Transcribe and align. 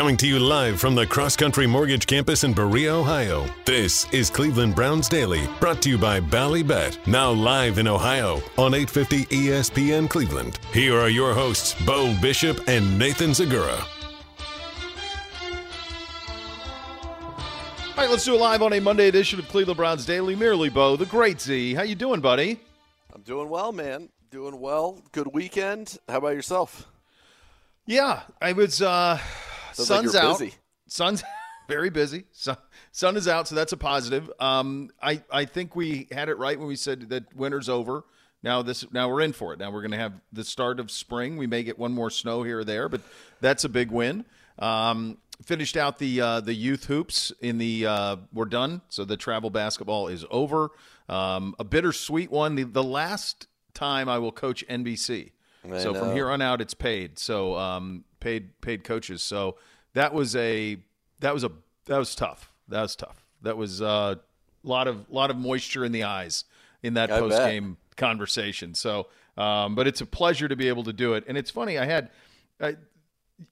Coming 0.00 0.16
to 0.16 0.26
you 0.26 0.38
live 0.38 0.80
from 0.80 0.94
the 0.94 1.06
Cross 1.06 1.36
Country 1.36 1.66
Mortgage 1.66 2.06
Campus 2.06 2.42
in 2.42 2.54
Berea, 2.54 2.94
Ohio. 2.94 3.44
This 3.66 4.10
is 4.14 4.30
Cleveland 4.30 4.74
Browns 4.74 5.10
Daily, 5.10 5.46
brought 5.60 5.82
to 5.82 5.90
you 5.90 5.98
by 5.98 6.22
Ballybet, 6.22 7.06
now 7.06 7.30
live 7.30 7.76
in 7.76 7.86
Ohio 7.86 8.36
on 8.56 8.72
850 8.72 9.26
ESPN 9.26 10.08
Cleveland. 10.08 10.58
Here 10.72 10.98
are 10.98 11.10
your 11.10 11.34
hosts, 11.34 11.74
Beau 11.84 12.16
Bishop 12.22 12.66
and 12.66 12.98
Nathan 12.98 13.32
Zegura. 13.32 13.78
All 17.38 17.96
right, 17.98 18.08
let's 18.08 18.24
do 18.24 18.34
it 18.34 18.40
live 18.40 18.62
on 18.62 18.72
a 18.72 18.80
Monday 18.80 19.08
edition 19.08 19.38
of 19.38 19.46
Cleveland 19.48 19.76
Browns 19.76 20.06
Daily. 20.06 20.34
Merely 20.34 20.70
Beau, 20.70 20.96
the 20.96 21.04
great 21.04 21.42
Z. 21.42 21.74
How 21.74 21.82
you 21.82 21.94
doing, 21.94 22.22
buddy? 22.22 22.58
I'm 23.14 23.20
doing 23.20 23.50
well, 23.50 23.70
man. 23.70 24.08
Doing 24.30 24.58
well. 24.60 25.02
Good 25.12 25.34
weekend. 25.34 25.98
How 26.08 26.16
about 26.16 26.32
yourself? 26.32 26.86
Yeah, 27.84 28.22
I 28.40 28.54
was. 28.54 28.80
uh 28.80 29.20
Sounds 29.84 30.12
Sun's 30.12 30.14
like 30.14 30.24
out. 30.24 30.38
busy. 30.38 30.54
Sun's 30.86 31.22
very 31.68 31.90
busy. 31.90 32.24
Sun, 32.32 32.56
sun 32.92 33.16
is 33.16 33.28
out, 33.28 33.48
so 33.48 33.54
that's 33.54 33.72
a 33.72 33.76
positive. 33.76 34.30
Um, 34.40 34.90
I 35.02 35.22
I 35.30 35.44
think 35.44 35.76
we 35.76 36.08
had 36.10 36.28
it 36.28 36.38
right 36.38 36.58
when 36.58 36.68
we 36.68 36.76
said 36.76 37.08
that 37.10 37.34
winter's 37.34 37.68
over. 37.68 38.04
Now 38.42 38.62
this 38.62 38.90
now 38.92 39.08
we're 39.08 39.20
in 39.20 39.32
for 39.32 39.52
it. 39.52 39.58
Now 39.58 39.70
we're 39.70 39.82
going 39.82 39.90
to 39.92 39.98
have 39.98 40.14
the 40.32 40.44
start 40.44 40.80
of 40.80 40.90
spring. 40.90 41.36
We 41.36 41.46
may 41.46 41.62
get 41.62 41.78
one 41.78 41.92
more 41.92 42.10
snow 42.10 42.42
here 42.42 42.60
or 42.60 42.64
there, 42.64 42.88
but 42.88 43.02
that's 43.40 43.64
a 43.64 43.68
big 43.68 43.90
win. 43.90 44.24
Um, 44.58 45.18
finished 45.44 45.76
out 45.76 45.98
the 45.98 46.20
uh, 46.20 46.40
the 46.40 46.54
youth 46.54 46.84
hoops 46.84 47.32
in 47.40 47.58
the 47.58 47.86
uh, 47.86 48.16
we're 48.32 48.46
done. 48.46 48.80
So 48.88 49.04
the 49.04 49.16
travel 49.16 49.50
basketball 49.50 50.08
is 50.08 50.24
over. 50.30 50.70
Um, 51.08 51.54
a 51.58 51.64
bittersweet 51.64 52.30
one. 52.30 52.54
The, 52.54 52.64
the 52.64 52.84
last 52.84 53.46
time 53.74 54.08
I 54.08 54.18
will 54.18 54.32
coach 54.32 54.64
NBC. 54.68 55.32
I 55.70 55.78
so 55.78 55.92
from 55.92 56.12
here 56.12 56.30
on 56.30 56.40
out, 56.40 56.60
it's 56.60 56.74
paid. 56.74 57.18
So 57.18 57.56
um, 57.56 58.04
paid 58.20 58.60
paid 58.60 58.84
coaches. 58.84 59.22
So 59.22 59.56
that 59.94 60.14
was 60.14 60.36
a 60.36 60.78
that 61.20 61.34
was 61.34 61.44
a 61.44 61.50
that 61.86 61.98
was 61.98 62.14
tough. 62.14 62.50
That 62.68 62.82
was 62.82 62.96
tough. 62.96 63.24
That 63.42 63.56
was 63.56 63.80
a 63.80 63.86
uh, 63.86 64.14
lot 64.62 64.88
of 64.88 65.10
lot 65.10 65.30
of 65.30 65.36
moisture 65.36 65.84
in 65.84 65.92
the 65.92 66.04
eyes 66.04 66.44
in 66.82 66.94
that 66.94 67.10
post 67.10 67.36
game 67.38 67.76
conversation. 67.96 68.74
So, 68.74 69.08
um, 69.36 69.74
but 69.74 69.86
it's 69.86 70.00
a 70.00 70.06
pleasure 70.06 70.48
to 70.48 70.56
be 70.56 70.68
able 70.68 70.84
to 70.84 70.92
do 70.92 71.14
it. 71.14 71.24
And 71.26 71.36
it's 71.36 71.50
funny. 71.50 71.78
I 71.78 71.84
had. 71.84 72.10
I, 72.60 72.76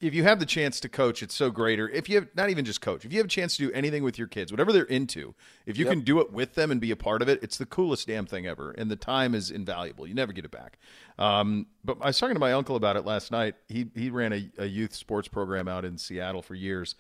if 0.01 0.15
you 0.15 0.23
have 0.23 0.39
the 0.41 0.47
chance 0.47 0.81
to 0.81 0.89
coach, 0.89 1.23
it's 1.23 1.35
so 1.35 1.51
greater. 1.51 1.89
If 1.89 2.09
you 2.09 2.17
have 2.17 2.29
not 2.35 2.51
even 2.51 2.65
just 2.65 2.81
coach, 2.81 3.05
if 3.05 3.13
you 3.13 3.19
have 3.19 3.27
a 3.27 3.29
chance 3.31 3.57
to 3.57 3.67
do 3.69 3.73
anything 3.73 4.03
with 4.03 4.19
your 4.19 4.29
kids, 4.29 4.53
whatever 4.53 4.73
they're 4.73 4.85
into, 4.85 5.35
if 5.67 5.79
you 5.79 5.85
Yep. 5.85 5.93
can 5.93 6.01
do 6.03 6.21
it 6.21 6.33
with 6.33 6.55
them 6.55 6.71
and 6.71 6.81
be 6.81 6.91
a 6.91 6.97
part 6.97 7.23
of 7.23 7.29
it, 7.29 7.43
it's 7.43 7.57
the 7.59 7.67
coolest 7.67 8.07
damn 8.07 8.27
thing 8.27 8.47
ever. 8.47 8.73
And 8.73 8.91
the 8.91 8.97
time 8.97 9.35
is 9.35 9.51
invaluable. 9.51 10.07
You 10.07 10.15
never 10.15 10.33
get 10.33 10.45
it 10.45 10.51
back. 10.51 10.79
Um, 11.19 11.67
but 11.85 11.97
I 12.01 12.07
was 12.09 12.19
talking 12.19 12.35
to 12.35 12.41
my 12.41 12.53
uncle 12.53 12.77
about 12.77 12.97
it 12.97 13.05
last 13.05 13.31
night. 13.33 13.55
He 13.69 13.87
he 13.95 14.11
ran 14.11 14.33
a, 14.33 14.51
a 14.59 14.67
youth 14.67 14.95
sports 14.95 15.29
program 15.29 15.69
out 15.69 15.85
in 15.85 15.97
Seattle 15.99 16.43
for 16.43 16.55
years, 16.55 16.95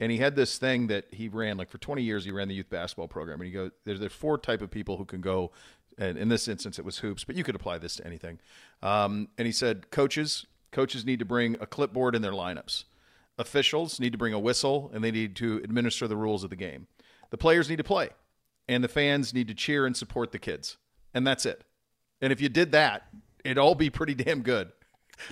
and 0.00 0.10
he 0.10 0.18
had 0.18 0.34
this 0.34 0.56
thing 0.58 0.86
that 0.86 1.06
he 1.12 1.28
ran 1.28 1.56
like 1.56 1.68
for 1.68 1.78
20 1.78 2.02
years. 2.02 2.24
He 2.24 2.30
ran 2.30 2.48
the 2.48 2.54
youth 2.54 2.70
basketball 2.70 3.08
program, 3.08 3.40
and 3.40 3.46
he 3.46 3.52
goes, 3.52 3.70
"There's 3.84 4.00
there's 4.00 4.12
four 4.12 4.38
type 4.38 4.62
of 4.62 4.70
people 4.70 4.96
who 4.96 5.04
can 5.04 5.20
go." 5.20 5.52
And 5.98 6.16
in 6.16 6.30
this 6.30 6.48
instance, 6.48 6.78
it 6.78 6.84
was 6.84 6.98
hoops, 6.98 7.24
but 7.24 7.36
you 7.36 7.44
could 7.44 7.54
apply 7.54 7.76
this 7.76 7.96
to 7.96 8.06
anything. 8.06 8.38
Um, 8.82 9.28
and 9.36 9.44
he 9.44 9.52
said, 9.52 9.90
coaches, 9.90 10.46
coaches 10.72 11.04
need 11.04 11.18
to 11.18 11.24
bring 11.24 11.56
a 11.60 11.66
clipboard 11.66 12.14
in 12.14 12.22
their 12.22 12.32
lineups. 12.32 12.84
Officials 13.38 13.98
need 13.98 14.12
to 14.12 14.18
bring 14.18 14.34
a 14.34 14.38
whistle 14.38 14.90
and 14.92 15.02
they 15.02 15.10
need 15.10 15.36
to 15.36 15.60
administer 15.64 16.06
the 16.06 16.16
rules 16.16 16.44
of 16.44 16.50
the 16.50 16.56
game. 16.56 16.86
The 17.30 17.38
players 17.38 17.70
need 17.70 17.76
to 17.76 17.84
play, 17.84 18.10
and 18.68 18.82
the 18.82 18.88
fans 18.88 19.32
need 19.32 19.48
to 19.48 19.54
cheer 19.54 19.86
and 19.86 19.96
support 19.96 20.32
the 20.32 20.38
kids. 20.38 20.76
And 21.14 21.26
that's 21.26 21.46
it. 21.46 21.64
And 22.20 22.32
if 22.32 22.40
you 22.40 22.48
did 22.48 22.72
that, 22.72 23.04
it'd 23.44 23.58
all 23.58 23.74
be 23.74 23.88
pretty 23.88 24.14
damn 24.14 24.42
good. 24.42 24.72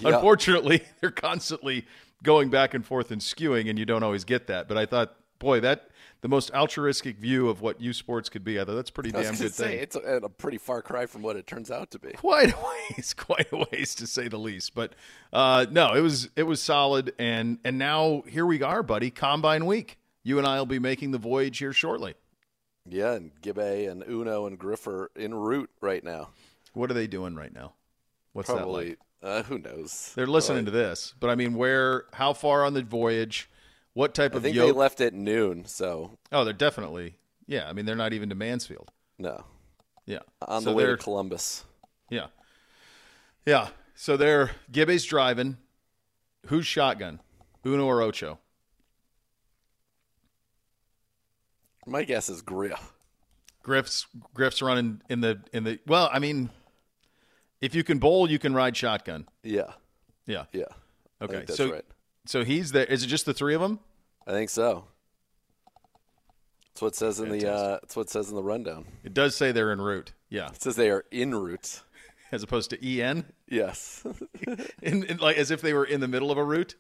Unfortunately, 0.03 0.83
they're 1.01 1.11
constantly 1.11 1.87
going 2.23 2.51
back 2.51 2.75
and 2.75 2.85
forth 2.85 3.11
and 3.11 3.21
skewing, 3.21 3.69
and 3.69 3.79
you 3.79 3.85
don't 3.85 4.03
always 4.03 4.25
get 4.25 4.47
that. 4.47 4.69
But 4.69 4.79
I 4.79 4.87
thought, 4.87 5.15
boy, 5.39 5.61
that 5.61 5.89
the 6.21 6.29
most 6.29 6.51
altruistic 6.53 7.17
view 7.17 7.49
of 7.49 7.61
what 7.61 7.81
U 7.81 7.93
sports 7.93 8.29
could 8.29 8.45
be. 8.45 8.61
I 8.61 8.65
thought 8.65 8.75
that's 8.75 8.91
pretty 8.91 9.11
damn 9.13 9.35
good 9.37 9.55
say, 9.55 9.71
thing 9.71 9.79
It's 9.81 9.97
a, 9.97 10.21
a 10.25 10.29
pretty 10.29 10.59
far 10.59 10.83
cry 10.83 11.07
from 11.07 11.23
what 11.23 11.37
it 11.37 11.47
turns 11.47 11.71
out 11.71 11.91
to 11.93 11.99
be. 11.99 12.11
quite 12.13 12.53
a 12.53 12.57
ways, 12.57 13.15
quite 13.17 13.47
a 13.53 13.67
ways 13.71 13.95
to 13.97 14.07
say 14.07 14.29
the 14.29 14.39
least. 14.39 14.75
But 14.75 14.95
uh, 15.33 15.67
no, 15.71 15.95
it 15.95 16.01
was 16.01 16.31
it 16.37 16.45
was 16.45 16.61
solid, 16.61 17.15
and 17.19 17.59
and 17.65 17.79
now 17.79 18.23
here 18.27 18.47
we 18.47 18.63
are, 18.63 18.83
buddy. 18.83 19.11
Combine 19.11 19.67
week. 19.67 19.99
You 20.25 20.39
and 20.39 20.47
I 20.47 20.59
will 20.59 20.67
be 20.67 20.79
making 20.79 21.13
the 21.13 21.19
voyage 21.19 21.59
here 21.59 21.73
shortly. 21.73 22.15
Yeah, 22.87 23.15
and 23.15 23.33
Gibbe 23.41 23.89
and 23.89 24.03
Uno 24.09 24.47
and 24.47 24.59
Griff 24.59 24.87
are 24.87 25.11
en 25.17 25.35
route 25.35 25.71
right 25.81 26.03
now. 26.03 26.31
What 26.73 26.91
are 26.91 26.95
they 26.95 27.07
doing 27.07 27.35
right 27.35 27.53
now? 27.53 27.75
What's 28.33 28.49
that 28.49 28.57
Probably. 28.57 28.91
like? 28.91 28.99
Uh, 29.21 29.43
who 29.43 29.59
knows? 29.59 30.13
They're 30.15 30.27
listening 30.27 30.65
to 30.67 30.71
this, 30.71 31.13
but 31.19 31.29
I 31.29 31.35
mean, 31.35 31.55
where? 31.55 32.05
How 32.13 32.33
far 32.33 32.65
on 32.65 32.75
the 32.75 32.83
voyage? 32.83 33.51
What 33.99 34.15
type 34.15 34.35
I 34.35 34.37
of 34.37 34.43
think 34.45 34.55
yoke? 34.55 34.69
they 34.69 34.79
left 34.79 35.01
at 35.01 35.13
noon, 35.13 35.65
so 35.65 36.19
oh, 36.31 36.45
they're 36.45 36.53
definitely. 36.53 37.17
Yeah, 37.49 37.69
I 37.69 37.73
mean, 37.73 37.85
they're 37.85 37.97
not 37.97 38.13
even 38.13 38.29
to 38.29 38.37
Mansfield. 38.37 38.93
no. 39.19 39.43
Yeah, 40.07 40.21
On 40.47 40.63
So 40.63 40.71
the 40.71 40.77
way 40.77 40.87
to 40.87 40.97
Columbus. 40.97 41.65
Yeah, 42.09 42.29
yeah. 43.45 43.71
So 43.97 44.17
they're 44.17 44.53
Gibbe's 44.71 45.05
driving. 45.05 45.57
Who's 46.47 46.65
shotgun? 46.65 47.19
Uno 47.67 47.87
or 47.87 48.01
Ocho? 48.01 48.39
My 51.85 52.05
guess 52.05 52.29
is 52.29 52.41
Griff. 52.41 52.93
Griff's 53.65 54.07
Griff's 54.33 54.63
running 54.63 55.03
in 55.09 55.23
the 55.23 55.41
in 55.53 55.65
the 55.65 55.81
well, 55.89 56.09
I 56.13 56.21
mean 56.21 56.51
if 57.61 57.75
you 57.75 57.83
can 57.83 57.99
bowl, 57.99 58.31
you 58.31 58.39
can 58.39 58.55
ride 58.55 58.77
shotgun. 58.77 59.27
Yeah, 59.43 59.73
Yeah. 60.25 60.45
yeah. 60.53 60.67
Okay. 61.21 61.45
so 61.53 61.73
right. 61.73 61.85
so 62.27 62.45
he's 62.45 62.71
there. 62.71 62.85
Is 62.85 63.03
it 63.03 63.09
just 63.09 63.27
the 63.27 63.35
three 63.35 63.57
of 63.57 63.61
them? 63.61 63.81
I 64.29 64.33
think 64.33 64.51
so. 64.51 64.85
That's 66.75 66.83
what 66.83 66.89
it 66.89 66.97
says 66.97 67.19
in 67.19 67.31
the. 67.31 67.51
Uh, 67.51 67.79
that's 67.81 67.97
what 67.97 68.03
it 68.03 68.11
says 68.11 68.29
in 68.31 68.37
the 68.37 68.43
rundown. 68.43 68.85
It 69.03 69.15
does 69.15 69.35
say 69.35 69.51
they're 69.53 69.73
en 69.73 69.81
route. 69.81 70.13
Yeah. 70.29 70.49
It 70.51 70.63
says 70.63 70.77
they 70.77 70.91
are 70.91 71.05
en 71.11 71.35
route. 71.35 71.81
As 72.31 72.43
opposed 72.43 72.69
to 72.71 73.01
en 73.01 73.25
Yes, 73.49 74.07
in, 74.83 75.05
in 75.05 75.17
like 75.17 75.39
as 75.39 75.51
if 75.51 75.63
they 75.63 75.73
were 75.73 75.87
in 75.87 76.01
the 76.01 76.09
middle 76.09 76.31
of 76.31 76.37
a 76.37 76.45
route. 76.45 76.75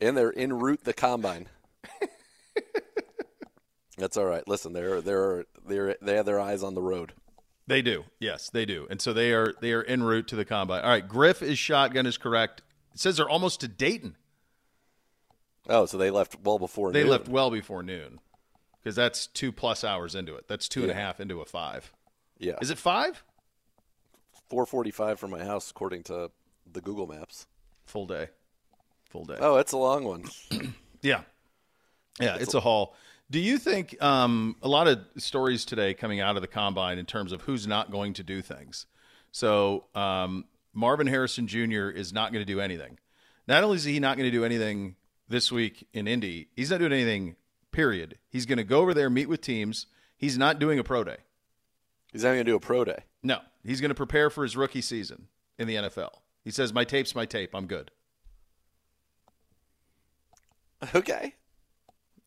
and 0.00 0.16
they're 0.16 0.36
en 0.36 0.52
route 0.54 0.82
the 0.82 0.92
combine. 0.92 1.46
That's 3.96 4.16
all 4.16 4.24
right. 4.24 4.42
Listen, 4.48 4.72
they're 4.72 5.00
they're 5.00 5.44
they're 5.64 5.96
they 6.02 6.16
have 6.16 6.26
their 6.26 6.40
eyes 6.40 6.64
on 6.64 6.74
the 6.74 6.82
road. 6.82 7.12
They 7.68 7.80
do. 7.80 8.04
Yes, 8.18 8.50
they 8.50 8.64
do. 8.66 8.88
And 8.90 9.00
so 9.00 9.12
they 9.12 9.32
are 9.32 9.54
they 9.60 9.70
are 9.72 9.84
en 9.84 10.02
route 10.02 10.26
to 10.28 10.36
the 10.36 10.44
combine. 10.44 10.82
All 10.82 10.90
right, 10.90 11.06
Griff 11.06 11.42
is 11.42 11.60
shotgun 11.60 12.04
is 12.04 12.18
correct. 12.18 12.62
It 12.92 12.98
says 12.98 13.18
they're 13.18 13.28
almost 13.28 13.60
to 13.60 13.68
Dayton. 13.68 14.16
Oh, 15.68 15.86
so 15.86 15.98
they 15.98 16.10
left 16.10 16.36
well 16.42 16.58
before. 16.58 16.92
They 16.92 17.02
noon. 17.02 17.10
left 17.10 17.28
well 17.28 17.50
before 17.50 17.82
noon. 17.82 18.20
Because 18.82 18.94
that's 18.96 19.26
two 19.26 19.50
plus 19.50 19.82
hours 19.82 20.14
into 20.14 20.34
it. 20.36 20.46
That's 20.48 20.68
two 20.68 20.82
and 20.82 20.90
a 20.90 20.94
half 20.94 21.18
into 21.20 21.40
a 21.40 21.44
five. 21.44 21.92
Yeah, 22.38 22.54
Is 22.60 22.70
it 22.70 22.78
five? 22.78 23.24
four 24.48 24.64
forty-five 24.66 25.18
from 25.18 25.32
my 25.32 25.42
house 25.44 25.70
according 25.70 26.04
to 26.04 26.30
the 26.72 26.80
Google 26.80 27.06
Maps. 27.08 27.46
Full 27.86 28.06
day. 28.06 28.28
Full 29.10 29.24
day. 29.24 29.36
Oh, 29.40 29.56
it's 29.56 29.72
a 29.72 29.76
long 29.76 30.04
one. 30.04 30.24
Yeah. 31.02 31.20
Yeah, 32.18 32.36
it's 32.40 32.54
a 32.54 32.60
haul. 32.60 32.96
Do 33.30 33.38
you 33.38 33.58
think 33.58 34.02
um, 34.02 34.56
a 34.62 34.66
lot 34.68 34.88
of 34.88 35.00
stories 35.18 35.64
today 35.64 35.94
coming 35.94 36.18
out 36.20 36.34
of 36.36 36.42
the 36.42 36.48
combine 36.48 36.98
in 36.98 37.06
terms 37.06 37.30
of 37.32 37.42
who's 37.42 37.66
not 37.66 37.90
going 37.92 38.14
to 38.14 38.24
do 38.24 38.40
things? 38.42 38.86
So 39.30 39.84
um, 39.94 40.46
Marvin 40.72 41.06
Harrison 41.06 41.46
Jr. 41.46 41.90
is 41.90 42.12
not 42.12 42.32
going 42.32 42.44
to 42.44 42.50
do 42.52 42.60
anything. 42.60 42.98
Not 43.46 43.62
only 43.62 43.76
is 43.76 43.84
he 43.84 44.00
not 44.00 44.16
going 44.16 44.28
to 44.28 44.36
do 44.36 44.44
anything 44.44 44.96
this 45.28 45.50
week 45.50 45.88
in 45.92 46.06
Indy, 46.06 46.48
he's 46.54 46.70
not 46.70 46.78
doing 46.78 46.92
anything. 46.92 47.36
Period. 47.72 48.18
He's 48.28 48.46
going 48.46 48.58
to 48.58 48.64
go 48.64 48.80
over 48.80 48.94
there, 48.94 49.10
meet 49.10 49.28
with 49.28 49.40
teams. 49.40 49.86
He's 50.16 50.38
not 50.38 50.58
doing 50.58 50.78
a 50.78 50.84
pro 50.84 51.04
day. 51.04 51.18
He's 52.12 52.22
not 52.22 52.30
going 52.30 52.44
to 52.44 52.44
do 52.44 52.56
a 52.56 52.60
pro 52.60 52.84
day. 52.84 53.04
No, 53.22 53.40
he's 53.62 53.80
going 53.80 53.90
to 53.90 53.94
prepare 53.94 54.30
for 54.30 54.42
his 54.42 54.56
rookie 54.56 54.80
season 54.80 55.28
in 55.58 55.68
the 55.68 55.74
NFL. 55.74 56.10
He 56.42 56.50
says, 56.50 56.72
"My 56.72 56.84
tape's 56.84 57.14
my 57.14 57.26
tape. 57.26 57.54
I'm 57.54 57.66
good." 57.66 57.90
Okay. 60.94 61.34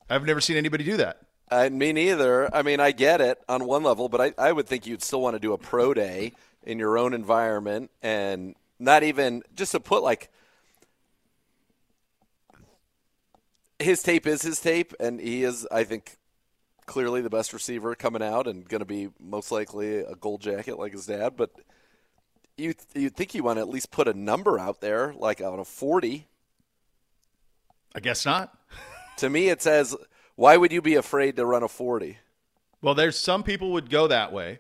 I've 0.10 0.26
never 0.26 0.42
seen 0.42 0.58
anybody 0.58 0.84
do 0.84 0.98
that. 0.98 1.22
I, 1.52 1.70
me 1.70 1.94
neither. 1.94 2.54
I 2.54 2.62
mean, 2.62 2.80
I 2.80 2.92
get 2.92 3.22
it 3.22 3.40
on 3.48 3.66
one 3.66 3.84
level, 3.84 4.10
but 4.10 4.22
I, 4.22 4.34
I 4.38 4.52
would 4.52 4.68
think 4.68 4.86
you'd 4.86 5.04
still 5.04 5.22
want 5.22 5.36
to 5.36 5.40
do 5.40 5.54
a 5.54 5.58
pro 5.58 5.94
day 5.94 6.34
in 6.64 6.78
your 6.78 6.98
own 6.98 7.14
environment 7.14 7.90
and 8.02 8.56
not 8.78 9.04
even 9.04 9.44
just 9.56 9.72
to 9.72 9.80
put 9.80 10.04
like 10.04 10.30
his 13.80 14.04
tape 14.04 14.28
is 14.28 14.42
his 14.42 14.60
tape, 14.60 14.94
and 15.00 15.20
he 15.20 15.44
is, 15.44 15.68
I 15.72 15.84
think, 15.84 16.18
clearly 16.86 17.22
the 17.22 17.30
best 17.30 17.54
receiver 17.54 17.96
coming 17.96 18.22
out 18.22 18.48
and 18.48 18.68
going 18.68 18.80
to 18.80 18.86
be 18.86 19.10
most 19.20 19.52
likely 19.52 19.98
a 19.98 20.16
gold 20.16 20.42
jacket 20.42 20.78
like 20.78 20.92
his 20.92 21.06
dad. 21.06 21.38
But 21.38 21.52
you 22.58 22.74
you 22.94 23.10
think 23.10 23.34
you 23.34 23.44
want 23.44 23.58
to 23.58 23.62
at 23.62 23.70
least 23.70 23.92
put 23.92 24.08
a 24.08 24.14
number 24.14 24.60
out 24.60 24.82
there, 24.82 25.14
like 25.18 25.42
out 25.42 25.60
of 25.60 25.68
forty. 25.68 26.28
I 27.96 28.02
guess 28.02 28.26
not. 28.26 28.56
To 29.18 29.30
me, 29.30 29.50
it 29.50 29.62
says, 29.62 29.96
why 30.36 30.58
would 30.58 30.72
you 30.72 30.82
be 30.82 30.96
afraid 30.96 31.36
to 31.38 31.46
run 31.46 31.64
a 31.64 31.68
forty? 31.68 32.18
Well, 32.82 32.96
there's 32.96 33.18
some 33.18 33.44
people 33.44 33.72
would 33.74 33.90
go 33.90 34.08
that 34.08 34.32
way. 34.32 34.60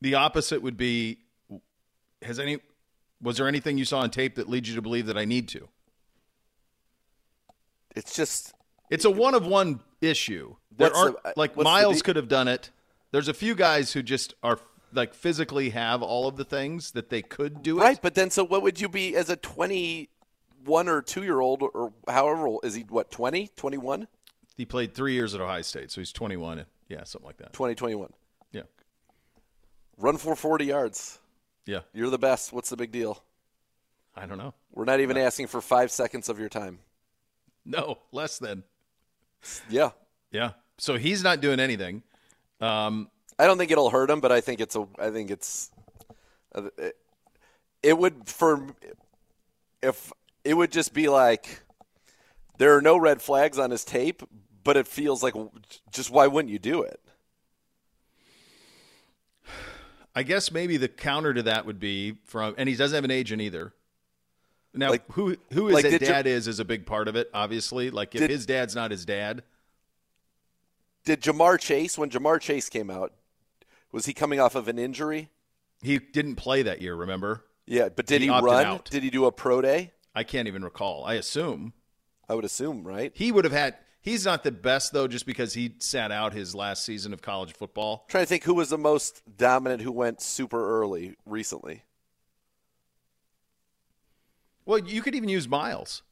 The 0.00 0.14
opposite 0.14 0.62
would 0.62 0.76
be 0.76 1.18
has 2.22 2.38
any 2.38 2.58
was 3.20 3.38
there 3.38 3.48
anything 3.48 3.78
you 3.78 3.84
saw 3.84 4.00
on 4.00 4.10
tape 4.10 4.34
that 4.36 4.48
leads 4.48 4.68
you 4.68 4.74
to 4.74 4.82
believe 4.82 5.06
that 5.06 5.16
I 5.16 5.24
need 5.24 5.48
to? 5.48 5.68
It's 7.94 8.14
just 8.14 8.52
It's 8.90 9.04
a 9.04 9.10
one 9.10 9.34
of 9.34 9.46
one 9.46 9.80
issue. 10.00 10.56
There 10.76 10.94
aren't 10.94 11.22
the- 11.22 11.34
like 11.36 11.56
what's 11.56 11.66
the 11.68 11.70
Miles 11.72 12.02
could 12.02 12.16
have 12.16 12.28
done 12.28 12.48
it. 12.48 12.70
There's 13.12 13.28
a 13.28 13.34
few 13.34 13.54
guys 13.54 13.92
who 13.92 14.02
just 14.02 14.34
are 14.42 14.58
like 14.92 15.14
physically 15.14 15.70
have 15.70 16.02
all 16.02 16.26
of 16.28 16.36
the 16.36 16.44
things 16.44 16.92
that 16.92 17.10
they 17.10 17.22
could 17.22 17.62
do 17.62 17.78
it. 17.78 17.82
right. 17.82 17.98
But 18.02 18.14
then, 18.14 18.30
so 18.30 18.44
what 18.44 18.62
would 18.62 18.80
you 18.80 18.88
be 18.88 19.14
as 19.16 19.28
a 19.30 19.36
21 19.36 20.88
or 20.88 21.02
two 21.02 21.22
year 21.22 21.40
old 21.40 21.62
or 21.62 21.92
however 22.08 22.46
old 22.46 22.64
is 22.64 22.74
he? 22.74 22.82
What 22.82 23.10
20, 23.10 23.48
21, 23.56 24.08
He 24.56 24.64
played 24.64 24.94
three 24.94 25.14
years 25.14 25.34
at 25.34 25.40
Ohio 25.40 25.62
State, 25.62 25.90
so 25.90 26.00
he's 26.00 26.12
21. 26.12 26.64
Yeah, 26.88 27.04
something 27.04 27.26
like 27.26 27.38
that. 27.38 27.52
20, 27.52 28.06
Yeah, 28.52 28.62
Run 29.96 30.16
for 30.16 30.36
40 30.36 30.64
yards. 30.66 31.18
yeah. 31.66 31.80
You're 31.92 32.10
the 32.10 32.18
best. 32.18 32.52
What's 32.52 32.68
the 32.70 32.76
big 32.76 32.92
deal? 32.92 33.22
I 34.16 34.26
don't 34.26 34.38
know. 34.38 34.54
We're 34.72 34.84
not 34.84 35.00
even 35.00 35.16
asking 35.16 35.48
for 35.48 35.60
five 35.60 35.90
seconds 35.90 36.28
of 36.28 36.38
your 36.38 36.48
time. 36.48 36.78
No, 37.66 37.98
less 38.12 38.38
than. 38.38 38.62
Yeah. 39.70 39.92
Yeah. 40.30 40.50
So 40.76 40.98
he's 40.98 41.22
not 41.22 41.40
doing 41.40 41.60
anything. 41.60 42.02
Um, 42.60 43.08
I 43.38 43.46
don't 43.46 43.56
think 43.56 43.70
it'll 43.70 43.88
hurt 43.88 44.10
him, 44.10 44.20
but 44.20 44.30
I 44.30 44.42
think 44.42 44.60
it's 44.60 44.76
a. 44.76 44.86
I 44.98 45.08
think 45.10 45.30
it's. 45.30 45.70
It, 46.54 46.96
it 47.82 47.98
would 47.98 48.28
for 48.28 48.66
if 49.82 50.12
it 50.44 50.54
would 50.54 50.72
just 50.72 50.92
be 50.92 51.08
like 51.08 51.62
there 52.58 52.76
are 52.76 52.82
no 52.82 52.96
red 52.96 53.20
flags 53.20 53.58
on 53.58 53.70
his 53.70 53.84
tape, 53.84 54.22
but 54.62 54.76
it 54.76 54.86
feels 54.86 55.22
like 55.22 55.34
just 55.90 56.10
why 56.10 56.26
wouldn't 56.26 56.52
you 56.52 56.58
do 56.58 56.82
it? 56.82 57.00
I 60.14 60.22
guess 60.22 60.52
maybe 60.52 60.76
the 60.76 60.88
counter 60.88 61.34
to 61.34 61.42
that 61.42 61.66
would 61.66 61.80
be 61.80 62.18
from, 62.24 62.54
and 62.56 62.68
he 62.68 62.76
doesn't 62.76 62.94
have 62.94 63.04
an 63.04 63.10
agent 63.10 63.42
either. 63.42 63.74
Now, 64.76 64.90
Like- 64.90 65.10
who 65.12 65.36
who 65.52 65.66
his 65.68 65.74
like, 65.74 65.84
you- 65.92 65.98
dad 65.98 66.26
is 66.26 66.48
is 66.48 66.58
a 66.58 66.64
big 66.64 66.84
part 66.84 67.06
of 67.08 67.14
it. 67.16 67.30
Obviously, 67.32 67.90
like 67.90 68.14
if 68.14 68.20
Did- 68.22 68.30
his 68.30 68.44
dad's 68.46 68.74
not 68.74 68.90
his 68.90 69.04
dad, 69.04 69.44
Did 71.04 71.20
Ja'Marr 71.22 71.60
Chase 71.60 71.98
when 71.98 72.10
Ja'Marr 72.10 72.40
Chase 72.40 72.68
came 72.68 72.90
out? 72.90 73.12
Was 73.92 74.06
he 74.06 74.14
coming 74.14 74.40
off 74.40 74.54
of 74.54 74.68
an 74.68 74.78
injury? 74.78 75.30
he 75.82 75.98
didn't 75.98 76.36
play 76.36 76.62
that 76.62 76.80
year. 76.80 76.94
Remember? 76.94 77.44
Yeah, 77.66 77.90
but 77.90 78.06
did 78.06 78.22
He 78.22 78.28
he, 78.28 78.32
run? 78.32 78.64
out. 78.64 78.90
Did 78.90 79.02
he 79.02 79.10
do 79.10 79.26
a 79.26 79.32
pro 79.32 79.60
day? 79.60 79.92
I 80.14 80.24
can't 80.24 80.48
even 80.48 80.64
recall. 80.64 81.04
I 81.04 81.14
assume 81.14 81.74
I 82.28 82.34
would 82.34 82.44
assume, 82.44 82.84
right? 82.86 83.12
he 83.14 83.30
would 83.30 83.44
have 83.44 83.52
had. 83.52 83.76
He's 84.00 84.24
not 84.24 84.44
the 84.44 84.52
best 84.52 84.92
though, 84.92 85.06
just 85.08 85.24
because 85.26 85.54
he 85.54 85.74
sat 85.78 86.10
out 86.10 86.32
his 86.32 86.54
last 86.54 86.84
season 86.84 87.12
of 87.12 87.20
college 87.22 87.52
football. 87.52 88.06
trying 88.08 88.24
to 88.24 88.28
think 88.28 88.44
who 88.44 88.54
was 88.54 88.70
the 88.70 88.78
most 88.78 89.22
dominant 89.36 89.82
who 89.82 89.92
went 89.92 90.20
super 90.22 90.80
early 90.80 91.16
recently. 91.26 91.84
Well, 94.66 94.78
you 94.78 95.02
could 95.02 95.14
even 95.14 95.28
use 95.28 95.48
Miles. 95.48 96.02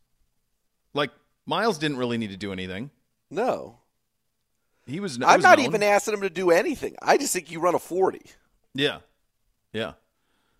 Like 0.95 1.11
Miles 1.47 1.79
didn't 1.79 1.97
really 1.97 2.19
need 2.19 2.31
to 2.31 2.37
do 2.37 2.53
anything. 2.53 2.91
No. 3.31 3.79
He 4.87 5.01
was. 5.01 5.17
I'm 5.23 5.37
was 5.37 5.45
not 5.45 5.59
known. 5.59 5.67
even 5.67 5.83
asking 5.83 6.15
him 6.15 6.21
to 6.23 6.31
do 6.31 6.51
anything. 6.51 6.97
I 7.01 7.17
just 7.17 7.33
think 7.33 7.51
you 7.51 7.61
run 7.61 7.75
a 7.75 7.79
40. 7.79 8.21
Yeah, 8.75 8.99
yeah. 9.73 9.93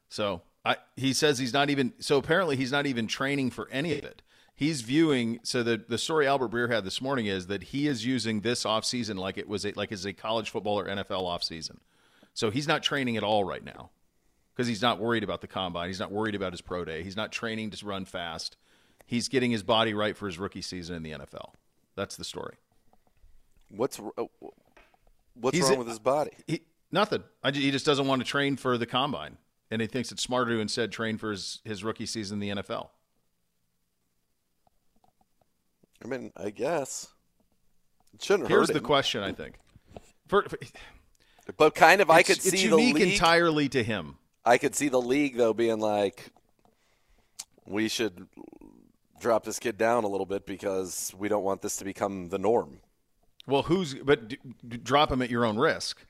So 0.09 0.43
I, 0.65 0.77
he 0.97 1.13
says 1.13 1.39
he's 1.39 1.53
not 1.53 1.71
even. 1.71 1.93
So 1.99 2.19
apparently 2.19 2.57
he's 2.57 2.73
not 2.73 2.87
even 2.87 3.07
training 3.07 3.51
for 3.51 3.69
any 3.71 3.99
of 3.99 4.05
it. 4.05 4.23
He's 4.55 4.83
viewing. 4.83 5.41
So 5.43 5.63
the 5.63 5.85
the 5.89 5.99
story 5.99 6.27
Albert 6.27 6.53
Breer 6.53 6.71
had 6.71 6.85
this 6.85 7.03
morning 7.03 7.27
is 7.27 7.49
that 7.49 7.65
he 7.65 7.89
is 7.89 8.07
using 8.07 8.43
this 8.43 8.65
offseason 8.65 9.19
like 9.19 9.39
it 9.39 9.49
was 9.49 9.67
a, 9.67 9.73
like 9.73 9.91
it's 9.91 10.05
a 10.05 10.13
college 10.13 10.51
football 10.51 10.79
or 10.79 10.87
NFL 10.87 11.25
offseason. 11.25 11.79
So 12.33 12.51
he's 12.51 12.69
not 12.69 12.83
training 12.83 13.17
at 13.17 13.25
all 13.25 13.45
right 13.45 13.65
now 13.65 13.91
because 14.55 14.67
he's 14.69 14.83
not 14.83 14.99
worried 14.99 15.25
about 15.25 15.41
the 15.41 15.47
combine. 15.47 15.89
He's 15.89 16.01
not 16.01 16.13
worried 16.13 16.35
about 16.35 16.53
his 16.53 16.61
pro 16.61 16.85
day. 16.85 17.03
He's 17.03 17.17
not 17.17 17.33
training 17.33 17.71
to 17.71 17.87
run 17.87 18.05
fast. 18.05 18.57
He's 19.07 19.29
getting 19.29 19.51
his 19.51 19.63
body 19.63 19.95
right 19.95 20.17
for 20.17 20.27
his 20.27 20.39
rookie 20.39 20.63
season 20.63 20.97
in 20.97 21.03
the 21.03 21.13
NFL. 21.13 21.53
That's 21.97 22.17
the 22.17 22.25
story. 22.25 22.57
What's 23.69 23.99
uh, 23.99 24.25
what's 25.35 25.57
He's 25.57 25.69
wrong 25.69 25.79
with 25.79 25.89
his 25.89 25.99
body? 25.99 26.31
He, 26.47 26.63
nothing. 26.91 27.23
I, 27.43 27.51
he 27.51 27.71
just 27.71 27.87
doesn't 27.87 28.07
want 28.07 28.21
to 28.23 28.27
train 28.27 28.57
for 28.57 28.77
the 28.79 28.87
combine, 28.87 29.39
and 29.71 29.81
he 29.81 29.87
thinks 29.89 30.13
it's 30.13 30.23
smarter 30.23 30.53
to 30.53 30.61
instead 30.61 30.93
train 30.93 31.19
for 31.19 31.31
his, 31.31 31.61
his 31.65 31.83
rookie 31.83 32.07
season 32.07 32.43
in 32.43 32.57
the 32.57 32.63
NFL. 32.63 32.89
I 36.05 36.09
mean, 36.09 36.33
I 36.37 36.51
guess 36.51 37.09
it 38.13 38.23
shouldn't 38.23 38.49
Here's 38.49 38.69
the 38.69 38.79
him. 38.79 38.85
question: 38.85 39.23
I 39.23 39.33
think, 39.33 39.55
for, 40.27 40.43
for- 40.49 40.59
But 41.57 41.75
kind 41.75 42.01
of, 42.01 42.11
I 42.11 42.23
could 42.23 42.37
it's 42.37 42.49
see 42.51 42.69
the 42.69 42.77
unique 42.77 43.01
entirely 43.01 43.69
to 43.71 43.83
him. 43.83 44.17
I 44.45 44.59
could 44.59 44.75
see 44.75 44.89
the 44.89 45.01
league 45.01 45.37
though 45.37 45.55
being 45.55 45.79
like, 45.79 46.31
we 47.67 47.89
should 47.89 48.27
drop 49.21 49.45
this 49.45 49.59
kid 49.59 49.79
down 49.79 50.05
a 50.05 50.09
little 50.09 50.27
bit 50.27 50.47
because 50.47 51.13
we 51.17 51.29
don't 51.29 51.45
want 51.45 51.63
this 51.63 51.77
to 51.77 51.85
become 51.85 52.29
the 52.29 52.39
norm. 52.39 52.81
Well, 53.47 53.63
who's 53.63 53.95
but 53.95 54.29
d- 54.29 54.39
d- 54.67 54.77
drop 54.79 55.11
him 55.11 55.23
at 55.23 55.31
your 55.31 55.45
own 55.45 55.57
risk. 55.57 56.05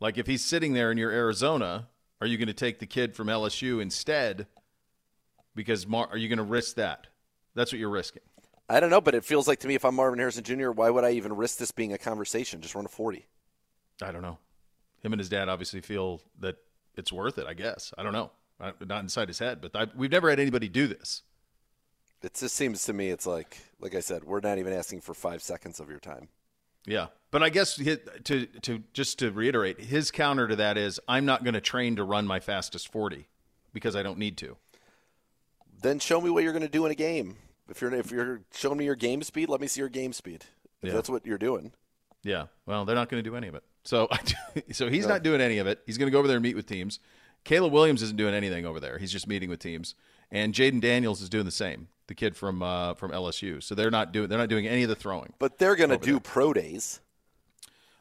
Like 0.00 0.18
if 0.18 0.26
he's 0.26 0.44
sitting 0.44 0.74
there 0.74 0.90
in 0.90 0.98
your 0.98 1.10
Arizona, 1.10 1.88
are 2.20 2.26
you 2.26 2.36
going 2.36 2.48
to 2.48 2.54
take 2.54 2.78
the 2.78 2.86
kid 2.86 3.14
from 3.14 3.28
LSU 3.28 3.80
instead? 3.80 4.46
Because 5.54 5.86
Mar- 5.86 6.08
are 6.10 6.18
you 6.18 6.28
going 6.28 6.38
to 6.38 6.44
risk 6.44 6.76
that? 6.76 7.06
That's 7.54 7.72
what 7.72 7.78
you're 7.78 7.90
risking. 7.90 8.22
I 8.68 8.80
don't 8.80 8.90
know, 8.90 9.00
but 9.00 9.14
it 9.14 9.24
feels 9.24 9.46
like 9.46 9.60
to 9.60 9.68
me 9.68 9.74
if 9.74 9.84
I'm 9.84 9.94
Marvin 9.94 10.18
Harrison 10.18 10.42
Jr., 10.42 10.70
why 10.70 10.90
would 10.90 11.04
I 11.04 11.12
even 11.12 11.34
risk 11.34 11.58
this 11.58 11.70
being 11.70 11.92
a 11.92 11.98
conversation? 11.98 12.60
Just 12.60 12.74
run 12.74 12.86
a 12.86 12.88
40. 12.88 13.26
I 14.02 14.10
don't 14.10 14.22
know. 14.22 14.38
Him 15.02 15.12
and 15.12 15.20
his 15.20 15.28
dad 15.28 15.48
obviously 15.48 15.80
feel 15.82 16.20
that 16.40 16.56
it's 16.96 17.12
worth 17.12 17.38
it. 17.38 17.46
I 17.46 17.54
guess 17.54 17.92
I 17.98 18.02
don't 18.02 18.12
know. 18.12 18.30
I, 18.60 18.72
not 18.86 19.02
inside 19.02 19.28
his 19.28 19.38
head, 19.40 19.60
but 19.60 19.74
I, 19.74 19.86
we've 19.96 20.10
never 20.12 20.30
had 20.30 20.38
anybody 20.38 20.68
do 20.68 20.86
this. 20.86 21.22
It 22.22 22.34
just 22.34 22.54
seems 22.54 22.84
to 22.84 22.92
me 22.92 23.10
it's 23.10 23.26
like, 23.26 23.58
like 23.80 23.94
I 23.94 24.00
said, 24.00 24.24
we're 24.24 24.40
not 24.40 24.58
even 24.58 24.72
asking 24.72 25.02
for 25.02 25.12
five 25.12 25.42
seconds 25.42 25.80
of 25.80 25.90
your 25.90 25.98
time. 25.98 26.28
Yeah, 26.86 27.08
but 27.30 27.42
I 27.42 27.48
guess 27.48 27.74
to 27.76 28.46
to 28.46 28.82
just 28.92 29.18
to 29.18 29.30
reiterate, 29.30 29.80
his 29.80 30.10
counter 30.10 30.46
to 30.48 30.56
that 30.56 30.76
is 30.78 31.00
I'm 31.08 31.24
not 31.24 31.42
going 31.44 31.54
to 31.54 31.60
train 31.60 31.96
to 31.96 32.04
run 32.04 32.26
my 32.26 32.40
fastest 32.40 32.90
40 32.92 33.26
because 33.72 33.96
I 33.96 34.02
don't 34.02 34.18
need 34.18 34.36
to. 34.38 34.56
Then 35.82 35.98
show 35.98 36.20
me 36.20 36.30
what 36.30 36.44
you're 36.44 36.52
going 36.52 36.62
to 36.62 36.68
do 36.68 36.84
in 36.86 36.92
a 36.92 36.94
game. 36.94 37.36
If 37.68 37.80
you're 37.80 37.92
if 37.94 38.10
you're 38.10 38.42
showing 38.54 38.78
me 38.78 38.84
your 38.84 38.94
game 38.96 39.22
speed, 39.22 39.48
let 39.48 39.60
me 39.60 39.66
see 39.66 39.80
your 39.80 39.88
game 39.88 40.12
speed. 40.12 40.44
If 40.82 40.88
Yeah. 40.88 40.92
that's 40.94 41.08
what 41.08 41.26
you're 41.26 41.38
doing. 41.38 41.72
Yeah, 42.24 42.46
well, 42.66 42.84
they're 42.84 42.96
not 42.96 43.08
going 43.08 43.22
to 43.22 43.28
do 43.30 43.36
any 43.36 43.48
of 43.48 43.54
it. 43.54 43.62
So 43.84 44.08
so 44.72 44.88
he's 44.88 45.06
not 45.06 45.22
doing 45.22 45.40
any 45.40 45.58
of 45.58 45.66
it. 45.66 45.80
He's 45.86 45.98
going 45.98 46.06
to 46.08 46.10
go 46.12 46.18
over 46.18 46.26
there 46.28 46.36
and 46.38 46.42
meet 46.42 46.56
with 46.56 46.66
teams. 46.66 46.98
Caleb 47.44 47.72
Williams 47.72 48.02
isn't 48.02 48.16
doing 48.16 48.34
anything 48.34 48.64
over 48.64 48.80
there. 48.80 48.96
He's 48.98 49.12
just 49.12 49.28
meeting 49.28 49.50
with 49.50 49.58
teams. 49.60 49.94
And 50.30 50.54
Jayden 50.54 50.80
Daniels 50.80 51.20
is 51.20 51.28
doing 51.28 51.44
the 51.44 51.50
same. 51.50 51.88
The 52.06 52.14
kid 52.14 52.34
from 52.36 52.62
uh, 52.62 52.94
from 52.94 53.10
LSU. 53.12 53.62
So 53.62 53.74
they're 53.74 53.90
not 53.90 54.12
doing 54.12 54.28
they're 54.28 54.38
not 54.38 54.48
doing 54.48 54.66
any 54.66 54.82
of 54.82 54.88
the 54.88 54.94
throwing. 54.96 55.32
But 55.38 55.58
they're 55.58 55.76
going 55.76 55.90
to 55.90 55.98
do 55.98 56.18
pro 56.20 56.52
days. 56.52 57.00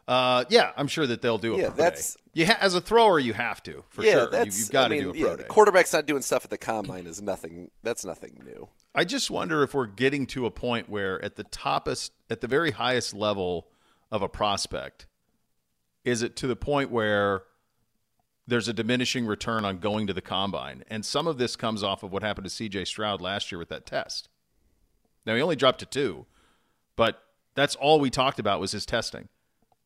Uh, 0.05 0.43
yeah, 0.49 0.71
I'm 0.75 0.87
sure 0.87 1.07
that 1.07 1.21
they'll 1.21 1.37
do 1.37 1.55
a 1.55 1.57
Yeah, 1.57 1.67
pro 1.69 1.77
that's- 1.77 2.13
day. 2.15 2.19
You 2.35 2.45
ha- 2.47 2.57
as 2.59 2.73
a 2.75 2.81
thrower, 2.81 3.19
you 3.19 3.31
have 3.33 3.61
to 3.63 3.83
for 3.89 4.03
yeah, 4.03 4.13
sure. 4.13 4.23
You, 4.23 4.29
that's 4.31 4.59
you've 4.59 4.71
got 4.71 4.85
I 4.91 4.97
to 4.97 5.03
mean, 5.05 5.13
do 5.13 5.19
a 5.21 5.27
pro 5.27 5.35
the 5.37 5.43
day. 5.43 5.47
quarterback's 5.49 5.93
not 5.93 6.05
doing 6.07 6.21
stuff 6.23 6.43
at 6.43 6.49
the 6.49 6.57
combine 6.57 7.05
is 7.05 7.21
nothing. 7.21 7.69
That's 7.83 8.03
nothing 8.03 8.41
new. 8.43 8.67
I 8.95 9.03
just 9.05 9.29
wonder 9.29 9.61
if 9.63 9.73
we're 9.75 9.85
getting 9.85 10.25
to 10.27 10.45
a 10.47 10.51
point 10.51 10.89
where 10.89 11.23
at 11.23 11.35
the 11.35 11.43
toppest, 11.45 12.09
at 12.31 12.41
the 12.41 12.47
very 12.47 12.71
highest 12.71 13.13
level 13.13 13.67
of 14.13 14.21
a 14.21 14.29
prospect, 14.29 15.07
is 16.05 16.21
it 16.21 16.35
to 16.37 16.47
the 16.47 16.55
point 16.55 16.91
where 16.91 17.43
there's 18.45 18.67
a 18.67 18.73
diminishing 18.73 19.25
return 19.25 19.65
on 19.65 19.79
going 19.79 20.05
to 20.05 20.13
the 20.13 20.21
combine? 20.21 20.83
And 20.87 21.03
some 21.03 21.27
of 21.27 21.39
this 21.39 21.55
comes 21.55 21.81
off 21.81 22.03
of 22.03 22.13
what 22.13 22.21
happened 22.21 22.47
to 22.47 22.51
CJ 22.51 22.85
Stroud 22.85 23.21
last 23.21 23.51
year 23.51 23.57
with 23.57 23.69
that 23.69 23.87
test. 23.87 24.29
Now 25.25 25.33
he 25.35 25.41
only 25.41 25.55
dropped 25.55 25.79
to 25.79 25.87
two, 25.87 26.27
but 26.95 27.23
that's 27.55 27.73
all 27.75 27.99
we 27.99 28.11
talked 28.11 28.37
about 28.39 28.59
was 28.59 28.71
his 28.71 28.85
testing 28.85 29.29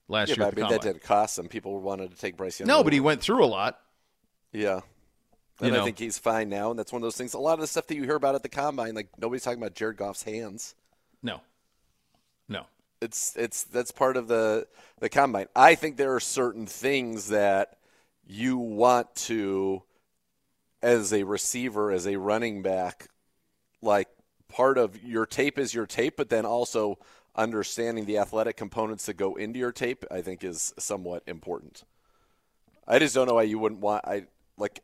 last 0.10 0.28
Yeah, 0.30 0.36
year. 0.36 0.52
but 0.52 0.58
I 0.58 0.62
mean 0.62 0.72
that 0.72 0.82
didn't 0.82 1.04
cost 1.04 1.38
them. 1.38 1.48
People 1.48 1.80
wanted 1.80 2.12
to 2.12 2.18
take 2.18 2.36
Bryce 2.36 2.60
Young. 2.60 2.68
No, 2.68 2.84
but 2.84 2.92
he 2.92 3.00
went 3.00 3.22
through 3.22 3.46
a 3.46 3.48
lot. 3.48 3.80
Yeah. 4.52 4.82
You 5.62 5.68
And 5.68 5.78
I 5.78 5.84
think 5.86 5.98
he's 5.98 6.20
fine 6.20 6.50
now, 6.50 6.70
and 6.70 6.78
that's 6.78 6.92
one 6.92 7.02
of 7.02 7.06
those 7.06 7.16
things. 7.18 7.34
A 7.34 7.40
lot 7.40 7.54
of 7.54 7.62
the 7.62 7.68
stuff 7.68 7.88
that 7.88 7.96
you 7.96 8.04
hear 8.04 8.16
about 8.16 8.36
at 8.36 8.44
the 8.44 8.50
combine, 8.50 8.94
like 8.94 9.08
nobody's 9.18 9.44
talking 9.44 9.60
about 9.62 9.74
Jared 9.74 9.98
Goff's 9.98 10.24
hands. 10.24 10.76
No, 11.24 11.42
no. 12.50 12.66
It's 13.02 13.36
it's 13.36 13.64
that's 13.64 13.92
part 13.92 14.18
of 14.18 14.28
the 14.28 14.68
the 15.00 15.10
combine. 15.10 15.48
I 15.56 15.76
think 15.76 15.98
there 15.98 16.16
are 16.16 16.20
certain 16.20 16.66
things 16.66 17.30
that 17.30 17.78
you 18.26 18.58
want 18.58 19.14
to, 19.16 19.84
as 20.82 21.14
a 21.14 21.24
receiver, 21.24 21.92
as 21.92 22.08
a 22.08 22.18
running 22.18 22.62
back, 22.62 23.08
like 23.82 24.10
part 24.50 24.78
of 24.78 25.02
your 25.04 25.26
tape 25.26 25.58
is 25.60 25.74
your 25.74 25.86
tape, 25.86 26.18
but 26.18 26.30
then 26.30 26.46
also 26.46 26.98
understanding 27.36 28.06
the 28.06 28.18
athletic 28.18 28.58
components 28.58 29.06
that 29.06 29.14
go 29.14 29.36
into 29.36 29.60
your 29.60 29.72
tape, 29.72 30.04
I 30.10 30.22
think 30.22 30.44
is 30.44 30.74
somewhat 30.80 31.24
important. 31.28 31.84
I 32.88 33.00
just 33.00 33.14
don't 33.14 33.28
know 33.28 33.36
why 33.36 33.44
you 33.44 33.60
wouldn't 33.60 33.82
want. 33.82 34.06
I 34.06 34.26
like. 34.58 34.80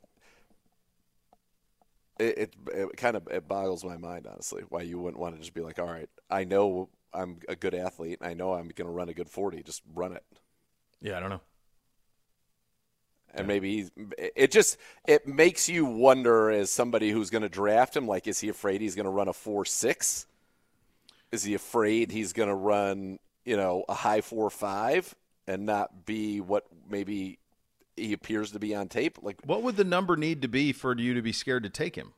It, 2.19 2.37
it, 2.37 2.55
it 2.71 2.97
kind 2.97 3.17
of 3.17 3.27
it 3.27 3.47
boggles 3.47 3.83
my 3.83 3.97
mind 3.97 4.27
honestly 4.31 4.61
why 4.69 4.83
you 4.83 4.99
wouldn't 4.99 5.19
want 5.19 5.33
to 5.33 5.41
just 5.41 5.55
be 5.55 5.61
like 5.61 5.79
all 5.79 5.87
right 5.87 6.07
I 6.29 6.43
know 6.43 6.89
I'm 7.13 7.39
a 7.49 7.55
good 7.55 7.73
athlete 7.75 8.19
I 8.21 8.33
know 8.33 8.53
I'm 8.53 8.69
going 8.69 8.87
to 8.87 8.93
run 8.93 9.09
a 9.09 9.13
good 9.13 9.29
40 9.29 9.63
just 9.63 9.81
run 9.93 10.13
it 10.13 10.23
Yeah, 11.01 11.17
I 11.17 11.19
don't 11.19 11.29
know. 11.29 11.41
and 13.33 13.47
maybe 13.47 13.75
he's, 13.75 13.91
it 14.35 14.51
just 14.51 14.77
it 15.07 15.27
makes 15.27 15.67
you 15.67 15.85
wonder 15.85 16.51
as 16.51 16.69
somebody 16.71 17.09
who's 17.11 17.29
going 17.29 17.41
to 17.41 17.49
draft 17.49 17.95
him 17.95 18.07
like 18.07 18.27
is 18.27 18.39
he 18.39 18.49
afraid 18.49 18.81
he's 18.81 18.95
going 18.95 19.05
to 19.05 19.09
run 19.11 19.27
a 19.27 19.33
4-6 19.33 20.25
Is 21.31 21.43
he 21.43 21.53
afraid 21.55 22.11
he's 22.11 22.31
going 22.33 22.49
to 22.49 22.55
run, 22.55 23.17
you 23.43 23.57
know, 23.57 23.85
a 23.89 23.93
high 23.95 24.21
four 24.21 24.49
five 24.51 25.15
and 25.47 25.65
not 25.65 26.05
be 26.05 26.39
what 26.41 26.65
maybe 26.87 27.39
he 27.97 28.13
appears 28.13 28.51
to 28.51 28.59
be 28.59 28.75
on 28.75 28.87
tape? 28.87 29.17
Like, 29.21 29.37
What 29.43 29.63
would 29.63 29.75
the 29.75 29.83
number 29.83 30.15
need 30.15 30.41
to 30.43 30.47
be 30.47 30.71
for 30.73 30.95
you 30.95 31.13
to 31.15 31.21
be 31.21 31.31
scared 31.33 31.63
to 31.63 31.69
take 31.69 31.95
him? 31.95 32.13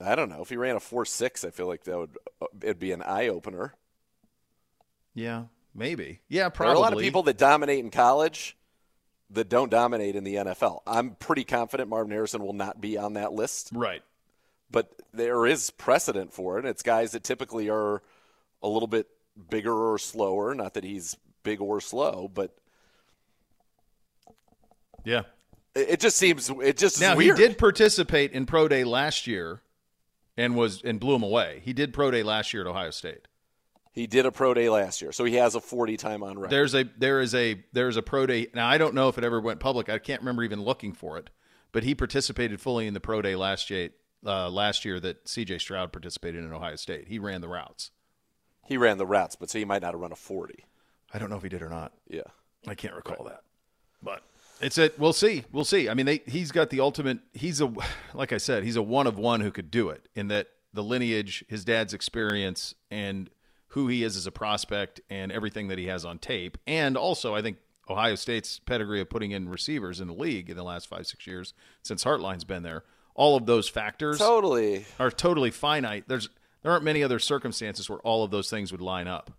I 0.00 0.14
don't 0.14 0.28
know. 0.30 0.42
If 0.42 0.48
he 0.48 0.56
ran 0.56 0.76
a 0.76 0.80
four 0.80 1.04
six, 1.04 1.44
I 1.44 1.50
feel 1.50 1.66
like 1.66 1.84
that 1.84 1.96
would 1.98 2.16
uh, 2.40 2.46
it'd 2.62 2.78
be 2.78 2.92
an 2.92 3.02
eye 3.02 3.28
opener. 3.28 3.74
Yeah, 5.16 5.44
maybe. 5.74 6.20
Yeah, 6.28 6.50
probably. 6.50 6.66
There 6.68 6.74
are 6.74 6.76
a 6.76 6.80
lot 6.80 6.92
of 6.92 7.00
people 7.00 7.22
that 7.24 7.38
dominate 7.38 7.80
in 7.80 7.90
college 7.90 8.56
that 9.30 9.48
don't 9.48 9.70
dominate 9.70 10.14
in 10.14 10.22
the 10.22 10.34
NFL. 10.36 10.82
I'm 10.86 11.16
pretty 11.16 11.42
confident 11.42 11.88
Marvin 11.88 12.12
Harrison 12.12 12.42
will 12.44 12.52
not 12.52 12.80
be 12.80 12.96
on 12.98 13.14
that 13.14 13.32
list, 13.32 13.70
Right. 13.72 14.02
but 14.70 14.92
there 15.12 15.46
is 15.46 15.70
precedent 15.70 16.32
for 16.32 16.58
it. 16.58 16.66
It's 16.66 16.82
guys 16.82 17.12
that 17.12 17.24
typically 17.24 17.68
are 17.70 18.02
a 18.62 18.68
little 18.68 18.86
bit 18.86 19.08
bigger 19.50 19.72
or 19.72 19.98
slower. 19.98 20.54
Not 20.54 20.74
that 20.74 20.84
he's 20.84 21.16
big 21.42 21.60
or 21.60 21.80
slow, 21.80 22.28
but 22.32 22.54
Yeah. 25.04 25.22
it 25.74 25.98
just 26.00 26.16
seems 26.18 26.50
it 26.62 26.76
just 26.76 27.00
Now 27.00 27.16
he 27.18 27.32
did 27.32 27.58
participate 27.58 28.32
in 28.32 28.46
pro 28.46 28.68
day 28.68 28.84
last 28.84 29.26
year, 29.26 29.62
and 30.36 30.56
was 30.56 30.82
and 30.82 31.00
blew 31.00 31.14
him 31.14 31.22
away. 31.22 31.62
He 31.64 31.72
did 31.72 31.92
pro 31.94 32.10
day 32.10 32.22
last 32.22 32.52
year 32.52 32.62
at 32.62 32.68
Ohio 32.68 32.90
State. 32.90 33.26
He 33.96 34.06
did 34.06 34.26
a 34.26 34.30
pro 34.30 34.52
day 34.52 34.68
last 34.68 35.00
year, 35.00 35.10
so 35.10 35.24
he 35.24 35.36
has 35.36 35.54
a 35.54 35.60
40 35.60 35.96
time 35.96 36.22
on 36.22 36.38
record. 36.38 36.50
There's 36.50 36.74
a 36.74 36.84
there 36.98 37.18
is 37.20 37.34
a 37.34 37.64
there's 37.72 37.96
a 37.96 38.02
pro 38.02 38.26
day. 38.26 38.46
Now 38.54 38.68
I 38.68 38.76
don't 38.76 38.94
know 38.94 39.08
if 39.08 39.16
it 39.16 39.24
ever 39.24 39.40
went 39.40 39.58
public. 39.58 39.88
I 39.88 39.98
can't 39.98 40.20
remember 40.20 40.44
even 40.44 40.62
looking 40.62 40.92
for 40.92 41.16
it, 41.16 41.30
but 41.72 41.82
he 41.82 41.94
participated 41.94 42.60
fully 42.60 42.86
in 42.86 42.92
the 42.92 43.00
pro 43.00 43.22
day 43.22 43.34
last 43.34 43.70
year. 43.70 43.88
Uh, 44.24 44.50
last 44.50 44.84
year 44.84 44.98
that 44.98 45.28
C.J. 45.28 45.58
Stroud 45.58 45.92
participated 45.92 46.44
in 46.44 46.52
Ohio 46.52 46.74
State. 46.76 47.06
He 47.08 47.18
ran 47.18 47.40
the 47.40 47.48
routes. 47.48 47.90
he 48.66 48.76
ran 48.76 48.98
the 48.98 49.06
routes, 49.06 49.36
but 49.36 49.48
so 49.48 49.58
he 49.58 49.64
might 49.64 49.82
not 49.82 49.92
have 49.94 50.00
run 50.00 50.10
a 50.10 50.16
40. 50.16 50.64
I 51.14 51.18
don't 51.18 51.30
know 51.30 51.36
if 51.36 51.42
he 51.44 51.48
did 51.48 51.62
or 51.62 51.68
not. 51.68 51.92
Yeah. 52.08 52.22
I 52.66 52.74
can't 52.74 52.94
recall 52.94 53.24
that. 53.26 53.42
But 54.02 54.22
it's 54.60 54.78
it. 54.78 54.98
We'll 54.98 55.12
see. 55.12 55.44
We'll 55.52 55.64
see. 55.64 55.88
I 55.88 55.94
mean, 55.94 56.06
they, 56.06 56.22
he's 56.26 56.50
got 56.50 56.70
the 56.70 56.80
ultimate. 56.80 57.20
He's 57.34 57.60
a 57.60 57.72
like 58.14 58.32
I 58.32 58.38
said, 58.38 58.64
he's 58.64 58.76
a 58.76 58.82
one 58.82 59.06
of 59.06 59.16
one 59.18 59.40
who 59.40 59.52
could 59.52 59.70
do 59.70 59.90
it. 59.90 60.08
In 60.14 60.28
that 60.28 60.48
the 60.72 60.82
lineage, 60.82 61.44
his 61.48 61.64
dad's 61.64 61.94
experience, 61.94 62.74
and 62.90 63.30
who 63.76 63.88
he 63.88 64.02
is 64.02 64.16
as 64.16 64.26
a 64.26 64.32
prospect, 64.32 65.02
and 65.10 65.30
everything 65.30 65.68
that 65.68 65.76
he 65.76 65.84
has 65.86 66.02
on 66.06 66.18
tape, 66.18 66.56
and 66.66 66.96
also 66.96 67.34
I 67.34 67.42
think 67.42 67.58
Ohio 67.90 68.14
State's 68.14 68.58
pedigree 68.58 69.02
of 69.02 69.10
putting 69.10 69.32
in 69.32 69.50
receivers 69.50 70.00
in 70.00 70.08
the 70.08 70.14
league 70.14 70.48
in 70.48 70.56
the 70.56 70.64
last 70.64 70.88
five 70.88 71.06
six 71.06 71.26
years 71.26 71.52
since 71.82 72.02
Hartline's 72.02 72.44
been 72.44 72.62
there. 72.62 72.84
All 73.14 73.36
of 73.36 73.44
those 73.44 73.68
factors 73.68 74.16
Totally. 74.16 74.86
are 74.98 75.10
totally 75.10 75.50
finite. 75.50 76.04
There's 76.08 76.30
there 76.62 76.72
aren't 76.72 76.84
many 76.84 77.02
other 77.02 77.18
circumstances 77.18 77.90
where 77.90 77.98
all 77.98 78.24
of 78.24 78.30
those 78.30 78.48
things 78.48 78.72
would 78.72 78.80
line 78.80 79.08
up. 79.08 79.30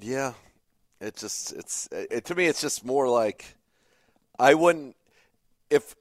Yeah, 0.00 0.32
it 1.00 1.14
just 1.14 1.52
it's 1.52 1.88
it, 1.92 2.24
to 2.24 2.34
me 2.34 2.46
it's 2.46 2.60
just 2.60 2.84
more 2.84 3.08
like 3.08 3.54
I 4.40 4.54
wouldn't 4.54 4.96
if 5.70 5.94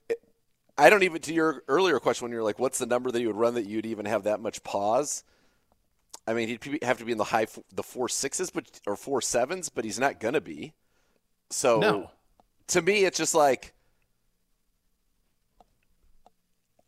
I 0.77 0.89
don't 0.89 1.03
even 1.03 1.21
to 1.23 1.33
your 1.33 1.63
earlier 1.67 1.99
question 1.99 2.25
when 2.25 2.31
you're 2.31 2.43
like 2.43 2.59
what's 2.59 2.77
the 2.79 2.85
number 2.85 3.11
that 3.11 3.19
you 3.19 3.27
would 3.27 3.35
run 3.35 3.55
that 3.55 3.65
you'd 3.65 3.85
even 3.85 4.05
have 4.05 4.23
that 4.23 4.39
much 4.39 4.63
pause. 4.63 5.23
I 6.27 6.33
mean 6.33 6.47
he'd 6.47 6.83
have 6.83 6.99
to 6.99 7.05
be 7.05 7.11
in 7.13 7.17
the 7.17 7.23
high 7.23 7.47
the 7.73 7.83
four 7.83 8.09
sixes 8.09 8.49
but 8.51 8.79
or 8.85 8.95
four 8.95 9.21
sevens, 9.21 9.69
but 9.69 9.85
he's 9.85 9.99
not 9.99 10.19
gonna 10.19 10.41
be. 10.41 10.73
So 11.49 11.79
No. 11.79 12.11
to 12.67 12.81
me 12.81 13.05
it's 13.05 13.17
just 13.17 13.33
like 13.33 13.73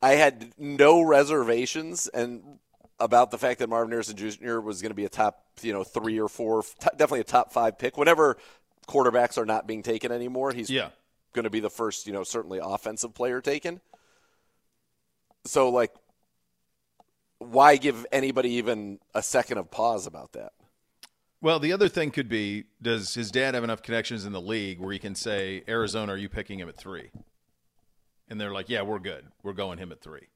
I 0.01 0.12
had 0.12 0.53
no 0.58 1.01
reservations 1.01 2.08
and 2.08 2.60
about 3.00 3.31
the 3.31 3.38
fact 3.38 3.60
that 3.60 3.69
Marvin 3.69 3.91
Harrison 3.91 4.15
Jr. 4.15 4.60
was 4.60 4.81
going 4.81 4.91
to 4.91 4.96
be 4.96 5.05
a 5.05 5.10
top, 5.10 5.43
you 5.62 5.72
know, 5.74 5.84
three 5.84 6.19
or 6.19 6.27
four, 6.27 6.63
t- 6.63 6.88
definitely 6.91 7.22
a 7.22 7.25
top 7.25 7.51
five 7.53 7.77
pick. 7.77 7.98
Whenever 7.98 8.38
quarterbacks 8.88 9.38
are 9.38 9.46
not 9.46 9.67
being 9.67 9.84
taken 9.84 10.12
anymore, 10.12 10.51
he's 10.51 10.69
Yeah. 10.69 10.89
Going 11.33 11.43
to 11.43 11.50
be 11.50 11.59
the 11.59 11.69
first, 11.69 12.07
you 12.07 12.13
know, 12.13 12.24
certainly 12.24 12.59
offensive 12.62 13.13
player 13.13 13.41
taken. 13.41 13.81
So, 15.45 15.69
like, 15.69 15.93
why 17.39 17.77
give 17.77 18.05
anybody 18.12 18.51
even 18.53 19.00
a 19.15 19.24
second 19.24 19.57
of 19.57 19.71
pause 19.71 20.05
about 20.05 20.33
that? 20.33 20.53
Well, 21.41 21.59
the 21.59 21.71
other 21.71 21.88
thing 21.88 22.12
could 22.12 22.27
be 22.27 22.65
does 22.81 23.13
his 23.13 23.31
dad 23.31 23.55
have 23.55 23.63
enough 23.63 23.81
connections 23.81 24.25
in 24.25 24.33
the 24.33 24.41
league 24.41 24.79
where 24.79 24.91
he 24.91 25.00
can 25.00 25.15
say, 25.15 25.63
Arizona, 25.69 26.13
are 26.13 26.17
you 26.17 26.27
picking 26.27 26.59
him 26.59 26.67
at 26.67 26.75
three? 26.75 27.12
And 28.27 28.39
they're 28.39 28.51
like, 28.51 28.67
yeah, 28.69 28.81
we're 28.81 29.00
good. 29.00 29.25
We're 29.41 29.53
going 29.53 29.79
him 29.79 29.91
at 29.91 30.01
three. 30.01 30.27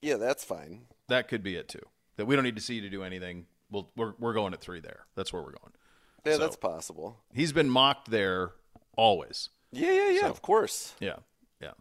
Yeah, 0.00 0.16
that's 0.16 0.44
fine. 0.44 0.82
That 1.08 1.26
could 1.28 1.42
be 1.42 1.56
it 1.56 1.68
too. 1.68 1.82
That 2.16 2.26
we 2.26 2.36
don't 2.36 2.44
need 2.44 2.56
to 2.56 2.62
see 2.62 2.74
you 2.76 2.82
to 2.82 2.88
do 2.88 3.02
anything. 3.02 3.46
We'll, 3.70 3.90
we're, 3.96 4.14
we're 4.18 4.32
going 4.32 4.54
at 4.54 4.60
three 4.60 4.80
there. 4.80 5.06
That's 5.16 5.32
where 5.32 5.42
we're 5.42 5.52
going. 5.52 5.72
Yeah, 6.24 6.34
So- 6.34 6.38
that's 6.38 6.56
possible. 6.56 7.18
He's 7.32 7.52
been 7.52 7.68
mocked 7.68 8.10
there 8.10 8.52
always. 8.96 9.50
Yeah, 9.72 9.92
yeah, 9.92 10.08
yeah, 10.10 10.20
So- 10.22 10.30
of 10.30 10.42
course. 10.42 10.94
Yeah. 11.00 11.16
Yeah. 11.60 11.72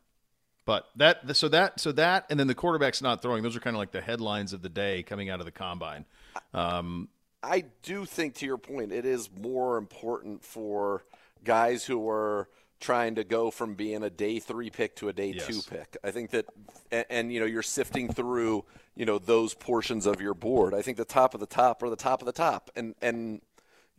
But 0.66 0.88
that, 0.98 1.36
so 1.36 1.48
that, 1.50 1.80
so 1.80 1.92
that, 1.94 2.26
and 2.30 2.40
then 2.40 2.48
the 2.48 2.56
quarterback's 2.56 3.02
not 3.02 3.22
throwing. 3.22 3.42
Those 3.44 3.56
are 3.56 3.60
kind 3.60 3.76
of 3.76 3.80
like 3.80 3.92
the 3.92 4.02
headlines 4.02 4.54
of 4.54 4.62
the 4.62 4.70
day 4.70 5.04
coming 5.04 5.30
out 5.30 5.40
of 5.40 5.46
the 5.46 5.52
combine. 5.52 6.06
Um, 6.54 7.10
I 7.42 7.64
do 7.84 8.06
think, 8.06 8.36
to 8.36 8.46
your 8.46 8.58
point, 8.58 8.92
it 8.92 9.06
is 9.06 9.30
more 9.32 9.78
important 9.78 10.44
for 10.44 11.04
guys 11.44 11.86
who 11.86 12.08
are 12.10 12.50
trying 12.82 13.16
to 13.16 13.24
go 13.24 13.50
from 13.52 13.74
being 13.74 14.04
a 14.04 14.10
day 14.10 14.40
three 14.40 14.70
pick 14.70 14.96
to 14.98 15.10
a 15.10 15.14
day 15.14 15.32
Yes. 15.36 15.48
two 15.48 15.62
pick. 15.70 15.98
I 16.04 16.12
think 16.12 16.30
that, 16.32 16.46
and, 16.92 17.06
and 17.10 17.34
you 17.34 17.40
know, 17.40 17.46
you're 17.46 17.62
sifting 17.64 18.12
through, 18.12 18.64
you 18.96 19.06
know, 19.06 19.20
those 19.20 19.54
portions 19.54 20.06
of 20.06 20.22
your 20.22 20.34
board. 20.34 20.74
I 20.74 20.82
think 20.82 20.98
the 20.98 21.06
top 21.06 21.34
of 21.34 21.40
the 21.40 21.46
top 21.46 21.82
are 21.82 21.90
the 21.90 21.96
top 21.96 22.22
of 22.22 22.26
the 22.26 22.32
top, 22.32 22.70
and 22.76 22.94
and 23.02 23.42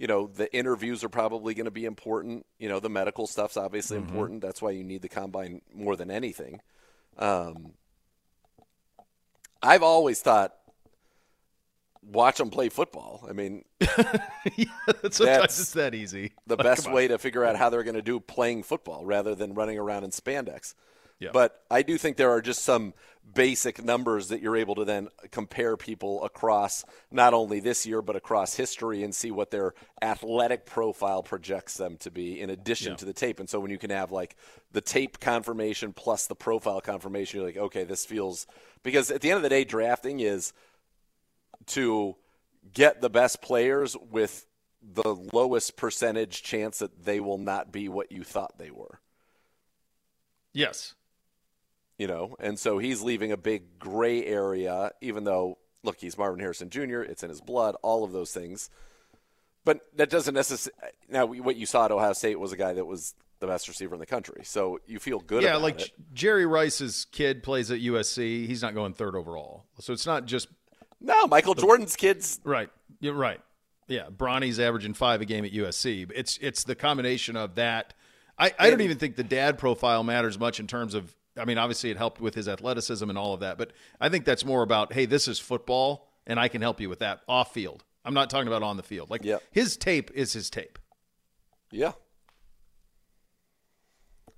you 0.01 0.09
know, 0.09 0.29
the 0.29 0.53
interviews 0.57 1.05
are 1.05 1.11
probably 1.11 1.55
going 1.55 1.67
to 1.67 1.71
be 1.71 1.85
important. 1.85 2.47
You 2.59 2.71
know, 2.71 2.81
the 2.81 2.91
medical 2.91 3.29
stuff's 3.29 3.59
obviously 3.59 3.99
important. 3.99 4.43
That's 4.43 4.63
why 4.63 4.73
you 4.73 4.83
need 4.83 5.03
the 5.03 5.11
combine 5.11 5.63
more 5.75 5.95
than 5.95 6.11
anything. 6.11 6.63
Um, 7.19 7.75
I've 9.63 9.83
always 9.83 10.21
thought 10.23 10.55
watch 12.03 12.39
them 12.39 12.51
play 12.51 12.69
football. 12.69 13.27
I 13.29 13.33
mean, 13.33 13.65
yeah, 14.57 14.65
sometimes 15.11 15.19
That's 15.19 15.59
it's 15.59 15.73
that 15.73 15.95
easy. 15.95 16.33
the 16.47 16.57
Like, 16.57 16.65
best 16.65 16.89
way 16.91 17.09
to 17.09 17.19
figure 17.19 17.45
out 17.45 17.57
how 17.57 17.71
they're 17.71 17.85
going 17.85 17.95
to 17.97 18.03
do 18.03 18.21
playing 18.21 18.63
football 18.63 19.05
rather 19.05 19.35
than 19.35 19.55
running 19.55 19.79
around 19.79 20.05
in 20.05 20.11
spandex. 20.11 20.75
Yeah. 21.21 21.31
But 21.33 21.63
I 21.71 21.83
do 21.83 21.99
think 21.99 22.17
there 22.17 22.31
are 22.31 22.41
just 22.41 22.63
some 22.63 22.95
basic 23.35 23.85
numbers 23.85 24.29
that 24.29 24.41
you're 24.41 24.57
able 24.57 24.75
to 24.75 24.85
then 24.85 25.09
compare 25.31 25.77
people 25.77 26.25
across 26.25 26.85
not 27.13 27.33
only 27.33 27.61
this 27.61 27.87
year 27.87 28.03
but 28.03 28.17
across 28.17 28.55
history 28.55 29.05
and 29.05 29.15
see 29.15 29.31
what 29.31 29.53
their 29.53 29.73
athletic 30.03 30.67
profile 30.67 31.23
projects 31.23 31.77
them 31.77 31.97
to 31.99 32.11
be 32.11 32.41
in 32.41 32.51
addition 32.51 32.93
Yeah. 32.93 32.97
to 32.97 33.05
the 33.05 33.13
tape. 33.13 33.39
And 33.39 33.49
so 33.49 33.61
when 33.61 33.71
you 33.71 33.79
can 33.79 33.91
have 33.91 34.11
like 34.11 34.35
the 34.73 34.81
tape 34.81 35.21
confirmation 35.21 35.93
plus 35.93 36.27
the 36.27 36.35
profile 36.35 36.81
confirmation, 36.81 37.39
you're 37.39 37.47
like, 37.47 37.57
okay, 37.57 37.85
this 37.85 38.05
feels 38.05 38.49
because 38.83 39.11
at 39.13 39.21
the 39.21 39.31
end 39.31 39.37
of 39.37 39.43
the 39.43 39.49
day, 39.49 39.63
drafting 39.63 40.19
is 40.21 40.53
to 41.67 42.17
get 42.73 43.01
the 43.01 43.11
best 43.11 43.43
players 43.43 43.97
with 43.97 44.47
the 44.83 45.15
lowest 45.33 45.77
percentage 45.77 46.43
chance 46.43 46.79
that 46.79 47.05
they 47.05 47.21
will 47.21 47.39
not 47.39 47.71
be 47.71 47.89
what 47.89 48.11
you 48.11 48.25
thought 48.25 48.59
they 48.59 48.71
were. 48.71 48.99
Yes. 50.53 50.95
You 52.01 52.07
know, 52.07 52.35
and 52.41 52.59
so 52.59 52.79
he's 52.79 53.03
leaving 53.03 53.31
a 53.31 53.37
big 53.37 53.79
gray 53.79 54.25
area, 54.25 54.91
even 55.03 55.25
though, 55.25 55.59
look, 55.83 55.99
he's 56.01 56.17
Marvin 56.17 56.41
Harrison 56.41 56.71
Jr., 56.71 57.03
it's 57.03 57.23
in 57.23 57.29
his 57.29 57.43
blood, 57.43 57.77
all 57.83 58.05
of 58.05 58.13
those 58.13 58.33
things. 58.33 58.71
But 59.67 59.81
that 59.97 60.09
doesn't 60.09 60.33
necessarily. 60.33 60.81
Now, 61.11 61.27
what 61.27 61.57
you 61.57 61.67
saw 61.67 61.85
at 61.85 61.93
Ohio 61.93 62.15
State 62.15 62.41
was 62.41 62.53
a 62.53 62.57
guy 62.57 62.73
that 62.73 62.87
was 62.87 63.15
the 63.41 63.47
best 63.47 63.69
receiver 63.69 63.95
in 63.95 64.01
the 64.01 64.07
country. 64.07 64.45
So 64.45 64.81
you 64.87 64.99
feel 64.99 65.19
good 65.19 65.43
yeah, 65.43 65.51
about 65.51 65.61
like 65.61 65.81
it. 65.83 65.93
Jerry 66.15 66.47
Rice's 66.47 67.05
kid 67.13 67.43
plays 67.43 67.71
at 67.71 67.81
USC. 67.81 68.47
He's 68.47 68.63
not 68.63 68.73
going 68.73 68.95
third 68.95 69.15
overall. 69.15 69.67
So 69.81 69.93
it's 69.93 70.07
not 70.07 70.25
just 70.25 70.49
No, 71.03 71.27
Michael 71.27 71.55
Jordan's 71.55 71.97
kids. 71.97 72.41
right. 72.45 72.71
You're 73.01 73.13
right. 73.13 73.43
Yeah, 73.89 74.09
Bronny's 74.09 74.59
averaging 74.59 74.95
five 74.95 75.21
a 75.21 75.27
game 75.27 75.45
at 75.45 75.53
USC. 75.53 76.11
It's 76.15 76.39
it's 76.41 76.65
the 76.65 76.75
combination 76.75 77.37
of 77.37 77.57
that. 77.57 77.93
I, 78.39 78.55
I 78.59 78.71
don't 78.71 78.81
even 78.81 78.97
think 78.97 79.17
the 79.17 79.23
dad 79.23 79.59
profile 79.59 80.03
matters 80.03 80.39
much 80.39 80.61
in 80.61 80.67
terms 80.67 80.95
of. 80.95 81.15
I 81.41 81.45
mean, 81.45 81.59
obviously 81.59 81.91
it 81.91 81.97
helped 81.97 82.21
with 82.21 82.35
his 82.35 82.49
athleticism 82.49 83.09
and 83.09 83.19
all 83.19 83.35
of 83.35 83.41
that, 83.41 83.59
but 83.59 83.73
I 84.01 84.09
think 84.09 84.25
that's 84.25 84.45
more 84.45 84.63
about 84.63 84.93
hey, 84.93 85.07
this 85.07 85.27
is 85.27 85.39
football, 85.39 86.09
and 86.27 86.39
I 86.39 86.49
can 86.49 86.63
help 86.63 86.81
you 86.81 86.89
with 86.89 87.01
that 87.01 87.21
off 87.29 87.53
field. 87.55 87.85
I'm 88.05 88.15
not 88.15 88.31
talking 88.31 88.49
about 88.49 88.63
on 88.63 88.77
the 88.77 88.83
field. 88.83 89.11
Like 89.11 89.25
Yep. 89.25 89.43
his 89.51 89.77
tape 89.77 90.11
is 90.15 90.33
his 90.33 90.51
tape. 90.51 90.79
Yeah. 91.71 91.93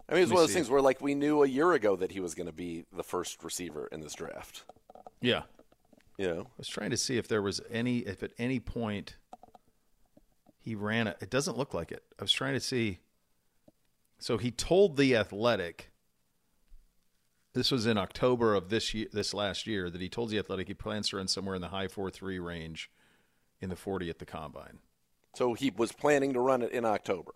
I 0.08 0.14
mean, 0.14 0.22
it's 0.24 0.30
me 0.30 0.34
one 0.34 0.42
of 0.42 0.48
those 0.48 0.54
things 0.54 0.68
where, 0.68 0.82
like, 0.82 1.00
we 1.00 1.14
knew 1.14 1.42
a 1.42 1.46
year 1.46 1.72
ago 1.72 1.96
that 1.96 2.12
he 2.12 2.20
was 2.20 2.34
going 2.34 2.46
to 2.46 2.52
be 2.52 2.84
the 2.94 3.04
first 3.04 3.42
receiver 3.42 3.88
in 3.90 4.00
this 4.00 4.12
draft. 4.14 4.64
Yeah. 5.22 5.42
You 6.18 6.26
know, 6.28 6.40
I 6.42 6.58
was 6.58 6.68
trying 6.68 6.90
to 6.90 6.96
see 6.98 7.16
if 7.16 7.28
there 7.28 7.40
was 7.40 7.62
any, 7.70 8.00
if 8.00 8.22
at 8.22 8.32
any 8.36 8.60
point 8.60 9.16
he 10.60 10.74
ran 10.74 11.06
it. 11.06 11.16
It 11.20 11.30
doesn't 11.30 11.56
look 11.56 11.72
like 11.72 11.90
it. 11.90 12.02
I 12.18 12.22
was 12.22 12.32
trying 12.32 12.54
to 12.54 12.60
see. 12.60 13.00
So 14.18 14.36
he 14.36 14.50
told 14.50 14.96
the 14.96 15.16
athletic 15.16 15.90
this 17.54 17.70
was 17.70 17.86
in 17.86 17.98
October 17.98 18.54
of 18.54 18.68
this 18.70 18.94
year, 18.94 19.06
this 19.12 19.34
last 19.34 19.66
year, 19.66 19.90
that 19.90 20.00
he 20.00 20.08
told 20.08 20.30
the 20.30 20.38
Athletic 20.38 20.68
he 20.68 20.74
plans 20.74 21.08
to 21.10 21.16
run 21.16 21.28
somewhere 21.28 21.54
in 21.54 21.60
the 21.60 21.68
high 21.68 21.88
four 21.88 22.10
three 22.10 22.38
range 22.38 22.90
in 23.60 23.68
the 23.68 23.76
forty 23.76 24.08
at 24.10 24.18
the 24.18 24.26
combine. 24.26 24.78
So 25.34 25.54
he 25.54 25.70
was 25.70 25.92
planning 25.92 26.32
to 26.34 26.40
run 26.40 26.62
it 26.62 26.72
in 26.72 26.84
October. 26.84 27.32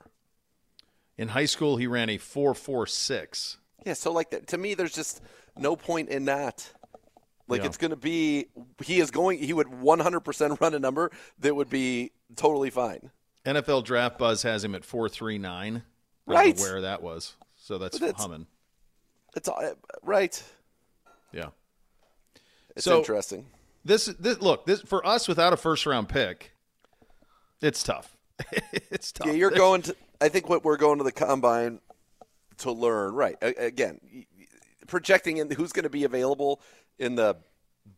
In 1.18 1.28
high 1.28 1.46
school, 1.46 1.76
he 1.76 1.86
ran 1.86 2.10
a 2.10 2.18
four 2.18 2.54
four 2.54 2.86
six. 2.86 3.58
Yeah, 3.84 3.94
so 3.94 4.12
like 4.12 4.30
that 4.30 4.48
to 4.48 4.58
me, 4.58 4.74
there's 4.74 4.94
just 4.94 5.20
no 5.56 5.76
point 5.76 6.08
in 6.08 6.24
that. 6.26 6.70
Like 7.48 7.60
Yeah. 7.60 7.66
it's 7.68 7.76
going 7.76 7.92
to 7.92 7.96
be, 7.96 8.46
he 8.84 8.98
is 8.98 9.12
going, 9.12 9.38
he 9.38 9.52
would 9.52 9.68
100% 9.68 10.60
run 10.60 10.74
a 10.74 10.80
number 10.80 11.12
that 11.38 11.54
would 11.54 11.70
be 11.70 12.10
totally 12.34 12.70
fine. 12.70 13.12
NFL 13.44 13.84
Draft 13.84 14.18
Buzz 14.18 14.42
has 14.42 14.64
him 14.64 14.74
at 14.74 14.84
four 14.84 15.08
three 15.08 15.38
nine. 15.38 15.84
Right. 16.26 16.58
Where 16.58 16.80
that 16.80 17.02
was, 17.02 17.34
so 17.54 17.78
that's, 17.78 17.98
that's- 18.00 18.20
humming. 18.20 18.46
It's 19.36 19.48
all, 19.48 19.62
right. 20.02 20.42
Yeah. 21.32 21.50
It's 22.74 22.84
So- 22.84 22.98
interesting. 22.98 23.46
This, 23.84 24.06
this 24.06 24.40
look 24.40 24.66
this 24.66 24.80
for 24.80 25.06
us 25.06 25.28
without 25.28 25.52
a 25.52 25.56
first 25.56 25.86
round 25.86 26.08
pick. 26.08 26.50
It's 27.62 27.84
tough. 27.84 28.16
it's 28.72 29.12
tough. 29.12 29.28
Yeah, 29.28 29.34
you're 29.34 29.52
going 29.52 29.82
to. 29.82 29.96
I 30.20 30.28
think 30.28 30.48
what 30.48 30.64
we're 30.64 30.76
going 30.76 30.98
to 30.98 31.04
the 31.04 31.12
combine 31.12 31.78
to 32.58 32.72
learn. 32.72 33.14
Right. 33.14 33.36
Again, 33.40 34.00
projecting 34.88 35.36
in 35.36 35.48
who's 35.52 35.72
going 35.72 35.84
to 35.84 35.88
be 35.90 36.02
available 36.02 36.60
in 36.98 37.14
the 37.14 37.36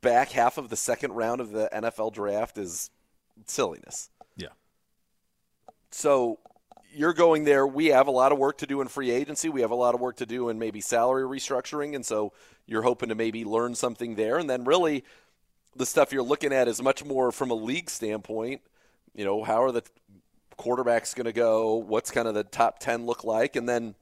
back 0.03 0.31
half 0.31 0.59
of 0.59 0.69
the 0.69 0.77
second 0.77 1.13
round 1.13 1.41
of 1.41 1.53
the 1.53 1.71
NFL 1.73 2.13
draft 2.13 2.59
is 2.59 2.91
silliness. 3.47 4.11
Yeah. 4.37 4.49
So 5.91 6.39
you're 6.95 7.13
going 7.13 7.45
there. 7.45 7.67
We 7.67 7.87
have 7.87 8.07
a 8.07 8.13
lot 8.13 8.33
of 8.33 8.39
work 8.39 8.59
to 8.59 8.67
do 8.67 8.81
in 8.81 8.89
free 8.89 9.11
agency. 9.11 9.49
We 9.49 9.61
have 9.61 9.71
a 9.71 9.77
lot 9.77 9.95
of 9.95 10.01
work 10.01 10.17
to 10.17 10.27
do 10.27 10.49
in 10.49 10.59
maybe 10.59 10.81
salary 10.81 11.23
restructuring, 11.23 11.95
and 11.95 12.05
so 12.05 12.33
you're 12.67 12.83
hoping 12.83 13.09
to 13.09 13.15
maybe 13.15 13.45
learn 13.45 13.75
something 13.75 14.15
there. 14.15 14.39
And 14.39 14.49
then 14.49 14.65
really, 14.65 15.05
the 15.77 15.87
stuff 15.87 16.13
you're 16.13 16.23
looking 16.23 16.53
at 16.53 16.69
is 16.69 16.83
much 16.83 17.05
more 17.05 17.31
from 17.33 17.51
a 17.51 17.55
league 17.55 17.91
standpoint. 17.91 18.63
You 19.15 19.25
know, 19.25 19.43
how 19.45 19.63
are 19.63 19.73
the 19.73 19.83
quarterbacks 20.59 21.15
going 21.15 21.27
to 21.27 21.33
go? 21.33 21.75
What's 21.77 22.11
kind 22.11 22.29
of 22.29 22.35
the 22.35 22.45
top 22.45 22.79
ten 22.79 23.07
look 23.07 23.25
like? 23.25 23.57
And 23.57 23.69
then 23.69 23.95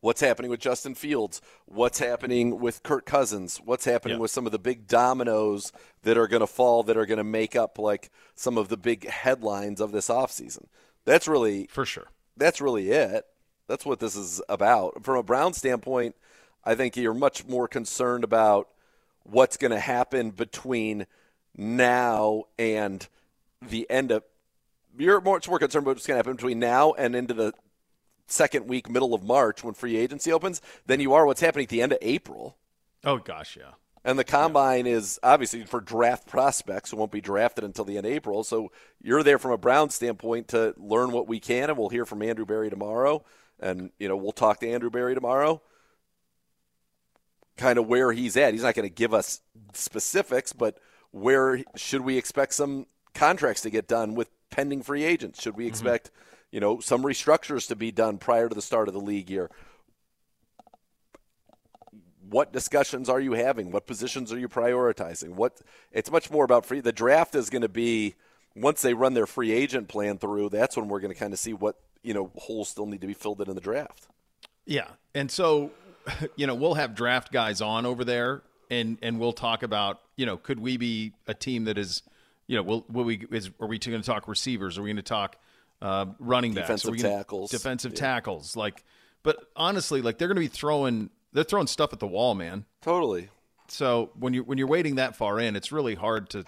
what's 0.00 0.20
happening 0.20 0.50
with 0.50 0.60
Justin 0.60 0.94
Fields? 0.94 1.40
What's 1.66 1.98
happening 1.98 2.60
with 2.60 2.82
Kirk 2.82 3.04
Cousins? 3.04 3.60
What's 3.64 3.84
happening 3.84 4.16
Yeah. 4.16 4.22
with 4.22 4.30
some 4.30 4.46
of 4.46 4.52
the 4.52 4.58
big 4.58 4.86
dominoes 4.86 5.72
that 6.02 6.16
are 6.16 6.28
going 6.28 6.40
to 6.40 6.46
fall 6.46 6.82
that 6.84 6.96
are 6.96 7.06
going 7.06 7.18
to 7.18 7.24
make 7.24 7.56
up 7.56 7.78
like 7.78 8.10
some 8.34 8.56
of 8.56 8.68
the 8.68 8.76
big 8.76 9.08
headlines 9.08 9.80
of 9.80 9.92
this 9.92 10.08
offseason? 10.08 10.66
That's 11.04 11.26
really 11.28 11.66
For 11.70 11.84
sure. 11.84 12.06
that's 12.36 12.60
really 12.60 12.90
it. 12.90 13.24
That's 13.66 13.86
what 13.86 14.00
this 14.00 14.16
is 14.16 14.42
about. 14.48 15.04
From 15.04 15.16
a 15.16 15.22
Brown 15.22 15.52
standpoint, 15.54 16.16
I 16.64 16.74
think 16.74 16.96
you're 16.96 17.14
much 17.14 17.46
more 17.46 17.68
concerned 17.68 18.24
about 18.24 18.68
what's 19.22 19.56
going 19.56 19.70
to 19.70 19.78
happen 19.80 20.30
between 20.30 21.06
now 21.56 22.44
and 22.58 23.06
the 23.62 23.88
end 23.90 24.10
of. 24.10 24.24
You're 24.98 25.20
much 25.20 25.48
more 25.48 25.58
concerned 25.58 25.84
about 25.84 25.96
what's 25.96 26.06
going 26.06 26.16
to 26.16 26.18
happen 26.18 26.34
between 26.36 26.58
now 26.58 26.92
and 26.94 27.14
into 27.14 27.32
the 27.32 27.52
second 28.26 28.66
week, 28.68 28.90
middle 28.90 29.14
of 29.14 29.22
March, 29.22 29.62
when 29.62 29.74
free 29.74 29.96
agency 29.96 30.32
opens, 30.32 30.60
than 30.86 31.00
you 31.00 31.12
are 31.14 31.24
what's 31.26 31.40
happening 31.40 31.64
at 31.64 31.68
the 31.68 31.82
end 31.82 31.92
of 31.92 31.98
April. 32.02 32.56
Oh 33.04 33.18
gosh, 33.18 33.56
yeah. 33.56 33.72
And 34.04 34.18
the 34.18 34.24
combine 34.24 34.86
is 34.86 35.20
obviously 35.22 35.64
for 35.64 35.80
draft 35.80 36.26
prospects 36.26 36.90
who 36.90 36.96
won't 36.96 37.12
be 37.12 37.20
drafted 37.20 37.64
until 37.64 37.84
the 37.84 37.98
end 37.98 38.06
of 38.06 38.12
April. 38.12 38.42
So 38.44 38.72
you're 39.02 39.22
there 39.22 39.38
from 39.38 39.50
a 39.50 39.58
Brown 39.58 39.90
standpoint 39.90 40.48
to 40.48 40.74
learn 40.78 41.12
what 41.12 41.28
we 41.28 41.38
can, 41.38 41.68
and 41.68 41.78
we'll 41.78 41.90
hear 41.90 42.06
from 42.06 42.22
Andrew 42.22 42.46
Berry 42.46 42.70
tomorrow. 42.70 43.24
And 43.58 43.90
you 43.98 44.08
know 44.08 44.16
we'll 44.16 44.32
talk 44.32 44.60
to 44.60 44.70
Andrew 44.70 44.88
Berry 44.88 45.14
tomorrow. 45.14 45.60
Kind 47.58 47.78
of 47.78 47.86
where 47.86 48.10
he's 48.12 48.38
at. 48.38 48.54
He's 48.54 48.62
not 48.62 48.74
going 48.74 48.88
to 48.88 48.94
give 48.94 49.12
us 49.12 49.42
specifics, 49.74 50.54
but 50.54 50.78
where 51.10 51.62
should 51.76 52.00
we 52.00 52.16
expect 52.16 52.54
some 52.54 52.86
contracts 53.12 53.60
to 53.62 53.70
get 53.70 53.86
done 53.86 54.14
with 54.14 54.30
pending 54.50 54.82
free 54.82 55.04
agents? 55.04 55.42
Should 55.42 55.56
we 55.56 55.64
mm-hmm. 55.64 55.70
expect 55.70 56.10
you 56.50 56.60
know 56.60 56.80
some 56.80 57.02
restructures 57.02 57.68
to 57.68 57.76
be 57.76 57.92
done 57.92 58.16
prior 58.16 58.48
to 58.48 58.54
the 58.54 58.62
start 58.62 58.88
of 58.88 58.94
the 58.94 59.00
league 59.00 59.28
year? 59.28 59.50
What 62.30 62.52
discussions 62.52 63.08
are 63.08 63.20
you 63.20 63.32
having? 63.32 63.70
What 63.72 63.86
positions 63.86 64.32
are 64.32 64.38
you 64.38 64.48
prioritizing? 64.48 65.30
What 65.30 65.60
it's 65.92 66.10
much 66.10 66.30
more 66.30 66.44
about 66.44 66.64
free. 66.64 66.80
The 66.80 66.92
draft 66.92 67.34
is 67.34 67.50
going 67.50 67.62
to 67.62 67.68
be 67.68 68.14
once 68.54 68.82
they 68.82 68.94
run 68.94 69.14
their 69.14 69.26
free 69.26 69.52
agent 69.52 69.88
plan 69.88 70.18
through. 70.18 70.48
That's 70.50 70.76
when 70.76 70.88
we're 70.88 71.00
going 71.00 71.12
to 71.12 71.18
kind 71.18 71.32
of 71.32 71.38
see 71.38 71.52
what 71.52 71.76
you 72.02 72.14
know 72.14 72.30
holes 72.36 72.68
still 72.68 72.86
need 72.86 73.00
to 73.00 73.06
be 73.06 73.14
filled 73.14 73.40
in 73.40 73.48
in 73.48 73.54
the 73.54 73.60
draft. 73.60 74.06
Yeah, 74.64 74.88
and 75.14 75.30
so 75.30 75.72
you 76.36 76.46
know 76.46 76.54
we'll 76.54 76.74
have 76.74 76.94
draft 76.94 77.32
guys 77.32 77.60
on 77.60 77.84
over 77.84 78.04
there, 78.04 78.42
and 78.70 78.98
and 79.02 79.18
we'll 79.18 79.32
talk 79.32 79.62
about 79.62 80.00
you 80.16 80.26
know 80.26 80.36
could 80.36 80.60
we 80.60 80.76
be 80.76 81.12
a 81.26 81.34
team 81.34 81.64
that 81.64 81.78
is 81.78 82.02
you 82.46 82.56
know 82.56 82.62
will 82.62 82.84
will 82.90 83.04
we 83.04 83.26
is 83.30 83.50
are 83.60 83.66
we 83.66 83.78
going 83.78 84.00
to 84.00 84.06
talk 84.06 84.28
receivers? 84.28 84.78
Are 84.78 84.82
we 84.82 84.88
going 84.88 84.96
to 84.96 85.02
talk 85.02 85.36
uh, 85.82 86.06
running 86.18 86.54
backs? 86.54 86.66
Defensive 86.68 86.88
Are 86.88 86.92
we 86.92 86.98
gonna- 86.98 87.16
tackles. 87.16 87.50
defensive 87.50 87.94
tackles? 87.94 88.54
Like, 88.56 88.84
but 89.22 89.36
honestly, 89.56 90.00
like 90.02 90.18
they're 90.18 90.28
going 90.28 90.36
to 90.36 90.40
be 90.40 90.46
throwing 90.46 91.10
they're 91.32 91.44
throwing 91.44 91.66
stuff 91.66 91.92
at 91.92 92.00
the 92.00 92.06
wall, 92.06 92.34
man. 92.34 92.64
Totally. 92.80 93.28
So 93.68 94.10
when 94.18 94.34
you 94.34 94.42
when 94.42 94.58
you're 94.58 94.66
waiting 94.66 94.96
that 94.96 95.16
far 95.16 95.38
in, 95.38 95.56
it's 95.56 95.70
really 95.70 95.94
hard 95.94 96.28
to 96.30 96.44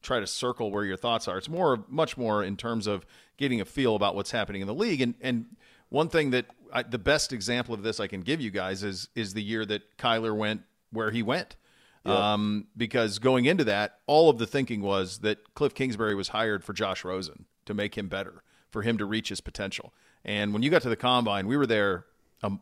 try 0.00 0.20
to 0.20 0.26
circle 0.26 0.70
where 0.70 0.84
your 0.84 0.96
thoughts 0.96 1.28
are. 1.28 1.38
It's 1.38 1.48
more 1.48 1.84
much 1.88 2.16
more 2.16 2.42
in 2.42 2.56
terms 2.56 2.86
of 2.86 3.04
getting 3.36 3.60
a 3.60 3.64
feel 3.64 3.94
about 3.94 4.14
what's 4.14 4.30
happening 4.30 4.62
in 4.62 4.66
the 4.66 4.74
league. 4.74 5.00
And 5.00 5.14
and 5.20 5.46
one 5.90 6.08
thing 6.08 6.30
that 6.30 6.46
I, 6.72 6.82
the 6.82 6.98
best 6.98 7.32
example 7.32 7.74
of 7.74 7.82
this 7.82 8.00
I 8.00 8.06
can 8.06 8.22
give 8.22 8.40
you 8.40 8.50
guys 8.50 8.82
is 8.82 9.08
is 9.14 9.34
the 9.34 9.42
year 9.42 9.66
that 9.66 9.96
Kyler 9.98 10.34
went 10.34 10.62
where 10.90 11.10
he 11.10 11.22
went. 11.22 11.56
Um, 12.04 12.66
because 12.76 13.20
going 13.20 13.44
into 13.44 13.62
that, 13.62 14.00
all 14.08 14.28
of 14.28 14.38
the 14.38 14.46
thinking 14.46 14.80
was 14.80 15.18
that 15.18 15.54
Cliff 15.54 15.72
Kingsbury 15.72 16.16
was 16.16 16.28
hired 16.28 16.64
for 16.64 16.72
Josh 16.72 17.04
Rosen 17.04 17.44
to 17.64 17.74
make 17.74 17.96
him 17.96 18.08
better, 18.08 18.42
for 18.70 18.82
him 18.82 18.98
to 18.98 19.04
reach 19.04 19.28
his 19.28 19.40
potential. 19.40 19.94
And 20.24 20.52
when 20.52 20.64
you 20.64 20.70
got 20.70 20.82
to 20.82 20.88
the 20.88 20.96
combine, 20.96 21.46
we 21.46 21.56
were 21.56 21.66
there 21.66 22.06
um, 22.42 22.60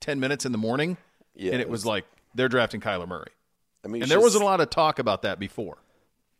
ten 0.00 0.20
minutes 0.20 0.44
in 0.44 0.52
the 0.52 0.58
morning, 0.58 0.98
Yeah, 1.34 1.52
and 1.52 1.60
it 1.60 1.68
was 1.68 1.84
like 1.86 2.04
they're 2.34 2.48
drafting 2.48 2.80
Kyler 2.80 3.08
Murray. 3.08 3.30
I 3.84 3.88
mean, 3.88 4.02
And 4.02 4.10
there 4.10 4.16
just- 4.18 4.24
wasn't 4.24 4.42
a 4.42 4.46
lot 4.46 4.60
of 4.60 4.70
talk 4.70 4.98
about 4.98 5.22
that 5.22 5.38
before. 5.38 5.78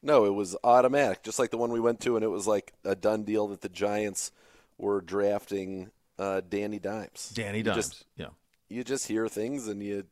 No, 0.03 0.25
it 0.25 0.35
was 0.35 0.57
automatic, 0.65 1.23
just 1.23 1.39
like 1.39 1.51
the 1.51 1.57
one 1.59 1.71
we 1.71 1.79
went 1.81 2.01
to, 2.01 2.17
and 2.17 2.25
it 2.25 2.29
was 2.29 2.47
like 2.47 2.73
a 2.85 2.95
done 2.97 3.23
deal 3.25 3.47
that 3.49 3.61
the 3.61 3.69
Giants 3.69 4.33
were 4.79 5.01
drafting 5.01 5.91
uh, 6.19 6.41
Danny 6.49 6.79
Dimes. 6.81 7.31
Danny 7.35 7.59
You 7.59 7.65
Dimes. 7.65 7.77
just- 7.77 8.05
yeah. 8.17 8.27
you 8.69 8.83
just 8.85 9.07
hear 9.07 9.29
things 9.29 9.69
and 9.69 9.83
you 9.83 10.05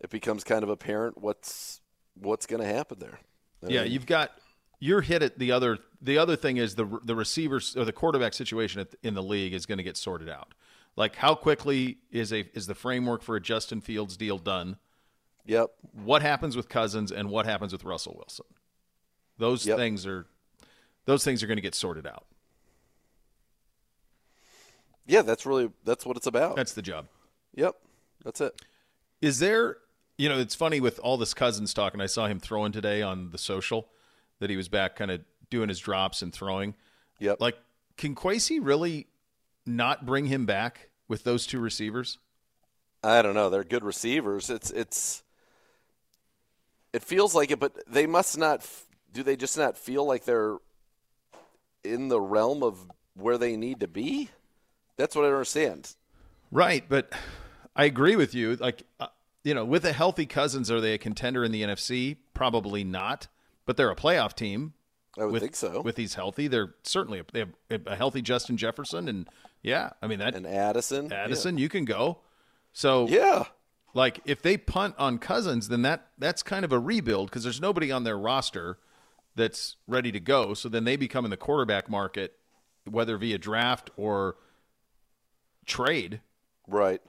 it 0.00 0.10
becomes 0.10 0.44
kind 0.44 0.62
of 0.62 0.68
apparent 0.70 1.18
what's 1.18 1.80
what's 2.14 2.46
going 2.46 2.62
to 2.62 2.68
happen 2.68 2.98
there. 2.98 3.18
I 3.64 3.68
Yeah, 3.68 3.82
mean, 3.84 3.92
you've 3.92 4.06
got 4.06 4.30
you're 4.78 5.00
hit 5.02 5.22
at 5.22 5.38
the 5.38 5.52
other 5.52 5.78
the 6.00 6.18
other 6.18 6.36
thing 6.36 6.56
is 6.56 6.74
the 6.74 6.86
the 7.04 7.14
receivers 7.14 7.76
or 7.76 7.84
the 7.84 7.92
quarterback 7.92 8.32
situation 8.34 8.80
at, 8.80 8.88
in 9.02 9.14
the 9.14 9.22
league 9.22 9.52
is 9.52 9.66
going 9.66 9.78
to 9.78 9.84
get 9.84 9.96
sorted 9.96 10.28
out. 10.28 10.54
Like 11.00 11.16
how 11.16 11.34
quickly 11.34 11.96
is 12.10 12.30
a 12.30 12.44
is 12.54 12.66
the 12.66 12.74
framework 12.74 13.22
for 13.22 13.34
a 13.34 13.40
Justin 13.40 13.80
Fields 13.80 14.18
deal 14.18 14.36
done? 14.36 14.76
Yep. 15.46 15.70
What 16.04 16.20
happens 16.20 16.58
with 16.58 16.68
Cousins 16.68 17.10
and 17.10 17.30
what 17.30 17.46
happens 17.46 17.72
with 17.72 17.84
Russell 17.84 18.16
Wilson? 18.18 18.44
Those 19.38 19.64
Yep. 19.66 19.78
things 19.78 20.06
are 20.06 20.26
those 21.06 21.24
things 21.24 21.42
are 21.42 21.46
going 21.46 21.56
to 21.56 21.62
get 21.62 21.74
sorted 21.74 22.06
out. 22.06 22.26
Yeah, 25.06 25.22
that's 25.22 25.46
really 25.46 25.70
that's 25.86 26.04
what 26.04 26.18
it's 26.18 26.26
about. 26.26 26.54
That's 26.56 26.74
the 26.74 26.82
job. 26.82 27.06
yep. 27.54 27.76
That's 28.22 28.42
it. 28.42 28.60
Is 29.22 29.38
there, 29.38 29.78
you 30.18 30.28
know, 30.28 30.38
it's 30.38 30.54
funny 30.54 30.80
with 30.80 30.98
all 30.98 31.16
this 31.16 31.32
Cousins 31.32 31.72
talk, 31.72 31.94
and 31.94 32.02
I 32.02 32.06
saw 32.06 32.26
him 32.26 32.38
throwing 32.38 32.72
today 32.72 33.00
on 33.00 33.30
the 33.30 33.38
social 33.38 33.88
that 34.38 34.50
he 34.50 34.56
was 34.56 34.68
back 34.68 34.96
kind 34.96 35.10
of 35.10 35.22
doing 35.48 35.70
his 35.70 35.78
drops 35.78 36.20
and 36.20 36.30
throwing. 36.30 36.74
Yep. 37.20 37.40
Like, 37.40 37.56
can 37.96 38.14
Kwesi 38.14 38.60
really 38.62 39.06
not 39.64 40.04
bring 40.04 40.26
him 40.26 40.44
back 40.44 40.89
with 41.10 41.24
those 41.24 41.44
two 41.44 41.58
receivers? 41.58 42.18
I 43.02 43.20
don't 43.20 43.34
know. 43.34 43.50
They're 43.50 43.64
good 43.64 43.84
receivers. 43.84 44.48
It's 44.48 44.70
it's 44.70 45.22
it 46.92 47.02
feels 47.02 47.34
like 47.34 47.50
it, 47.50 47.60
but 47.60 47.76
they 47.86 48.06
must 48.06 48.38
not. 48.38 48.66
Do 49.12 49.22
they 49.22 49.36
just 49.36 49.58
not 49.58 49.76
feel 49.76 50.06
like 50.06 50.24
they're 50.24 50.56
in 51.82 52.08
the 52.08 52.20
realm 52.20 52.62
of 52.62 52.78
where 53.14 53.36
they 53.36 53.56
need 53.56 53.80
to 53.80 53.88
be? 53.88 54.30
That's 54.96 55.16
what 55.16 55.24
I 55.24 55.28
understand. 55.28 55.94
Right, 56.52 56.84
but 56.88 57.12
I 57.74 57.84
agree 57.86 58.16
with 58.16 58.34
you. 58.34 58.56
Like, 58.56 58.82
uh, 59.00 59.08
you 59.42 59.54
know, 59.54 59.64
with 59.64 59.84
a 59.84 59.92
healthy 59.92 60.26
Cousins, 60.26 60.70
are 60.70 60.80
they 60.80 60.94
a 60.94 60.98
contender 60.98 61.42
in 61.42 61.50
the 61.50 61.62
NFC? 61.62 62.18
Probably 62.34 62.84
not, 62.84 63.26
but 63.66 63.76
they're 63.76 63.90
a 63.90 63.96
playoff 63.96 64.34
team. 64.34 64.74
I 65.18 65.24
would 65.24 65.32
with, 65.32 65.42
think 65.42 65.56
so. 65.56 65.80
With 65.80 65.96
he's 65.96 66.14
healthy, 66.14 66.46
they're 66.46 66.74
certainly 66.84 67.20
a, 67.20 67.24
they 67.32 67.40
have 67.40 67.86
a 67.86 67.96
healthy 67.96 68.22
Justin 68.22 68.56
Jefferson, 68.56 69.08
and 69.08 69.28
yeah, 69.62 69.90
I 70.00 70.06
mean 70.06 70.18
that 70.20 70.34
and 70.34 70.46
Addison. 70.46 71.12
Addison, 71.12 71.58
you 71.58 71.68
can 71.68 71.84
go. 71.84 72.18
So 72.72 73.06
Yeah. 73.08 73.44
like 73.94 74.20
if 74.24 74.42
they 74.42 74.56
punt 74.56 74.94
on 74.98 75.18
Cousins, 75.18 75.68
then 75.68 75.82
that 75.82 76.08
that's 76.18 76.42
kind 76.42 76.64
of 76.64 76.72
a 76.72 76.78
rebuild 76.78 77.30
because 77.30 77.42
there's 77.42 77.60
nobody 77.60 77.90
on 77.90 78.04
their 78.04 78.18
roster 78.18 78.78
that's 79.36 79.76
ready 79.86 80.12
to 80.12 80.20
go. 80.20 80.54
So 80.54 80.68
then 80.68 80.84
they 80.84 80.96
become 80.96 81.24
in 81.24 81.30
the 81.30 81.36
quarterback 81.36 81.88
market, 81.88 82.36
whether 82.84 83.16
via 83.16 83.38
draft 83.38 83.90
or 83.96 84.36
trade. 85.66 86.20
Right. 86.66 87.00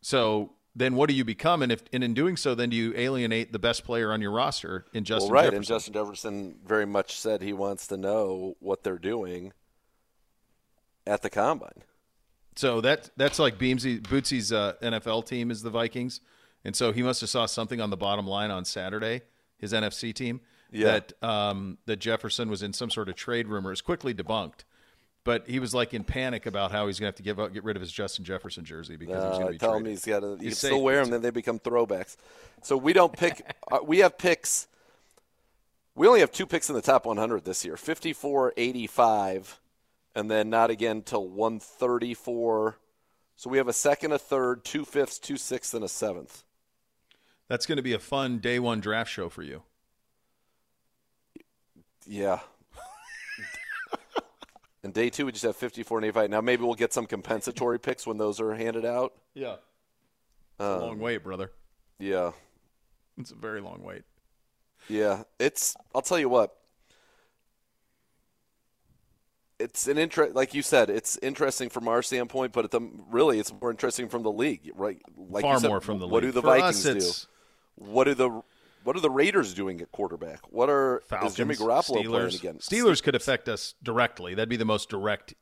So 0.00 0.52
then 0.76 0.96
what 0.96 1.08
do 1.08 1.14
you 1.14 1.24
become? 1.24 1.62
And 1.62 1.70
if 1.72 1.82
and 1.92 2.02
in 2.02 2.14
doing 2.14 2.36
so, 2.36 2.54
then 2.54 2.70
do 2.70 2.76
you 2.76 2.92
alienate 2.96 3.52
the 3.52 3.58
best 3.58 3.84
player 3.84 4.12
on 4.12 4.20
your 4.20 4.32
roster 4.32 4.86
in 4.92 5.04
Justin 5.04 5.30
well, 5.32 5.34
right, 5.34 5.44
Jefferson? 5.44 5.56
and 5.56 5.64
Justin 5.66 5.92
Jefferson 5.94 6.54
very 6.66 6.86
much 6.86 7.18
said 7.18 7.42
he 7.42 7.52
wants 7.52 7.86
to 7.88 7.96
know 7.96 8.56
what 8.60 8.82
they're 8.82 8.98
doing 8.98 9.52
at 11.06 11.22
the 11.22 11.30
combine. 11.30 11.82
So 12.56 12.80
that 12.82 13.10
that's 13.16 13.38
like 13.38 13.58
Beamsy 13.58 14.00
Bootsy's 14.00 14.52
uh, 14.52 14.74
NFL 14.82 15.26
team 15.26 15.50
is 15.50 15.62
the 15.62 15.70
Vikings, 15.70 16.20
and 16.64 16.74
so 16.76 16.92
he 16.92 17.02
must 17.02 17.20
have 17.20 17.30
saw 17.30 17.46
something 17.46 17.80
on 17.80 17.90
the 17.90 17.96
bottom 17.96 18.26
line 18.26 18.50
on 18.50 18.64
Saturday, 18.64 19.22
his 19.58 19.72
NFC 19.72 20.14
team, 20.14 20.40
Yeah. 20.70 20.98
that 21.00 21.12
um, 21.22 21.78
that 21.86 21.96
Jefferson 21.96 22.48
was 22.48 22.62
in 22.62 22.72
some 22.72 22.90
sort 22.90 23.08
of 23.08 23.16
trade 23.16 23.46
rumor. 23.48 23.56
rumors, 23.68 23.80
quickly 23.80 24.14
debunked. 24.14 24.64
But 25.24 25.48
he 25.48 25.58
was 25.58 25.74
like 25.74 25.94
in 25.94 26.04
panic 26.04 26.44
about 26.44 26.70
how 26.70 26.86
he's 26.86 27.00
going 27.00 27.06
to 27.06 27.08
have 27.08 27.14
to 27.16 27.22
give 27.22 27.40
up, 27.40 27.54
get 27.54 27.64
rid 27.64 27.76
of 27.76 27.80
his 27.80 27.90
Justin 27.90 28.26
Jefferson 28.26 28.62
jersey 28.62 28.96
because 28.96 29.24
Uh, 29.24 29.30
going 29.32 29.46
to 29.46 29.52
be 29.52 29.58
tell 29.58 29.74
him 29.74 29.86
he's 29.86 30.04
got 30.04 30.20
to. 30.20 30.26
You 30.32 30.36
He's 30.36 30.60
can 30.60 30.68
still 30.68 30.82
wear 30.82 31.00
them, 31.00 31.10
then 31.10 31.22
they 31.22 31.30
become 31.30 31.58
throwbacks. 31.58 32.16
So 32.62 32.76
we 32.76 32.92
don't 32.92 33.12
pick. 33.12 33.42
uh, 33.72 33.78
we 33.82 33.98
have 34.00 34.18
picks. 34.18 34.68
We 35.94 36.06
only 36.06 36.20
have 36.20 36.30
two 36.30 36.44
picks 36.46 36.68
in 36.68 36.74
the 36.74 36.82
top 36.82 37.06
100 37.06 37.44
this 37.46 37.64
year: 37.64 37.76
54, 37.78 38.52
85, 38.56 39.60
and 40.14 40.30
then 40.30 40.50
not 40.50 40.70
again 40.70 41.02
till 41.02 41.28
134. 41.28 42.78
So 43.36 43.50
we 43.50 43.58
have 43.58 43.68
a 43.68 43.72
second, 43.72 44.12
a 44.12 44.18
third, 44.18 44.64
two 44.64 44.84
fifths, 44.84 45.18
two 45.18 45.36
sixths, 45.36 45.74
and 45.74 45.84
a 45.84 45.88
seventh. 45.88 46.44
That's 47.48 47.66
going 47.66 47.76
to 47.76 47.82
be 47.82 47.92
a 47.92 47.98
fun 47.98 48.38
day 48.38 48.58
one 48.58 48.80
draft 48.80 49.10
show 49.10 49.28
for 49.28 49.42
you. 49.42 49.62
Yeah. 52.06 52.40
and 54.82 54.94
day 54.94 55.10
two, 55.10 55.26
we 55.26 55.32
just 55.32 55.44
have 55.44 55.56
54 55.56 55.98
and 55.98 56.04
85. 56.06 56.30
Now 56.30 56.40
maybe 56.40 56.62
we'll 56.64 56.74
get 56.74 56.92
some 56.92 57.06
compensatory 57.06 57.78
picks 57.80 58.06
when 58.06 58.16
those 58.18 58.40
are 58.40 58.54
handed 58.54 58.84
out. 58.84 59.14
Yeah, 59.34 59.54
it's 60.54 60.60
Um, 60.60 60.66
a 60.66 60.86
long 60.86 60.98
wait, 61.00 61.22
brother. 61.24 61.50
Yeah. 61.98 62.32
It's 63.18 63.30
a 63.30 63.36
very 63.36 63.60
long 63.60 63.82
wait. 63.82 64.02
Yeah, 64.88 65.22
it's. 65.38 65.74
I'll 65.94 66.02
tell 66.02 66.18
you 66.18 66.28
what. 66.28 66.54
It's 69.64 69.88
an 69.88 69.96
interest, 69.96 70.34
like 70.34 70.52
you 70.52 70.60
said, 70.62 70.90
it's 70.90 71.16
interesting 71.22 71.70
from 71.70 71.88
our 71.88 72.02
standpoint, 72.02 72.52
but 72.52 72.66
at 72.66 72.70
the 72.70 72.80
really, 73.08 73.38
it's 73.40 73.50
more 73.52 73.70
interesting 73.70 74.08
from 74.10 74.22
the 74.22 74.30
league, 74.30 74.70
right? 74.74 75.00
Like 75.16 75.42
Far 75.42 75.58
said, 75.58 75.68
more 75.68 75.80
from 75.80 75.98
the 76.00 76.06
What 76.06 76.22
league. 76.22 76.32
do 76.32 76.40
the 76.40 76.42
For 76.42 76.48
Vikings 76.58 76.86
us, 76.86 77.26
do? 77.78 77.84
What 77.90 78.04
do 78.04 78.14
the 78.14 78.42
What 78.82 78.94
are 78.96 79.00
the 79.00 79.10
Raiders 79.10 79.54
doing 79.54 79.80
at 79.80 79.90
quarterback? 79.90 80.40
What 80.52 80.68
are 80.68 81.02
Falcons, 81.08 81.32
is 81.32 81.36
Jimmy 81.38 81.54
Garoppolo 81.54 81.86
playing 82.04 82.08
Steelers. 82.10 82.38
again? 82.38 82.58
Steelers 82.58 83.02
could 83.02 83.14
affect 83.14 83.48
us 83.48 83.74
directly. 83.82 84.34
That'd 84.34 84.50
be 84.50 84.56
the 84.56 84.64
most 84.66 84.90
direct 84.90 85.32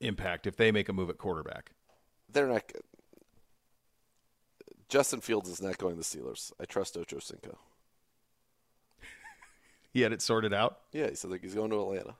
impact 0.00 0.46
if 0.48 0.56
they 0.56 0.72
make 0.72 0.88
a 0.88 0.92
move 0.92 1.08
at 1.08 1.18
quarterback. 1.18 1.70
They're 2.32 2.48
not. 2.48 2.64
Justin 4.88 5.20
Fields 5.20 5.48
is 5.48 5.62
not 5.62 5.78
going 5.78 5.94
to 5.94 5.98
the 5.98 6.04
Steelers. 6.04 6.52
I 6.60 6.64
trust 6.64 6.96
Ocho 6.96 7.20
Cinco. 7.20 7.56
He 9.92 10.00
had 10.00 10.12
it 10.12 10.20
sorted 10.20 10.52
out. 10.52 10.80
Yeah, 10.92 11.08
he 11.08 11.14
said 11.14 11.30
like 11.30 11.40
he's 11.42 11.54
going 11.54 11.70
to 11.70 11.80
Atlanta. 11.80 12.16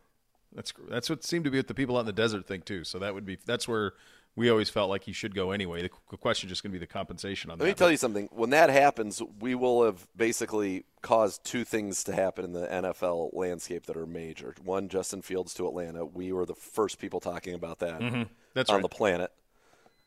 That's 0.54 0.72
that's 0.88 1.10
what 1.10 1.24
seemed 1.24 1.44
to 1.44 1.50
be 1.50 1.58
what 1.58 1.68
the 1.68 1.74
people 1.74 1.96
out 1.96 2.00
in 2.00 2.06
the 2.06 2.12
desert 2.12 2.46
think 2.46 2.64
too. 2.64 2.84
So 2.84 2.98
that 3.00 3.14
would 3.14 3.26
be 3.26 3.38
that's 3.44 3.66
where 3.66 3.94
we 4.36 4.50
always 4.50 4.68
felt 4.68 4.90
like 4.90 5.04
he 5.04 5.12
should 5.12 5.34
go 5.34 5.52
anyway. 5.52 5.82
The 5.82 6.16
question 6.16 6.48
is 6.48 6.52
just 6.52 6.62
going 6.62 6.72
to 6.72 6.78
be 6.78 6.84
the 6.84 6.90
compensation 6.90 7.50
on 7.50 7.58
Let 7.58 7.58
that. 7.58 7.64
Let 7.64 7.76
me 7.76 7.78
tell 7.78 7.90
you 7.90 7.96
something. 7.96 8.28
When 8.32 8.50
that 8.50 8.68
happens, 8.68 9.22
we 9.40 9.54
will 9.54 9.84
have 9.84 10.08
basically 10.16 10.84
caused 11.02 11.44
two 11.44 11.64
things 11.64 12.02
to 12.04 12.14
happen 12.14 12.44
in 12.44 12.52
the 12.52 12.66
NFL 12.66 13.30
landscape 13.32 13.86
that 13.86 13.96
are 13.96 14.06
major. 14.06 14.54
One, 14.64 14.88
Justin 14.88 15.22
Fields 15.22 15.54
to 15.54 15.68
Atlanta. 15.68 16.04
We 16.04 16.32
were 16.32 16.46
the 16.46 16.54
first 16.54 16.98
people 16.98 17.20
talking 17.20 17.54
about 17.54 17.78
that 17.80 18.00
Mm-hmm. 18.00 18.22
That's 18.54 18.70
on 18.70 18.76
right. 18.76 18.82
the 18.82 18.88
planet. 18.88 19.32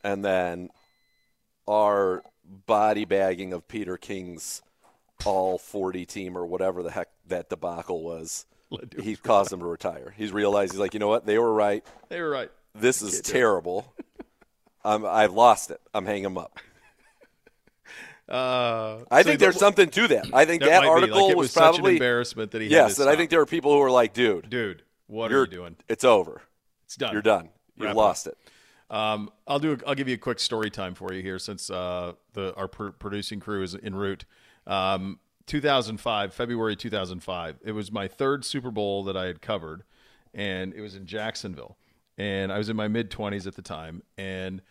And 0.04 0.24
then 0.24 0.70
our 1.68 2.24
body 2.66 3.06
bagging 3.06 3.54
of 3.54 3.68
Peter 3.68 3.98
King's 3.98 4.62
all 5.26 5.58
40 5.58 6.06
team 6.06 6.38
or 6.38 6.46
whatever 6.46 6.84
the 6.84 6.92
heck 6.92 7.10
that 7.28 7.50
debacle 7.50 8.04
was. 8.04 8.46
Led 8.70 8.92
to 8.92 9.02
He 9.02 9.12
his 9.12 9.20
caused 9.20 9.52
him 9.52 9.60
to 9.60 9.66
retire. 9.66 10.14
He's 10.18 10.32
realized 10.32 10.74
he's 10.74 10.80
like, 10.80 10.94
you 10.94 11.00
know 11.00 11.08
what? 11.08 11.26
They 11.26 11.38
were 11.38 11.54
right. 11.54 11.86
They 12.10 12.22
were 12.22 12.30
right. 12.30 12.52
This 12.76 13.02
is 13.02 13.22
terrible. 13.22 13.94
I'm, 14.84 15.06
I've 15.06 15.34
lost 15.34 15.72
it. 15.72 15.82
I'm 15.94 16.06
hanging 16.06 16.26
him 16.26 16.38
up. 16.38 16.60
Uh, 18.30 19.06
I 19.10 19.22
so 19.22 19.30
think 19.30 19.40
there's 19.40 19.58
something 19.58 19.90
to 19.90 20.08
that. 20.10 20.26
I 20.34 20.44
think 20.44 20.62
that 20.62 20.82
that, 20.82 20.84
article 20.84 21.28
Like, 21.28 21.38
was, 21.38 21.46
was, 21.46 21.52
such 21.54 21.64
an 21.64 21.74
probably 21.76 21.94
embarrassment 21.94 22.52
that 22.52 22.62
he 22.62 22.68
yes, 22.68 23.00
and 23.00 23.10
I 23.10 23.16
think 23.16 23.30
there 23.30 23.40
are 23.40 23.46
people 23.46 23.72
who 23.72 23.82
are 23.82 23.90
like, 23.90 24.12
dude, 24.14 24.50
dude, 24.50 24.84
what 25.08 25.32
are 25.32 25.40
you 25.46 25.48
doing? 25.48 25.78
It's 25.88 26.04
over. 26.04 26.42
It's 26.84 26.98
done. 26.98 27.14
You're 27.14 27.22
done. 27.22 27.46
You 27.78 27.86
Wrap 27.86 27.88
have 27.88 27.98
up. 27.98 28.04
lost 28.04 28.28
it. 28.28 28.38
Um, 28.90 29.32
I'll 29.48 29.60
do. 29.60 29.74
A, 29.74 29.78
I'll 29.88 29.96
give 29.96 30.10
you 30.10 30.16
a 30.16 30.18
quick 30.18 30.40
story 30.40 30.70
time 30.70 30.94
for 30.94 31.14
you 31.14 31.22
here, 31.22 31.40
since 31.40 31.70
uh, 31.70 32.16
the 32.34 32.54
our 32.56 32.68
pr- 32.68 32.90
producing 32.90 33.40
crew 33.40 33.64
is 33.64 33.78
en 33.82 33.96
route. 33.96 34.26
Um, 34.66 35.20
2005, 35.48 36.34
February 36.34 36.76
2005. 36.76 37.60
It 37.64 37.72
was 37.72 37.92
my 37.92 38.08
third 38.08 38.46
Super 38.46 38.70
Bowl 38.70 39.04
that 39.06 39.18
I 39.18 39.26
had 39.26 39.42
covered, 39.42 39.84
and 40.34 40.74
it 40.74 40.82
was 40.82 40.96
in 40.96 41.06
Jacksonville. 41.06 41.78
And 42.18 42.52
I 42.52 42.58
was 42.58 42.70
in 42.70 42.76
my 42.76 42.88
mid 42.88 43.10
20s 43.10 43.48
at 43.48 43.56
the 43.56 43.62
time. 43.62 44.04
And 44.18 44.62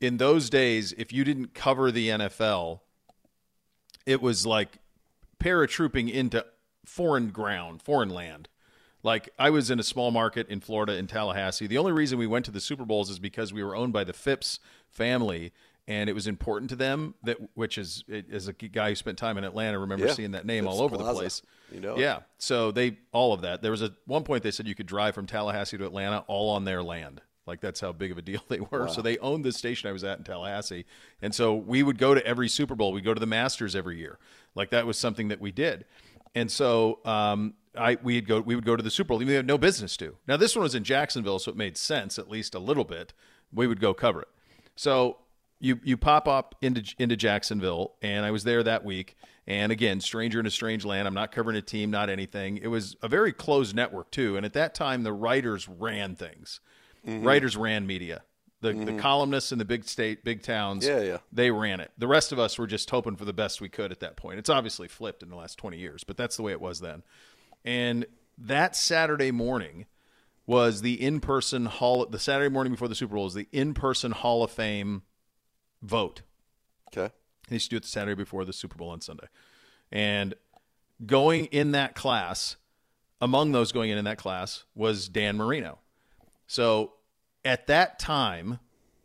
in 0.00 0.18
those 0.18 0.50
days, 0.50 0.92
if 0.96 1.12
you 1.12 1.24
didn't 1.24 1.54
cover 1.54 1.90
the 1.90 2.08
NFL, 2.08 2.80
it 4.06 4.20
was 4.20 4.46
like 4.46 4.78
paratrooping 5.38 6.12
into 6.12 6.44
foreign 6.84 7.30
ground, 7.30 7.82
foreign 7.82 8.10
land. 8.10 8.48
Like 9.02 9.30
I 9.38 9.50
was 9.50 9.70
in 9.70 9.78
a 9.78 9.82
small 9.82 10.10
market 10.10 10.48
in 10.48 10.60
Florida 10.60 10.96
in 10.96 11.06
Tallahassee. 11.06 11.66
The 11.66 11.78
only 11.78 11.92
reason 11.92 12.18
we 12.18 12.26
went 12.26 12.44
to 12.46 12.50
the 12.50 12.60
Super 12.60 12.84
Bowls 12.84 13.10
is 13.10 13.18
because 13.18 13.52
we 13.52 13.62
were 13.62 13.76
owned 13.76 13.92
by 13.92 14.04
the 14.04 14.12
Phipps 14.12 14.60
family 14.88 15.52
and 15.86 16.08
it 16.08 16.12
was 16.14 16.26
important 16.26 16.70
to 16.70 16.76
them 16.76 17.14
that 17.24 17.36
which 17.54 17.76
is 17.78 18.04
as 18.32 18.48
a 18.48 18.52
guy 18.52 18.88
who 18.90 18.94
spent 18.94 19.18
time 19.18 19.36
in 19.38 19.44
Atlanta 19.44 19.78
remember 19.78 20.06
Yeah. 20.06 20.12
seeing 20.14 20.30
that 20.32 20.46
name 20.46 20.66
all 20.66 20.80
over 20.80 20.96
Plaza. 20.96 21.12
the 21.12 21.18
place. 21.20 21.42
You 21.72 21.80
know. 21.80 21.98
Yeah. 21.98 22.20
So 22.38 22.70
they 22.70 22.98
all 23.12 23.32
of 23.32 23.40
that. 23.42 23.60
There 23.62 23.70
was 23.70 23.82
a 23.82 23.92
one 24.06 24.22
point 24.24 24.42
they 24.42 24.50
said 24.50 24.66
you 24.68 24.74
could 24.74 24.86
drive 24.86 25.14
from 25.14 25.26
Tallahassee 25.26 25.76
to 25.78 25.84
Atlanta 25.86 26.24
all 26.26 26.50
on 26.50 26.64
their 26.64 26.82
land. 26.82 27.20
Like 27.46 27.60
that's 27.60 27.80
how 27.80 27.92
big 27.92 28.10
of 28.12 28.18
a 28.18 28.22
deal 28.30 28.40
they 28.48 28.60
were. 28.60 28.88
So 28.88 29.02
they 29.02 29.18
owned 29.18 29.44
the 29.44 29.52
station 29.52 29.88
I 29.88 29.92
was 29.92 30.04
at 30.04 30.18
in 30.18 30.24
Tallahassee. 30.24 30.86
And 31.20 31.34
so 31.34 31.54
we 31.54 31.82
would 31.82 31.98
go 31.98 32.14
to 32.14 32.24
every 32.26 32.48
Super 32.48 32.74
Bowl. 32.74 32.92
We'd 32.92 33.04
go 33.04 33.12
to 33.14 33.20
the 33.20 33.26
Masters 33.26 33.74
every 33.76 33.98
year. 33.98 34.18
Like 34.54 34.70
that 34.70 34.86
was 34.86 34.98
something 34.98 35.28
that 35.28 35.40
we 35.40 35.52
did. 35.52 35.84
And 36.34 36.50
so 36.50 37.00
um, 37.04 37.54
I 37.76 37.98
we'd 38.02 38.26
go 38.26 38.40
we 38.40 38.54
would 38.54 38.64
go 38.64 38.76
to 38.76 38.82
the 38.82 38.90
Super 38.90 39.08
Bowl. 39.08 39.18
even 39.18 39.28
We 39.28 39.34
had 39.34 39.46
no 39.46 39.58
business 39.58 39.96
to. 39.98 40.16
Now 40.26 40.36
this 40.38 40.54
one 40.56 40.62
was 40.62 40.74
in 40.74 40.84
Jacksonville, 40.84 41.38
so 41.38 41.50
it 41.50 41.56
made 41.56 41.76
sense 41.76 42.18
at 42.18 42.30
least 42.30 42.54
a 42.54 42.58
little 42.58 42.84
bit. 42.84 43.12
We 43.52 43.66
would 43.66 43.80
go 43.80 43.92
cover 43.94 44.22
it. 44.22 44.28
So 44.76 45.18
you 45.64 45.80
you 45.82 45.96
pop 45.96 46.28
up 46.28 46.54
into 46.60 46.82
into 46.98 47.16
Jacksonville, 47.16 47.94
and 48.02 48.26
I 48.26 48.30
was 48.30 48.44
there 48.44 48.62
that 48.62 48.84
week. 48.84 49.16
And 49.46 49.72
again, 49.72 50.00
stranger 50.00 50.40
in 50.40 50.46
a 50.46 50.50
strange 50.50 50.84
land. 50.84 51.06
I'm 51.08 51.14
not 51.14 51.32
covering 51.32 51.56
a 51.56 51.62
team, 51.62 51.90
not 51.90 52.08
anything. 52.08 52.58
It 52.58 52.68
was 52.68 52.96
a 53.02 53.08
very 53.08 53.32
closed 53.32 53.74
network 53.74 54.10
too. 54.10 54.36
And 54.36 54.46
at 54.46 54.54
that 54.54 54.74
time, 54.74 55.02
the 55.02 55.12
writers 55.12 55.68
ran 55.68 56.16
things. 56.16 56.60
Mm-hmm. 57.06 57.26
Writers 57.26 57.56
ran 57.56 57.86
media. 57.86 58.22
The 58.60 58.72
the 58.72 58.94
columnists 58.98 59.52
in 59.52 59.58
the 59.58 59.64
big 59.64 59.84
state, 59.84 60.24
big 60.24 60.42
towns. 60.42 60.86
Yeah, 60.86 61.00
yeah. 61.00 61.18
They 61.32 61.50
ran 61.50 61.80
it. 61.80 61.90
The 61.98 62.06
rest 62.06 62.32
of 62.32 62.38
us 62.38 62.58
were 62.58 62.66
just 62.66 62.88
hoping 62.88 63.16
for 63.16 63.24
the 63.24 63.34
best 63.34 63.60
we 63.60 63.68
could 63.68 63.90
at 63.90 64.00
that 64.00 64.16
point. 64.16 64.38
It's 64.38 64.50
obviously 64.50 64.88
flipped 64.88 65.22
in 65.22 65.28
the 65.28 65.36
last 65.36 65.58
20 65.58 65.78
years, 65.78 66.04
but 66.04 66.16
that's 66.16 66.36
the 66.36 66.42
way 66.42 66.52
it 66.52 66.60
was 66.60 66.80
then. 66.80 67.02
And 67.64 68.06
that 68.38 68.76
Saturday 68.76 69.30
morning 69.30 69.86
was 70.46 70.80
the 70.80 71.02
in-person 71.02 71.66
hall. 71.66 72.06
The 72.06 72.18
Saturday 72.18 72.50
morning 72.50 72.72
before 72.72 72.88
the 72.88 72.94
Super 72.94 73.14
Bowl 73.14 73.24
was 73.24 73.34
the 73.34 73.48
in-person 73.52 74.12
Hall 74.12 74.42
of 74.42 74.50
Fame 74.50 75.02
vote. 75.84 76.22
Okay. 76.88 77.12
They 77.48 77.56
used 77.56 77.66
to 77.66 77.70
do 77.70 77.76
it 77.76 77.82
the 77.82 77.88
Saturday 77.88 78.14
before 78.14 78.44
the 78.44 78.52
Super 78.52 78.76
Bowl 78.76 78.90
on 78.90 79.00
Sunday. 79.00 79.26
And 79.92 80.34
going 81.04 81.46
in 81.46 81.72
that 81.72 81.94
class, 81.94 82.56
among 83.20 83.52
those 83.52 83.72
going 83.72 83.90
in 83.90 83.98
in 83.98 84.04
that 84.04 84.18
class 84.18 84.64
was 84.74 85.08
Dan 85.08 85.36
Marino. 85.36 85.78
So 86.46 86.94
at 87.44 87.66
that 87.66 87.98
time 87.98 88.58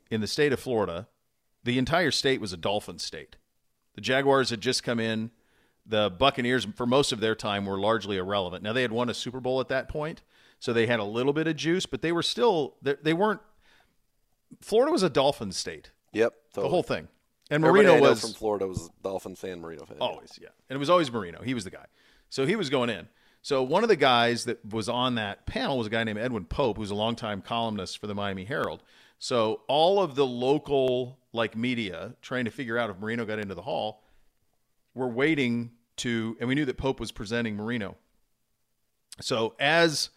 in 0.10 0.22
the 0.22 0.28
state 0.28 0.54
of 0.54 0.60
Florida, 0.60 1.08
the 1.63 1.78
entire 1.78 2.12
state 2.12 2.42
was 2.42 2.54
a 2.54 2.58
Dolphin 2.58 3.00
state. 3.00 3.36
The 3.96 4.02
Jaguars 4.02 4.50
had 4.50 4.62
just 4.62 4.84
come 4.84 5.00
in. 5.00 5.32
The 5.86 6.10
Buccaneers, 6.10 6.65
for 6.76 6.86
most 6.86 7.12
of 7.12 7.20
their 7.20 7.36
time, 7.36 7.65
were 7.65 7.80
largely 7.80 8.18
irrelevant. 8.18 8.63
Now, 8.63 8.74
they 8.74 8.84
had 8.84 8.92
won 8.92 9.10
a 9.10 9.13
Super 9.13 9.39
Bowl 9.39 9.60
at 9.60 9.70
that 9.70 9.89
point, 9.89 10.22
so 10.60 10.72
they 10.72 10.86
had 10.86 11.00
a 11.00 11.04
little 11.04 11.34
bit 11.34 11.48
of 11.48 11.56
juice, 11.56 11.88
but 11.88 12.02
they 12.04 12.12
were 12.12 12.22
still, 12.22 12.76
they 12.82 12.96
they 13.02 13.13
weren't. 13.13 13.42
Florida 14.62 14.92
was 14.92 15.04
a 15.04 15.10
Dolphin 15.10 15.52
state, 15.52 15.92
Yep. 16.13 16.34
The 16.54 16.68
whole 16.68 16.84
thing. 16.84 17.08
And 17.50 17.64
Marino 17.64 18.00
was 18.00 18.22
from 18.22 18.34
Florida 18.34 18.68
was 18.68 18.90
Dolphin 19.04 19.36
fan, 19.36 19.60
Marino 19.60 19.86
fan. 19.86 19.98
Always, 20.00 20.38
yeah. 20.42 20.50
And 20.70 20.76
it 20.76 20.80
was 20.80 20.90
always 20.90 21.12
Marino. 21.12 21.42
He 21.42 21.54
was 21.54 21.64
the 21.64 21.72
guy. 21.72 21.86
So 22.30 22.46
he 22.46 22.56
was 22.56 22.70
going 22.70 22.90
in. 22.90 23.08
So 23.42 23.64
one 23.64 23.84
of 23.84 23.90
the 23.90 23.96
guys 23.96 24.46
that 24.46 24.64
was 24.66 24.90
on 24.90 25.16
that 25.16 25.46
panel 25.46 25.78
was 25.78 25.88
a 25.88 25.90
guy 25.90 26.04
named 26.04 26.20
Edwin 26.20 26.46
Pope, 26.46 26.78
who's 26.78 26.92
a 26.92 26.96
longtime 26.96 27.42
columnist 27.42 27.98
for 27.98 28.08
the 28.08 28.14
Miami 28.14 28.46
Herald. 28.46 28.84
So 29.18 29.62
all 29.68 30.02
of 30.02 30.16
the 30.16 30.26
local 30.26 31.18
like 31.34 31.56
media 31.56 32.16
trying 32.22 32.46
to 32.46 32.52
figure 32.52 32.78
out 32.78 32.90
if 32.90 33.00
Marino 33.00 33.26
got 33.26 33.40
into 33.40 33.56
the 33.56 33.62
hall 33.62 34.04
were 34.94 35.08
waiting 35.08 35.72
to 35.98 36.38
and 36.40 36.48
we 36.48 36.56
knew 36.56 36.66
that 36.66 36.78
Pope 36.78 37.00
was 37.00 37.12
presenting 37.12 37.56
Marino. 37.56 37.96
So 39.22 39.56
as 39.60 40.10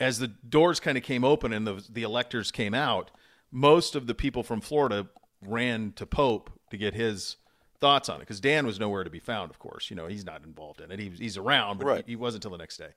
as 0.00 0.18
the 0.18 0.28
doors 0.28 0.80
kind 0.80 0.98
of 0.98 1.04
came 1.04 1.24
open 1.24 1.52
and 1.52 1.66
the 1.66 1.84
the 1.88 2.02
electors 2.02 2.50
came 2.50 2.74
out, 2.74 3.10
most 3.50 3.94
of 3.94 4.06
the 4.06 4.14
people 4.14 4.42
from 4.42 4.60
Florida 4.60 5.08
ran 5.46 5.92
to 5.96 6.06
Pope 6.06 6.50
to 6.70 6.76
get 6.76 6.94
his 6.94 7.36
thoughts 7.80 8.08
on 8.08 8.16
it 8.16 8.20
because 8.20 8.40
Dan 8.40 8.66
was 8.66 8.78
nowhere 8.80 9.04
to 9.04 9.10
be 9.10 9.18
found. 9.18 9.50
Of 9.50 9.58
course, 9.58 9.90
you 9.90 9.96
know 9.96 10.06
he's 10.06 10.24
not 10.24 10.42
involved 10.44 10.80
in 10.80 10.90
it. 10.90 10.98
He, 10.98 11.10
he's 11.10 11.36
around, 11.36 11.78
but 11.78 11.86
Right. 11.86 12.04
he, 12.06 12.12
he 12.12 12.16
wasn't 12.16 12.44
until 12.44 12.56
the 12.56 12.62
next 12.62 12.76
day. 12.78 12.90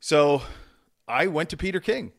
So 0.00 0.42
I 1.06 1.26
went 1.26 1.50
to 1.50 1.56
Peter 1.56 1.80
King 1.80 2.12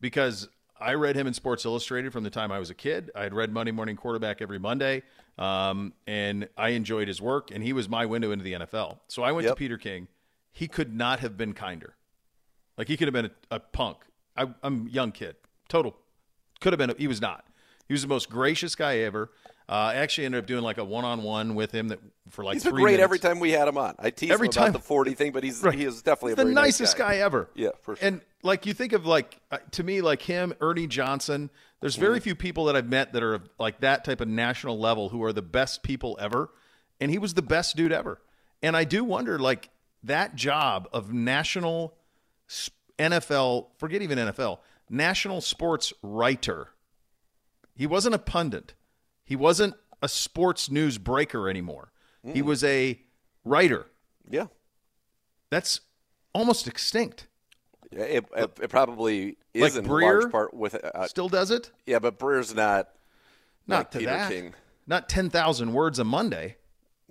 because 0.00 0.48
I 0.80 0.94
read 0.94 1.16
him 1.16 1.26
in 1.26 1.34
Sports 1.34 1.64
Illustrated 1.64 2.12
from 2.12 2.24
the 2.24 2.30
time 2.30 2.50
I 2.52 2.58
was 2.58 2.70
a 2.70 2.74
kid. 2.74 3.10
I 3.14 3.22
had 3.22 3.34
read 3.34 3.52
Monday 3.52 3.72
Morning 3.72 3.96
Quarterback 3.96 4.40
every 4.40 4.58
Monday, 4.58 5.02
um, 5.38 5.92
and 6.06 6.48
I 6.56 6.70
enjoyed 6.70 7.08
his 7.08 7.20
work. 7.20 7.50
And 7.52 7.62
he 7.62 7.72
was 7.72 7.88
my 7.88 8.06
window 8.06 8.30
into 8.30 8.44
the 8.44 8.52
NFL. 8.54 8.98
So 9.08 9.22
I 9.22 9.32
went 9.32 9.44
Yep. 9.46 9.54
to 9.54 9.58
Peter 9.58 9.78
King. 9.78 10.08
He 10.52 10.66
could 10.68 10.94
not 10.94 11.20
have 11.20 11.36
been 11.36 11.52
kinder. 11.52 11.94
Like 12.76 12.88
he 12.88 12.96
could 12.96 13.08
have 13.08 13.12
been 13.12 13.26
a, 13.26 13.56
a 13.56 13.60
punk. 13.60 13.98
I, 14.36 14.46
I'm 14.62 14.86
a 14.86 14.90
young 14.90 15.10
kid, 15.12 15.34
total. 15.68 15.96
Could 16.60 16.72
have 16.72 16.78
been. 16.78 16.90
A, 16.90 16.94
he 16.96 17.08
was 17.08 17.20
not. 17.20 17.44
He 17.88 17.94
was 17.94 18.02
the 18.02 18.08
most 18.08 18.28
gracious 18.30 18.74
guy 18.76 18.98
ever. 18.98 19.30
Uh, 19.68 19.72
I 19.72 19.94
actually 19.96 20.24
ended 20.26 20.38
up 20.40 20.46
doing 20.46 20.62
like 20.62 20.78
a 20.78 20.84
one-on-one 20.84 21.54
with 21.54 21.72
him 21.72 21.88
that 21.88 21.98
for 22.30 22.42
like 22.44 22.54
He's 22.54 22.64
been 22.64 22.72
three 22.72 22.82
great 22.82 22.92
minutes. 22.92 23.04
every 23.04 23.18
time 23.18 23.38
we 23.40 23.50
had 23.50 23.66
him 23.68 23.76
on. 23.76 23.94
I 23.98 24.10
tease 24.10 24.30
Every 24.30 24.46
him 24.48 24.52
time. 24.52 24.68
about 24.70 24.80
the 24.80 24.86
40 24.86 25.14
thing, 25.14 25.32
but 25.32 25.42
he's 25.44 25.62
Right. 25.62 25.76
he 25.78 25.84
is 25.84 26.00
definitely 26.02 26.34
the 26.34 26.42
very 26.44 26.54
nice 26.54 26.80
nicest 26.80 26.96
guy. 26.96 27.16
ever. 27.16 27.50
Yeah, 27.54 27.70
for 27.82 27.96
sure. 27.96 28.06
And 28.06 28.20
like 28.42 28.64
you 28.64 28.72
think 28.72 28.92
of 28.94 29.04
like 29.04 29.38
uh, 29.50 29.58
to 29.72 29.82
me 29.82 30.00
like 30.00 30.22
him, 30.22 30.54
Ernie 30.60 30.86
Johnson. 30.86 31.50
There's 31.80 31.94
Mm-hmm. 31.96 32.04
very 32.04 32.20
few 32.20 32.34
people 32.34 32.64
that 32.66 32.76
I've 32.76 32.88
met 32.88 33.12
that 33.12 33.22
are 33.22 33.40
like 33.58 33.80
that 33.80 34.04
type 34.04 34.20
of 34.20 34.28
national 34.28 34.78
level 34.78 35.10
who 35.10 35.22
are 35.24 35.32
the 35.32 35.42
best 35.42 35.82
people 35.82 36.16
ever, 36.20 36.50
and 37.00 37.10
he 37.10 37.18
was 37.18 37.34
the 37.34 37.42
best 37.42 37.76
dude 37.76 37.92
ever. 37.92 38.20
And 38.62 38.74
I 38.76 38.84
do 38.84 39.04
wonder 39.04 39.38
like 39.38 39.68
that 40.02 40.34
job 40.34 40.88
of 40.92 41.12
national 41.12 41.94
NFL, 42.98 43.66
forget 43.78 44.02
even 44.02 44.18
NFL, 44.18 44.58
national 44.90 45.40
sports 45.40 45.92
writer. 46.02 46.68
He 47.78 47.86
wasn't 47.86 48.14
a 48.14 48.18
pundit. 48.18 48.74
He 49.24 49.36
wasn't 49.36 49.74
a 50.02 50.08
sports 50.08 50.70
news 50.70 50.98
breaker 50.98 51.48
anymore. 51.48 51.92
He 52.34 52.42
was 52.42 52.62
a 52.64 53.00
writer. 53.44 53.86
Yeah. 54.28 54.48
That's 55.50 55.80
almost 56.34 56.66
extinct. 56.68 57.26
It, 57.90 58.26
it, 58.36 58.58
it 58.62 58.68
probably 58.68 59.38
is 59.54 59.74
Like 59.76 59.84
in 59.84 59.88
Breer? 59.90 60.02
large 60.20 60.32
part 60.32 60.52
with 60.54 60.74
uh, 60.74 61.06
Still 61.06 61.28
does 61.30 61.50
it? 61.50 61.70
yeah, 61.86 62.00
but 62.00 62.18
Breer's 62.18 62.54
not 62.54 62.88
Not 63.66 63.76
like 63.78 63.90
to 63.92 63.98
Peter 64.00 64.10
that. 64.10 64.30
King. 64.30 64.54
Not 64.86 65.08
10,000 65.08 65.72
words 65.72 65.98
a 65.98 66.04
Monday. 66.04 66.56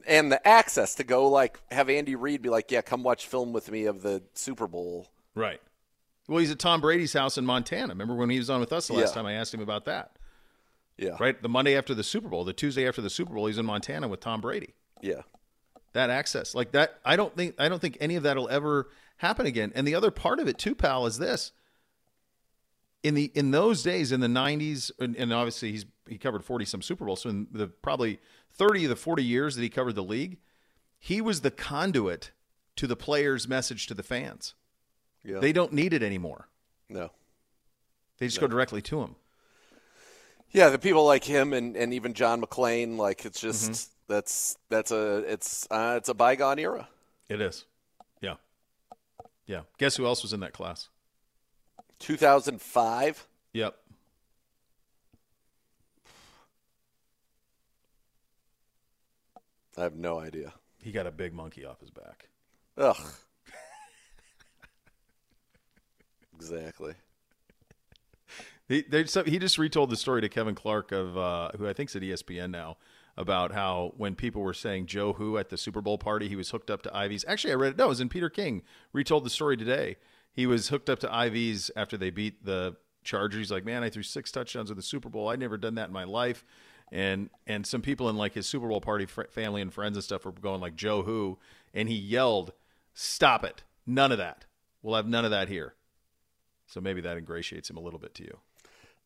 and 0.05 0.31
the 0.31 0.45
access 0.47 0.93
to 0.95 1.03
go 1.03 1.27
like 1.29 1.59
have 1.71 1.89
Andy 1.89 2.15
Reid 2.15 2.41
be 2.43 2.49
like, 2.49 2.69
yeah, 2.71 2.81
come 2.81 3.01
watch 3.03 3.25
film 3.25 3.53
with 3.53 3.71
me 3.71 3.85
of 3.85 4.01
the 4.03 4.21
Super 4.35 4.67
Bowl. 4.67 5.07
Right. 5.33 5.61
Well, 6.27 6.39
he's 6.39 6.51
at 6.51 6.59
Tom 6.59 6.81
Brady's 6.81 7.13
house 7.13 7.37
in 7.37 7.45
Montana. 7.45 7.87
Remember 7.93 8.13
when 8.15 8.29
he 8.29 8.37
was 8.37 8.49
on 8.49 8.59
with 8.59 8.73
us 8.73 8.87
the 8.87 8.93
last 8.93 9.09
Yeah. 9.11 9.21
time 9.21 9.25
I 9.25 9.33
asked 9.33 9.53
him 9.53 9.61
about 9.61 9.85
that? 9.85 10.11
Yeah, 10.97 11.15
Right? 11.19 11.39
The 11.41 11.49
Monday 11.49 11.77
after 11.77 11.93
the 11.93 12.03
Super 12.03 12.27
Bowl, 12.27 12.43
the 12.43 12.53
Tuesday 12.53 12.87
after 12.87 13.01
the 13.01 13.09
Super 13.09 13.33
Bowl, 13.33 13.45
he's 13.47 13.57
in 13.57 13.65
Montana 13.65 14.07
with 14.07 14.19
Tom 14.19 14.41
Brady. 14.41 14.73
Yeah, 15.01 15.21
That 15.93 16.09
access. 16.09 16.55
Like 16.55 16.71
that 16.71 16.99
I 17.05 17.15
don't 17.15 17.35
think 17.35 17.55
I 17.59 17.69
don't 17.69 17.79
think 17.79 17.97
any 17.99 18.15
of 18.15 18.23
that'll 18.23 18.49
ever 18.49 18.89
happen 19.17 19.45
again. 19.45 19.71
And 19.75 19.87
the 19.87 19.95
other 19.95 20.09
part 20.11 20.39
of 20.39 20.47
it 20.47 20.57
too, 20.57 20.73
pal, 20.75 21.05
is 21.05 21.19
this. 21.19 21.51
In 23.03 23.13
the 23.13 23.31
in 23.35 23.51
those 23.51 23.83
days 23.83 24.11
in 24.11 24.19
the 24.21 24.27
90s 24.27 24.91
and, 24.99 25.15
and 25.15 25.31
obviously 25.31 25.71
he's 25.71 25.85
he 26.07 26.17
covered 26.17 26.43
40 26.43 26.65
some 26.65 26.81
Super 26.81 27.05
Bowls, 27.05 27.21
so 27.21 27.29
in 27.29 27.47
the 27.51 27.67
probably 27.67 28.19
30 28.53 28.85
of 28.85 28.89
the 28.89 28.95
40 28.95 29.23
years 29.23 29.55
that 29.55 29.61
he 29.61 29.69
covered 29.69 29.93
the 29.93 30.03
league, 30.03 30.37
he 30.99 31.21
was 31.21 31.41
the 31.41 31.51
conduit 31.51 32.31
to 32.75 32.87
the 32.87 32.95
players' 32.95 33.47
message 33.47 33.85
to 33.87 33.93
the 33.93 34.03
fans. 34.03 34.55
yeah. 35.23 35.39
They 35.39 35.51
don't 35.53 35.73
need 35.73 35.93
it 35.93 36.01
anymore. 36.01 36.47
no. 36.89 37.11
They 38.17 38.25
just 38.27 38.39
go 38.39 38.47
directly 38.47 38.81
to 38.81 39.01
him. 39.01 39.15
Yeah, 40.57 40.69
the 40.69 40.79
people 40.79 41.05
like 41.05 41.23
him 41.23 41.53
and, 41.53 41.77
and 41.77 41.93
even 41.93 42.15
John 42.15 42.41
McClane, 42.41 42.97
like 42.97 43.25
it's 43.25 43.39
just 43.39 43.69
Mm-hmm. 43.69 44.13
that's 44.13 44.57
that's 44.69 44.89
a 44.89 45.17
it's 45.31 45.67
uh, 45.69 45.93
it's 45.97 46.09
a 46.09 46.15
bygone 46.15 46.57
era. 46.57 46.87
It 47.29 47.41
is. 47.41 47.65
Yeah. 48.21 48.37
Yeah. 49.45 49.61
Guess 49.77 49.97
who 49.97 50.07
else 50.07 50.23
was 50.23 50.33
in 50.33 50.39
that 50.39 50.53
class? 50.53 50.89
2005. 51.99 53.27
Yep. 53.53 53.77
I 59.77 59.83
have 59.83 59.95
no 59.95 60.19
idea. 60.19 60.53
He 60.81 60.91
got 60.91 61.05
a 61.05 61.11
big 61.11 61.35
monkey 61.35 61.65
off 61.65 61.79
his 61.81 61.91
back. 61.91 62.29
Ugh. 62.79 62.97
exactly. 66.35 66.95
He 68.67 68.83
so 69.05 69.23
he 69.23 69.39
just 69.39 69.57
retold 69.57 69.89
the 69.89 69.95
story 69.95 70.21
to 70.21 70.29
Kevin 70.29 70.55
Clark 70.55 70.91
of 70.91 71.17
uh, 71.17 71.51
who 71.57 71.67
I 71.67 71.73
think's 71.73 71.95
at 71.95 72.01
ESPN 72.01 72.51
now 72.51 72.77
about 73.15 73.53
how 73.53 73.93
when 73.97 74.13
people 74.13 74.41
were 74.41 74.53
saying 74.53 74.85
Joe 74.85 75.13
Who 75.13 75.37
at 75.37 75.49
the 75.49 75.57
Super 75.57 75.81
Bowl 75.81 75.97
party, 75.97 76.27
he 76.27 76.35
was 76.35 76.51
hooked 76.51 76.69
up 76.69 76.81
to 76.83 76.89
IVs. 76.89 77.23
Actually, 77.27 77.53
I 77.53 77.55
read 77.55 77.71
it. 77.71 77.77
No, 77.77 77.85
it 77.85 77.89
was 77.89 78.01
in 78.01 78.09
Peter 78.09 78.29
King 78.29 78.61
retold 78.93 79.25
the 79.25 79.29
story 79.29 79.57
today. 79.57 79.95
He 80.31 80.45
was 80.45 80.67
hooked 80.67 80.89
up 80.89 80.99
to 80.99 81.07
IVs 81.07 81.71
after 81.75 81.97
they 81.97 82.11
beat 82.11 82.45
the 82.45 82.75
Chargers. 83.03 83.39
He's 83.39 83.51
like, 83.51 83.65
man, 83.65 83.83
I 83.83 83.89
threw 83.89 84.03
six 84.03 84.31
touchdowns 84.31 84.69
in 84.69 84.75
the 84.75 84.83
Super 84.83 85.09
Bowl. 85.09 85.29
I'd 85.29 85.39
never 85.39 85.57
done 85.57 85.75
that 85.75 85.87
in 85.87 85.93
my 85.93 86.03
life. 86.03 86.45
And 86.91 87.29
and 87.47 87.65
some 87.65 87.81
people 87.81 88.09
in 88.09 88.17
like 88.17 88.33
his 88.33 88.47
Super 88.47 88.67
Bowl 88.67 88.81
party, 88.81 89.05
fr- 89.05 89.23
family 89.31 89.61
and 89.61 89.73
friends 89.73 89.97
and 89.97 90.03
stuff, 90.03 90.25
were 90.25 90.31
going 90.31 90.61
like 90.61 90.75
Joe 90.75 91.01
Who, 91.03 91.39
and 91.73 91.89
he 91.89 91.95
yelled, 91.95 92.53
"Stop 92.93 93.43
it! 93.43 93.63
None 93.85 94.11
of 94.11 94.17
that. 94.19 94.45
We'll 94.81 94.95
have 94.95 95.07
none 95.07 95.25
of 95.25 95.31
that 95.31 95.49
here." 95.49 95.75
So 96.65 96.79
maybe 96.79 97.01
that 97.01 97.17
ingratiates 97.17 97.69
him 97.69 97.77
a 97.77 97.81
little 97.81 97.99
bit 97.99 98.13
to 98.15 98.23
you. 98.23 98.39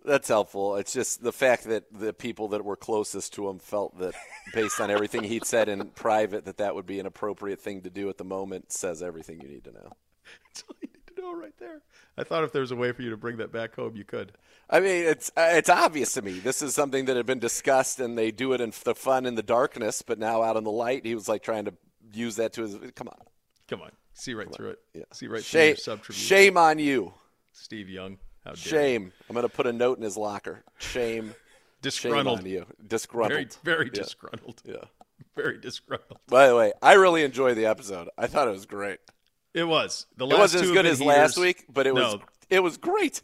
That's 0.03 0.27
helpful. 0.27 0.77
It's 0.77 0.93
just 0.93 1.21
the 1.21 1.31
fact 1.31 1.65
that 1.65 1.83
the 1.93 2.11
people 2.11 2.47
that 2.49 2.65
were 2.65 2.75
closest 2.75 3.33
to 3.35 3.47
him 3.47 3.59
felt 3.59 3.97
that, 3.99 4.15
based 4.53 4.79
on 4.79 4.89
everything 4.89 5.23
he'd 5.23 5.45
said 5.45 5.69
in 5.69 5.89
private, 5.89 6.45
that 6.45 6.57
that 6.57 6.73
would 6.73 6.87
be 6.87 6.99
an 6.99 7.05
appropriate 7.05 7.59
thing 7.59 7.81
to 7.81 7.89
do 7.91 8.09
at 8.09 8.17
the 8.17 8.23
moment 8.23 8.71
says 8.71 9.03
everything 9.03 9.39
you 9.41 9.47
need 9.47 9.63
to 9.65 9.71
know. 9.71 9.91
That's 10.47 10.63
all 10.67 10.75
you 10.81 10.87
need 10.93 11.15
to 11.15 11.21
know 11.21 11.33
right 11.35 11.53
there. 11.59 11.81
I 12.17 12.23
thought 12.23 12.43
if 12.43 12.51
there 12.51 12.61
was 12.61 12.71
a 12.71 12.75
way 12.75 12.91
for 12.93 13.03
you 13.03 13.11
to 13.11 13.17
bring 13.17 13.37
that 13.37 13.51
back 13.51 13.75
home, 13.75 13.95
you 13.95 14.03
could. 14.03 14.31
I 14.69 14.79
mean, 14.79 15.05
it's 15.05 15.29
uh, 15.37 15.49
it's 15.53 15.69
obvious 15.69 16.13
to 16.13 16.21
me. 16.21 16.39
This 16.39 16.61
is 16.61 16.73
something 16.73 17.05
that 17.05 17.15
had 17.15 17.25
been 17.27 17.39
discussed, 17.39 17.99
and 17.99 18.17
they 18.17 18.31
do 18.31 18.53
it 18.53 18.61
in 18.61 18.73
the 18.83 18.95
fun 18.95 19.25
in 19.27 19.35
the 19.35 19.43
darkness. 19.43 20.01
But 20.01 20.17
now 20.17 20.41
out 20.41 20.57
in 20.57 20.63
the 20.63 20.71
light, 20.71 21.05
he 21.05 21.13
was 21.13 21.29
like 21.29 21.43
trying 21.43 21.65
to 21.65 21.73
use 22.13 22.37
that 22.37 22.53
to 22.53 22.63
his. 22.63 22.75
Come 22.95 23.07
on, 23.07 23.19
Come 23.67 23.81
on, 23.81 23.91
see 24.13 24.33
right 24.33 24.51
through 24.51 24.71
it. 24.71 24.79
yeah. 24.93 25.03
See 25.13 25.27
right 25.27 25.43
through 25.43 25.61
your 25.61 25.75
subterfuge. 25.75 26.17
shame 26.17 26.57
on 26.57 26.79
you. 26.79 27.13
Steve 27.53 27.87
Young. 27.89 28.17
How 28.45 28.51
dare 28.51 28.57
you. 28.63 28.69
Shame. 28.69 29.11
I'm 29.29 29.33
going 29.35 29.47
to 29.47 29.53
put 29.53 29.67
a 29.67 29.73
note 29.73 29.97
in 29.97 30.03
his 30.03 30.17
locker. 30.17 30.63
Shame. 30.79 31.25
Shame 31.27 31.33
Disgruntled. 31.81 32.39
on 32.39 32.45
you. 32.45 32.65
Disgruntled. 32.87 33.57
Very, 33.63 33.75
very 33.77 33.85
Yeah. 33.93 34.01
disgruntled. 34.03 34.61
Yeah. 34.65 34.75
Very 35.35 35.57
disgruntled. 35.59 36.19
By 36.27 36.47
the 36.47 36.55
way, 36.55 36.73
I 36.81 36.93
really 36.93 37.23
enjoyed 37.23 37.55
the 37.55 37.65
episode. 37.67 38.09
I 38.17 38.27
thought 38.27 38.47
it 38.49 38.51
was 38.51 38.65
great. 38.65 38.99
It 39.53 39.63
was. 39.63 40.05
The 40.17 40.25
It 40.25 40.29
last 40.29 40.39
wasn't 40.39 40.63
two 40.63 40.69
as 40.69 40.73
good 40.75 40.85
as 40.85 41.01
last 41.01 41.37
week, 41.37 41.65
but 41.71 41.87
it 41.87 41.93
was 41.95 42.17
it 42.49 42.59
was 42.61 42.75
great. 42.77 43.21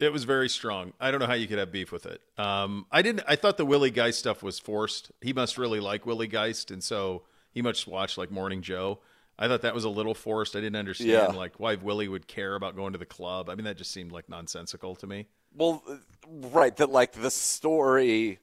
It 0.00 0.12
was 0.12 0.24
very 0.24 0.48
strong. 0.50 0.92
I 1.00 1.10
don't 1.10 1.18
know 1.20 1.26
how 1.26 1.32
you 1.34 1.46
could 1.48 1.58
have 1.58 1.72
beef 1.72 1.92
with 1.92 2.04
it. 2.04 2.20
Um, 2.36 2.84
I 2.92 3.00
didn't. 3.00 3.24
I 3.26 3.36
thought 3.36 3.56
the 3.56 3.64
Willie 3.64 3.90
Geist 3.90 4.18
stuff 4.18 4.42
was 4.42 4.58
forced. 4.58 5.12
He 5.22 5.32
must 5.32 5.56
really 5.56 5.80
like 5.80 6.04
Willie 6.04 6.26
Geist, 6.26 6.70
and 6.70 6.82
so 6.84 7.22
he 7.52 7.62
must 7.62 7.86
watch 7.86 8.18
like 8.18 8.30
Morning 8.30 8.60
Joe. 8.60 9.00
I 9.40 9.48
thought 9.48 9.62
that 9.62 9.74
was 9.74 9.84
a 9.84 9.88
little 9.88 10.14
forced. 10.14 10.54
I 10.54 10.60
didn't 10.60 10.76
understand 10.76 11.10
Yeah. 11.10 11.26
like 11.28 11.58
why 11.58 11.74
Willie 11.76 12.08
would 12.08 12.26
care 12.28 12.54
about 12.54 12.76
going 12.76 12.92
to 12.92 12.98
the 12.98 13.06
club. 13.06 13.48
I 13.48 13.54
mean, 13.54 13.64
that 13.64 13.78
just 13.78 13.90
seemed 13.90 14.12
like 14.12 14.28
nonsensical 14.28 14.94
to 14.96 15.06
me. 15.06 15.26
Well, 15.56 15.82
right, 16.28 16.76
that 16.76 16.90
like 16.90 17.12
the 17.12 17.30
story. 17.30 18.38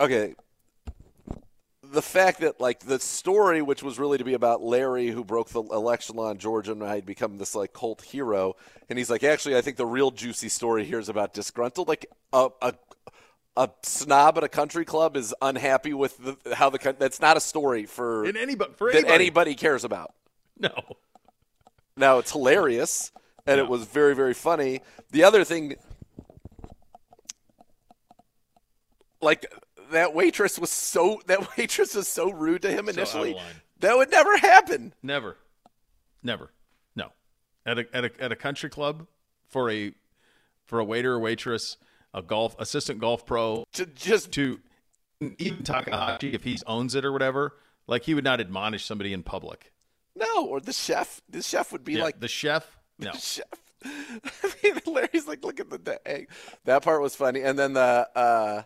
Okay. 0.00 0.34
The 1.82 2.02
fact 2.02 2.40
that 2.40 2.60
like 2.60 2.80
the 2.80 2.98
story, 3.00 3.62
which 3.62 3.82
was 3.82 3.98
really 3.98 4.18
to 4.18 4.24
be 4.24 4.34
about 4.34 4.62
Larry, 4.62 5.08
who 5.08 5.24
broke 5.24 5.50
the 5.50 5.62
election 5.62 6.16
law 6.16 6.30
in 6.30 6.38
Georgia 6.38 6.72
and 6.72 6.82
had 6.82 7.04
become 7.06 7.38
this 7.38 7.54
like 7.54 7.72
cult 7.72 8.02
hero, 8.02 8.56
and 8.88 8.98
he's 8.98 9.10
like, 9.10 9.22
actually, 9.24 9.56
I 9.56 9.60
think 9.60 9.76
the 9.76 9.86
real 9.86 10.10
juicy 10.10 10.48
story 10.48 10.84
here 10.84 10.98
is 10.98 11.08
about 11.08 11.32
disgruntled. 11.34 11.88
Like 11.88 12.06
a 12.32 12.48
a, 12.62 12.74
a 13.56 13.70
snob 13.82 14.36
at 14.38 14.44
a 14.44 14.48
country 14.48 14.84
club 14.84 15.16
is 15.16 15.34
unhappy 15.40 15.94
with 15.94 16.18
the, 16.44 16.54
how 16.54 16.68
the 16.70 16.94
that's 16.98 17.20
not 17.20 17.36
a 17.36 17.40
story 17.40 17.86
for 17.86 18.24
In 18.26 18.36
anybody, 18.36 18.72
for 18.76 18.90
that 18.92 18.98
anybody, 18.98 19.14
anybody 19.14 19.54
cares 19.54 19.84
about. 19.84 20.12
no. 20.58 20.70
Now 21.96 22.18
it's 22.18 22.32
hilarious, 22.32 23.10
and 23.46 23.58
it 23.58 23.68
was 23.68 23.84
very, 23.84 24.14
very 24.14 24.34
funny. 24.34 24.82
The 25.12 25.24
other 25.24 25.44
thing, 25.44 25.76
like 29.22 29.46
that 29.92 30.14
waitress 30.14 30.58
was 30.58 30.70
so 30.70 31.20
that 31.26 31.56
waitress 31.56 31.94
was 31.94 32.08
so 32.08 32.30
rude 32.30 32.62
to 32.62 32.70
him 32.70 32.86
So 32.86 32.90
out 32.90 32.90
of 32.90 32.96
initially. 32.98 33.34
line. 33.34 33.44
That 33.80 33.96
would 33.96 34.10
never 34.10 34.36
happen. 34.38 34.92
Never, 35.02 35.36
never, 36.22 36.50
no. 36.94 37.12
At 37.64 37.78
a 37.78 37.86
at 37.94 38.04
a 38.04 38.10
at 38.20 38.32
a 38.32 38.36
country 38.36 38.68
club 38.70 39.06
for 39.48 39.70
a 39.70 39.92
for 40.64 40.78
a 40.78 40.84
waiter 40.84 41.14
or 41.14 41.18
waitress, 41.18 41.76
a 42.16 42.22
golf 42.22 42.56
assistant 42.58 42.98
golf 42.98 43.24
pro 43.26 43.64
Ju- 43.72 43.86
Just 43.94 44.32
to 44.32 44.58
even 45.38 45.62
Takahashi 45.62 46.32
if 46.34 46.42
he 46.42 46.58
owns 46.66 46.94
it 46.96 47.04
or 47.04 47.12
whatever, 47.12 47.56
like 47.86 48.02
he 48.04 48.14
would 48.14 48.24
not 48.24 48.40
admonish 48.40 48.84
somebody 48.84 49.12
in 49.12 49.22
public. 49.22 49.72
no, 50.16 50.46
or 50.46 50.58
the 50.60 50.72
chef. 50.72 51.20
The 51.28 51.42
chef 51.42 51.70
would 51.72 51.84
be 51.84 51.94
Yeah, 51.94 52.02
like 52.04 52.18
the 52.20 52.26
chef, 52.28 52.78
no. 52.98 53.12
chef. 53.12 53.44
I 53.84 54.52
mean, 54.64 54.80
Larry's 54.86 55.28
like, 55.28 55.44
look 55.44 55.60
at 55.60 55.70
the 55.70 56.00
egg. 56.08 56.28
That 56.64 56.82
part 56.82 57.00
was 57.02 57.14
funny, 57.14 57.42
and 57.42 57.56
then 57.58 57.74
the 57.74 58.08
uh, 58.16 58.62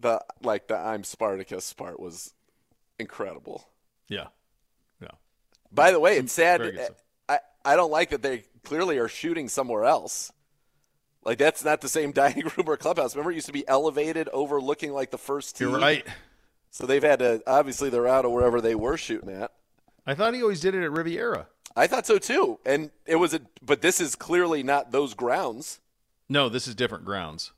the 0.00 0.24
like 0.42 0.66
the 0.68 0.76
I'm 0.76 1.04
Spartacus 1.04 1.72
part 1.74 2.00
was 2.00 2.32
incredible. 2.98 3.68
Yeah. 4.08 4.28
Yeah. 5.00 5.10
By 5.70 5.90
the 5.92 6.00
way, 6.00 6.16
it's 6.16 6.32
sad. 6.32 6.60
Very 6.60 6.72
good 6.72 6.84
stuff. 6.86 6.96
I, 7.28 7.38
I 7.64 7.76
don't 7.76 7.90
like 7.92 8.10
that 8.10 8.22
they 8.22 8.44
clearly 8.64 8.98
are 8.98 9.08
shooting 9.08 9.48
somewhere 9.48 9.84
else. 9.84 10.32
Like 11.24 11.38
that's 11.38 11.64
not 11.64 11.80
the 11.80 11.88
same 11.88 12.12
dining 12.22 12.44
room 12.56 12.66
or 12.66 12.76
clubhouse. 12.76 13.14
Remember, 13.14 13.32
it 13.32 13.36
used 13.36 13.46
to 13.46 13.52
be 13.52 13.66
elevated, 13.68 14.28
overlooking 14.32 14.92
like 14.92 15.10
the 15.10 15.18
first 15.18 15.56
tee. 15.56 15.64
You're 15.64 15.78
right. 15.78 16.06
So 16.70 16.86
they've 16.86 17.02
had 17.02 17.18
to 17.20 17.42
obviously 17.46 17.90
they're 17.90 18.06
out 18.08 18.24
of 18.24 18.30
wherever 18.32 18.60
they 18.60 18.74
were 18.74 18.96
shooting 18.96 19.30
at. 19.30 19.52
I 20.06 20.14
thought 20.14 20.34
he 20.34 20.42
always 20.42 20.60
did 20.60 20.74
it 20.74 20.84
at 20.84 20.90
Riviera. 20.92 21.48
I 21.76 21.86
thought 21.86 22.06
so 22.06 22.18
too, 22.18 22.58
and 22.64 22.90
it 23.06 23.16
was 23.16 23.34
a. 23.34 23.40
But 23.62 23.82
this 23.82 24.00
is 24.00 24.16
clearly 24.16 24.62
not 24.62 24.90
those 24.90 25.14
grounds. 25.14 25.80
No, 26.28 26.48
this 26.48 26.66
is 26.66 26.74
different 26.74 27.04
grounds. 27.04 27.52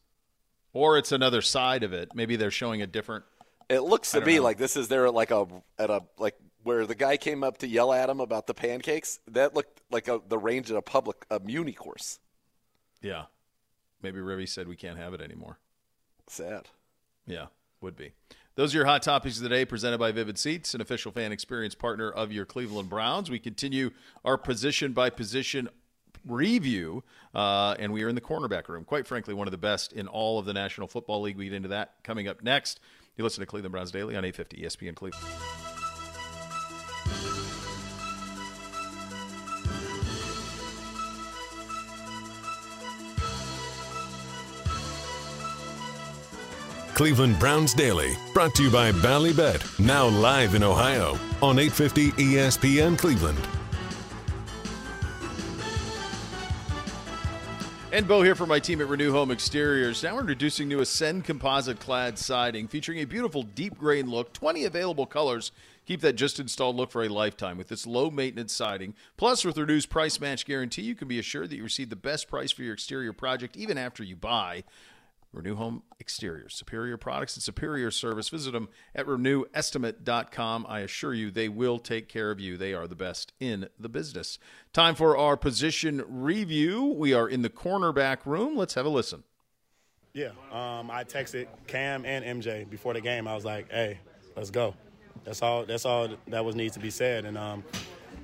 Or 0.72 0.96
it's 0.98 1.10
another 1.10 1.42
side 1.42 1.82
of 1.82 1.92
it. 1.92 2.14
Maybe 2.14 2.36
they're 2.36 2.50
showing 2.52 2.80
a 2.82 2.86
different 2.86 3.24
It 3.68 3.80
looks 3.80 4.12
to 4.12 4.20
me 4.20 4.36
know. 4.36 4.42
like 4.42 4.58
this 4.58 4.76
is 4.76 4.88
there 4.88 5.10
like 5.10 5.30
a 5.30 5.46
at 5.78 5.90
a 5.90 6.02
like 6.18 6.36
where 6.62 6.86
the 6.86 6.94
guy 6.94 7.16
came 7.16 7.42
up 7.42 7.58
to 7.58 7.66
yell 7.66 7.92
at 7.92 8.08
him 8.08 8.20
about 8.20 8.46
the 8.46 8.54
pancakes. 8.54 9.18
That 9.28 9.54
looked 9.54 9.80
like 9.90 10.06
a, 10.08 10.20
the 10.28 10.38
range 10.38 10.70
at 10.70 10.76
a 10.76 10.82
public 10.82 11.24
a 11.30 11.40
Muni 11.40 11.72
course. 11.72 12.18
Yeah. 13.02 13.24
Maybe 14.02 14.18
Rivy 14.18 14.48
said 14.48 14.68
we 14.68 14.76
can't 14.76 14.98
have 14.98 15.14
it 15.14 15.20
anymore. 15.20 15.58
Sad. 16.26 16.68
Yeah, 17.26 17.46
would 17.80 17.96
be. 17.96 18.12
Those 18.56 18.74
are 18.74 18.78
your 18.78 18.86
hot 18.86 19.02
topics 19.02 19.36
of 19.36 19.42
the 19.42 19.48
day 19.48 19.64
presented 19.64 19.98
by 19.98 20.12
Vivid 20.12 20.38
Seats, 20.38 20.74
an 20.74 20.80
official 20.80 21.12
fan 21.12 21.32
experience 21.32 21.74
partner 21.74 22.10
of 22.10 22.32
your 22.32 22.44
Cleveland 22.44 22.90
Browns. 22.90 23.30
We 23.30 23.38
continue 23.38 23.90
our 24.24 24.36
position 24.36 24.92
by 24.92 25.10
position 25.10 25.68
review, 26.26 27.02
uh, 27.34 27.74
and 27.78 27.92
we 27.92 28.02
are 28.02 28.08
in 28.08 28.14
the 28.14 28.20
cornerback 28.20 28.68
room. 28.68 28.84
Quite 28.84 29.06
frankly, 29.06 29.34
one 29.34 29.46
of 29.46 29.52
the 29.52 29.58
best 29.58 29.92
in 29.92 30.08
all 30.08 30.38
of 30.38 30.46
the 30.46 30.52
National 30.52 30.88
Football 30.88 31.22
League. 31.22 31.36
We 31.36 31.44
get 31.44 31.54
into 31.54 31.68
that 31.70 31.94
coming 32.02 32.28
up 32.28 32.42
next. 32.42 32.80
You 33.16 33.24
listen 33.24 33.40
to 33.40 33.46
Cleveland 33.46 33.72
Browns 33.72 33.90
Daily 33.90 34.16
on 34.16 34.24
850 34.24 34.62
ESPN 34.62 34.94
Cleveland. 34.94 35.26
Cleveland 47.00 47.38
Browns 47.38 47.72
Daily, 47.72 48.14
brought 48.34 48.54
to 48.56 48.62
you 48.62 48.70
by 48.70 48.92
Ballybet, 48.92 49.80
now 49.80 50.08
live 50.08 50.54
in 50.54 50.62
Ohio 50.62 51.18
on 51.40 51.58
850 51.58 52.10
ESPN 52.10 52.98
Cleveland. 52.98 53.38
And 57.90 58.06
Beau 58.06 58.20
here 58.20 58.34
for 58.34 58.44
my 58.44 58.60
team 58.60 58.82
at 58.82 58.88
Renew 58.88 59.12
Home 59.12 59.30
Exteriors. 59.30 60.02
Now 60.02 60.12
we're 60.12 60.20
introducing 60.20 60.68
new 60.68 60.80
Ascend 60.80 61.24
composite 61.24 61.80
clad 61.80 62.18
siding 62.18 62.68
featuring 62.68 62.98
a 62.98 63.06
beautiful 63.06 63.44
deep 63.44 63.78
grain 63.78 64.10
look, 64.10 64.34
20 64.34 64.66
available 64.66 65.06
colors. 65.06 65.52
Keep 65.86 66.02
that 66.02 66.16
just 66.16 66.38
installed 66.38 66.76
look 66.76 66.90
for 66.90 67.02
a 67.02 67.08
lifetime 67.08 67.56
with 67.56 67.68
this 67.68 67.86
low 67.86 68.10
maintenance 68.10 68.52
siding. 68.52 68.92
Plus, 69.16 69.42
with 69.42 69.56
Renew's 69.56 69.86
price 69.86 70.20
match 70.20 70.44
guarantee, 70.44 70.82
you 70.82 70.94
can 70.94 71.08
be 71.08 71.18
assured 71.18 71.48
that 71.48 71.56
you 71.56 71.62
receive 71.62 71.88
the 71.88 71.96
best 71.96 72.28
price 72.28 72.52
for 72.52 72.62
your 72.62 72.74
exterior 72.74 73.14
project 73.14 73.56
even 73.56 73.78
after 73.78 74.04
you 74.04 74.16
buy. 74.16 74.64
Renew 75.32 75.54
Home 75.54 75.82
Exteriors. 76.00 76.54
Superior 76.54 76.96
products 76.96 77.36
and 77.36 77.42
superior 77.42 77.90
service. 77.90 78.28
Visit 78.28 78.52
them 78.52 78.68
at 78.94 79.06
renewistimate.com. 79.06 80.66
I 80.68 80.80
assure 80.80 81.14
you 81.14 81.30
they 81.30 81.48
will 81.48 81.78
take 81.78 82.08
care 82.08 82.30
of 82.30 82.40
you. 82.40 82.56
They 82.56 82.74
are 82.74 82.88
the 82.88 82.96
best 82.96 83.32
in 83.38 83.68
the 83.78 83.88
business. 83.88 84.38
Time 84.72 84.94
for 84.94 85.16
our 85.16 85.36
position 85.36 86.04
review. 86.08 86.84
We 86.84 87.14
are 87.14 87.28
in 87.28 87.42
the 87.42 87.50
cornerback 87.50 88.26
room. 88.26 88.56
Let's 88.56 88.74
have 88.74 88.86
a 88.86 88.90
listen. 88.90 89.22
Yeah, 90.12 90.30
um, 90.50 90.90
I 90.90 91.04
texted 91.04 91.46
Cam 91.68 92.04
and 92.04 92.42
MJ 92.42 92.68
before 92.68 92.94
the 92.94 93.00
game. 93.00 93.28
I 93.28 93.34
was 93.34 93.44
like, 93.44 93.70
"Hey, 93.70 94.00
let's 94.36 94.50
go." 94.50 94.74
That's 95.24 95.40
all. 95.42 95.64
That's 95.64 95.84
all 95.84 96.08
that 96.26 96.44
was 96.44 96.56
needs 96.56 96.74
to 96.74 96.80
be 96.80 96.90
said. 96.90 97.24
And 97.24 97.38
um, 97.38 97.62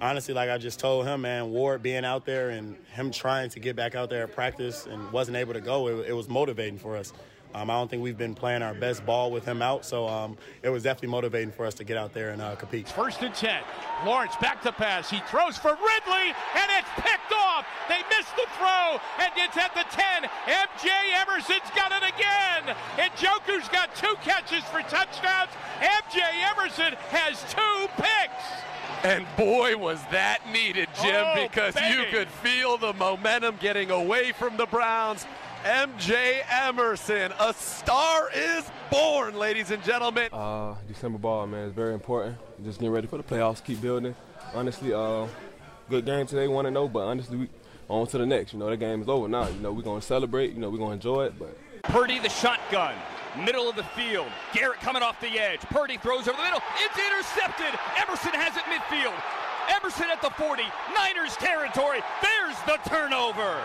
honestly, 0.00 0.34
like 0.34 0.50
I 0.50 0.58
just 0.58 0.78
told 0.78 1.06
him, 1.06 1.22
man, 1.22 1.50
Ward 1.50 1.82
being 1.82 2.04
out 2.04 2.24
there 2.24 2.50
and 2.50 2.76
him 2.92 3.10
trying 3.10 3.50
to 3.50 3.60
get 3.60 3.76
back 3.76 3.94
out 3.94 4.10
there 4.10 4.24
at 4.24 4.34
practice 4.34 4.86
and 4.86 5.10
wasn't 5.12 5.36
able 5.36 5.54
to 5.54 5.60
go, 5.60 5.88
it, 5.88 6.08
it 6.08 6.12
was 6.12 6.28
motivating 6.28 6.78
for 6.78 6.96
us. 6.96 7.12
Um, 7.54 7.70
I 7.70 7.74
don't 7.74 7.88
think 7.88 8.02
we've 8.02 8.18
been 8.18 8.34
playing 8.34 8.60
our 8.60 8.74
best 8.74 9.06
ball 9.06 9.30
with 9.30 9.46
him 9.46 9.62
out, 9.62 9.86
so 9.86 10.06
um, 10.06 10.36
it 10.62 10.68
was 10.68 10.82
definitely 10.82 11.08
motivating 11.08 11.52
for 11.52 11.64
us 11.64 11.72
to 11.74 11.84
get 11.84 11.96
out 11.96 12.12
there 12.12 12.30
and 12.30 12.42
uh, 12.42 12.54
compete. 12.54 12.86
First 12.86 13.22
and 13.22 13.34
10. 13.34 13.62
Lawrence 14.04 14.36
back 14.42 14.60
to 14.62 14.72
pass. 14.72 15.08
He 15.08 15.20
throws 15.20 15.56
for 15.56 15.70
Ridley, 15.70 16.36
and 16.52 16.68
it's 16.76 16.90
picked 16.96 17.32
off. 17.32 17.64
They 17.88 18.02
missed 18.14 18.36
the 18.36 18.44
throw, 18.58 19.00
and 19.24 19.32
it's 19.36 19.56
at 19.56 19.72
the 19.72 19.86
10. 19.88 20.28
MJ 20.44 20.90
Emerson's 21.16 21.70
got 21.74 21.92
it 21.92 22.04
again. 22.04 22.76
And 22.98 23.10
Joker's 23.16 23.68
got 23.70 23.94
two 23.94 24.14
catches 24.20 24.64
for 24.64 24.82
touchdowns. 24.82 25.50
MJ 25.80 26.20
Emerson 26.52 26.92
has 27.08 27.40
two 27.48 27.88
picks. 27.96 28.75
And 29.06 29.24
boy, 29.36 29.76
was 29.76 30.00
that 30.10 30.40
needed, 30.52 30.88
Jim, 31.00 31.14
Oh, 31.24 31.46
because 31.46 31.76
you 31.76 32.02
could 32.10 32.26
feel 32.28 32.76
the 32.76 32.92
momentum 32.94 33.56
getting 33.60 33.92
away 33.92 34.32
from 34.32 34.56
the 34.56 34.66
Browns. 34.66 35.24
MJ 35.64 36.40
Emerson, 36.50 37.32
a 37.38 37.54
star 37.54 38.28
is 38.34 38.68
born, 38.90 39.38
ladies 39.38 39.70
and 39.70 39.80
gentlemen. 39.84 40.28
Uh, 40.32 40.74
December 40.88 41.18
ball, 41.18 41.46
man, 41.46 41.68
is 41.68 41.72
very 41.72 41.94
important. 41.94 42.36
Just 42.64 42.80
getting 42.80 42.92
ready 42.92 43.06
for 43.06 43.16
the 43.16 43.22
playoffs, 43.22 43.62
keep 43.62 43.80
building. 43.80 44.12
Honestly, 44.52 44.92
uh, 44.92 45.28
good 45.88 46.04
game 46.04 46.26
today, 46.26 46.48
one 46.48 46.66
and 46.66 46.74
zero. 46.74 46.88
But 46.88 47.04
honestly, 47.06 47.36
we 47.36 47.48
on 47.88 48.08
to 48.08 48.18
the 48.18 48.26
next. 48.26 48.54
You 48.54 48.58
know, 48.58 48.70
the 48.70 48.76
game 48.76 49.02
is 49.02 49.08
over 49.08 49.28
now. 49.28 49.46
You 49.46 49.60
know, 49.60 49.72
we're 49.72 49.82
gonna 49.82 50.02
celebrate. 50.02 50.52
You 50.52 50.58
know, 50.58 50.68
we're 50.68 50.78
gonna 50.78 50.94
enjoy 50.94 51.26
it. 51.26 51.38
But 51.38 51.56
Purdy 51.84 52.18
the 52.18 52.28
shotgun. 52.28 52.96
Middle 53.44 53.68
of 53.68 53.76
the 53.76 53.84
field. 53.84 54.28
Garrett 54.52 54.80
coming 54.80 55.02
off 55.02 55.20
the 55.20 55.38
edge. 55.38 55.60
Purdy 55.60 55.96
throws 55.98 56.28
over 56.28 56.36
the 56.36 56.44
middle. 56.44 56.62
It's 56.80 56.98
intercepted. 56.98 57.78
Emerson 57.96 58.32
has 58.32 58.56
it 58.56 58.64
midfield. 58.64 59.14
Emerson 59.68 60.06
at 60.10 60.22
the 60.22 60.30
40. 60.30 60.62
Niners 60.94 61.36
territory. 61.36 62.00
There's 62.22 62.56
the 62.66 62.78
turnover. 62.88 63.60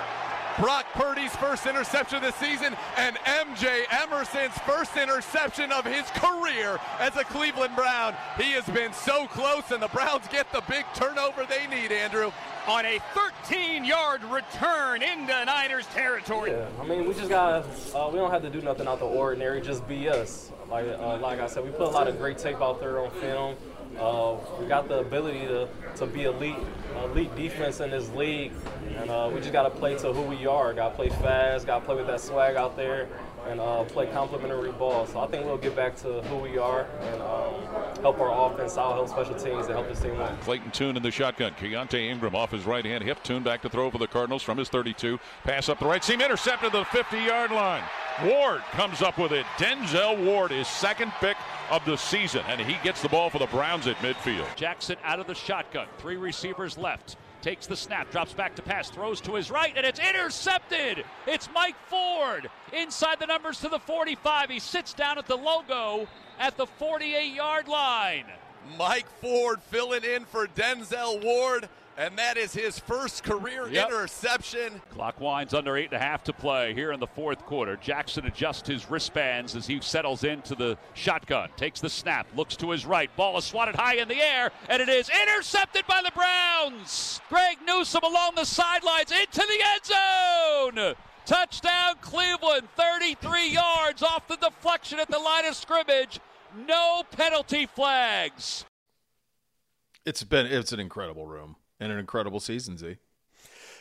Brock 0.59 0.85
Purdy's 0.93 1.35
first 1.37 1.65
interception 1.65 2.21
this 2.21 2.35
season, 2.35 2.75
and 2.97 3.15
MJ 3.17 3.83
Emerson's 3.89 4.57
first 4.59 4.97
interception 4.97 5.71
of 5.71 5.85
his 5.85 6.03
career 6.11 6.77
as 6.99 7.15
a 7.15 7.23
Cleveland 7.23 7.75
Brown. 7.75 8.13
He 8.37 8.51
has 8.51 8.65
been 8.65 8.91
so 8.91 9.27
close, 9.27 9.71
and 9.71 9.81
the 9.81 9.87
Browns 9.87 10.27
get 10.27 10.51
the 10.51 10.61
big 10.67 10.85
turnover 10.93 11.45
they 11.45 11.67
need, 11.67 11.91
Andrew. 11.91 12.31
On 12.67 12.85
a 12.85 12.99
13 13.47 13.83
yard 13.83 14.23
return 14.25 15.01
into 15.01 15.45
Niners 15.45 15.87
territory. 15.87 16.51
Yeah, 16.51 16.67
I 16.79 16.85
mean, 16.85 17.07
we 17.07 17.15
just 17.15 17.29
gotta. 17.29 17.65
Uh, 17.95 18.09
we 18.09 18.19
don't 18.19 18.29
have 18.29 18.43
to 18.43 18.51
do 18.51 18.61
nothing 18.61 18.87
out 18.87 18.99
the 18.99 19.05
ordinary. 19.05 19.61
Just 19.61 19.87
be 19.87 20.07
us. 20.07 20.51
Like, 20.69 20.85
uh, 20.85 21.17
like 21.17 21.39
I 21.39 21.47
said, 21.47 21.63
we 21.65 21.71
put 21.71 21.81
a 21.81 21.89
lot 21.89 22.07
of 22.07 22.19
great 22.19 22.37
tape 22.37 22.61
out 22.61 22.79
there 22.79 22.99
on 22.99 23.09
film. 23.19 23.55
Uh, 23.99 24.37
we 24.59 24.67
got 24.67 24.87
the 24.87 24.99
ability 24.99 25.41
to, 25.47 25.67
to 25.95 26.05
be 26.05 26.23
elite, 26.23 26.55
elite 27.03 27.35
defense 27.35 27.79
in 27.79 27.89
this 27.89 28.09
league, 28.11 28.53
and 28.95 29.09
uh, 29.09 29.29
we 29.33 29.39
just 29.41 29.51
gotta 29.51 29.69
play 29.69 29.97
to 29.97 30.13
who 30.13 30.21
we 30.21 30.45
are. 30.45 30.71
Gotta 30.73 30.95
play 30.95 31.09
fast. 31.09 31.65
Gotta 31.65 31.83
play 31.83 31.95
with 31.95 32.07
that 32.07 32.21
swag 32.21 32.55
out 32.55 32.77
there, 32.77 33.09
and 33.47 33.59
uh, 33.59 33.83
play 33.85 34.07
complementary 34.07 34.71
ball. 34.71 35.05
So 35.05 35.19
I 35.19 35.27
think 35.27 35.45
we'll 35.45 35.57
get 35.57 35.75
back 35.75 35.95
to 35.97 36.21
who 36.23 36.37
we 36.37 36.57
are 36.57 36.87
and 37.01 37.21
um, 37.21 38.01
help 38.01 38.19
our 38.19 38.51
offense 38.51 38.77
out, 38.77 38.93
help 38.93 39.09
special 39.09 39.35
teams, 39.35 39.65
and 39.65 39.75
help 39.75 39.87
this 39.87 40.01
team 40.01 40.17
win. 40.17 40.35
Clayton 40.41 40.71
Tune 40.71 40.97
in 40.97 41.03
the 41.03 41.11
shotgun. 41.11 41.53
Keaontay 41.59 42.09
Ingram 42.09 42.35
off 42.35 42.51
his 42.51 42.65
right 42.65 42.85
hand 42.85 43.03
hip. 43.03 43.23
Tune 43.23 43.43
back 43.43 43.61
to 43.61 43.69
throw 43.69 43.89
for 43.89 43.97
the 43.97 44.07
Cardinals 44.07 44.43
from 44.43 44.57
his 44.57 44.69
32. 44.69 45.19
Pass 45.43 45.69
up 45.69 45.79
the 45.79 45.85
right 45.85 46.03
seam. 46.03 46.21
Intercepted 46.21 46.71
the 46.71 46.85
50 46.85 47.17
yard 47.17 47.51
line. 47.51 47.83
Ward 48.23 48.61
comes 48.71 49.01
up 49.01 49.17
with 49.17 49.31
it. 49.31 49.45
Denzel 49.57 50.23
Ward 50.25 50.51
is 50.51 50.67
second 50.67 51.11
pick 51.19 51.37
of 51.69 51.83
the 51.85 51.95
season, 51.95 52.43
and 52.47 52.59
he 52.59 52.77
gets 52.83 53.01
the 53.01 53.09
ball 53.09 53.29
for 53.29 53.39
the 53.39 53.47
Browns 53.47 53.87
at 53.87 53.95
midfield. 53.97 54.45
Jackson 54.55 54.97
out 55.03 55.19
of 55.19 55.27
the 55.27 55.33
shotgun. 55.33 55.87
Three 55.97 56.17
receivers 56.17 56.77
left. 56.77 57.15
Takes 57.41 57.65
the 57.65 57.75
snap, 57.75 58.11
drops 58.11 58.33
back 58.33 58.55
to 58.55 58.61
pass, 58.61 58.89
throws 58.89 59.19
to 59.21 59.33
his 59.33 59.49
right, 59.49 59.73
and 59.75 59.85
it's 59.85 59.99
intercepted. 59.99 61.03
It's 61.25 61.49
Mike 61.53 61.75
Ford 61.87 62.49
inside 62.71 63.19
the 63.19 63.25
numbers 63.25 63.59
to 63.61 63.69
the 63.69 63.79
45. 63.79 64.49
He 64.51 64.59
sits 64.59 64.93
down 64.93 65.17
at 65.17 65.25
the 65.25 65.37
logo 65.37 66.07
at 66.39 66.55
the 66.55 66.67
48 66.67 67.33
yard 67.33 67.67
line. 67.67 68.25
Mike 68.77 69.07
Ford 69.19 69.61
filling 69.63 70.03
in 70.03 70.25
for 70.25 70.47
Denzel 70.47 71.23
Ward, 71.23 71.67
and 71.97 72.17
that 72.17 72.37
is 72.37 72.53
his 72.53 72.79
first 72.79 73.23
career 73.23 73.67
Yep. 73.67 73.87
interception. 73.89 74.81
Clock 74.91 75.19
winds 75.19 75.53
under 75.53 75.77
eight 75.77 75.85
and 75.91 75.93
a 75.93 75.99
half 75.99 76.23
to 76.25 76.33
play 76.33 76.73
here 76.73 76.91
in 76.91 76.99
the 76.99 77.07
fourth 77.07 77.45
quarter. 77.45 77.75
Jackson 77.77 78.25
adjusts 78.25 78.67
his 78.67 78.89
wristbands 78.89 79.55
as 79.55 79.67
he 79.67 79.79
settles 79.81 80.23
into 80.23 80.55
the 80.55 80.77
shotgun. 80.93 81.49
Takes 81.57 81.81
the 81.81 81.89
snap, 81.89 82.27
looks 82.35 82.55
to 82.57 82.71
his 82.71 82.85
right. 82.85 83.13
Ball 83.15 83.37
is 83.37 83.45
swatted 83.45 83.75
high 83.75 83.95
in 83.95 84.07
the 84.07 84.21
air, 84.21 84.51
and 84.69 84.81
it 84.81 84.89
is 84.89 85.09
intercepted 85.09 85.85
by 85.87 86.01
the 86.03 86.11
Browns. 86.11 87.21
Greg 87.29 87.57
Newsome 87.65 88.03
along 88.03 88.35
the 88.35 88.45
sidelines 88.45 89.11
into 89.11 89.39
the 89.41 89.61
end 89.63 89.85
zone. 89.85 90.95
Touchdown 91.25 91.95
Cleveland, 92.01 92.67
33 92.75 93.49
yards 93.49 94.01
off 94.01 94.27
the 94.27 94.37
deflection 94.37 94.99
at 94.99 95.07
the 95.09 95.19
line 95.19 95.45
of 95.45 95.55
scrimmage. 95.55 96.19
No 96.67 97.03
penalty 97.11 97.65
flags. 97.65 98.65
It's 100.05 100.23
been 100.23 100.47
it's 100.47 100.71
an 100.73 100.79
incredible 100.79 101.27
room 101.27 101.55
and 101.81 101.91
an 101.91 101.99
incredible 101.99 102.39
season, 102.39 102.77
Z. 102.77 102.95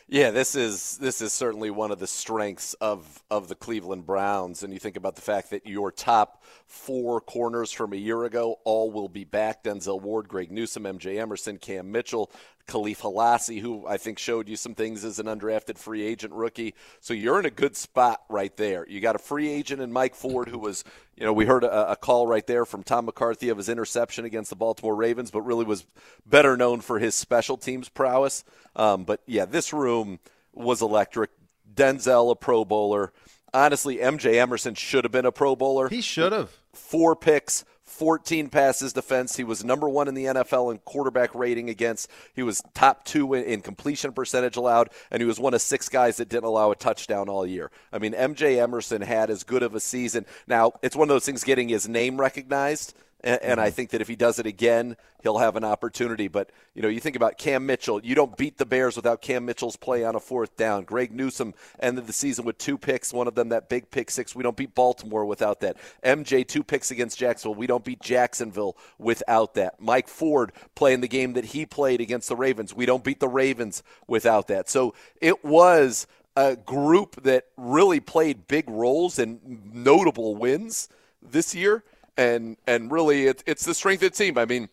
Yeah, 0.07 0.31
this 0.31 0.55
is 0.55 0.97
this 0.97 1.21
is 1.21 1.31
certainly 1.31 1.69
one 1.69 1.91
of 1.91 1.99
the 1.99 2.07
strengths 2.07 2.73
of 2.81 3.23
of 3.29 3.47
the 3.47 3.55
Cleveland 3.55 4.05
Browns, 4.05 4.63
and 4.63 4.73
you 4.73 4.79
think 4.79 4.97
about 4.97 5.15
the 5.15 5.21
fact 5.21 5.51
that 5.51 5.65
your 5.65 5.89
top 5.91 6.43
four 6.65 7.21
corners 7.21 7.71
from 7.71 7.93
a 7.93 7.97
year 7.97 8.25
ago 8.25 8.59
all 8.65 8.91
will 8.91 9.07
be 9.07 9.23
back: 9.23 9.63
Denzel 9.63 10.01
Ward, 10.01 10.27
Greg 10.27 10.51
Newsome, 10.51 10.85
M.J. 10.85 11.17
Emerson, 11.17 11.57
Cam 11.59 11.91
Mitchell, 11.91 12.29
Kahlef 12.67 13.01
Hailassie, 13.01 13.59
who 13.59 13.85
I 13.87 13.97
think 13.97 14.19
showed 14.19 14.49
you 14.49 14.55
some 14.55 14.75
things 14.75 15.05
as 15.05 15.19
an 15.19 15.27
undrafted 15.27 15.77
free 15.77 16.03
agent 16.03 16.33
rookie. 16.33 16.73
So 16.99 17.13
you're 17.13 17.39
in 17.39 17.45
a 17.45 17.51
good 17.51 17.77
spot 17.77 18.21
right 18.27 18.55
there. 18.57 18.85
You 18.89 18.99
got 18.99 19.15
a 19.15 19.19
free 19.19 19.49
agent 19.49 19.81
in 19.81 19.91
Mike 19.93 20.15
Ford, 20.15 20.49
who 20.49 20.59
was, 20.59 20.83
you 21.21 21.27
know, 21.27 21.33
we 21.33 21.45
heard 21.45 21.63
a, 21.63 21.91
a 21.91 21.95
call 21.95 22.25
right 22.25 22.47
there 22.47 22.65
from 22.65 22.81
Tom 22.81 23.05
McCarthy 23.05 23.49
of 23.49 23.57
his 23.57 23.69
interception 23.69 24.25
against 24.25 24.49
the 24.49 24.55
Baltimore 24.55 24.95
Ravens, 24.95 25.29
but 25.29 25.43
really 25.43 25.65
was 25.65 25.85
better 26.25 26.57
known 26.57 26.81
for 26.81 26.97
his 26.97 27.13
special 27.13 27.57
teams 27.57 27.89
prowess. 27.89 28.43
Um, 28.75 29.03
but 29.03 29.21
yeah, 29.27 29.45
this 29.45 29.71
room 29.71 30.19
was 30.51 30.81
electric. 30.81 31.29
Denzel, 31.71 32.31
a 32.31 32.35
Pro 32.35 32.65
Bowler. 32.65 33.13
Honestly, 33.53 33.97
MJ 33.97 34.39
Emerson 34.39 34.73
should 34.73 35.03
have 35.03 35.11
been 35.11 35.27
a 35.27 35.31
Pro 35.31 35.55
Bowler. 35.55 35.89
He 35.89 36.01
should 36.01 36.31
have. 36.31 36.49
Four 36.73 37.15
picks, 37.15 37.65
14 38.01 38.49
passes 38.49 38.93
defense. 38.93 39.35
He 39.35 39.43
was 39.43 39.63
number 39.63 39.87
one 39.87 40.07
in 40.07 40.15
the 40.15 40.25
NFL 40.25 40.71
in 40.71 40.79
quarterback 40.79 41.35
rating 41.35 41.69
against. 41.69 42.09
He 42.33 42.41
was 42.41 42.63
top 42.73 43.05
two 43.05 43.35
in, 43.35 43.43
in, 43.43 43.61
completion 43.61 44.11
percentage 44.11 44.57
allowed, 44.57 44.89
and 45.11 45.21
he 45.21 45.27
was 45.27 45.39
one 45.39 45.53
of 45.53 45.61
six 45.61 45.87
guys 45.87 46.17
that 46.17 46.27
didn't 46.27 46.45
allow 46.45 46.71
a 46.71 46.75
touchdown 46.75 47.29
all 47.29 47.45
year. 47.45 47.69
I 47.93 47.99
mean, 47.99 48.13
MJ 48.13 48.57
Emerson 48.57 49.03
had 49.03 49.29
as 49.29 49.43
good 49.43 49.61
of 49.61 49.75
a 49.75 49.79
season. 49.79 50.25
Now, 50.47 50.71
it's 50.81 50.95
one 50.95 51.09
of 51.09 51.13
those 51.13 51.25
things 51.25 51.43
getting 51.43 51.69
his 51.69 51.87
name 51.87 52.19
recognized 52.19 52.95
and, 53.23 53.41
and 53.41 53.59
I 53.59 53.67
mm-hmm. 53.67 53.75
think 53.75 53.89
that 53.91 54.01
if 54.01 54.07
he 54.07 54.15
does 54.15 54.39
it 54.39 54.45
again, 54.45 54.97
he'll 55.23 55.37
have 55.37 55.55
an 55.55 55.63
opportunity. 55.63 56.27
But 56.27 56.49
you 56.73 56.81
know, 56.81 56.87
you 56.87 56.99
think 56.99 57.15
about 57.15 57.37
Cam 57.37 57.65
Mitchell. 57.65 58.03
You 58.03 58.15
don't 58.15 58.35
beat 58.35 58.57
the 58.57 58.65
Bears 58.65 58.95
without 58.95 59.21
Cam 59.21 59.45
Mitchell's 59.45 59.75
play 59.75 60.03
on 60.03 60.15
a 60.15 60.19
fourth 60.19 60.55
down. 60.57 60.83
Greg 60.83 61.11
Newsome 61.11 61.53
ended 61.79 62.07
the 62.07 62.13
season 62.13 62.45
with 62.45 62.57
two 62.57 62.77
picks. 62.77 63.13
One 63.13 63.27
of 63.27 63.35
them 63.35 63.49
that 63.49 63.69
big 63.69 63.91
pick 63.91 64.11
six. 64.11 64.35
We 64.35 64.43
don't 64.43 64.57
beat 64.57 64.75
Baltimore 64.75 65.25
without 65.25 65.61
that. 65.61 65.77
MJ 66.03 66.47
two 66.47 66.63
picks 66.63 66.91
against 66.91 67.17
Jacksonville. 67.17 67.55
We 67.55 67.67
don't 67.67 67.85
beat 67.85 68.01
Jacksonville 68.01 68.77
without 68.97 69.53
that. 69.55 69.79
Mike 69.79 70.07
Ford 70.07 70.51
playing 70.75 71.01
the 71.01 71.07
game 71.07 71.33
that 71.33 71.45
he 71.45 71.65
played 71.65 72.01
against 72.01 72.29
the 72.29 72.35
Ravens. 72.35 72.73
We 72.73 72.85
don't 72.85 73.03
beat 73.03 73.19
the 73.19 73.27
Ravens 73.27 73.83
without 74.07 74.47
that. 74.47 74.69
So 74.69 74.93
it 75.19 75.43
was 75.43 76.07
a 76.35 76.55
group 76.55 77.23
that 77.23 77.45
really 77.57 77.99
played 77.99 78.47
big 78.47 78.69
roles 78.69 79.19
and 79.19 79.73
notable 79.73 80.35
wins 80.35 80.87
this 81.21 81.53
year 81.53 81.83
and 82.17 82.57
and 82.67 82.91
really 82.91 83.27
it, 83.27 83.43
it's 83.45 83.65
the 83.65 83.73
strength 83.73 84.03
of 84.03 84.11
the 84.11 84.17
team. 84.17 84.37
I 84.37 84.45
mean, 84.45 84.69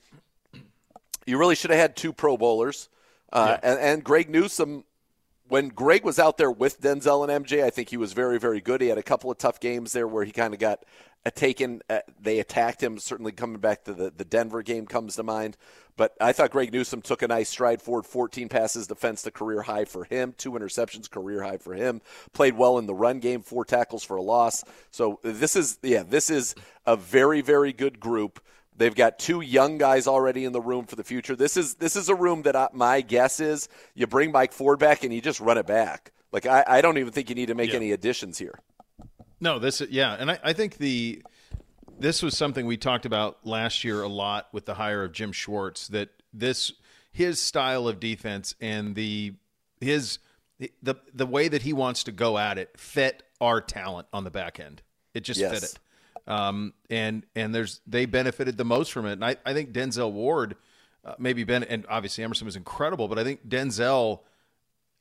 you 1.27 1.39
really 1.39 1.55
should 1.55 1.71
have 1.71 1.81
had 1.81 1.97
two 1.97 2.13
Pro 2.13 2.37
Bowlers, 2.37 2.89
uh, 3.33 3.59
yeah. 3.63 3.71
and, 3.71 3.81
and 3.81 4.05
Greg 4.05 4.31
Newsome. 4.31 4.85
When 5.49 5.69
Greg 5.69 6.05
was 6.05 6.19
out 6.19 6.37
there 6.37 6.51
with 6.51 6.83
Denzel 6.83 7.27
and 7.27 7.47
MJ, 7.47 7.65
I 7.65 7.71
think 7.71 7.89
he 7.89 7.97
was 7.97 8.13
very, 8.13 8.39
very 8.39 8.61
good. 8.61 8.83
He 8.83 8.89
had 8.89 8.99
a 8.99 9.03
couple 9.03 9.31
of 9.31 9.39
tough 9.39 9.61
games 9.61 9.95
there 9.95 10.07
where 10.07 10.23
he 10.23 10.31
kind 10.31 10.53
of 10.53 10.61
got 10.61 10.85
taken. 11.35 11.83
Uh, 11.89 12.01
they 12.21 12.39
attacked 12.39 12.83
him. 12.83 12.99
Certainly, 12.99 13.33
coming 13.33 13.61
back 13.61 13.85
to 13.85 13.93
the, 13.93 14.11
the 14.11 14.25
Denver 14.25 14.63
game 14.63 14.87
comes 14.87 15.17
to 15.17 15.23
mind. 15.23 15.57
But 15.97 16.15
I 16.21 16.33
thought 16.33 16.53
Greg 16.53 16.73
Newsome 16.73 17.03
took 17.03 17.23
a 17.23 17.29
nice 17.29 17.49
stride 17.49 17.83
forward. 17.83 18.07
14 18.07 18.49
passes 18.49 18.87
defense, 18.87 19.23
the 19.23 19.33
career 19.33 19.63
high 19.63 19.85
for 19.85 20.05
him. 20.05 20.33
Two 20.39 20.53
interceptions, 20.53 21.11
career 21.11 21.43
high 21.43 21.57
for 21.57 21.75
him. 21.75 22.01
Played 22.33 22.57
well 22.57 22.79
in 22.79 22.87
the 22.87 22.95
run 22.95 23.19
game, 23.19 23.43
four 23.43 23.65
tackles 23.65 24.05
for 24.05 24.17
a 24.17 24.23
loss. 24.23 24.63
So 24.93 25.19
this 25.23 25.57
is, 25.57 25.79
yeah, 25.83 26.05
this 26.05 26.31
is 26.31 26.55
a 26.87 26.97
very, 26.97 27.41
very 27.41 27.73
good 27.73 27.99
group. 27.99 28.41
They've 28.77 28.95
got 28.95 29.19
two 29.19 29.41
young 29.41 29.77
guys 29.77 30.07
already 30.07 30.45
in 30.45 30.53
the 30.53 30.61
room 30.61 30.87
for 30.87 30.95
the 30.95 31.03
future. 31.03 31.35
This 31.35 31.57
is 31.57 31.75
this 31.75 31.97
is 31.97 32.09
a 32.09 32.15
room 32.15 32.43
that 32.43 32.55
I, 32.55 32.69
my 32.73 33.01
guess 33.01 33.41
is 33.41 33.69
you 33.97 34.07
bring 34.07 34.31
Mike 34.31 34.53
Ford 34.53 34.79
back 34.79 35.03
and 35.03 35.13
you 35.13 35.21
just 35.21 35.41
run 35.41 35.59
it 35.59 35.67
back. 35.67 36.13
Like 36.31 36.47
I, 36.47 36.63
I 36.65 36.81
don't 36.81 36.97
even 36.97 37.13
think 37.13 37.29
you 37.29 37.35
need 37.35 37.47
to 37.47 37.57
make 37.57 37.71
yeah. 37.71 37.77
any 37.77 37.91
additions 37.91 38.39
here. 38.39 38.61
No, 39.41 39.59
this 39.59 39.81
yeah, 39.89 40.17
and 40.19 40.31
I, 40.31 40.39
I 40.43 40.53
think 40.53 40.79
the 40.79 41.23
this 41.99 42.23
was 42.23 42.37
something 42.37 42.67
we 42.67 42.77
talked 42.77 43.07
about 43.07 43.47
last 43.47 43.85
year 43.85 44.03
a 44.03 44.09
lot 44.09 44.49
with 44.53 44.67
the 44.67 44.75
hire 44.75 45.05
of 45.05 45.13
Jim 45.13 45.33
Schwartz. 45.33 45.89
That 45.89 46.11
this 46.33 46.73
his 47.13 47.41
style 47.41 47.89
of 47.89 48.01
defense 48.01 48.55
and 48.61 48.95
the 48.95 49.35
his 49.81 50.19
the 50.83 50.97
the 51.15 51.27
way 51.27 51.49
that 51.49 51.63
he 51.63 51.73
wants 51.73 52.05
to 52.05 52.13
go 52.13 52.39
at 52.39 52.59
it 52.59 52.79
fit 52.79 53.23
our 53.41 53.61
talent 53.61 54.09
on 54.13 54.25
the 54.25 54.31
back 54.31 54.59
end. 54.59 54.83
It 55.15 55.21
just 55.21 55.41
yes. 55.41 55.53
fit 55.53 55.63
it. 55.63 55.79
Um, 56.31 56.75
and 56.91 57.25
and 57.35 57.55
there's 57.55 57.81
they 57.87 58.07
benefited 58.07 58.57
the 58.57 58.65
most 58.65 58.93
from 58.93 59.07
it. 59.07 59.13
And 59.13 59.25
I, 59.25 59.37
I 59.47 59.55
think 59.55 59.73
Denzel 59.73 60.13
Ward 60.13 60.57
uh, 61.05 61.15
maybe 61.19 61.45
Ben 61.45 61.63
and 61.65 61.87
obviously 61.89 62.25
Emerson 62.25 62.45
was 62.45 62.57
incredible, 62.57 63.09
but 63.09 63.19
I 63.19 63.25
think 63.25 63.49
Denzel 63.49 64.21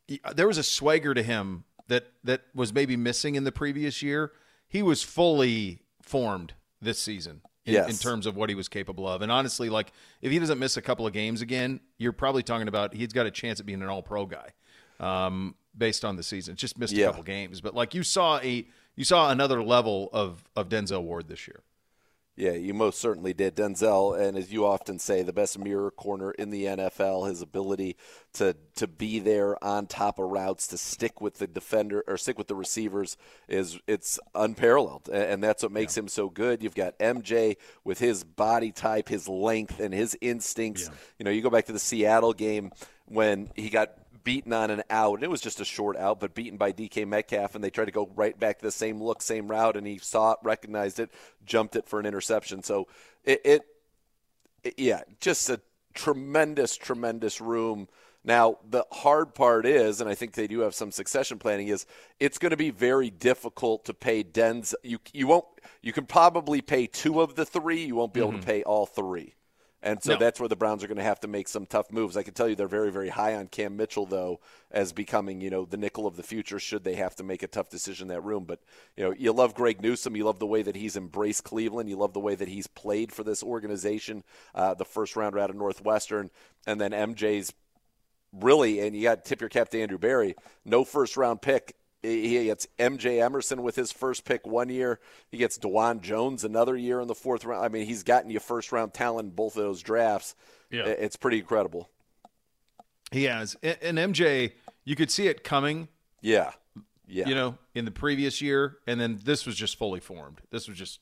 he, 0.07 0.21
there 0.35 0.47
was 0.47 0.57
a 0.57 0.63
swagger 0.63 1.13
to 1.13 1.23
him 1.23 1.65
that 1.87 2.07
that 2.23 2.41
was 2.53 2.73
maybe 2.73 2.97
missing 2.97 3.35
in 3.35 3.43
the 3.43 3.51
previous 3.51 4.01
year. 4.01 4.31
He 4.67 4.83
was 4.83 5.03
fully 5.03 5.81
formed 6.01 6.53
this 6.81 6.99
season 6.99 7.41
in, 7.65 7.73
yes. 7.73 7.89
in, 7.89 7.97
terms 7.97 8.25
of 8.25 8.35
what 8.35 8.49
he 8.49 8.55
was 8.55 8.67
capable 8.67 9.07
of. 9.07 9.21
And 9.21 9.31
honestly, 9.31 9.69
like 9.69 9.91
if 10.21 10.31
he 10.31 10.39
doesn't 10.39 10.59
miss 10.59 10.77
a 10.77 10.81
couple 10.81 11.05
of 11.05 11.13
games 11.13 11.41
again, 11.41 11.79
you're 11.97 12.13
probably 12.13 12.43
talking 12.43 12.67
about 12.67 12.93
he's 12.93 13.13
got 13.13 13.25
a 13.25 13.31
chance 13.31 13.59
at 13.59 13.65
being 13.65 13.81
an 13.81 13.89
All 13.89 14.01
Pro 14.01 14.25
guy, 14.25 14.49
um, 14.99 15.55
based 15.77 16.05
on 16.05 16.15
the 16.15 16.23
season. 16.23 16.55
Just 16.55 16.77
missed 16.77 16.93
yeah. 16.93 17.05
a 17.05 17.09
couple 17.09 17.23
games, 17.23 17.61
but 17.61 17.75
like 17.75 17.93
you 17.93 18.03
saw 18.03 18.39
a 18.39 18.67
you 18.95 19.03
saw 19.03 19.29
another 19.29 19.63
level 19.63 20.09
of 20.13 20.43
of 20.55 20.69
Denzel 20.69 21.03
Ward 21.03 21.27
this 21.27 21.47
year. 21.47 21.61
Yeah, 22.37 22.51
you 22.51 22.75
most 22.75 23.01
certainly 23.01 23.33
did. 23.33 23.55
Denzel, 23.55 24.15
and 24.15 24.37
as 24.37 24.53
you 24.53 24.63
often 24.63 24.99
say, 24.99 25.23
the 25.23 25.33
best 25.33 25.57
mirror 25.57 25.89
corner 25.89 26.29
in 26.31 26.51
the 26.51 26.65
NFL, 26.65 27.27
his 27.27 27.41
ability 27.41 27.97
to 28.33 28.55
to 28.75 28.85
be 28.87 29.17
there 29.17 29.61
on 29.63 29.87
top 29.87 30.19
of 30.19 30.29
routes, 30.29 30.67
to 30.67 30.77
stick 30.77 31.19
with 31.19 31.39
the 31.39 31.47
defender 31.47 32.03
or 32.07 32.15
stick 32.15 32.37
with 32.37 32.47
the 32.47 32.55
receivers 32.55 33.17
is 33.47 33.79
it's 33.87 34.19
unparalleled. 34.35 35.09
And 35.09 35.43
that's 35.43 35.63
what 35.63 35.71
makes 35.71 35.97
yeah. 35.97 36.03
him 36.03 36.07
so 36.09 36.29
good. 36.29 36.61
You've 36.61 36.75
got 36.75 36.99
MJ 36.99 37.57
with 37.83 37.97
his 37.97 38.23
body 38.23 38.71
type, 38.71 39.09
his 39.09 39.27
length, 39.27 39.79
and 39.79 39.91
his 39.91 40.15
instincts. 40.21 40.83
Yeah. 40.83 40.95
You 41.17 41.25
know, 41.25 41.31
you 41.31 41.41
go 41.41 41.49
back 41.49 41.65
to 41.65 41.73
the 41.73 41.79
Seattle 41.79 42.33
game 42.33 42.71
when 43.05 43.49
he 43.55 43.71
got 43.71 43.93
beaten 44.27 44.51
on 44.51 44.69
an 44.69 44.83
out. 44.89 45.15
And 45.15 45.23
It 45.23 45.29
was 45.29 45.39
just 45.39 45.61
a 45.61 45.65
short 45.65 45.95
out, 45.95 46.19
but 46.19 46.35
beaten 46.35 46.57
by 46.57 46.73
DK 46.73 47.07
Metcalf, 47.07 47.55
and 47.55 47.63
they 47.63 47.69
tried 47.69 47.85
to 47.85 47.91
go 47.91 48.11
right 48.13 48.37
back 48.37 48.59
to 48.59 48.65
the 48.65 48.71
same 48.71 49.01
look, 49.01 49.21
same 49.21 49.47
route, 49.47 49.77
and 49.77 49.87
he 49.87 49.99
saw 49.99 50.33
it, 50.33 50.39
recognized 50.43 50.99
it, 50.99 51.11
jumped 51.45 51.77
it 51.77 51.87
for 51.87 51.97
an 51.97 52.05
interception. 52.05 52.61
So 52.61 52.89
it, 53.23 53.39
it, 53.45 53.61
it 54.65 54.73
yeah, 54.77 55.03
just 55.21 55.49
a 55.49 55.61
tremendous, 55.93 56.75
tremendous 56.75 57.39
room. 57.39 57.87
Now, 58.25 58.57
the 58.69 58.83
hard 58.91 59.33
part 59.33 59.65
is, 59.65 60.01
and 60.01 60.09
I 60.09 60.13
think 60.13 60.33
they 60.33 60.47
do 60.47 60.59
have 60.59 60.75
some 60.75 60.91
succession 60.91 61.39
planning, 61.39 61.69
is 61.69 61.85
it's 62.19 62.37
going 62.37 62.49
to 62.49 62.57
be 62.57 62.71
very 62.71 63.09
difficult 63.09 63.85
to 63.85 63.93
pay 63.93 64.25
Denz. 64.25 64.73
You, 64.83 64.99
you 65.13 65.27
won't, 65.27 65.45
you 65.81 65.93
can 65.93 66.05
probably 66.05 66.59
pay 66.59 66.87
two 66.87 67.21
of 67.21 67.35
the 67.35 67.45
three. 67.45 67.85
You 67.85 67.95
won't 67.95 68.13
be 68.13 68.19
mm-hmm. 68.19 68.27
able 68.27 68.39
to 68.39 68.45
mm-hmm. 68.45 68.51
pay 68.51 68.63
all 68.63 68.87
three. 68.87 69.35
And 69.83 70.01
so 70.01 70.13
no. 70.13 70.19
that's 70.19 70.39
where 70.39 70.49
the 70.49 70.55
Browns 70.55 70.83
are 70.83 70.87
going 70.87 70.97
to 70.97 71.03
have 71.03 71.19
to 71.19 71.27
make 71.27 71.47
some 71.47 71.67
tough 71.67 71.91
moves. 71.91 72.17
I 72.17 72.23
can 72.23 72.33
tell 72.33 72.49
you 72.49 72.55
they're 72.55 72.67
very, 72.67 72.91
very 72.91 73.09
high 73.09 73.35
on 73.35 73.47
Cam 73.47 73.77
Mitchell, 73.77 74.07
though, 74.07 74.39
as 74.71 74.91
becoming, 74.91 75.39
you 75.39 75.51
know, 75.51 75.65
the 75.65 75.77
nickel 75.77 76.07
of 76.07 76.15
the 76.15 76.23
future 76.23 76.57
should 76.57 76.83
they 76.83 76.95
have 76.95 77.15
to 77.17 77.23
make 77.23 77.43
a 77.43 77.47
tough 77.47 77.69
decision 77.69 78.09
in 78.09 78.15
that 78.15 78.23
room. 78.23 78.45
But, 78.45 78.59
you 78.95 79.03
know, 79.03 79.13
you 79.17 79.31
love 79.31 79.53
Greg 79.53 79.81
Newsome. 79.81 80.15
You 80.15 80.25
love 80.25 80.39
the 80.39 80.47
way 80.47 80.63
that 80.63 80.75
he's 80.75 80.97
embraced 80.97 81.43
Cleveland. 81.43 81.89
You 81.89 81.97
love 81.97 82.13
the 82.13 82.19
way 82.19 82.33
that 82.33 82.47
he's 82.47 82.65
played 82.65 83.11
for 83.11 83.23
this 83.23 83.43
organization, 83.43 84.23
uh, 84.55 84.73
the 84.73 84.85
first 84.85 85.15
rounder 85.15 85.37
out 85.37 85.51
of 85.51 85.55
Northwestern. 85.55 86.31
And 86.65 86.81
then 86.81 86.91
MJ's 86.91 87.53
really, 88.33 88.79
and 88.79 88.95
you 88.95 89.03
got 89.03 89.23
to 89.23 89.29
tip 89.29 89.41
your 89.41 89.49
cap 89.49 89.69
to 89.69 89.81
Andrew 89.81 89.99
Berry, 89.99 90.35
no 90.65 90.83
first 90.83 91.17
round 91.17 91.41
pick 91.41 91.75
he 92.07 92.45
gets 92.45 92.67
MJ 92.79 93.21
Emerson 93.21 93.61
with 93.61 93.75
his 93.75 93.91
first 93.91 94.25
pick 94.25 94.45
one 94.47 94.69
year. 94.69 94.99
He 95.29 95.37
gets 95.37 95.57
Dawand 95.57 96.01
Jones 96.01 96.43
another 96.43 96.75
year 96.75 96.99
in 97.01 97.07
the 97.07 97.15
fourth 97.15 97.45
round. 97.45 97.63
I 97.63 97.69
mean, 97.69 97.85
he's 97.85 98.03
gotten 98.03 98.29
you 98.29 98.39
first 98.39 98.71
round 98.71 98.93
talent 98.93 99.29
in 99.29 99.35
both 99.35 99.55
of 99.55 99.63
those 99.63 99.81
drafts. 99.81 100.35
Yeah. 100.69 100.85
It's 100.85 101.15
pretty 101.15 101.39
incredible. 101.39 101.89
He 103.11 103.25
has. 103.25 103.55
And 103.63 103.97
MJ, 103.97 104.53
you 104.83 104.95
could 104.95 105.11
see 105.11 105.27
it 105.27 105.43
coming. 105.43 105.87
Yeah. 106.21 106.51
Yeah. 107.07 107.27
You 107.27 107.35
know, 107.35 107.57
in 107.73 107.85
the 107.85 107.91
previous 107.91 108.41
year. 108.41 108.77
And 108.85 108.99
then 108.99 109.19
this 109.23 109.45
was 109.45 109.55
just 109.55 109.77
fully 109.77 109.99
formed. 109.99 110.41
This 110.51 110.67
was 110.67 110.77
just 110.77 110.99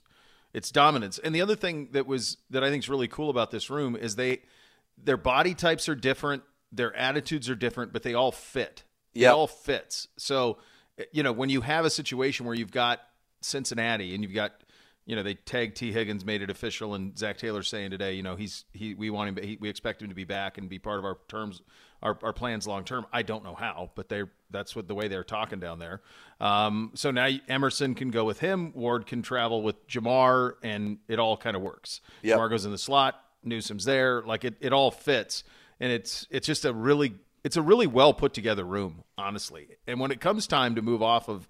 its 0.54 0.72
dominance. 0.72 1.20
And 1.20 1.34
the 1.34 1.42
other 1.42 1.56
thing 1.56 1.90
that 1.92 2.06
was 2.06 2.38
that 2.50 2.64
I 2.64 2.70
think 2.70 2.84
is 2.84 2.90
really 2.90 3.08
cool 3.08 3.30
about 3.30 3.52
this 3.52 3.70
room 3.70 3.96
is 3.96 4.16
they 4.16 4.42
their 5.04 5.18
body 5.18 5.54
types 5.54 5.90
are 5.90 5.96
different, 5.96 6.44
their 6.72 6.96
attitudes 6.96 7.50
are 7.50 7.56
different, 7.56 7.92
but 7.92 8.04
they 8.04 8.14
all 8.14 8.32
fit. 8.32 8.84
Yeah. 9.14 9.30
It 9.30 9.34
all 9.34 9.48
fits. 9.48 10.08
So 10.18 10.58
you 11.12 11.24
know, 11.24 11.32
when 11.32 11.50
you 11.50 11.62
have 11.62 11.86
a 11.86 11.90
situation 11.90 12.46
where 12.46 12.56
you've 12.56 12.72
got 12.72 13.00
Cincinnati 13.42 14.14
and 14.14 14.24
you've 14.24 14.34
got, 14.34 14.54
you 15.06 15.16
know, 15.16 15.24
they 15.24 15.36
tagged 15.36 15.78
Tee 15.78 15.92
Higgins, 15.92 16.26
made 16.26 16.42
it 16.42 16.50
official, 16.50 16.96
and 16.96 17.18
Zac 17.18 17.38
Taylor 17.38 17.64
saying 17.64 17.92
today, 17.92 18.14
you 18.14 18.24
know, 18.24 18.36
he's 18.36 18.66
he 18.74 18.96
we 18.96 19.10
want 19.10 19.38
him, 19.38 19.44
he, 19.44 19.58
we 19.60 19.70
expect 19.70 20.02
him 20.02 20.10
to 20.10 20.16
be 20.16 20.24
back 20.24 20.58
and 20.58 20.68
be 20.68 20.80
part 20.80 20.98
of 20.98 21.06
our 21.06 21.18
terms, 21.28 21.62
our, 22.02 22.18
our 22.24 22.34
plans 22.34 22.66
long 22.66 22.84
term. 22.84 23.06
I 23.14 23.22
don't 23.22 23.44
know 23.44 23.56
how, 23.56 23.92
but 23.96 24.10
they 24.10 24.24
that's 24.50 24.76
what 24.76 24.88
the 24.88 24.96
way 24.96 25.08
they're 25.08 25.24
talking 25.24 25.60
down 25.60 25.80
there. 25.80 26.02
Um, 26.40 26.92
so 26.96 27.12
now 27.12 27.30
Emerson 27.48 27.94
can 27.94 28.10
go 28.10 28.26
with 28.26 28.40
him, 28.40 28.72
Ward 28.74 29.06
can 29.06 29.22
travel 29.22 29.62
with 29.62 29.88
Ja'Marr, 29.88 30.54
and 30.64 30.98
it 31.08 31.20
all 31.20 31.38
kind 31.38 31.56
of 31.56 31.62
works. 31.62 32.02
Yep. 32.24 32.40
Ja'Marr 32.40 32.50
goes 32.50 32.66
in 32.66 32.72
the 32.72 32.78
slot, 32.78 33.16
Newsome's 33.44 33.86
there, 33.86 34.24
like 34.24 34.44
it, 34.44 34.56
it 34.60 34.74
all 34.74 34.92
fits, 34.92 35.44
and 35.80 35.92
it's 35.92 36.26
it's 36.32 36.48
just 36.48 36.66
a 36.66 36.74
really 36.74 37.14
it's 37.46 37.56
a 37.58 37.62
really 37.62 37.86
well 37.88 38.12
put 38.14 38.34
together 38.34 38.64
room, 38.66 39.04
honestly. 39.18 39.68
And 39.88 40.00
when 40.00 40.10
it 40.12 40.20
comes 40.20 40.48
time 40.48 40.74
to 40.76 40.82
move 40.82 41.02
off 41.04 41.30
of, 41.30 41.48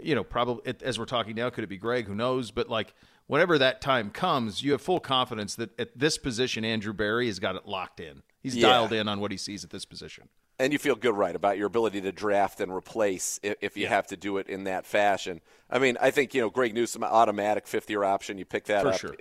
you 0.00 0.14
know, 0.14 0.22
probably 0.22 0.74
as 0.82 0.98
we're 0.98 1.06
talking 1.06 1.34
now, 1.34 1.48
could 1.50 1.64
it 1.64 1.68
be 1.68 1.78
Greg? 1.78 2.06
Who 2.06 2.14
knows? 2.14 2.50
But 2.50 2.68
like 2.68 2.92
whenever 3.26 3.56
that 3.58 3.80
time 3.80 4.10
comes, 4.10 4.62
you 4.62 4.72
have 4.72 4.82
full 4.82 5.00
confidence 5.00 5.54
that 5.56 5.70
at 5.80 5.98
this 5.98 6.18
position, 6.18 6.64
Andrew 6.66 6.92
Berry 6.92 7.26
has 7.26 7.38
got 7.38 7.56
it 7.56 7.66
locked 7.66 7.98
in. 7.98 8.22
He's 8.42 8.54
Yeah. 8.56 8.68
dialed 8.68 8.92
in 8.92 9.08
on 9.08 9.20
what 9.20 9.30
he 9.30 9.36
sees 9.38 9.64
at 9.64 9.70
this 9.70 9.84
position. 9.86 10.28
and 10.60 10.72
you 10.72 10.78
feel 10.78 10.96
good, 10.96 11.14
right, 11.16 11.36
about 11.36 11.56
your 11.56 11.68
ability 11.68 12.00
to 12.00 12.10
draft 12.10 12.60
and 12.60 12.74
replace 12.74 13.38
if, 13.44 13.54
if 13.60 13.76
you 13.76 13.86
have 13.86 14.08
to 14.08 14.16
do 14.16 14.38
it 14.38 14.48
in 14.48 14.64
that 14.64 14.84
fashion. 14.84 15.40
I 15.70 15.78
mean, 15.78 15.96
I 16.00 16.10
think 16.10 16.34
you 16.34 16.40
know 16.40 16.50
Greg 16.50 16.74
Newsome 16.74 17.04
automatic 17.04 17.68
fifth 17.68 17.88
year 17.88 18.02
option. 18.02 18.38
You 18.38 18.44
pick 18.44 18.64
that 18.64 18.82
For 18.82 18.88
up. 18.88 18.98
sure. 18.98 19.14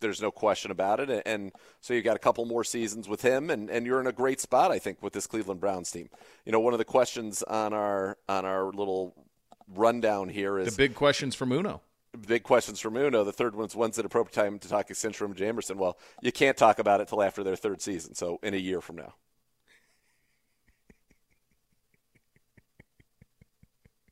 There's 0.00 0.22
no 0.22 0.30
question 0.30 0.70
about 0.70 1.00
it, 1.00 1.22
and 1.26 1.52
so 1.80 1.92
you've 1.94 2.04
got 2.04 2.16
a 2.16 2.20
couple 2.20 2.44
more 2.46 2.64
seasons 2.64 3.08
with 3.08 3.22
him, 3.22 3.50
and, 3.50 3.68
and 3.70 3.84
you're 3.86 4.00
in 4.00 4.06
a 4.06 4.12
great 4.12 4.40
spot, 4.40 4.70
I 4.70 4.78
think, 4.78 5.02
with 5.02 5.12
this 5.12 5.26
Cleveland 5.26 5.60
Browns 5.60 5.90
team. 5.90 6.08
You 6.46 6.52
know, 6.52 6.60
one 6.60 6.72
of 6.72 6.78
the 6.78 6.84
questions 6.84 7.42
on 7.42 7.72
our 7.72 8.16
on 8.28 8.44
our 8.44 8.72
little 8.72 9.14
rundown 9.68 10.28
here 10.28 10.58
is 10.58 10.74
The 10.74 10.88
big 10.88 10.94
questions 10.94 11.34
from 11.34 11.52
Uno. 11.52 11.82
big 12.26 12.42
questions 12.44 12.80
from 12.80 12.96
Uno. 12.96 13.24
The 13.24 13.32
third 13.32 13.54
one's 13.54 13.74
when's 13.76 13.96
the 13.96 14.04
appropriate 14.04 14.34
time 14.34 14.58
to 14.60 14.68
talk 14.68 14.88
extension 14.90 15.26
from 15.26 15.34
Jamerson? 15.34 15.76
Well, 15.76 15.98
you 16.22 16.32
can't 16.32 16.56
talk 16.56 16.78
about 16.78 17.00
it 17.00 17.08
till 17.08 17.22
after 17.22 17.42
their 17.44 17.56
third 17.56 17.82
season, 17.82 18.14
so 18.14 18.38
in 18.42 18.54
a 18.54 18.58
year 18.58 18.80
from 18.80 18.96
now. 18.96 19.14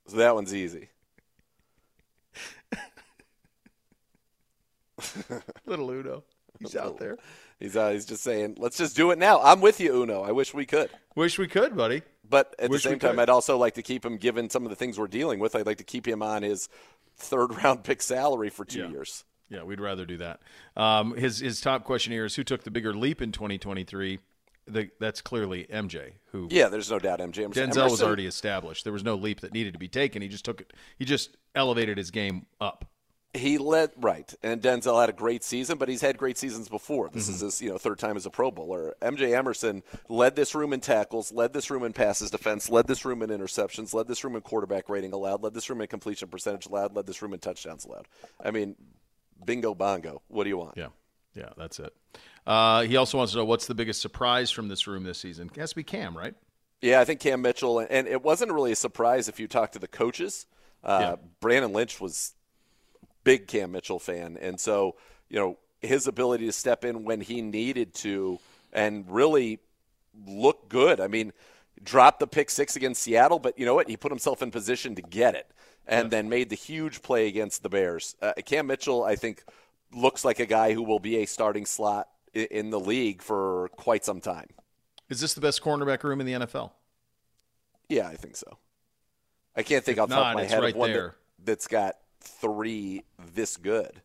So 0.09 0.17
that 0.19 0.35
one's 0.35 0.55
easy. 0.55 0.89
Little 5.67 5.91
Uno. 5.91 6.25
He's 6.59 6.77
out 6.77 6.99
there. 6.99 7.17
He's 7.59 7.77
uh, 7.77 7.91
he's 7.91 8.05
just 8.05 8.23
saying, 8.23 8.57
let's 8.59 8.77
just 8.77 8.95
do 8.95 9.11
it 9.11 9.19
now. 9.19 9.41
I'm 9.41 9.61
with 9.61 9.81
you, 9.81 10.03
Uno. 10.03 10.23
I 10.23 10.33
wish 10.33 10.53
we 10.55 10.67
could. 10.67 10.91
Wish 11.17 11.39
we 11.39 11.49
could, 11.49 11.77
buddy. 11.77 12.03
But 12.29 12.55
at 12.59 12.71
Wish 12.71 12.83
the 12.83 12.91
same 12.91 12.99
time. 12.99 13.19
I'd 13.19 13.29
also 13.29 13.57
like 13.59 13.75
to 13.75 13.83
keep 13.83 14.05
him, 14.05 14.17
given 14.17 14.49
some 14.49 14.65
of 14.65 14.71
the 14.71 14.77
things 14.77 14.99
we're 14.99 15.07
dealing 15.09 15.39
with, 15.41 15.55
I'd 15.55 15.67
like 15.67 15.79
to 15.79 15.85
keep 15.85 16.07
him 16.07 16.23
on 16.23 16.43
his 16.43 16.69
third 17.17 17.55
round 17.63 17.85
pick 17.85 18.01
salary 18.03 18.49
for 18.51 18.65
two 18.65 18.81
Yeah. 18.81 18.89
years. 18.89 19.25
Yeah, 19.49 19.65
we'd 19.65 19.81
rather 19.81 20.07
do 20.07 20.17
that. 20.19 20.41
Um, 20.77 21.15
his 21.15 21.41
his 21.41 21.61
top 21.61 21.85
question 21.85 22.13
here 22.13 22.25
is 22.25 22.35
who 22.37 22.45
took 22.45 22.65
the 22.65 22.71
bigger 22.71 22.95
leap 22.95 23.21
in 23.21 23.33
2023. 23.33 24.19
The, 24.69 24.91
that's 25.01 25.21
clearly 25.21 25.67
MJ, 25.71 26.13
who 26.31 26.47
Yeah, 26.51 26.69
there's 26.69 26.91
no 26.91 26.99
doubt. 27.01 27.19
MJ 27.19 27.45
Emerson. 27.45 27.71
Denzel 27.71 27.91
was 27.91 28.03
already 28.03 28.27
established. 28.27 28.85
There 28.85 28.93
was 28.93 29.03
no 29.03 29.17
leap 29.17 29.41
that 29.41 29.53
needed 29.53 29.73
to 29.73 29.79
be 29.79 29.89
taken. 29.89 30.23
He 30.23 30.29
just 30.29 30.45
took 30.45 30.61
it. 30.61 30.73
He 30.99 31.05
just 31.05 31.37
elevated 31.57 31.99
his 31.99 32.11
game 32.13 32.47
up. 32.61 32.85
He 33.35 33.57
led 33.57 33.93
right, 33.97 34.31
and 34.43 34.61
Denzel 34.61 35.01
had 35.01 35.09
a 35.09 35.13
great 35.15 35.43
season, 35.43 35.79
but 35.79 35.89
he's 35.89 36.03
had 36.03 36.19
great 36.19 36.37
seasons 36.37 36.69
before. 36.69 37.09
This 37.09 37.25
Mm-hmm. 37.27 37.35
is 37.37 37.41
his 37.41 37.63
you 37.63 37.71
know 37.71 37.79
third 37.79 37.99
time 37.99 38.17
as 38.19 38.27
a 38.27 38.31
Pro 38.31 38.51
Bowler. 38.51 38.95
MJ 39.01 39.35
Emerson 39.35 39.83
led 40.11 40.37
this 40.37 40.55
room 40.55 40.75
in 40.75 40.81
tackles, 40.81 41.33
led 41.33 41.55
this 41.55 41.71
room 41.71 41.83
in 41.83 41.95
passes 41.95 42.31
defense, 42.31 42.69
led 42.69 42.87
this 42.87 43.07
room 43.07 43.23
in 43.23 43.31
interceptions, 43.31 43.95
led 43.95 44.07
this 44.07 44.23
room 44.23 44.37
in 44.37 44.43
quarterback 44.43 44.91
rating 44.91 45.15
allowed, 45.15 45.43
led 45.43 45.55
this 45.55 45.71
room 45.71 45.81
in 45.81 45.87
completion 45.87 46.29
percentage 46.29 46.67
allowed, 46.67 46.95
led 46.95 47.07
this 47.07 47.23
room 47.23 47.33
in 47.33 47.41
touchdowns 47.41 47.87
allowed. 47.87 48.07
I 48.45 48.51
mean, 48.51 48.77
bingo 49.43 49.75
bongo. 49.75 50.21
What 50.29 50.45
do 50.45 50.51
you 50.51 50.59
want? 50.59 50.77
Yeah, 50.77 50.89
yeah, 51.35 51.49
that's 51.57 51.81
it. 51.81 51.95
Uh, 52.47 52.83
he 52.83 52.97
also 52.97 53.17
wants 53.17 53.33
to 53.33 53.39
know 53.39 53.47
what's 53.47 53.67
the 53.67 53.75
biggest 53.75 54.03
surprise 54.03 54.51
from 54.51 54.69
this 54.69 54.87
room 54.87 55.05
this 55.05 55.19
season. 55.19 55.49
It 55.55 55.59
has 55.59 55.71
to 55.71 55.77
be 55.77 55.85
Cam, 55.85 56.15
right? 56.19 56.35
Yeah, 56.83 57.01
I 57.01 57.07
think 57.07 57.21
Cam 57.21 57.41
Mitchell, 57.41 57.79
and 57.79 58.07
it 58.07 58.23
wasn't 58.23 58.53
really 58.53 58.73
a 58.73 58.77
surprise 58.77 59.29
if 59.29 59.41
you 59.41 59.49
talk 59.49 59.73
to 59.73 59.79
the 59.79 59.89
coaches. 59.89 60.45
Uh, 60.85 60.99
Yeah. 61.01 61.17
Brandon 61.41 61.73
Lynch 61.73 61.99
was 62.01 62.35
big 63.25 63.47
Cam 63.47 63.73
Mitchell 63.73 63.99
fan, 63.99 64.37
and 64.41 64.59
so 64.59 64.97
you 65.29 65.39
know 65.39 65.59
his 65.81 66.07
ability 66.07 66.47
to 66.47 66.53
step 66.53 66.85
in 66.85 67.05
when 67.05 67.21
he 67.21 67.43
needed 67.43 67.95
to 67.95 68.39
and 68.73 69.05
really 69.09 69.59
look 70.27 70.69
good. 70.69 71.01
I 71.01 71.09
mean, 71.09 71.33
dropped 71.83 72.21
the 72.21 72.27
pick 72.27 72.51
six 72.51 72.77
against 72.77 73.03
Seattle, 73.03 73.39
but 73.39 73.59
you 73.59 73.67
know 73.67 73.75
what? 73.75 73.89
He 73.89 73.97
put 73.97 74.13
himself 74.13 74.43
in 74.43 74.51
position 74.51 74.95
to 74.95 75.03
get 75.03 75.35
it, 75.35 75.51
and 75.87 76.11
then 76.11 76.29
made 76.29 76.51
the 76.51 76.57
huge 76.57 77.03
play 77.03 77.27
against 77.29 77.63
the 77.63 77.69
Bears. 77.69 78.17
Uh, 78.23 78.33
Cam 78.45 78.67
Mitchell, 78.67 79.05
I 79.05 79.17
think, 79.17 79.45
looks 79.93 80.25
like 80.25 80.41
a 80.41 80.47
guy 80.47 80.73
who 80.73 80.83
will 80.83 81.01
be 81.01 81.17
a 81.19 81.27
starting 81.27 81.67
slot 81.67 82.09
in 82.35 82.71
the 82.71 82.81
league 82.81 83.23
for 83.23 83.69
quite 83.77 84.05
some 84.05 84.21
time. 84.21 84.49
Is 85.09 85.21
this 85.21 85.35
the 85.35 85.41
best 85.41 85.63
cornerback 85.63 86.03
room 86.03 86.21
in 86.21 86.27
the 86.27 86.33
NFL? 86.33 86.71
Yeah, 87.89 88.09
I 88.09 88.17
think 88.17 88.37
so. 88.37 88.59
I 89.55 89.63
can't 89.63 89.85
think 89.85 89.99
If 89.99 90.05
off 90.05 90.09
the 90.09 90.15
top 90.15 90.29
of 90.29 90.35
my 90.37 90.45
head 90.45 90.63
right 90.63 90.73
of 90.73 90.77
one 90.77 90.91
that, 90.91 90.97
there. 90.97 91.15
that's 91.45 91.67
got 91.67 91.97
three 92.23 93.03
this 93.35 93.57
good. 93.57 94.01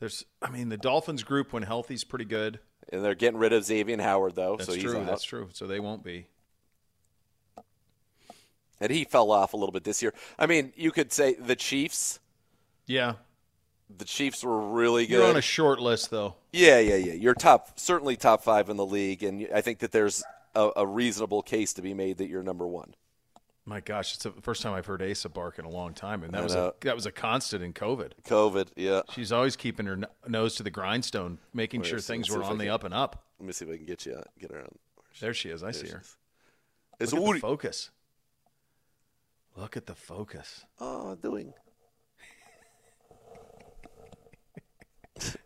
There's, 0.00 0.24
I 0.42 0.50
mean, 0.50 0.68
the 0.68 0.76
Dolphins 0.76 1.22
group 1.24 1.52
when 1.52 1.62
healthy 1.64 1.94
is 1.94 2.04
pretty 2.04 2.24
good. 2.24 2.60
And 2.90 3.04
they're 3.04 3.14
getting 3.14 3.38
rid 3.38 3.52
of 3.52 3.64
Xavier 3.64 4.00
Howard 4.00 4.34
though, 4.34 4.56
That's 4.56 4.68
so 4.70 4.74
he's 4.74 4.84
true. 4.84 4.98
out. 4.98 5.06
That's 5.06 5.24
true. 5.24 5.48
So 5.52 5.66
they 5.66 5.80
won't 5.80 6.02
be. 6.04 6.26
And 8.80 8.92
he 8.92 9.04
fell 9.04 9.30
off 9.32 9.54
a 9.54 9.56
little 9.56 9.72
bit 9.72 9.84
this 9.84 10.02
year. 10.02 10.14
I 10.38 10.46
mean, 10.46 10.72
you 10.76 10.90
could 10.92 11.12
say 11.12 11.34
the 11.34 11.56
Chiefs. 11.56 12.20
Yeah, 12.86 13.14
The 13.94 14.04
Chiefs 14.04 14.44
were 14.44 14.60
really 14.70 15.06
good. 15.06 15.14
you're 15.18 15.26
on 15.28 15.36
a 15.36 15.40
short 15.42 15.80
list 15.80 16.10
though. 16.10 16.36
yeah, 16.52 16.78
yeah, 16.78 16.94
yeah. 16.96 17.12
You're 17.14 17.34
top, 17.34 17.78
certainly 17.78 18.16
top 18.16 18.42
five 18.42 18.70
in 18.70 18.76
the 18.76 18.86
league, 18.86 19.22
and 19.22 19.46
I 19.54 19.60
think 19.60 19.80
that 19.80 19.92
there's 19.92 20.22
a, 20.54 20.70
a 20.76 20.86
reasonable 20.86 21.42
case 21.42 21.74
to 21.74 21.82
be 21.82 21.92
made 21.92 22.18
that 22.18 22.28
you're 22.28 22.42
number 22.42 22.66
one. 22.66 22.94
My 23.68 23.80
gosh, 23.80 24.14
it's 24.14 24.22
the 24.22 24.30
first 24.40 24.62
time 24.62 24.72
I've 24.72 24.86
heard 24.86 25.02
Asa 25.02 25.28
bark 25.28 25.58
in 25.58 25.66
a 25.66 25.68
long 25.68 25.92
time, 25.92 26.22
and 26.22 26.32
that 26.32 26.40
I 26.40 26.42
was 26.42 26.54
a, 26.54 26.72
that 26.80 26.94
was 26.94 27.04
a 27.04 27.12
constant 27.12 27.62
in 27.62 27.74
COVID. 27.74 28.12
COVID, 28.24 28.68
yeah. 28.76 29.02
She's 29.12 29.30
always 29.30 29.56
keeping 29.56 29.84
her 29.84 29.92
n- 29.92 30.06
nose 30.26 30.54
to 30.54 30.62
the 30.62 30.70
grindstone, 30.70 31.38
making 31.52 31.82
Wait, 31.82 31.90
sure 31.90 31.98
things 31.98 32.30
were 32.30 32.42
on 32.42 32.56
the 32.56 32.64
can- 32.64 32.72
up 32.72 32.84
and 32.84 32.94
up. 32.94 33.24
Let 33.38 33.46
me 33.46 33.52
see 33.52 33.66
if 33.66 33.70
I 33.72 33.76
can 33.76 33.84
get 33.84 34.06
you 34.06 34.14
uh, 34.14 34.22
get 34.40 34.52
her 34.52 34.60
on. 34.62 34.70
There 35.20 35.34
she 35.34 35.50
is. 35.50 35.62
I 35.62 35.72
see 35.72 35.88
her. 35.90 36.00
is. 36.00 36.16
It's 36.98 37.12
Look 37.12 37.20
at 37.20 37.26
Woody. 37.26 37.40
the 37.40 37.46
focus. 37.46 37.90
Look 39.54 39.76
at 39.76 39.84
the 39.84 39.94
focus. 39.94 40.64
Oh, 40.80 41.14
doing. 41.16 41.52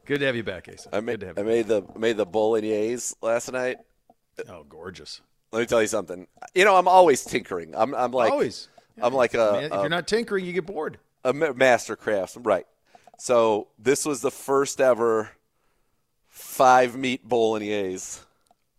Good 0.05 0.20
to 0.20 0.27
have 0.27 0.37
you 0.37 0.45
back, 0.45 0.68
Asa. 0.73 0.91
I 0.93 0.99
Good 1.01 1.05
made 1.07 1.20
to 1.20 1.27
have 1.27 1.39
I 1.41 1.43
made 1.43 1.66
the 1.66 1.83
made 1.99 2.16
the 2.18 2.27
bolognese 2.27 3.14
last 3.20 3.51
night. 3.51 3.79
Oh, 4.49 4.62
gorgeous. 4.62 5.23
Let 5.53 5.61
me 5.61 5.66
tell 5.66 5.80
you 5.82 5.88
something. 5.88 6.26
You 6.55 6.64
know, 6.64 6.76
I'm 6.76 6.88
always 6.88 7.24
tinkering. 7.24 7.74
I'm 7.76 7.94
I'm 7.94 8.12
like 8.12 8.32
Always. 8.32 8.68
I'm 9.00 9.14
like 9.14 9.34
a, 9.34 9.53
Man, 9.53 9.64
if 9.64 9.72
a, 9.72 9.76
you're 9.76 9.88
not 9.88 10.07
tinkering, 10.07 10.44
you 10.44 10.53
get 10.53 10.66
bored. 10.66 10.98
a 11.24 11.32
master 11.32 11.96
crafts. 11.96 12.36
Right. 12.36 12.66
So 13.18 13.68
this 13.78 14.05
was 14.05 14.20
the 14.20 14.30
first 14.30 14.80
ever 14.80 15.30
five 16.28 16.96
meat 16.96 17.26
bolognese. 17.28 18.20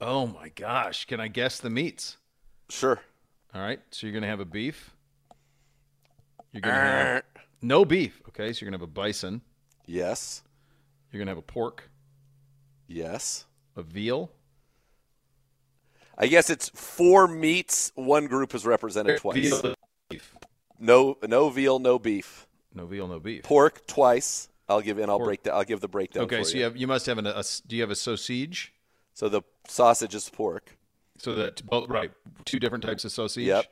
Oh 0.01 0.27
my 0.27 0.49
gosh! 0.49 1.05
Can 1.05 1.19
I 1.19 1.27
guess 1.29 1.59
the 1.59 1.69
meats? 1.69 2.17
Sure. 2.69 2.99
All 3.53 3.61
right. 3.61 3.79
So 3.91 4.05
you're 4.07 4.13
gonna 4.13 4.27
have 4.27 4.39
a 4.39 4.45
beef. 4.45 4.95
You're 6.51 6.61
gonna 6.61 6.75
have 6.75 7.23
no 7.61 7.85
beef. 7.85 8.21
Okay. 8.29 8.51
So 8.53 8.61
you're 8.61 8.71
gonna 8.71 8.81
have 8.81 8.87
a 8.89 8.91
bison. 8.91 9.41
Yes. 9.85 10.43
You're 11.11 11.19
gonna 11.19 11.31
have 11.31 11.37
a 11.37 11.41
pork, 11.43 11.89
Yes. 12.87 13.45
a 13.75 13.83
veal. 13.83 14.31
I 16.17 16.27
guess 16.27 16.49
it's 16.49 16.69
four 16.69 17.27
meats. 17.27 17.91
One 17.95 18.27
group 18.27 18.53
is 18.53 18.65
represented 18.65 19.19
twice. 19.19 19.61
No, 20.79 21.17
no 21.27 21.49
veal, 21.49 21.79
no 21.79 21.97
beef. 21.99 22.47
No 22.73 22.85
veal, 22.85 23.07
no 23.07 23.19
beef. 23.19 23.43
Pork 23.43 23.85
twice. 23.87 24.49
I'll 24.67 24.81
give 24.81 24.97
and 24.97 25.09
I'll 25.09 25.17
Pork. 25.17 25.27
break. 25.27 25.43
The, 25.43 25.53
I'll 25.53 25.63
give 25.63 25.81
the 25.81 25.87
breakdown. 25.87 26.23
Okay. 26.23 26.43
So 26.43 26.57
you 26.57 26.63
have 26.63 26.77
you 26.77 26.87
must 26.87 27.05
have 27.05 27.17
an, 27.17 27.27
a. 27.27 27.43
Do 27.67 27.75
you 27.75 27.81
have 27.81 27.91
a 27.91 27.95
sausage? 27.95 28.73
So 29.13 29.29
the 29.29 29.41
sausage 29.67 30.15
is 30.15 30.29
pork. 30.29 30.75
So 31.17 31.35
that 31.35 31.63
both 31.65 31.89
right, 31.89 32.11
two 32.45 32.59
different 32.59 32.83
types 32.83 33.05
of 33.05 33.11
sausage. 33.11 33.45
Yep. 33.45 33.65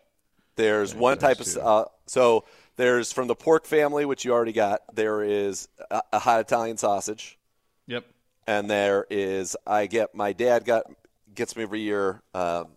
There's 0.56 0.94
one 0.94 1.18
type 1.18 1.40
of 1.40 1.58
uh, 1.58 1.86
so 2.06 2.46
there's 2.76 3.12
from 3.12 3.28
the 3.28 3.36
pork 3.36 3.66
family, 3.66 4.06
which 4.06 4.26
you 4.26 4.32
already 4.34 4.52
got. 4.52 4.82
There 4.94 5.24
is 5.24 5.68
a, 5.90 6.02
a 6.14 6.20
hot 6.20 6.42
Italian 6.42 6.78
sausage, 6.78 7.40
Yep. 7.88 8.06
and 8.48 8.70
there 8.70 9.08
is 9.10 9.56
I 9.66 9.88
get 9.88 10.14
my 10.14 10.34
dad 10.34 10.66
got 10.66 10.84
gets 11.36 11.56
me 11.56 11.64
every 11.64 11.82
year 11.82 12.22
um, 12.34 12.68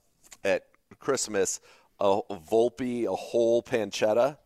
at 0.44 0.64
Christmas 0.98 1.60
a 2.00 2.20
Volpi, 2.50 3.06
a 3.06 3.14
whole 3.14 3.62
pancetta, 3.62 4.36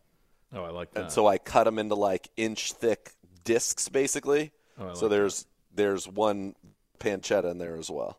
Oh, 0.53 0.63
I 0.65 0.71
like 0.71 0.93
that. 0.93 1.01
and 1.05 1.13
so 1.13 1.27
I 1.27 1.39
cut 1.39 1.65
them 1.65 1.79
into 1.79 1.95
like 1.95 2.29
inch 2.37 2.73
thick 2.73 3.13
discs, 3.45 3.89
basically. 3.89 4.53
Oh, 4.79 4.91
I 4.91 4.95
so 4.95 5.07
like 5.07 5.11
there's 5.11 5.47
there's 5.75 6.07
one 6.09 6.55
pancetta 7.01 7.51
in 7.51 7.59
there 7.59 7.77
as 7.77 7.91
well. 7.91 8.19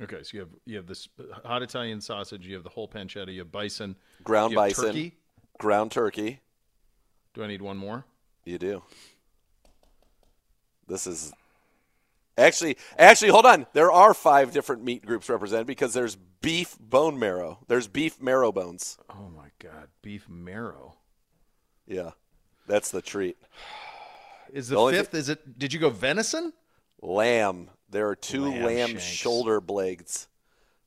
okay, 0.00 0.22
so 0.22 0.30
you 0.34 0.40
have 0.40 0.48
you 0.66 0.76
have 0.76 0.86
this 0.86 1.08
hot 1.44 1.62
Italian 1.62 2.00
sausage. 2.00 2.46
You 2.46 2.54
have 2.54 2.64
the 2.64 2.70
whole 2.70 2.88
pancetta. 2.88 3.32
You 3.32 3.40
have 3.40 3.52
bison. 3.52 3.96
Ground 4.22 4.52
you 4.52 4.56
bison, 4.56 4.84
Turkey. 4.86 5.12
ground 5.58 5.90
turkey. 5.92 6.40
Do 7.34 7.42
I 7.42 7.46
need 7.48 7.62
one 7.62 7.76
more? 7.76 8.04
You 8.44 8.58
do. 8.58 8.82
This 10.86 11.06
is 11.06 11.32
actually 12.38 12.76
actually 12.98 13.30
hold 13.30 13.46
on. 13.46 13.66
There 13.72 13.90
are 13.92 14.14
five 14.14 14.52
different 14.52 14.82
meat 14.84 15.04
groups 15.04 15.28
represented 15.28 15.66
because 15.66 15.94
there's 15.94 16.16
beef 16.16 16.76
bone 16.80 17.18
marrow. 17.18 17.58
There's 17.68 17.86
beef 17.88 18.20
marrow 18.20 18.52
bones. 18.52 18.98
Oh 19.10 19.30
my 19.36 19.48
God, 19.58 19.88
beef 20.02 20.28
marrow. 20.28 20.94
Yeah. 21.86 22.10
That's 22.66 22.90
the 22.90 23.02
treat. 23.02 23.36
Is 24.52 24.68
the, 24.68 24.76
The 24.86 24.92
fifth? 24.92 25.14
Is 25.14 25.28
it? 25.28 25.58
Did 25.58 25.72
you 25.72 25.80
go 25.80 25.90
venison? 25.90 26.52
Lamb. 27.02 27.70
There 27.90 28.08
are 28.08 28.14
two 28.16 28.44
Lamb 28.50 28.62
lamb, 28.64 28.98
shoulder 28.98 29.60
blades. 29.60 30.28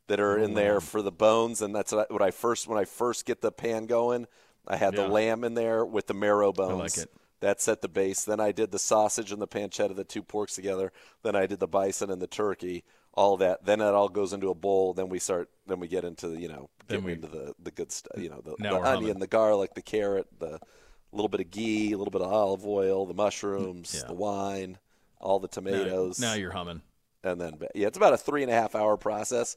that 0.07 0.19
are 0.21 0.37
in 0.37 0.53
there 0.53 0.79
for 0.79 1.01
the 1.01 1.11
bones, 1.11 1.61
and 1.61 1.75
that's 1.75 1.91
what 1.91 2.21
I 2.21 2.31
first 2.31 2.67
when 2.67 2.77
I 2.79 2.85
first 2.85 3.25
get 3.25 3.41
the 3.41 3.51
pan 3.51 3.85
going. 3.85 4.25
I 4.65 4.77
had 4.77 4.93
Yeah. 4.93 5.03
the 5.03 5.07
lamb 5.09 5.43
in 5.43 5.53
there 5.53 5.83
with 5.85 6.07
the 6.07 6.13
marrow 6.13 6.51
bones. 6.53 6.71
I 6.71 6.75
like 6.75 6.97
it. 6.97 7.11
That's 7.39 7.67
at 7.67 7.81
the 7.81 7.88
base. 7.88 8.23
Then 8.23 8.39
I 8.39 8.51
did 8.51 8.71
the 8.71 8.79
sausage 8.79 9.31
and 9.31 9.41
the 9.41 9.47
pancetta, 9.47 9.95
the 9.95 10.03
two 10.03 10.23
porks 10.23 10.55
together. 10.55 10.91
Then 11.23 11.35
I 11.35 11.45
did 11.45 11.59
the 11.59 11.67
bison 11.67 12.09
and 12.09 12.21
the 12.21 12.27
turkey. 12.27 12.83
All 13.13 13.38
that. 13.38 13.65
Then 13.65 13.81
it 13.81 13.85
all 13.85 14.09
goes 14.09 14.33
into 14.33 14.49
a 14.49 14.55
bowl. 14.55 14.93
Then 14.93 15.09
we 15.09 15.19
start. 15.19 15.49
Then 15.65 15.79
we 15.79 15.88
get 15.88 16.03
into 16.03 16.27
the 16.29 16.39
you 16.39 16.47
know 16.47 16.69
get 16.88 17.03
into 17.03 17.27
the 17.27 17.53
the 17.61 17.71
good 17.71 17.91
stuff. 17.91 18.21
You 18.21 18.29
know 18.29 18.41
the, 18.41 18.55
the 18.59 18.69
onion, 18.75 18.83
humming. 18.83 19.19
the 19.19 19.27
garlic, 19.27 19.73
the 19.73 19.81
carrot, 19.81 20.27
the 20.39 20.59
little 21.11 21.29
bit 21.29 21.39
of 21.39 21.49
ghee, 21.49 21.93
a 21.93 21.97
little 21.97 22.11
bit 22.11 22.21
of 22.21 22.31
olive 22.31 22.65
oil, 22.65 23.05
the 23.07 23.13
mushrooms, 23.15 23.95
Yeah. 23.97 24.07
the 24.07 24.13
wine, 24.13 24.77
all 25.19 25.39
the 25.39 25.47
Now, 25.47 25.51
tomatoes 25.51 26.19
now 26.19 26.33
you're 26.33 26.51
humming. 26.51 26.81
and 27.23 27.39
then 27.41 27.57
yeah, 27.73 27.88
it's 27.88 27.97
about 27.97 28.13
a 28.13 28.17
three 28.17 28.43
and 28.43 28.51
a 28.51 28.55
half 28.55 28.75
hour 28.75 28.97
process. 28.97 29.55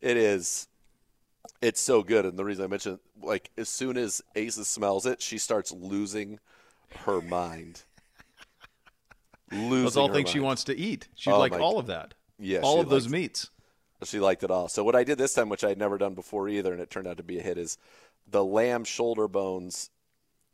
It 0.00 0.16
is, 0.16 0.66
it's 1.62 1.80
so 1.80 2.02
good, 2.02 2.24
and 2.24 2.36
the 2.38 2.44
reason 2.44 2.64
I 2.64 2.66
mentioned 2.68 2.98
like 3.22 3.50
as 3.56 3.68
soon 3.68 3.96
as 3.96 4.20
Aces 4.34 4.66
smells 4.68 5.06
it, 5.06 5.22
she 5.22 5.38
starts 5.38 5.70
losing 5.70 6.40
her 7.04 7.20
mind. 7.20 7.82
Losing 9.52 9.84
Those 9.84 9.96
all 9.96 10.12
things 10.12 10.30
she 10.30 10.40
wants 10.40 10.64
to 10.64 10.76
eat. 10.76 11.08
She'd 11.14 11.30
Oh 11.30 11.38
like 11.38 11.52
all 11.52 11.78
of 11.78 11.86
that. 11.86 12.14
Yeah, 12.38 12.60
all 12.60 12.80
of 12.80 12.88
those 12.88 13.08
meats. 13.08 13.50
She 14.04 14.20
liked 14.20 14.42
it 14.42 14.50
all. 14.50 14.68
So 14.68 14.84
what 14.84 14.94
I 14.94 15.04
did 15.04 15.18
this 15.18 15.32
time, 15.32 15.48
which 15.48 15.64
I 15.64 15.70
had 15.70 15.78
never 15.78 15.96
done 15.96 16.14
before 16.14 16.48
either, 16.48 16.72
and 16.72 16.82
it 16.82 16.90
turned 16.90 17.06
out 17.06 17.16
to 17.16 17.22
be 17.22 17.38
a 17.38 17.42
hit, 17.42 17.56
is 17.56 17.78
the 18.28 18.44
lamb 18.44 18.84
shoulder 18.84 19.28
bones 19.28 19.90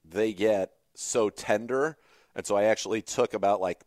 they 0.04 0.32
get 0.32 0.72
so 0.94 1.30
tender, 1.30 1.96
and 2.34 2.46
so 2.46 2.56
I 2.56 2.64
actually 2.64 3.02
took 3.02 3.34
about 3.34 3.60
like 3.60 3.80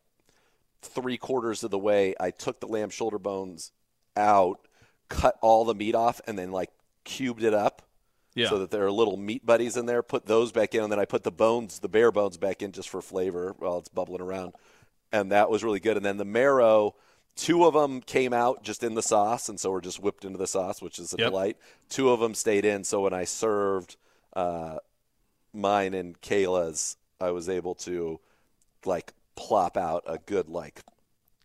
three 0.81 1.17
quarters 1.17 1.63
of 1.63 1.71
the 1.71 1.79
way. 1.79 2.15
I 2.19 2.31
took 2.31 2.59
the 2.59 2.67
lamb 2.67 2.89
shoulder 2.89 3.19
bones 3.19 3.71
out, 4.17 4.67
cut 5.07 5.37
all 5.41 5.65
the 5.65 5.75
meat 5.75 5.95
off, 5.95 6.19
and 6.27 6.37
then 6.37 6.51
like 6.51 6.71
cubed 7.03 7.43
it 7.43 7.53
up. 7.53 7.83
Yeah. 8.35 8.49
So 8.49 8.59
that 8.59 8.69
there 8.71 8.85
are 8.85 8.91
little 8.91 9.15
meat 9.17 9.45
buddies 9.45 9.77
in 9.77 9.85
there. 9.85 10.03
Put 10.03 10.25
those 10.25 10.51
back 10.51 10.75
in, 10.75 10.83
and 10.83 10.91
then 10.91 10.99
I 10.99 11.05
put 11.05 11.23
the 11.23 11.31
bones, 11.31 11.79
the 11.79 11.87
bare 11.89 12.11
bones, 12.11 12.37
back 12.37 12.61
in 12.61 12.71
just 12.73 12.89
for 12.89 13.01
flavor 13.01 13.55
while 13.59 13.77
it's 13.77 13.87
bubbling 13.89 14.21
around, 14.21 14.53
and 15.11 15.31
that 15.31 15.49
was 15.49 15.63
really 15.63 15.79
good. 15.79 15.95
And 15.95 16.05
then 16.05 16.17
the 16.17 16.25
marrow, 16.25 16.95
two 17.37 17.63
of 17.65 17.73
them 17.73 18.01
came 18.01 18.33
out 18.33 18.61
just 18.61 18.83
in 18.83 18.93
the 18.93 19.01
sauce, 19.01 19.47
and 19.47 19.57
so 19.59 19.71
were 19.71 19.79
just 19.81 20.01
whipped 20.01 20.25
into 20.25 20.37
the 20.37 20.47
sauce, 20.47 20.81
which 20.81 20.99
is 20.99 21.13
a 21.13 21.17
Yep. 21.17 21.29
delight. 21.31 21.57
Two 21.89 22.09
of 22.09 22.19
them 22.19 22.33
stayed 22.35 22.65
in, 22.65 22.83
so 22.83 23.01
when 23.01 23.13
I 23.13 23.23
served 23.23 23.95
uh, 24.35 24.79
mine 25.53 25.93
and 25.93 26.19
Kayla's, 26.19 26.97
I 27.21 27.31
was 27.31 27.47
able 27.47 27.73
to 27.75 28.19
like 28.85 29.13
plop 29.35 29.77
out 29.77 30.03
a 30.05 30.17
good 30.17 30.49
like 30.49 30.81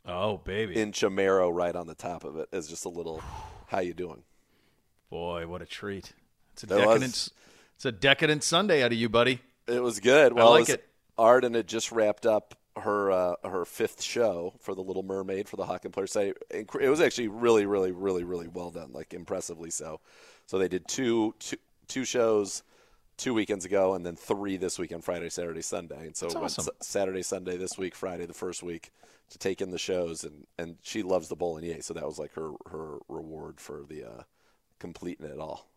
Oh, 0.05 0.39
baby. 0.39 0.75
inch 0.75 1.05
of 1.05 1.13
marrow 1.13 1.49
right 1.51 1.77
on 1.77 1.87
the 1.87 1.95
top 1.95 2.25
of 2.25 2.37
it 2.37 2.49
as 2.53 2.67
just 2.69 2.85
a 2.85 2.89
little. 2.89 3.23
How 3.69 3.79
you 3.79 3.95
doing? 3.95 4.25
Boy, 5.09 5.47
what 5.47 5.63
a 5.63 5.67
treat. 5.67 6.13
It's 6.63 6.73
a 6.73 6.75
That 6.75 6.87
was- 6.87 6.87
decadent 7.01 7.29
it's 7.77 7.85
a 7.87 7.93
decadent 7.93 8.45
Sunday 8.45 8.83
out 8.83 8.93
of 8.93 8.99
you, 8.99 9.09
buddy. 9.09 9.41
It 9.67 9.83
was 9.83 10.01
good. 10.01 10.35
Well, 10.35 10.51
like 10.51 10.61
was- 10.61 10.69
it. 10.71 10.87
Arden 11.17 11.55
had 11.55 11.67
just 11.67 11.91
wrapped 11.93 12.27
up 12.27 12.55
her 12.77 13.11
uh, 13.11 13.35
her 13.45 13.65
fifth 13.65 14.03
show 14.03 14.55
for 14.61 14.75
the 14.75 14.83
Little 14.83 15.03
Mermaid 15.03 15.49
for 15.49 15.57
the 15.57 15.65
Hawken 15.65 15.93
Player 15.93 16.07
site. 16.07 16.37
It 16.51 16.89
was 16.89 17.01
actually 17.01 17.29
really, 17.29 17.67
really, 17.67 17.91
really, 17.93 18.25
really 18.25 18.49
well 18.49 18.71
done, 18.71 18.93
like 18.93 19.13
impressively 19.15 19.71
so. 19.71 20.01
So 20.47 20.59
they 20.59 20.69
did 20.69 20.87
two 20.89 21.35
two 21.39 21.57
two 21.89 22.05
shows 22.05 22.63
two 23.17 23.35
weekends 23.35 23.65
ago, 23.65 23.95
and 23.95 24.05
then 24.07 24.17
three 24.17 24.57
this 24.57 24.79
weekend, 24.79 25.05
Friday, 25.05 25.29
Saturday, 25.31 25.63
Sunday. 25.63 26.07
And 26.07 26.17
so 26.17 26.27
That's 26.27 26.35
it 26.35 26.39
went 26.39 26.59
awesome. 26.59 26.75
S- 26.81 26.87
Saturday, 26.87 27.23
Sunday 27.23 27.57
this 27.57 27.77
week, 27.79 27.95
Friday 27.95 28.25
the 28.27 28.33
first 28.35 28.63
week 28.63 28.91
to 29.31 29.39
take 29.39 29.61
in 29.63 29.71
the 29.71 29.79
shows, 29.79 30.25
and 30.25 30.47
and 30.59 30.77
she 30.83 31.03
loves 31.03 31.29
the 31.29 31.37
bolognese, 31.37 31.81
so 31.83 31.95
that 31.95 32.05
was 32.07 32.19
like 32.19 32.33
her 32.35 32.53
her 32.71 32.99
reward 33.09 33.61
for 33.61 33.85
the 33.89 34.05
uh, 34.05 34.23
completing 34.79 35.27
it 35.27 35.39
all. 35.39 35.70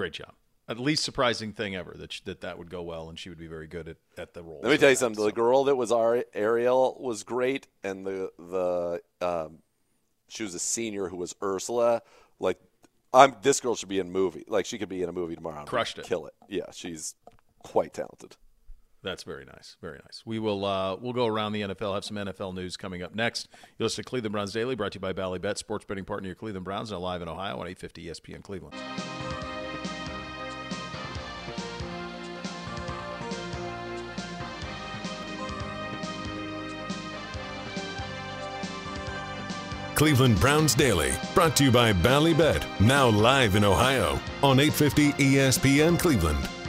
Great 0.00 0.14
job. 0.14 0.32
At 0.66 0.78
least 0.78 1.02
surprising 1.02 1.52
thing 1.52 1.74
ever 1.74 1.94
that 1.98 2.12
sh- 2.12 2.20
that 2.20 2.40
that 2.40 2.56
would 2.56 2.70
go 2.70 2.80
well 2.82 3.10
and 3.10 3.18
she 3.18 3.28
would 3.28 3.38
be 3.38 3.48
very 3.48 3.66
good 3.66 3.86
at, 3.88 3.96
at 4.16 4.34
the 4.34 4.42
role. 4.42 4.60
Let 4.62 4.70
me 4.70 4.78
tell 4.78 4.88
you 4.88 4.96
something. 4.96 5.22
The 5.22 5.32
girl 5.32 5.64
that 5.64 5.76
was 5.76 5.92
our 5.92 6.24
Ariel 6.32 6.96
was 7.00 7.22
great, 7.22 7.66
and 7.82 8.06
the 8.06 8.30
the 8.38 9.02
um, 9.20 9.58
she 10.28 10.42
was 10.42 10.54
a 10.54 10.58
senior 10.58 11.08
who 11.08 11.16
was 11.16 11.34
Ursula. 11.42 12.00
Like, 12.38 12.58
I'm 13.12 13.36
this 13.42 13.60
girl 13.60 13.74
should 13.74 13.90
be 13.90 13.98
in 13.98 14.06
a 14.06 14.10
movie. 14.10 14.44
Like, 14.48 14.64
she 14.64 14.78
could 14.78 14.88
be 14.88 15.02
in 15.02 15.08
a 15.08 15.12
movie 15.12 15.34
tomorrow. 15.34 15.64
Crushed 15.64 15.98
it. 15.98 16.06
Kill 16.06 16.26
it. 16.26 16.34
Yeah, 16.48 16.70
she's 16.72 17.14
quite 17.62 17.92
talented. 17.92 18.36
That's 19.02 19.22
very 19.22 19.44
nice. 19.44 19.76
Very 19.80 19.98
nice. 20.04 20.22
We 20.24 20.38
will 20.38 20.64
uh, 20.64 20.96
we'll 20.96 21.12
go 21.12 21.26
around 21.26 21.52
the 21.52 21.62
NFL, 21.62 21.94
have 21.94 22.04
some 22.04 22.16
NFL 22.16 22.54
news 22.54 22.76
coming 22.76 23.02
up 23.02 23.14
next. 23.14 23.48
You 23.78 23.84
listen 23.84 24.04
to 24.04 24.08
Cleveland 24.08 24.32
Browns 24.32 24.52
Daily, 24.52 24.76
brought 24.76 24.92
to 24.92 24.96
you 24.96 25.00
by 25.00 25.12
Ballybet, 25.12 25.58
sports 25.58 25.84
betting 25.84 26.04
partner 26.04 26.26
of 26.26 26.28
your 26.28 26.34
Cleveland 26.36 26.64
Browns, 26.64 26.90
now 26.90 26.98
live 26.98 27.22
in 27.22 27.28
Ohio 27.28 27.54
on 27.54 27.66
850 27.66 28.06
ESPN 28.06 28.42
Cleveland. 28.42 28.76
Cleveland 40.00 40.40
Browns 40.40 40.74
Daily, 40.74 41.12
brought 41.34 41.54
to 41.56 41.64
you 41.64 41.70
by 41.70 41.92
Ballybet, 41.92 42.64
now 42.80 43.08
live 43.08 43.54
in 43.54 43.64
Ohio 43.64 44.18
on 44.42 44.58
850 44.58 45.12
ESPN 45.12 45.98
Cleveland. 45.98 46.59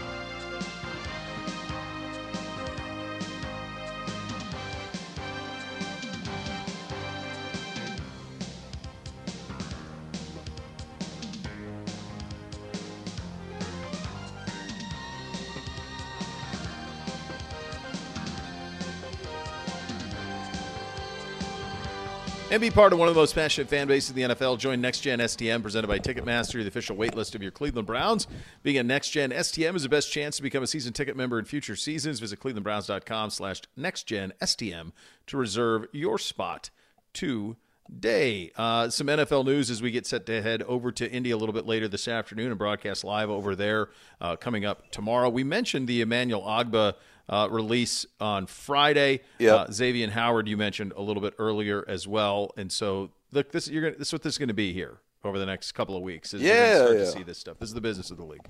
And 22.52 22.60
be 22.60 22.70
part 22.70 22.92
of 22.92 23.00
one 23.00 23.08
of 23.08 23.16
the 23.16 23.22
most 23.22 23.34
passionate 23.34 23.70
fan 23.70 23.88
bases 23.88 24.10
in 24.10 24.16
the 24.18 24.36
NFL. 24.36 24.60
Join 24.60 24.82
Next 24.82 25.00
Gen 25.00 25.20
STM, 25.20 25.64
presented 25.64 25.88
by 25.88 26.00
Ticketmaster, 26.00 26.62
the 26.62 26.68
official 26.68 26.98
waitlist 26.98 27.34
of 27.34 27.42
your 27.42 27.50
Cleveland 27.50 27.88
Browns. 27.88 28.28
Being 28.62 28.78
a 28.78 28.84
Next 28.84 29.12
Gen 29.12 29.30
STM 29.30 29.74
is 29.74 29.84
the 29.84 29.90
best 29.90 30.12
chance 30.12 30.36
to 30.36 30.44
become 30.44 30.62
a 30.62 30.68
season 30.68 30.92
ticket 30.92 31.16
member 31.16 31.40
in 31.40 31.46
future 31.46 31.78
seasons. 31.78 32.20
Visit 32.20 32.42
clevelandbrowns.com 32.42 33.30
slash 33.30 33.62
nextgen 33.80 34.34
STM 34.42 34.92
to 35.28 35.38
reserve 35.38 35.86
your 35.94 36.18
spot 36.18 36.72
today. 37.14 38.52
Uh, 38.58 38.90
some 38.90 39.08
NFL 39.08 39.46
news 39.46 39.70
as 39.70 39.82
we 39.82 39.90
get 39.90 40.06
set 40.06 40.26
to 40.26 40.42
head 40.42 40.62
over 40.64 40.92
to 40.92 41.10
India 41.10 41.34
a 41.34 41.38
little 41.38 41.54
bit 41.54 41.66
later 41.66 41.88
this 41.88 42.10
afternoon 42.10 42.50
and 42.50 42.58
broadcast 42.58 43.06
live 43.06 43.30
over 43.30 43.56
there 43.56 43.88
uh, 44.20 44.36
coming 44.36 44.66
up 44.66 44.92
tomorrow. 44.92 45.30
We 45.30 45.46
mentioned 45.46 45.88
the 45.88 46.02
Emmanuel 46.02 46.42
Ogbah 46.42 46.96
uh, 47.32 47.48
release 47.50 48.06
on 48.20 48.46
Friday. 48.46 49.22
Yep. 49.40 49.56
Uh, 49.56 49.72
Xavier 49.72 50.10
Howard, 50.12 50.48
you 50.48 50.58
mentioned 50.58 50.94
a 50.96 51.02
little 51.02 51.22
bit 51.22 51.34
earlier 51.40 51.84
as 51.88 52.08
well, 52.08 52.52
and 52.58 52.72
so 52.72 53.10
look, 53.32 53.52
this 53.52 53.68
you're 53.68 53.82
gonna, 53.82 53.98
this 53.98 54.10
is 54.10 54.14
what 54.14 54.22
this 54.22 54.34
is 54.34 54.38
going 54.38 54.50
to 54.50 54.54
be 54.54 54.74
here 54.74 55.00
over 55.24 55.40
the 55.40 55.46
next 55.46 55.72
couple 55.72 55.96
of 55.96 56.04
weeks. 56.04 56.34
Is 56.34 56.42
Yeah, 56.42 56.76
start 56.76 56.92
yeah. 56.92 56.98
to 57.00 57.12
see 57.12 57.24
this 57.24 57.38
stuff. 57.38 57.58
This 57.60 57.70
is 57.70 57.76
the 57.76 57.82
business 57.82 58.12
of 58.12 58.18
the 58.18 58.26
league. 58.26 58.46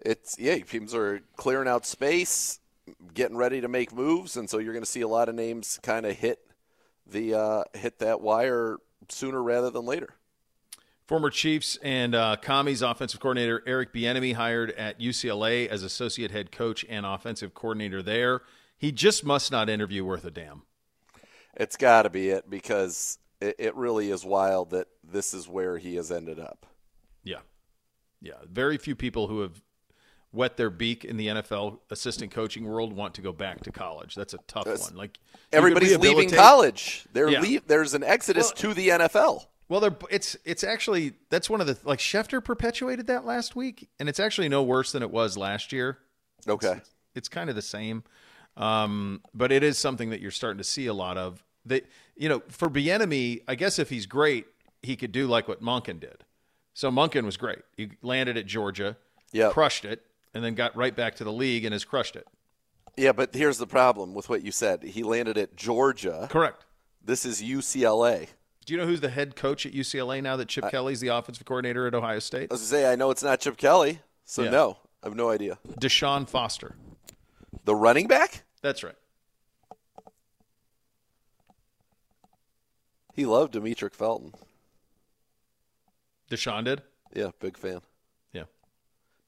It's 0.00 0.38
yeah, 0.38 0.58
teams 0.58 0.94
are 0.94 1.20
clearing 1.36 1.68
out 1.68 1.86
space, 1.86 2.60
getting 3.14 3.36
ready 3.36 3.60
to 3.60 3.68
make 3.68 3.92
moves, 3.92 4.36
and 4.36 4.48
so 4.48 4.58
you're 4.58 4.72
going 4.72 4.84
to 4.84 4.90
see 4.90 5.02
a 5.02 5.08
lot 5.08 5.28
of 5.28 5.34
names 5.34 5.78
kind 5.82 6.06
of 6.06 6.16
hit 6.16 6.40
the 7.06 7.34
uh, 7.34 7.64
hit 7.74 7.98
that 8.00 8.20
wire 8.20 8.78
sooner 9.08 9.42
rather 9.42 9.70
than 9.70 9.84
later. 9.84 10.14
Former 11.06 11.30
Chiefs 11.30 11.78
and 11.82 12.14
uh, 12.16 12.36
Commies 12.42 12.82
offensive 12.82 13.20
coordinator 13.20 13.62
Eric 13.66 13.92
Bieniemy 13.92 14.34
hired 14.34 14.72
at 14.72 14.98
UCLA 14.98 15.68
as 15.68 15.84
associate 15.84 16.32
head 16.32 16.50
coach 16.50 16.84
and 16.88 17.06
offensive 17.06 17.54
coordinator 17.54 18.02
there. 18.02 18.42
He 18.76 18.90
just 18.90 19.24
must 19.24 19.52
not 19.52 19.70
interview 19.70 20.04
worth 20.04 20.24
a 20.24 20.30
damn. 20.32 20.62
It's 21.54 21.76
got 21.76 22.02
to 22.02 22.10
be 22.10 22.30
it 22.30 22.50
because 22.50 23.18
it, 23.40 23.54
it 23.58 23.74
really 23.76 24.10
is 24.10 24.24
wild 24.24 24.70
that 24.70 24.88
this 25.04 25.32
is 25.32 25.48
where 25.48 25.78
he 25.78 25.94
has 25.94 26.10
ended 26.10 26.40
up. 26.40 26.66
Yeah. 27.22 27.40
Yeah. 28.20 28.34
Very 28.50 28.76
few 28.76 28.96
people 28.96 29.28
who 29.28 29.42
have 29.42 29.62
wet 30.32 30.56
their 30.56 30.70
beak 30.70 31.04
in 31.04 31.16
the 31.16 31.28
NFL 31.28 31.78
assistant 31.90 32.32
coaching 32.32 32.64
world 32.66 32.92
want 32.92 33.14
to 33.14 33.22
go 33.22 33.32
back 33.32 33.62
to 33.62 33.70
college. 33.70 34.16
That's 34.16 34.34
a 34.34 34.38
tough 34.48 34.64
That's- 34.64 34.90
one. 34.90 34.96
Like 34.96 35.18
Everybody's 35.52 35.96
leaving 35.98 36.30
college. 36.30 37.06
They're 37.12 37.30
Yeah. 37.30 37.40
leave, 37.40 37.66
there's 37.68 37.94
an 37.94 38.02
exodus 38.02 38.46
Well- 38.48 38.54
to 38.56 38.74
the 38.74 38.88
NFL. 38.88 39.46
Well, 39.68 39.80
they're, 39.80 39.96
it's 40.10 40.36
it's 40.44 40.62
actually 40.62 41.14
that's 41.30 41.50
one 41.50 41.60
of 41.60 41.66
the 41.66 41.76
like 41.84 41.98
Schefter 41.98 42.42
perpetuated 42.42 43.08
that 43.08 43.24
last 43.24 43.56
week, 43.56 43.88
and 43.98 44.08
it's 44.08 44.20
actually 44.20 44.48
no 44.48 44.62
worse 44.62 44.92
than 44.92 45.02
it 45.02 45.10
was 45.10 45.36
last 45.36 45.72
year. 45.72 45.98
Okay. 46.46 46.72
It's, 46.72 46.90
it's 47.16 47.28
kind 47.28 47.50
of 47.50 47.56
the 47.56 47.62
same, 47.62 48.04
um, 48.56 49.22
but 49.34 49.50
it 49.50 49.62
is 49.62 49.78
something 49.78 50.10
that 50.10 50.20
you're 50.20 50.30
starting 50.30 50.58
to 50.58 50.64
see 50.64 50.86
a 50.86 50.94
lot 50.94 51.18
of. 51.18 51.42
That 51.64 51.84
you 52.16 52.28
know, 52.28 52.42
for 52.48 52.68
Bieniemy, 52.68 53.42
I 53.48 53.56
guess 53.56 53.78
if 53.80 53.90
he's 53.90 54.06
great, 54.06 54.46
he 54.82 54.94
could 54.94 55.10
do 55.12 55.26
like 55.26 55.48
what 55.48 55.60
Monken 55.60 55.98
did. 55.98 56.22
So 56.74 56.90
Monken 56.90 57.24
was 57.24 57.36
great. 57.36 57.60
He 57.76 57.90
landed 58.02 58.36
at 58.36 58.46
Georgia, 58.46 58.96
Yep. 59.32 59.52
crushed 59.52 59.84
it, 59.84 60.04
and 60.32 60.44
then 60.44 60.54
got 60.54 60.76
right 60.76 60.94
back 60.94 61.16
to 61.16 61.24
the 61.24 61.32
league 61.32 61.64
and 61.64 61.72
has 61.72 61.84
crushed 61.84 62.14
it. 62.14 62.28
Yeah, 62.96 63.12
but 63.12 63.34
here's 63.34 63.58
the 63.58 63.66
problem 63.66 64.14
with 64.14 64.28
what 64.28 64.42
you 64.44 64.52
said. 64.52 64.82
He 64.82 65.02
landed 65.02 65.36
at 65.36 65.56
Georgia. 65.56 66.28
Correct. 66.30 66.64
This 67.04 67.24
is 67.26 67.42
UCLA. 67.42 68.28
Do 68.66 68.74
you 68.74 68.78
know 68.80 68.86
who's 68.86 69.00
the 69.00 69.08
head 69.10 69.36
coach 69.36 69.64
at 69.64 69.72
UCLA 69.72 70.20
now 70.22 70.36
that 70.36 70.48
Chip 70.48 70.68
Kelly's 70.70 71.00
the 71.00 71.08
offensive 71.08 71.46
coordinator 71.46 71.86
at 71.86 71.94
Ohio 71.94 72.18
State? 72.18 72.50
I 72.50 72.54
was 72.54 72.62
say 72.62 72.90
I 72.92 72.96
know 72.96 73.10
it's 73.10 73.22
not 73.22 73.40
Chip 73.40 73.56
Kelly, 73.56 74.00
so 74.24 74.42
Yeah. 74.42 74.50
no, 74.50 74.78
I 75.02 75.06
have 75.06 75.14
no 75.16 75.30
idea. 75.30 75.58
Deshaun 75.80 76.28
Foster. 76.28 76.74
The 77.64 77.74
running 77.76 78.08
back? 78.08 78.42
That's 78.62 78.82
right. 78.82 78.96
He 83.14 83.24
loved 83.24 83.54
Demetric 83.54 83.94
Felton. 83.94 84.32
Deshaun 86.30 86.64
did? 86.64 86.82
Yeah, 87.14 87.30
big 87.40 87.56
fan. 87.56 87.80
Yeah. 88.32 88.44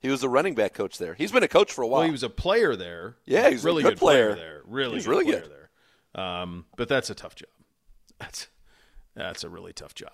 He 0.01 0.09
was 0.09 0.22
a 0.22 0.28
running 0.28 0.55
back 0.55 0.74
coach 0.74 0.99
there. 0.99 1.14
He's 1.14 1.32
been 1.32 1.43
a 1.45 1.49
coach 1.49 1.72
for 1.72 1.82
a 1.82 1.86
while. 1.86 2.01
Well, 2.01 2.07
he 2.07 2.12
was 2.12 2.22
a 2.24 2.28
player 2.28 2.76
there. 2.76 3.16
Yeah, 3.24 3.49
he's 3.51 3.64
a 3.64 3.66
really 3.66 3.82
good 3.84 3.99
player. 3.99 4.34
player. 4.34 4.45
there. 4.45 4.62
Really, 4.66 4.95
He's 4.95 5.05
good 5.07 5.11
really 5.11 5.24
player 5.26 5.41
good. 5.43 5.51
there. 6.14 6.22
Um, 6.24 6.66
but 6.76 6.89
that's 6.89 7.09
a 7.09 7.14
tough 7.14 7.34
job. 7.36 7.49
That's 8.18 8.49
that's 9.25 9.45
a 9.45 9.49
really 9.49 9.73
tough 9.73 9.95
job. 9.95 10.12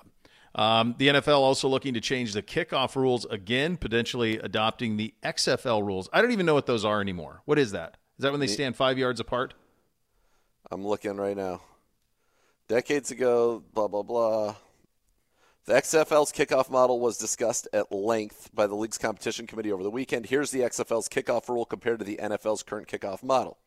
Um, 0.54 0.94
the 0.98 1.08
NFL 1.08 1.38
also 1.38 1.68
looking 1.68 1.94
to 1.94 2.00
change 2.00 2.32
the 2.32 2.42
kickoff 2.42 2.94
rules 2.94 3.24
again, 3.24 3.76
potentially 3.76 4.38
adopting 4.38 4.96
the 4.96 5.12
XFL 5.24 5.84
rules. 5.84 6.08
I 6.12 6.22
don't 6.22 6.30
even 6.30 6.46
know 6.46 6.54
what 6.54 6.66
those 6.66 6.84
are 6.84 7.00
anymore. 7.00 7.42
What 7.44 7.58
is 7.58 7.72
that? 7.72 7.96
Is 8.18 8.22
that 8.22 8.30
when 8.30 8.40
they 8.40 8.46
stand 8.46 8.76
five 8.76 8.96
yards 8.96 9.18
apart? 9.18 9.54
I'm 10.70 10.86
looking 10.86 11.16
right 11.16 11.36
now. 11.36 11.60
Decades 12.68 13.10
ago, 13.10 13.62
blah 13.74 13.88
blah 13.88 14.02
blah. 14.02 14.54
The 15.66 15.74
XFL's 15.74 16.30
kickoff 16.30 16.70
model 16.70 17.00
was 17.00 17.16
discussed 17.16 17.68
at 17.72 17.90
length 17.90 18.50
by 18.54 18.66
the 18.66 18.74
league's 18.74 18.98
competition 18.98 19.46
committee 19.46 19.72
over 19.72 19.82
the 19.82 19.90
weekend. 19.90 20.26
Here's 20.26 20.50
the 20.50 20.60
XFL's 20.60 21.08
kickoff 21.08 21.48
rule 21.48 21.64
compared 21.64 21.98
to 22.00 22.04
the 22.04 22.18
NFL's 22.22 22.62
current 22.62 22.86
kickoff 22.86 23.22
model. 23.22 23.58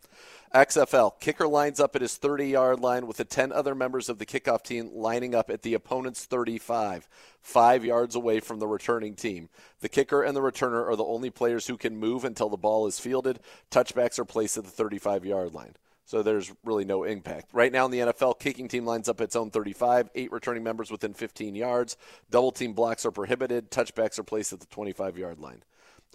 XFL 0.53 1.19
kicker 1.19 1.47
lines 1.47 1.79
up 1.79 1.95
at 1.95 2.01
his 2.01 2.15
30 2.17 2.47
yard 2.47 2.79
line 2.79 3.05
with 3.05 3.17
the 3.17 3.25
10 3.25 3.51
other 3.51 3.75
members 3.75 4.09
of 4.09 4.17
the 4.17 4.25
kickoff 4.25 4.63
team 4.63 4.89
lining 4.93 5.35
up 5.35 5.49
at 5.49 5.61
the 5.61 5.73
opponent's 5.73 6.25
35, 6.25 7.09
five 7.41 7.83
yards 7.83 8.15
away 8.15 8.39
from 8.39 8.59
the 8.59 8.67
returning 8.67 9.15
team. 9.15 9.49
The 9.81 9.89
kicker 9.89 10.23
and 10.23 10.35
the 10.35 10.41
returner 10.41 10.87
are 10.87 10.95
the 10.95 11.03
only 11.03 11.29
players 11.29 11.67
who 11.67 11.77
can 11.77 11.97
move 11.97 12.23
until 12.23 12.49
the 12.49 12.57
ball 12.57 12.87
is 12.87 12.99
fielded. 12.99 13.39
Touchbacks 13.69 14.17
are 14.19 14.25
placed 14.25 14.57
at 14.57 14.63
the 14.63 14.69
35 14.69 15.25
yard 15.25 15.53
line. 15.53 15.75
So 16.05 16.23
there's 16.23 16.53
really 16.63 16.85
no 16.85 17.03
impact. 17.03 17.49
Right 17.51 17.71
now 17.71 17.83
in 17.83 17.91
the 17.91 17.99
NFL, 17.99 18.39
kicking 18.39 18.69
team 18.69 18.85
lines 18.85 19.09
up 19.09 19.19
its 19.19 19.35
own 19.35 19.51
35, 19.51 20.09
eight 20.15 20.31
returning 20.31 20.63
members 20.63 20.89
within 20.89 21.13
15 21.13 21.53
yards. 21.53 21.97
Double 22.31 22.53
team 22.53 22.71
blocks 22.71 23.05
are 23.05 23.11
prohibited. 23.11 23.69
Touchbacks 23.69 24.17
are 24.17 24.23
placed 24.23 24.53
at 24.53 24.61
the 24.61 24.67
25 24.67 25.17
yard 25.17 25.39
line. 25.39 25.63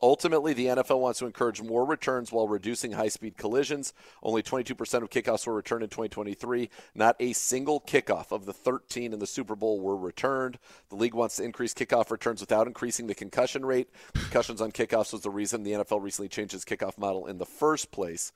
Ultimately, 0.01 0.53
the 0.53 0.66
NFL 0.66 0.99
wants 0.99 1.20
to 1.20 1.26
encourage 1.26 1.62
more 1.62 1.84
returns 1.84 2.32
while 2.32 2.49
reducing 2.49 2.93
high 2.93 3.09
speed 3.09 3.36
collisions. 3.36 3.93
Only 4.22 4.43
22% 4.43 4.70
of 5.03 5.11
kickoffs 5.11 5.47
were 5.47 5.55
returned 5.55 5.84
in 5.84 5.90
2023. 5.90 6.70
Not 6.95 7.14
a 7.20 7.32
single 7.32 7.80
kickoff 7.80 8.32
of 8.32 8.45
the 8.45 8.53
13 8.53 9.12
in 9.12 9.20
the 9.20 9.28
Super 9.28 9.55
Bowl 9.55 9.80
were 9.80 9.97
returned. 9.97 10.59
The 10.88 10.97
league 10.97 11.14
wants 11.14 11.36
to 11.36 11.45
increase 11.45 11.72
kickoff 11.72 12.11
returns 12.11 12.40
without 12.40 12.66
increasing 12.66 13.07
the 13.07 13.14
concussion 13.14 13.64
rate. 13.64 13.90
Concussions 14.14 14.61
on 14.61 14.72
kickoffs 14.72 15.12
was 15.12 15.22
the 15.22 15.30
reason 15.30 15.62
the 15.62 15.72
NFL 15.72 16.03
recently 16.03 16.28
changed 16.28 16.55
its 16.55 16.64
kickoff 16.64 16.99
model 16.99 17.26
in 17.26 17.38
the 17.38 17.47
first 17.47 17.93
place. 17.93 18.32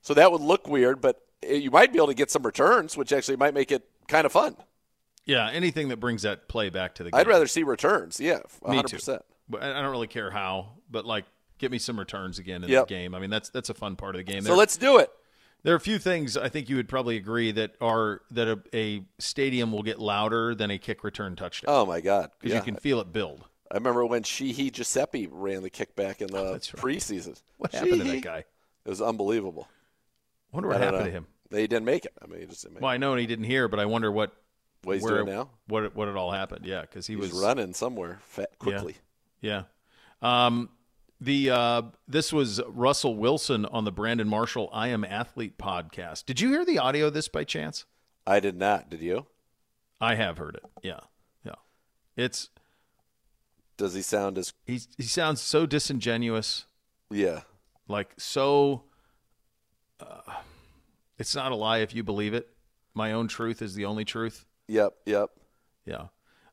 So 0.00 0.14
that 0.14 0.30
would 0.30 0.42
look 0.42 0.68
weird, 0.68 1.00
but 1.00 1.20
you 1.42 1.70
might 1.72 1.92
be 1.92 1.98
able 1.98 2.08
to 2.08 2.14
get 2.14 2.30
some 2.30 2.44
returns, 2.44 2.96
which 2.96 3.12
actually 3.12 3.36
might 3.36 3.54
make 3.54 3.72
it 3.72 3.88
kind 4.06 4.26
of 4.26 4.32
fun. 4.32 4.56
Yeah, 5.26 5.50
anything 5.50 5.88
that 5.88 5.96
brings 5.96 6.22
that 6.22 6.48
play 6.48 6.70
back 6.70 6.94
to 6.96 7.04
the 7.04 7.10
game. 7.10 7.18
I'd 7.18 7.26
rather 7.26 7.46
see 7.46 7.62
returns. 7.62 8.20
Yeah, 8.20 8.40
100%. 8.62 8.70
Me 8.70 8.82
too. 8.82 9.18
But 9.48 9.62
I 9.62 9.80
don't 9.82 9.90
really 9.90 10.06
care 10.06 10.30
how, 10.30 10.70
but 10.90 11.04
like 11.04 11.24
get 11.58 11.70
me 11.70 11.78
some 11.78 11.98
returns 11.98 12.38
again 12.38 12.64
in 12.64 12.70
Yep. 12.70 12.88
the 12.88 12.94
game. 12.94 13.14
I 13.14 13.18
mean, 13.18 13.30
that's 13.30 13.48
that's 13.50 13.68
a 13.70 13.74
fun 13.74 13.96
part 13.96 14.14
of 14.14 14.18
the 14.24 14.24
game. 14.32 14.42
So 14.42 14.48
There- 14.48 14.56
let's 14.56 14.76
do 14.76 14.98
it. 14.98 15.10
There 15.62 15.72
are 15.72 15.76
a 15.76 15.80
few 15.80 15.98
things 15.98 16.36
I 16.36 16.50
think 16.50 16.68
you 16.68 16.76
would 16.76 16.88
probably 16.88 17.16
agree 17.16 17.50
that 17.52 17.74
are 17.80 18.20
that 18.30 18.48
a, 18.48 18.58
a 18.76 19.04
stadium 19.18 19.72
will 19.72 19.82
get 19.82 19.98
louder 19.98 20.54
than 20.54 20.70
a 20.70 20.76
kick 20.78 21.02
return 21.04 21.36
touchdown 21.36 21.74
Oh, 21.74 21.86
my 21.86 22.00
God. 22.02 22.30
because 22.38 22.52
Yeah. 22.52 22.58
you 22.58 22.64
can 22.64 22.76
feel 22.76 23.00
it 23.00 23.12
build. 23.14 23.44
I 23.70 23.76
remember 23.76 24.04
when 24.04 24.22
Sheehy 24.24 24.70
Giuseppe 24.70 25.26
ran 25.26 25.62
the 25.62 25.70
kickback 25.70 26.20
in 26.20 26.26
the 26.28 26.38
Oh, 26.38 26.52
right. 26.52 26.60
preseason. 26.60 27.40
What 27.56 27.72
happened 27.72 27.92
to 28.02 28.04
that 28.04 28.20
guy? 28.22 28.38
It 28.84 28.88
was 28.90 29.00
unbelievable. 29.00 29.68
I 30.52 30.56
wonder 30.56 30.68
what 30.68 30.76
I 30.76 30.84
happened 30.84 31.00
know. 31.00 31.06
to 31.06 31.10
him. 31.12 31.26
They 31.50 31.66
didn't 31.66 31.86
make 31.86 32.04
it. 32.04 32.12
I 32.22 32.26
mean, 32.26 32.40
he 32.40 32.46
just 32.46 32.62
didn't 32.62 32.74
make 32.74 32.82
Well, 32.82 32.92
I 32.92 32.98
know 32.98 33.14
he 33.16 33.26
didn't 33.26 33.46
hear, 33.46 33.66
but 33.68 33.80
I 33.80 33.86
wonder 33.86 34.12
what 34.12 34.30
it. 34.30 34.86
What 34.86 34.94
he's 34.96 35.02
where, 35.02 35.24
doing 35.24 35.34
now? 35.34 35.48
What 35.66 35.84
it- 35.84 35.96
what 35.96 36.08
it 36.08 36.16
all 36.16 36.30
happened? 36.30 36.66
Yeah, 36.66 36.82
because 36.82 37.06
he 37.06 37.14
He's 37.14 37.32
was 37.32 37.42
running 37.42 37.72
somewhere 37.72 38.20
quickly. 38.58 38.92
Yeah. 38.92 38.98
Um, 40.22 40.70
the 41.20 41.50
uh, 41.50 41.82
this 42.08 42.32
was 42.32 42.60
Russell 42.68 43.16
Wilson 43.16 43.64
on 43.66 43.84
the 43.84 43.92
Brandon 43.92 44.28
Marshall 44.28 44.68
I 44.72 44.88
Am 44.88 45.04
Athlete 45.04 45.58
podcast. 45.58 46.26
Did 46.26 46.40
you 46.40 46.48
hear 46.50 46.64
the 46.64 46.78
audio 46.78 47.06
of 47.06 47.14
this 47.14 47.28
by 47.28 47.44
chance? 47.44 47.84
I 48.26 48.40
did 48.40 48.56
not. 48.58 48.90
Did 48.90 49.00
you? 49.02 49.26
I 50.00 50.14
have 50.16 50.38
heard 50.38 50.54
it. 50.56 50.62
Yeah, 50.82 51.00
yeah. 51.44 51.54
It's 52.16 52.50
Does 53.76 53.94
he 53.94 54.02
sound 54.02 54.38
as? 54.38 54.52
he's, 54.66 54.88
he 54.96 55.02
sounds 55.04 55.40
so 55.40 55.66
disingenuous, 55.66 56.66
Yeah. 57.10 57.40
like 57.88 58.12
so. 58.18 58.84
Uh, 60.00 60.20
it's 61.18 61.34
not 61.34 61.52
a 61.52 61.54
lie 61.54 61.78
if 61.78 61.94
you 61.94 62.02
believe 62.02 62.34
it. 62.34 62.48
My 62.94 63.12
own 63.12 63.28
truth 63.28 63.62
is 63.62 63.74
the 63.74 63.84
only 63.84 64.04
truth. 64.04 64.46
Yep. 64.68 64.94
Yep. 65.06 65.30
Yeah. 65.86 66.06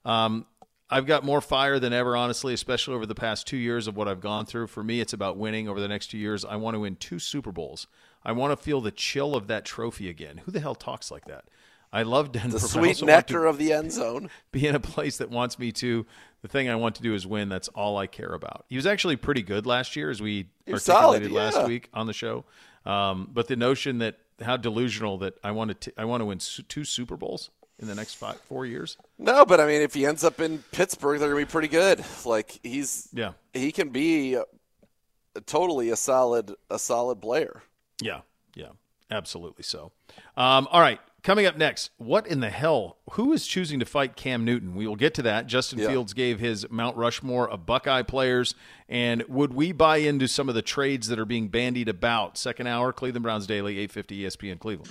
Um, 0.06 0.46
I've 0.92 1.06
got 1.06 1.24
more 1.24 1.40
fire 1.40 1.80
than 1.80 1.94
ever, 1.94 2.18
honestly, 2.18 2.54
especially 2.54 2.96
over 2.96 3.06
the 3.06 3.16
past 3.16 3.48
two 3.48 3.58
years 3.58 3.88
of 3.88 3.96
what 3.96 4.10
I've 4.10 4.20
gone 4.20 4.46
through. 4.46 4.68
For 4.68 4.84
me, 4.84 5.00
it's 5.00 5.14
about 5.14 5.38
winning 5.38 5.70
over 5.70 5.80
the 5.80 5.88
next 5.88 6.08
two 6.08 6.18
years. 6.18 6.44
I 6.44 6.58
want 6.58 6.76
to 6.76 6.80
win 6.80 6.98
two 6.98 7.18
Super 7.18 7.52
Bowls. 7.52 7.88
I 8.26 8.34
want 8.34 8.52
to 8.52 8.62
feel 8.62 8.82
the 8.82 8.92
chill 8.92 9.34
of 9.34 9.48
that 9.48 9.64
trophy 9.64 10.10
again. 10.10 10.42
Who 10.46 10.52
the 10.52 10.60
hell 10.60 10.76
talks 10.76 11.10
like 11.10 11.26
that? 11.26 11.46
I 11.94 12.04
love 12.04 12.32
Denver. 12.32 12.52
The 12.52 12.60
sweet 12.60 13.02
nectar 13.04 13.46
of 13.46 13.58
the 13.58 13.74
end 13.74 13.92
zone. 13.92 14.30
be 14.52 14.68
in 14.68 14.76
a 14.76 14.80
place 14.80 15.18
that 15.18 15.30
wants 15.30 15.58
me 15.58 15.72
to. 15.74 16.06
The 16.42 16.48
thing 16.48 16.70
I 16.70 16.76
want 16.76 16.96
to 16.96 17.02
do 17.02 17.14
is 17.14 17.28
win. 17.28 17.50
That's 17.50 17.68
all 17.70 17.98
I 17.98 18.08
care 18.08 18.34
about. 18.34 18.66
He 18.70 18.76
was 18.76 18.86
actually 18.86 19.16
pretty 19.16 19.42
good 19.42 19.66
last 19.66 19.96
year, 19.96 20.10
as 20.10 20.22
we 20.22 20.48
He 20.66 20.74
was 20.74 20.84
solid, 20.84 21.22
articulated 21.22 21.32
last 21.32 21.68
week 21.68 21.90
on 21.94 22.08
the 22.08 22.14
show. 22.14 22.46
Um, 22.86 23.30
but 23.32 23.48
the 23.48 23.56
notion 23.56 24.00
that 24.00 24.20
how 24.42 24.58
delusional 24.58 25.18
that 25.20 25.36
I 25.44 25.52
want 25.52 25.80
to 25.82 25.94
I 25.98 26.06
want 26.06 26.22
to 26.22 26.26
win 26.26 26.40
su- 26.40 26.64
two 26.64 26.84
Super 26.84 27.18
Bowls 27.18 27.50
in 27.78 27.88
the 27.88 27.96
next 27.96 28.16
five 28.16 28.40
four 28.42 28.66
years. 28.66 28.98
No, 29.24 29.46
but 29.46 29.60
I 29.60 29.68
mean, 29.68 29.82
if 29.84 29.94
he 29.94 30.06
ends 30.06 30.24
up 30.24 30.42
in 30.42 30.64
Pittsburgh, 30.72 31.20
they're 31.20 31.30
gonna 31.30 31.42
be 31.46 31.50
pretty 31.50 31.68
good. 31.68 32.04
Like 32.26 32.60
he's, 32.64 33.08
Yeah. 33.14 33.34
he 33.54 33.72
can 33.72 33.90
be 33.90 34.38
totally 35.46 35.90
a 35.92 35.96
solid, 35.96 36.56
a 36.72 36.80
solid 36.80 37.22
player. 37.22 37.62
Yeah, 38.02 38.22
yeah, 38.56 38.70
absolutely 39.12 39.64
so. 39.64 39.92
Um, 40.36 40.68
all 40.72 40.82
right, 40.82 41.00
coming 41.22 41.46
up 41.46 41.56
next, 41.56 41.92
what 41.98 42.26
in 42.26 42.40
the 42.40 42.50
hell? 42.50 42.98
Who 43.12 43.32
is 43.32 43.46
choosing 43.46 43.80
to 43.80 43.86
fight 43.86 44.16
Cam 44.16 44.44
Newton? 44.44 44.74
We 44.76 44.88
will 44.88 44.96
get 44.96 45.14
to 45.14 45.22
that. 45.22 45.46
Justin 45.46 45.78
Yeah. 45.78 45.90
Fields 45.90 46.14
gave 46.14 46.40
his 46.40 46.68
Mount 46.72 46.98
Rushmore 46.98 47.48
of 47.48 47.66
Buckeye 47.68 48.02
players, 48.02 48.56
and 48.90 49.22
would 49.28 49.54
we 49.54 49.72
buy 49.72 49.98
into 49.98 50.28
some 50.28 50.50
of 50.50 50.56
the 50.56 50.64
trades 50.64 51.08
that 51.10 51.20
are 51.20 51.26
being 51.26 51.48
bandied 51.48 51.88
about? 51.90 52.40
Second 52.40 52.66
hour, 52.66 52.92
Cleveland 52.92 53.22
Browns 53.24 53.46
Daily, 53.46 53.78
eight 53.78 53.92
fifty 53.92 54.24
ESPN 54.24 54.60
Cleveland. 54.60 54.90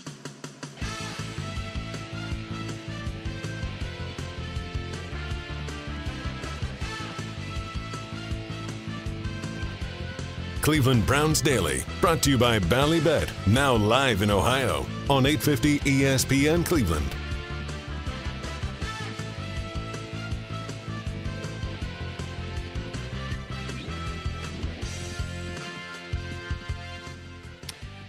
Cleveland 10.71 11.05
Browns 11.05 11.43
Daily, 11.43 11.83
brought 12.01 12.23
to 12.23 12.31
you 12.31 12.39
by 12.39 12.61
Ballybet, 12.61 13.29
now 13.49 13.75
live 13.75 14.23
in 14.23 14.31
Ohio 14.31 14.87
on 15.09 15.27
850 15.27 15.81
ESPN 15.81 16.65
Cleveland. 16.65 17.05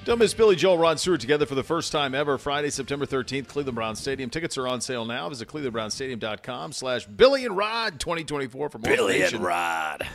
Don't 0.06 0.20
miss 0.20 0.36
Billy 0.36 0.56
Joel, 0.56 0.78
Rod 0.78 1.00
Stewart 1.00 1.20
together 1.20 1.48
for 1.48 1.56
the 1.56 1.64
first 1.64 1.92
time 1.92 2.14
ever. 2.14 2.38
Friday, 2.38 2.70
September 2.70 3.08
13th, 3.08 3.48
Cleveland 3.48 3.76
Browns 3.76 4.00
Stadium. 4.00 4.30
Tickets 4.30 4.56
are 4.60 4.68
on 4.68 4.82
sale 4.82 5.06
now. 5.06 5.28
Visit 5.30 5.48
clevelandbrownsstadium.com 5.48 6.74
slash 6.74 7.08
Billy 7.08 7.44
and 7.46 7.58
Rod 7.58 8.00
2024 8.00 8.70
for 8.70 8.78
more 8.78 8.92
information. 8.92 9.42
Rod. 9.42 10.08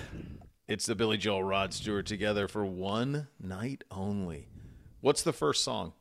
It's 0.68 0.86
the 0.86 0.94
Billy 0.94 1.16
Joel, 1.16 1.44
Rod 1.44 1.72
Stewart 1.72 2.06
together 2.06 2.48
for 2.48 2.64
one 2.64 3.28
night 3.40 3.84
only. 3.90 4.48
What's 5.00 5.22
the 5.22 5.32
first 5.32 5.62
song? 5.62 5.92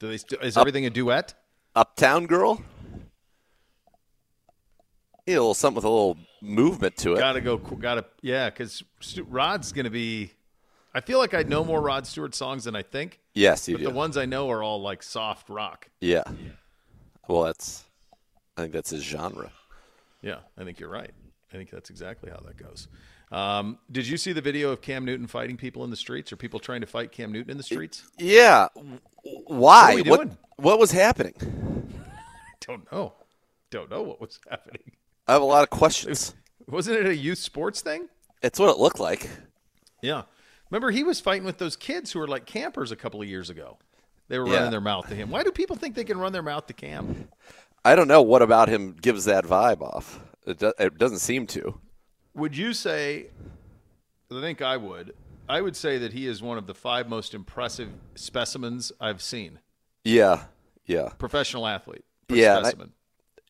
Do 0.00 0.08
they 0.08 0.16
st- 0.16 0.42
is 0.42 0.56
everything 0.56 0.84
a 0.84 0.90
duet? 0.90 1.34
Uptown 1.76 2.26
Girl. 2.26 2.60
Yeah, 5.26 5.34
a 5.34 5.38
little 5.38 5.54
something 5.54 5.76
with 5.76 5.84
a 5.84 5.88
little 5.88 6.18
movement 6.40 6.96
to 6.98 7.14
it. 7.14 7.20
Gotta 7.20 7.40
go. 7.40 7.56
Gotta 7.56 8.04
yeah, 8.22 8.50
because 8.50 8.82
Rod's 9.28 9.72
gonna 9.72 9.90
be. 9.90 10.32
I 10.92 11.00
feel 11.00 11.18
like 11.20 11.32
I 11.34 11.44
know 11.44 11.64
more 11.64 11.80
Rod 11.80 12.04
Stewart 12.06 12.34
songs 12.34 12.64
than 12.64 12.74
I 12.74 12.82
think. 12.82 13.20
Yes, 13.34 13.68
you 13.68 13.76
but 13.76 13.80
do. 13.80 13.84
the 13.86 13.94
ones 13.94 14.16
I 14.16 14.24
know 14.26 14.50
are 14.50 14.62
all 14.64 14.82
like 14.82 15.02
soft 15.04 15.48
rock. 15.48 15.88
yeah. 16.00 16.24
Well, 17.28 17.42
that's. 17.44 17.84
I 18.56 18.62
think 18.62 18.72
that's 18.72 18.90
his 18.90 19.04
genre. 19.04 19.52
Yeah, 20.22 20.38
I 20.56 20.64
think 20.64 20.80
you're 20.80 20.88
right. 20.88 21.10
I 21.52 21.56
think 21.56 21.70
that's 21.70 21.90
exactly 21.90 22.30
how 22.30 22.38
that 22.46 22.56
goes. 22.56 22.88
Um, 23.30 23.78
did 23.90 24.06
you 24.06 24.16
see 24.16 24.32
the 24.32 24.40
video 24.40 24.70
of 24.70 24.80
Cam 24.80 25.04
Newton 25.04 25.26
fighting 25.26 25.56
people 25.56 25.84
in 25.84 25.90
the 25.90 25.96
streets, 25.96 26.32
or 26.32 26.36
people 26.36 26.60
trying 26.60 26.80
to 26.82 26.86
fight 26.86 27.12
Cam 27.12 27.32
Newton 27.32 27.50
in 27.50 27.56
the 27.56 27.62
streets? 27.62 28.04
Yeah. 28.18 28.68
Why? 29.46 29.96
What 29.96 30.04
doing? 30.04 30.38
What 30.56 30.78
was 30.78 30.90
happening? 30.92 31.34
I 31.40 32.54
don't 32.60 32.90
know. 32.92 33.14
Don't 33.70 33.90
know 33.90 34.02
what 34.02 34.20
was 34.20 34.38
happening. 34.48 34.92
I 35.26 35.32
have 35.32 35.42
a 35.42 35.46
lot 35.46 35.62
of 35.62 35.70
questions. 35.70 36.34
Wasn't 36.68 36.96
it 36.96 37.06
a 37.06 37.16
youth 37.16 37.38
sports 37.38 37.80
thing? 37.80 38.08
It's 38.42 38.58
what 38.58 38.70
it 38.70 38.78
looked 38.78 39.00
like. 39.00 39.28
Yeah. 40.02 40.22
Remember, 40.70 40.90
he 40.90 41.02
was 41.04 41.20
fighting 41.20 41.44
with 41.44 41.58
those 41.58 41.76
kids 41.76 42.12
who 42.12 42.18
were 42.18 42.28
like 42.28 42.46
campers 42.46 42.92
a 42.92 42.96
couple 42.96 43.20
of 43.20 43.28
years 43.28 43.50
ago. 43.50 43.78
They 44.28 44.38
were 44.38 44.46
Yeah. 44.48 44.56
running 44.56 44.70
their 44.70 44.80
mouth 44.80 45.08
to 45.08 45.14
him. 45.14 45.30
Why 45.30 45.42
do 45.42 45.50
people 45.52 45.76
think 45.76 45.94
they 45.94 46.04
can 46.04 46.18
run 46.18 46.32
their 46.32 46.42
mouth 46.42 46.66
to 46.68 46.72
Cam? 46.72 47.28
I 47.84 47.94
don't 47.96 48.08
know 48.08 48.22
what 48.22 48.42
about 48.42 48.68
him 48.68 48.92
gives 49.00 49.24
that 49.24 49.44
vibe 49.44 49.80
off. 49.82 50.20
It, 50.46 50.58
do, 50.58 50.72
it 50.78 50.98
doesn't 50.98 51.18
seem 51.18 51.46
to. 51.48 51.78
Would 52.34 52.56
you 52.56 52.72
say? 52.72 53.26
I 54.30 54.40
think 54.40 54.62
I 54.62 54.76
would. 54.76 55.14
I 55.48 55.60
would 55.60 55.76
say 55.76 55.98
that 55.98 56.12
he 56.12 56.26
is 56.26 56.42
one 56.42 56.56
of 56.58 56.66
the 56.66 56.74
five 56.74 57.08
most 57.08 57.34
impressive 57.34 57.90
specimens 58.14 58.92
I've 59.00 59.20
seen. 59.20 59.58
Yeah, 60.04 60.44
yeah, 60.86 61.10
Professional 61.18 61.66
athlete. 61.66 62.04
Yeah, 62.28 62.60
I- 62.64 62.72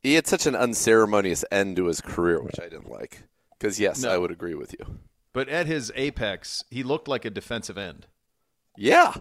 he 0.02 0.14
had 0.14 0.26
such 0.26 0.46
an 0.46 0.56
unceremonious 0.56 1.44
end 1.52 1.76
to 1.76 1.86
his 1.86 2.00
career, 2.00 2.42
which 2.42 2.58
I 2.58 2.64
didn't 2.64 2.90
like. 2.90 3.22
Because 3.58 3.78
yes, 3.78 4.02
No. 4.02 4.10
I 4.10 4.18
would 4.18 4.32
agree 4.32 4.54
with 4.54 4.72
you. 4.78 4.98
but 5.32 5.48
at 5.48 5.66
his 5.66 5.92
apex, 5.94 6.64
he 6.70 6.82
looked 6.82 7.06
like 7.06 7.24
a 7.24 7.30
defensive 7.30 7.78
end. 7.78 8.06
Yeah, 8.76 9.14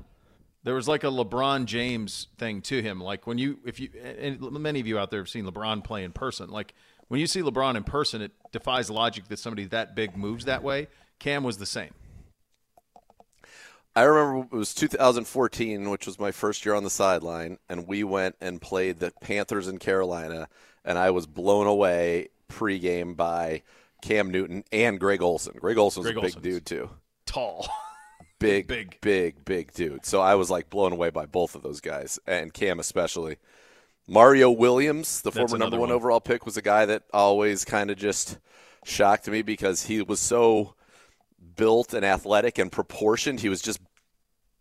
There 0.63 0.75
was 0.75 0.87
like 0.87 1.03
a 1.03 1.07
LeBron 1.07 1.65
James 1.65 2.27
thing 2.37 2.61
to 2.63 2.81
him. 2.81 3.01
Like 3.01 3.25
when 3.25 3.37
you, 3.37 3.59
if 3.65 3.79
you, 3.79 3.89
and 4.03 4.39
many 4.51 4.79
of 4.79 4.87
you 4.87 4.99
out 4.99 5.09
there 5.09 5.21
have 5.21 5.29
seen 5.29 5.45
LeBron 5.45 5.83
play 5.83 6.03
in 6.03 6.11
person. 6.11 6.49
Like 6.49 6.73
when 7.07 7.19
you 7.19 7.27
see 7.27 7.41
LeBron 7.41 7.75
in 7.75 7.83
person, 7.83 8.21
it 8.21 8.31
defies 8.51 8.89
logic 8.89 9.27
that 9.29 9.39
somebody 9.39 9.65
that 9.65 9.95
big 9.95 10.15
moves 10.15 10.45
that 10.45 10.63
way. 10.63 10.87
Cam 11.19 11.43
was 11.43 11.57
the 11.57 11.65
same. 11.65 11.93
I 13.95 14.03
remember 14.03 14.47
it 14.55 14.55
was 14.55 14.73
2014, 14.73 15.89
which 15.89 16.05
was 16.05 16.17
my 16.19 16.31
first 16.31 16.65
year 16.65 16.75
on 16.75 16.83
the 16.83 16.89
sideline, 16.89 17.57
and 17.67 17.87
we 17.87 18.05
went 18.05 18.35
and 18.39 18.61
played 18.61 18.99
the 18.99 19.11
Panthers 19.19 19.67
in 19.67 19.79
Carolina, 19.79 20.47
and 20.85 20.97
I 20.97 21.11
was 21.11 21.27
blown 21.27 21.67
away 21.67 22.29
pregame 22.47 23.17
by 23.17 23.63
Cam 24.01 24.29
Newton 24.31 24.63
and 24.71 24.99
Greg 24.99 25.21
Olsen. 25.21 25.55
Greg 25.59 25.77
Olsen's 25.77 26.05
Greg 26.05 26.17
a 26.17 26.21
big 26.21 26.25
Olsen's 26.25 26.43
dude 26.43 26.65
too. 26.65 26.89
Tall. 27.25 27.67
big, 28.41 28.67
Big. 28.67 28.97
big, 29.01 29.45
big, 29.45 29.73
dude. 29.73 30.05
So 30.05 30.19
I 30.21 30.35
was 30.35 30.49
like 30.49 30.69
blown 30.69 30.91
away 30.91 31.09
by 31.09 31.25
both 31.25 31.55
of 31.55 31.63
those 31.63 31.79
guys, 31.81 32.19
and 32.27 32.53
Cam 32.53 32.79
especially. 32.79 33.37
Mario 34.07 34.51
Williams, 34.51 35.21
the 35.21 35.31
That's 35.31 35.51
former 35.51 35.57
number 35.63 35.77
one, 35.77 35.89
one. 35.89 35.95
overall 35.95 36.19
pick, 36.19 36.45
was 36.45 36.57
a 36.57 36.61
guy 36.61 36.85
that 36.87 37.03
always 37.13 37.63
kind 37.63 37.89
of 37.91 37.97
just 37.97 38.39
shocked 38.83 39.27
me 39.29 39.41
because 39.41 39.83
he 39.85 40.01
was 40.01 40.19
so 40.19 40.73
built 41.55 41.93
and 41.93 42.03
athletic 42.03 42.57
and 42.57 42.71
proportioned. 42.71 43.39
He 43.39 43.47
was 43.49 43.61
just 43.61 43.79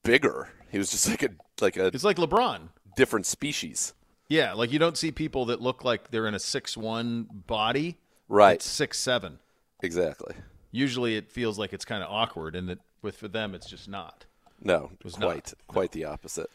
bigger. 0.04 0.48
He 0.70 0.78
was 0.78 0.90
just 0.90 1.08
like 1.08 1.22
a 1.22 1.30
like 1.60 1.76
a 1.76 1.86
It's 1.86 2.04
like 2.04 2.18
LeBron. 2.18 2.68
different 2.96 3.26
species. 3.26 3.94
Yeah, 4.28 4.52
like 4.52 4.70
you 4.72 4.78
don't 4.78 4.96
see 4.96 5.10
people 5.10 5.46
that 5.46 5.60
look 5.60 5.82
like 5.82 6.10
they're 6.10 6.28
in 6.28 6.34
a 6.34 6.38
six 6.38 6.76
one 6.76 7.26
body. 7.46 7.96
Right. 8.28 8.62
Six 8.62 8.98
seven. 8.98 9.38
Exactly. 9.82 10.34
Usually 10.70 11.16
it 11.16 11.32
feels 11.32 11.58
like 11.58 11.72
it's 11.72 11.84
kind 11.84 12.04
of 12.04 12.10
awkward, 12.10 12.54
and 12.54 12.68
that 12.68 12.78
with 13.02 13.16
for 13.16 13.28
them 13.28 13.54
it's 13.54 13.68
just 13.68 13.88
not. 13.88 14.26
No, 14.62 14.90
it 14.98 15.04
was 15.04 15.18
not. 15.18 15.30
quite 15.30 15.54
quite 15.68 15.92
the 15.92 16.04
opposite. 16.04 16.50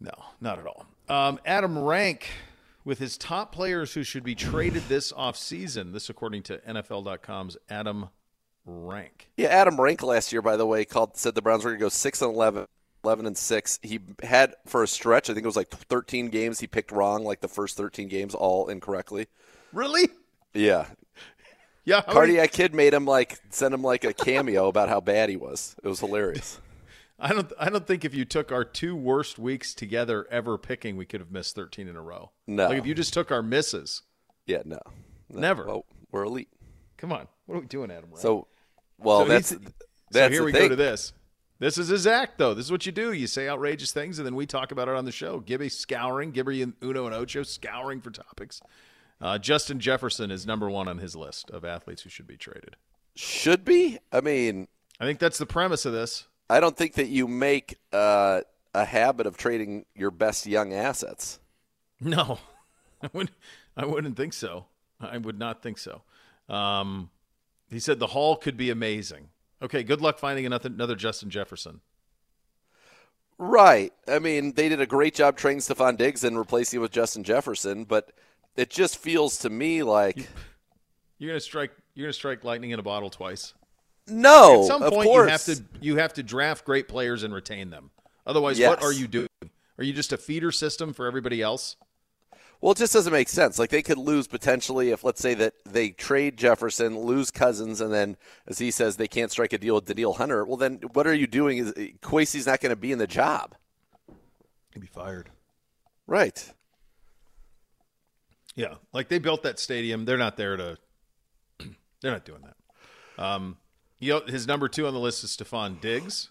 No, 0.00 0.12
not 0.40 0.58
at 0.58 0.66
all. 0.66 0.86
Um, 1.08 1.38
Adam 1.44 1.78
Rank 1.78 2.28
with 2.84 2.98
his 2.98 3.16
top 3.16 3.52
players 3.52 3.94
who 3.94 4.02
should 4.02 4.24
be 4.24 4.34
traded 4.34 4.84
this 4.88 5.12
offseason. 5.12 5.92
This 5.92 6.10
according 6.10 6.42
to 6.44 6.58
NFL.com's 6.58 7.56
Adam 7.70 8.08
Rank. 8.64 9.30
Yeah, 9.36 9.48
Adam 9.48 9.80
Rank 9.80 10.02
last 10.02 10.32
year, 10.32 10.42
by 10.42 10.56
the 10.56 10.66
way, 10.66 10.84
called 10.84 11.16
said 11.16 11.34
the 11.34 11.42
Browns 11.42 11.64
were 11.64 11.70
going 11.70 11.80
to 11.80 11.84
go 11.84 11.88
six 11.88 12.22
and 12.22 12.34
11, 12.34 12.66
11 13.04 13.26
and 13.26 13.36
six. 13.36 13.78
He 13.82 14.00
had 14.22 14.54
for 14.66 14.82
a 14.82 14.88
stretch, 14.88 15.28
I 15.30 15.34
think 15.34 15.44
it 15.44 15.48
was 15.48 15.56
like 15.56 15.68
thirteen 15.68 16.28
games. 16.28 16.60
He 16.60 16.66
picked 16.66 16.90
wrong, 16.92 17.24
like 17.24 17.40
the 17.40 17.48
first 17.48 17.76
thirteen 17.76 18.08
games, 18.08 18.34
all 18.34 18.68
incorrectly. 18.68 19.26
Really? 19.72 20.08
Yeah, 20.54 20.86
Yeah. 21.84 22.00
Cardiac 22.02 22.52
Kid 22.52 22.74
made 22.74 22.94
him 22.94 23.04
like 23.04 23.38
send 23.50 23.74
him 23.74 23.82
like 23.82 24.04
a 24.04 24.12
cameo 24.12 24.68
about 24.68 24.88
how 24.88 25.00
bad 25.00 25.28
he 25.30 25.36
was. 25.36 25.74
It 25.82 25.88
was 25.88 26.00
hilarious. 26.00 26.60
I 27.18 27.32
don't. 27.32 27.52
I 27.58 27.68
don't 27.70 27.86
think 27.86 28.04
if 28.04 28.14
you 28.14 28.24
took 28.24 28.50
our 28.50 28.64
two 28.64 28.96
worst 28.96 29.38
weeks 29.38 29.74
together 29.74 30.26
ever 30.30 30.58
picking, 30.58 30.96
we 30.96 31.06
could 31.06 31.20
have 31.20 31.30
missed 31.30 31.54
thirteen 31.54 31.86
in 31.88 31.96
a 31.96 32.02
row. 32.02 32.32
No. 32.46 32.68
Like 32.68 32.78
if 32.78 32.86
you 32.86 32.94
just 32.94 33.12
took 33.14 33.30
our 33.30 33.42
misses. 33.42 34.02
Yeah, 34.46 34.62
no, 34.64 34.80
No. 35.30 35.40
Never. 35.40 35.66
Well, 35.66 35.84
we're 36.10 36.24
elite. 36.24 36.48
Come 36.96 37.12
on. 37.12 37.28
What 37.46 37.56
are 37.56 37.60
we 37.60 37.66
doing, 37.66 37.92
Adam? 37.92 38.10
Rank? 38.10 38.18
So, 38.18 38.48
well, 38.98 39.20
So 39.22 39.28
that's 39.28 39.50
that's 40.10 40.26
so 40.26 40.30
here 40.30 40.44
we 40.44 40.50
thing. 40.52 40.62
go 40.62 40.68
to 40.70 40.76
this. 40.76 41.12
This 41.60 41.78
is 41.78 41.86
his 41.86 42.08
act, 42.08 42.38
though. 42.38 42.54
This 42.54 42.66
is 42.66 42.72
what 42.72 42.86
you 42.86 42.90
do. 42.92 43.12
You 43.12 43.28
say 43.28 43.48
outrageous 43.48 43.92
things, 43.92 44.18
and 44.18 44.26
then 44.26 44.34
we 44.34 44.46
talk 44.46 44.72
about 44.72 44.88
it 44.88 44.96
on 44.96 45.04
the 45.04 45.12
show. 45.12 45.38
Gibby 45.38 45.68
scouring, 45.68 46.32
Gibby 46.32 46.60
and 46.60 46.72
Uno 46.82 47.06
and 47.06 47.14
Ocho 47.14 47.44
scouring 47.44 48.00
for 48.00 48.10
topics. 48.10 48.60
Uh, 49.22 49.38
Justin 49.38 49.78
Jefferson 49.78 50.32
is 50.32 50.44
number 50.46 50.68
one 50.68 50.88
on 50.88 50.98
his 50.98 51.14
list 51.14 51.48
of 51.50 51.64
athletes 51.64 52.02
who 52.02 52.10
should 52.10 52.26
be 52.26 52.36
traded. 52.36 52.76
Should 53.14 53.64
be. 53.64 53.98
I 54.12 54.20
mean, 54.20 54.66
I 54.98 55.04
think 55.04 55.20
that's 55.20 55.38
the 55.38 55.46
premise 55.46 55.86
of 55.86 55.92
this. 55.92 56.26
I 56.50 56.58
don't 56.58 56.76
think 56.76 56.94
that 56.94 57.06
you 57.06 57.28
make 57.28 57.78
uh, 57.92 58.40
a 58.74 58.84
habit 58.84 59.26
of 59.26 59.36
trading 59.36 59.86
your 59.94 60.10
best 60.10 60.46
young 60.46 60.72
assets. 60.72 61.38
No, 62.04 62.40
I 63.00 63.08
wouldn't. 63.12 63.36
I 63.76 63.84
wouldn't 63.84 64.16
think 64.16 64.32
so. 64.32 64.66
I 65.00 65.18
would 65.18 65.38
not 65.38 65.62
think 65.62 65.78
so. 65.78 66.02
Um, 66.48 67.10
he 67.70 67.78
said 67.78 68.00
the 68.00 68.08
haul 68.08 68.34
could 68.34 68.56
be 68.56 68.70
amazing. 68.70 69.28
Okay, 69.62 69.84
good 69.84 70.00
luck 70.00 70.18
finding 70.18 70.44
another, 70.44 70.68
another 70.68 70.96
Justin 70.96 71.30
Jefferson. 71.30 71.80
Right. 73.38 73.92
I 74.08 74.18
mean, 74.18 74.54
they 74.54 74.68
did 74.68 74.80
a 74.80 74.86
great 74.86 75.14
job 75.14 75.36
trading 75.36 75.60
Stefon 75.60 75.96
Diggs 75.96 76.24
and 76.24 76.36
replacing 76.36 76.78
him 76.78 76.82
with 76.82 76.90
Justin 76.90 77.22
Jefferson, 77.22 77.84
but 77.84 78.10
it 78.56 78.70
just 78.70 78.98
feels 78.98 79.38
to 79.38 79.50
me 79.50 79.82
like 79.82 80.28
You're 81.18 81.30
gonna 81.30 81.40
strike. 81.40 81.72
You're 81.94 82.06
gonna 82.06 82.12
strike 82.12 82.44
lightning 82.44 82.70
in 82.70 82.78
a 82.78 82.82
bottle 82.82 83.10
twice. 83.10 83.54
no. 84.08 84.60
At 84.62 84.66
some 84.66 84.82
of 84.82 84.92
point, 84.92 85.08
course. 85.08 85.26
you 85.26 85.30
have 85.30 85.44
to 85.44 85.64
you 85.80 85.96
have 85.96 86.12
to 86.14 86.22
draft 86.22 86.64
great 86.64 86.88
players 86.88 87.22
and 87.22 87.32
retain 87.34 87.70
them. 87.70 87.90
Otherwise, 88.26 88.58
Yes. 88.58 88.68
what 88.70 88.82
are 88.82 88.92
you 88.92 89.06
doing? 89.08 89.28
Are 89.78 89.84
you 89.84 89.92
just 89.92 90.12
a 90.12 90.16
feeder 90.16 90.52
system 90.52 90.92
for 90.92 91.06
everybody 91.06 91.40
else? 91.42 91.76
Well, 92.60 92.70
it 92.72 92.78
just 92.78 92.92
doesn't 92.92 93.12
make 93.12 93.28
sense. 93.28 93.58
Like 93.58 93.70
they 93.70 93.82
could 93.82 93.98
lose 93.98 94.28
potentially 94.28 94.90
if, 94.90 95.02
let's 95.02 95.20
say, 95.20 95.34
that 95.34 95.54
they 95.64 95.88
trade 95.90 96.36
Jefferson, 96.36 96.96
lose 97.00 97.32
Cousins, 97.32 97.80
and 97.80 97.92
then, 97.92 98.16
as 98.46 98.58
he 98.58 98.70
says, 98.70 98.96
they 98.96 99.08
can't 99.08 99.32
strike 99.32 99.52
a 99.52 99.58
deal 99.58 99.74
with 99.74 99.86
Danielle 99.86 100.12
Hunter. 100.12 100.44
Well, 100.44 100.56
then 100.56 100.78
what 100.92 101.08
are 101.08 101.14
you 101.14 101.26
doing? 101.26 101.58
Is 101.58 101.72
Kwesi's 101.72 102.46
not 102.46 102.60
going 102.60 102.70
to 102.70 102.76
be 102.76 102.92
in 102.92 102.98
the 102.98 103.08
job, 103.08 103.56
He'd 104.72 104.78
be 104.80 104.86
fired. 104.86 105.30
right? 106.06 106.52
Yeah, 108.54 108.74
like 108.92 109.08
they 109.08 109.18
built 109.18 109.42
that 109.44 109.58
stadium. 109.58 110.04
They're 110.04 110.18
not 110.18 110.36
there 110.36 110.56
to. 110.56 110.78
They're 112.00 112.12
not 112.12 112.24
doing 112.24 112.42
that. 112.42 113.24
Um, 113.24 113.56
you 113.98 114.12
know, 114.12 114.20
his 114.26 114.46
number 114.46 114.68
two 114.68 114.86
on 114.86 114.94
the 114.94 115.00
list 115.00 115.22
is 115.24 115.30
Stefon 115.36 115.80
Diggs. 115.80 116.30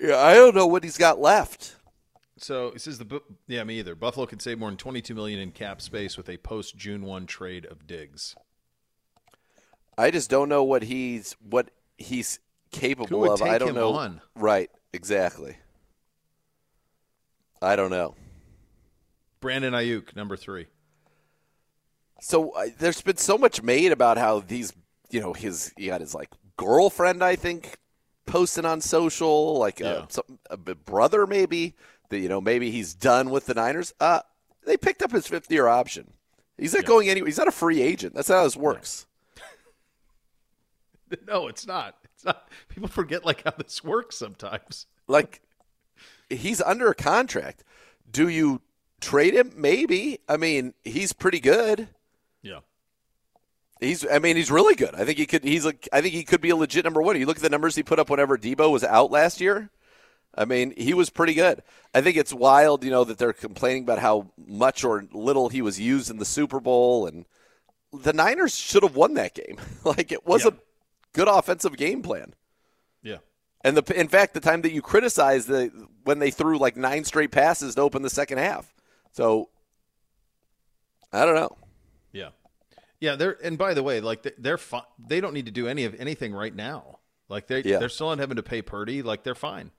Yeah, 0.00 0.16
I 0.18 0.34
don't 0.34 0.54
know 0.54 0.66
what 0.66 0.84
he's 0.84 0.98
got 0.98 1.20
left. 1.20 1.76
So 2.36 2.68
it 2.68 2.80
says 2.80 2.98
the 2.98 3.20
yeah 3.46 3.64
me 3.64 3.78
either. 3.78 3.94
Buffalo 3.94 4.26
could 4.26 4.42
save 4.42 4.58
more 4.58 4.68
than 4.68 4.76
twenty 4.76 5.00
two 5.00 5.14
million 5.14 5.40
in 5.40 5.50
cap 5.50 5.80
space 5.80 6.16
with 6.16 6.28
a 6.28 6.36
post 6.36 6.76
June 6.76 7.02
one 7.02 7.26
trade 7.26 7.66
of 7.66 7.86
Diggs. 7.86 8.36
I 9.96 10.10
just 10.10 10.30
don't 10.30 10.48
know 10.48 10.62
what 10.62 10.84
he's 10.84 11.34
what 11.40 11.70
he's 11.96 12.38
capable 12.70 13.30
of. 13.32 13.42
I 13.42 13.58
don't 13.58 13.74
know. 13.74 13.94
on? 13.94 14.20
Right, 14.36 14.70
exactly. 14.92 15.56
I 17.60 17.74
don't 17.74 17.90
know. 17.90 18.14
Brandon 19.40 19.72
Aiyuk, 19.72 20.14
number 20.14 20.36
three. 20.36 20.66
So 22.20 22.50
uh, 22.50 22.66
there's 22.78 23.00
been 23.00 23.16
so 23.16 23.38
much 23.38 23.62
made 23.62 23.92
about 23.92 24.18
how 24.18 24.40
these, 24.40 24.72
you 25.10 25.20
know, 25.20 25.32
his 25.32 25.72
he 25.76 25.86
had 25.86 26.00
his 26.00 26.14
like 26.14 26.30
girlfriend, 26.56 27.22
I 27.22 27.36
think, 27.36 27.78
posting 28.26 28.64
on 28.64 28.80
social, 28.80 29.58
like 29.58 29.80
Yeah. 29.80 30.04
a, 30.04 30.10
some, 30.10 30.38
a 30.50 30.56
brother 30.56 31.26
maybe 31.26 31.74
that 32.10 32.18
you 32.18 32.28
know 32.28 32.40
maybe 32.40 32.70
he's 32.70 32.94
done 32.94 33.30
with 33.30 33.46
the 33.46 33.54
Niners. 33.54 33.92
Uh, 34.00 34.20
they 34.66 34.76
picked 34.76 35.02
up 35.02 35.12
his 35.12 35.26
fifth 35.26 35.50
year 35.50 35.66
option. 35.68 36.12
He's 36.56 36.74
not 36.74 36.84
going 36.86 37.08
anywhere. 37.08 37.28
He's 37.28 37.38
not 37.38 37.46
a 37.48 37.52
free 37.52 37.80
agent. 37.80 38.14
That's 38.14 38.28
how 38.28 38.42
this 38.44 38.56
works. 38.56 39.06
No, 41.26 41.48
it's 41.48 41.66
not. 41.66 41.96
It's 42.14 42.24
not. 42.24 42.50
People 42.68 42.88
forget 42.88 43.24
like 43.24 43.42
how 43.44 43.52
this 43.52 43.82
works 43.82 44.16
sometimes. 44.16 44.86
Like 45.10 45.40
he's 46.28 46.60
under 46.60 46.90
a 46.90 46.94
contract. 46.94 47.64
Do 48.10 48.28
you 48.28 48.60
trade 49.00 49.32
him? 49.32 49.54
Maybe. 49.56 50.18
I 50.28 50.36
mean, 50.36 50.74
he's 50.84 51.14
pretty 51.14 51.40
good. 51.40 51.88
Yeah. 52.42 52.60
He's, 53.80 54.04
I 54.06 54.18
mean, 54.18 54.36
he's 54.36 54.50
really 54.50 54.74
good. 54.74 54.94
I 54.94 55.04
think 55.04 55.18
he 55.18 55.26
could. 55.26 55.44
He's 55.44 55.64
like, 55.64 55.88
I 55.92 56.00
think 56.00 56.12
he 56.14 56.24
could 56.24 56.40
be 56.40 56.50
a 56.50 56.56
legit 56.56 56.84
number 56.84 57.00
one. 57.00 57.18
You 57.18 57.26
look 57.26 57.36
at 57.36 57.42
the 57.42 57.48
numbers 57.50 57.76
he 57.76 57.82
put 57.84 57.98
up 58.00 58.10
whenever 58.10 58.36
Deebo 58.36 58.70
was 58.72 58.82
out 58.82 59.10
last 59.12 59.40
year. 59.40 59.70
I 60.34 60.44
mean, 60.44 60.74
he 60.76 60.94
was 60.94 61.10
pretty 61.10 61.34
good. 61.34 61.62
I 61.94 62.00
think 62.00 62.16
it's 62.16 62.32
wild, 62.34 62.84
you 62.84 62.90
know, 62.90 63.04
that 63.04 63.18
they're 63.18 63.32
complaining 63.32 63.84
about 63.84 63.98
how 64.00 64.30
much 64.36 64.84
or 64.84 65.04
little 65.12 65.48
he 65.48 65.62
was 65.62 65.78
used 65.80 66.10
in 66.10 66.18
the 66.18 66.24
Super 66.24 66.60
Bowl, 66.60 67.06
and 67.06 67.24
the 67.92 68.12
Niners 68.12 68.54
should 68.54 68.82
have 68.82 68.94
won 68.96 69.14
that 69.14 69.34
game. 69.34 69.58
like 69.84 70.10
it 70.12 70.26
was 70.26 70.44
Yeah. 70.44 70.50
a 70.50 70.54
good 71.12 71.28
offensive 71.28 71.76
game 71.76 72.02
plan. 72.02 72.34
Yeah. 73.02 73.18
And 73.64 73.76
the 73.76 73.98
in 74.00 74.08
fact, 74.08 74.34
the 74.34 74.40
time 74.40 74.62
that 74.62 74.72
you 74.72 74.82
criticize 74.82 75.46
the 75.46 75.70
when 76.04 76.18
they 76.18 76.30
threw 76.30 76.58
like 76.58 76.76
nine 76.76 77.04
straight 77.04 77.30
passes 77.30 77.74
to 77.76 77.80
open 77.80 78.02
the 78.02 78.10
second 78.10 78.38
half. 78.38 78.72
So 79.12 79.48
I 81.12 81.24
don't 81.24 81.34
know. 81.34 81.56
Yeah, 82.12 82.30
yeah. 83.00 83.16
They're 83.16 83.36
and 83.42 83.58
by 83.58 83.74
the 83.74 83.82
way, 83.82 84.00
like 84.00 84.22
they- 84.22 84.34
they're 84.38 84.58
fine. 84.58 84.82
They 84.98 85.20
don't 85.20 85.34
need 85.34 85.46
to 85.46 85.52
do 85.52 85.66
any 85.68 85.84
of 85.84 85.94
anything 86.00 86.32
right 86.34 86.54
now. 86.54 86.98
Like 87.28 87.46
they 87.46 87.62
Yeah. 87.62 87.78
they're 87.78 87.88
still 87.88 88.08
not 88.08 88.18
having 88.18 88.36
to 88.36 88.42
pay 88.42 88.62
Purdy. 88.62 89.02
Like 89.02 89.22
they're 89.24 89.34
fine. 89.34 89.70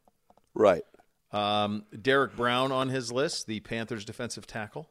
Right. 0.53 0.83
Um, 1.31 1.85
Derrick 2.01 2.35
Brown 2.35 2.71
on 2.71 2.89
his 2.89 3.11
list, 3.11 3.45
the 3.47 3.59
Panthers 3.59 4.03
defensive 4.05 4.47
tackle. 4.47 4.89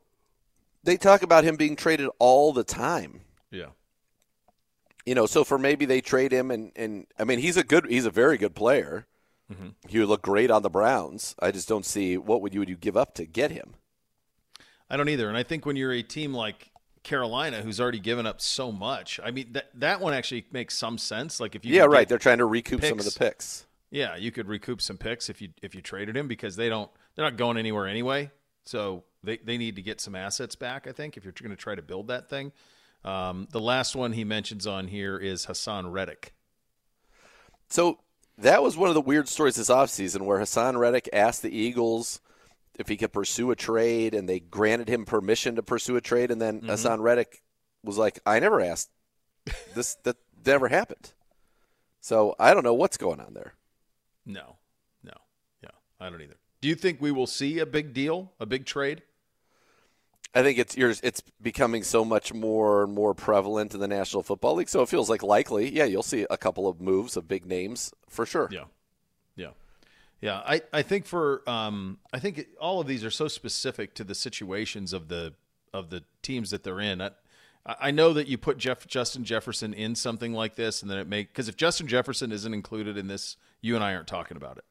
They 0.84 0.96
talk 0.96 1.22
about 1.22 1.42
him 1.44 1.56
being 1.56 1.74
traded 1.76 2.08
all 2.20 2.52
the 2.52 2.62
time. 2.64 3.22
Yeah. 3.50 3.70
You 5.04 5.14
know, 5.14 5.26
so 5.26 5.42
for 5.42 5.58
maybe 5.58 5.84
they 5.86 6.00
trade 6.00 6.32
him 6.32 6.50
and, 6.50 6.70
and 6.76 7.06
I 7.18 7.24
mean 7.24 7.38
he's 7.38 7.56
a 7.56 7.64
good 7.64 7.86
he's 7.86 8.04
a 8.06 8.10
very 8.10 8.36
good 8.38 8.54
player. 8.54 9.06
He 9.88 9.98
would 9.98 10.08
look 10.08 10.20
great 10.20 10.50
on 10.50 10.60
the 10.60 10.68
Browns. 10.68 11.34
I 11.38 11.52
just 11.52 11.68
don't 11.68 11.86
see 11.86 12.18
what 12.18 12.42
would 12.42 12.52
you 12.52 12.60
would 12.60 12.68
you 12.68 12.76
give 12.76 12.98
up 12.98 13.14
to 13.14 13.24
get 13.24 13.50
him. 13.50 13.76
I 14.90 14.98
don't 14.98 15.08
either. 15.08 15.26
And 15.28 15.38
I 15.38 15.42
think 15.42 15.64
when 15.64 15.74
you're 15.76 15.92
a 15.92 16.02
team 16.02 16.34
like 16.34 16.70
Carolina, 17.08 17.62
who's 17.62 17.80
already 17.80 17.98
given 17.98 18.26
up 18.26 18.40
so 18.40 18.70
much, 18.70 19.18
I 19.24 19.30
mean 19.30 19.52
that 19.52 19.70
that 19.74 20.00
one 20.00 20.12
actually 20.12 20.46
makes 20.52 20.76
some 20.76 20.98
sense. 20.98 21.40
Like 21.40 21.54
if 21.54 21.64
you 21.64 21.74
yeah, 21.74 21.84
right. 21.84 22.06
They're 22.08 22.18
trying 22.18 22.38
to 22.38 22.44
recoup 22.44 22.82
some 22.82 22.98
of 22.98 23.04
the 23.04 23.10
picks. 23.10 23.16
picks. 23.16 23.66
Yeah, 23.90 24.16
you 24.16 24.30
could 24.30 24.46
recoup 24.46 24.82
some 24.82 24.98
picks 24.98 25.30
if 25.30 25.40
you 25.40 25.48
if 25.62 25.74
you 25.74 25.80
traded 25.80 26.16
him 26.16 26.28
because 26.28 26.56
they 26.56 26.68
don't 26.68 26.90
they're 27.14 27.24
not 27.24 27.36
going 27.36 27.56
anywhere 27.56 27.86
anyway. 27.86 28.30
So 28.64 29.04
they 29.24 29.38
they 29.38 29.56
need 29.56 29.76
to 29.76 29.82
get 29.82 30.00
some 30.00 30.14
assets 30.14 30.54
back. 30.54 30.86
I 30.86 30.92
think 30.92 31.16
if 31.16 31.24
you're 31.24 31.32
going 31.32 31.50
to 31.50 31.56
try 31.56 31.74
to 31.74 31.82
build 31.82 32.08
that 32.08 32.28
thing. 32.28 32.52
Um, 33.04 33.48
the 33.52 33.60
last 33.60 33.96
one 33.96 34.12
he 34.12 34.24
mentions 34.24 34.66
on 34.66 34.88
here 34.88 35.16
is 35.16 35.46
Haason 35.46 35.90
Reddick. 35.90 36.34
So 37.70 38.00
that 38.36 38.62
was 38.62 38.76
one 38.76 38.88
of 38.88 38.94
the 38.94 39.00
weird 39.00 39.28
stories 39.28 39.56
this 39.56 39.70
offseason 39.70 40.22
where 40.22 40.38
Haason 40.38 40.78
Reddick 40.78 41.08
asked 41.12 41.42
the 41.42 41.56
Eagles 41.56 42.20
if 42.78 42.88
he 42.88 42.96
could 42.96 43.12
pursue 43.12 43.50
a 43.50 43.56
trade, 43.56 44.14
and 44.14 44.28
they 44.28 44.40
granted 44.40 44.88
him 44.88 45.04
permission 45.04 45.56
to 45.56 45.62
pursue 45.62 45.96
a 45.96 46.00
trade, 46.00 46.30
and 46.30 46.40
then 46.40 46.60
mm-hmm. 46.60 46.70
Haason 46.70 47.00
Reddick 47.00 47.42
was 47.82 47.98
like, 47.98 48.20
"I 48.24 48.38
never 48.40 48.60
asked. 48.60 48.90
This 49.74 49.96
that 50.04 50.16
never 50.46 50.68
happened." 50.68 51.12
So 52.00 52.34
I 52.38 52.54
don't 52.54 52.64
know 52.64 52.74
what's 52.74 52.96
going 52.96 53.20
on 53.20 53.34
there. 53.34 53.54
No, 54.24 54.56
no, 55.02 55.14
yeah, 55.62 55.70
I 56.00 56.08
don't 56.08 56.22
either. 56.22 56.38
Do 56.60 56.68
you 56.68 56.74
think 56.74 57.00
we 57.00 57.12
will 57.12 57.26
see 57.26 57.58
a 57.58 57.66
big 57.66 57.92
deal, 57.92 58.32
a 58.40 58.46
big 58.46 58.64
trade? 58.64 59.02
I 60.34 60.42
think 60.42 60.58
it's 60.58 60.76
yours. 60.76 61.00
It's 61.02 61.22
becoming 61.40 61.82
so 61.82 62.04
much 62.04 62.34
more 62.34 62.84
and 62.84 62.92
more 62.92 63.14
prevalent 63.14 63.74
in 63.74 63.80
the 63.80 63.88
National 63.88 64.22
Football 64.22 64.56
League, 64.56 64.68
so 64.68 64.82
it 64.82 64.88
feels 64.88 65.08
like 65.08 65.22
likely. 65.22 65.74
Yeah, 65.74 65.84
you'll 65.84 66.02
see 66.02 66.26
a 66.28 66.36
couple 66.36 66.68
of 66.68 66.80
moves 66.80 67.16
of 67.16 67.26
big 67.26 67.46
names 67.46 67.92
for 68.08 68.26
sure. 68.26 68.48
Yeah, 68.52 68.64
yeah. 70.20 70.42
I, 70.44 70.60
I 70.72 70.82
think 70.82 71.06
for 71.06 71.42
um, 71.48 71.98
I 72.12 72.18
think 72.18 72.38
it, 72.38 72.48
all 72.60 72.80
of 72.80 72.86
these 72.86 73.04
are 73.04 73.10
so 73.10 73.28
specific 73.28 73.94
to 73.94 74.04
the 74.04 74.14
situations 74.14 74.92
of 74.92 75.08
the 75.08 75.34
of 75.72 75.90
the 75.90 76.04
teams 76.22 76.50
that 76.50 76.64
they're 76.64 76.80
in. 76.80 77.00
I, 77.00 77.10
I 77.66 77.90
know 77.90 78.12
that 78.14 78.28
you 78.28 78.38
put 78.38 78.58
Jeff 78.58 78.86
Justin 78.86 79.24
Jefferson 79.24 79.74
in 79.74 79.94
something 79.94 80.32
like 80.32 80.54
this, 80.54 80.82
and 80.82 80.90
then 80.90 80.98
it 80.98 81.06
may 81.06 81.22
because 81.22 81.48
if 81.48 81.56
Justin 81.56 81.86
Jefferson 81.86 82.32
isn't 82.32 82.54
included 82.54 82.96
in 82.96 83.06
this, 83.08 83.36
you 83.60 83.74
and 83.74 83.84
I 83.84 83.94
aren't 83.94 84.08
talking 84.08 84.36
about 84.36 84.56
it. 84.58 84.64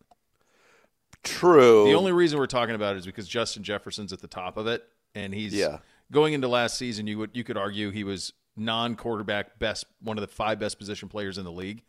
True. 1.23 1.85
The 1.85 1.93
only 1.93 2.11
reason 2.11 2.39
we're 2.39 2.47
talking 2.47 2.75
about 2.75 2.95
it 2.95 2.99
is 2.99 3.05
because 3.05 3.27
Justin 3.27 3.63
Jefferson's 3.63 4.13
at 4.13 4.21
the 4.21 4.27
top 4.27 4.57
of 4.57 4.67
it, 4.67 4.83
and 5.15 5.33
he's 5.33 5.53
Yeah. 5.53 5.79
going 6.11 6.33
into 6.33 6.47
last 6.47 6.77
season. 6.77 7.07
You 7.07 7.17
would 7.19 7.31
you 7.33 7.43
could 7.43 7.57
argue 7.57 7.91
he 7.91 8.03
was 8.03 8.33
non-quarterback 8.55 9.59
best, 9.59 9.85
one 10.01 10.17
of 10.17 10.21
the 10.21 10.27
five 10.27 10.59
best 10.59 10.79
position 10.79 11.09
players 11.09 11.37
in 11.37 11.43
the 11.43 11.51
league, 11.51 11.83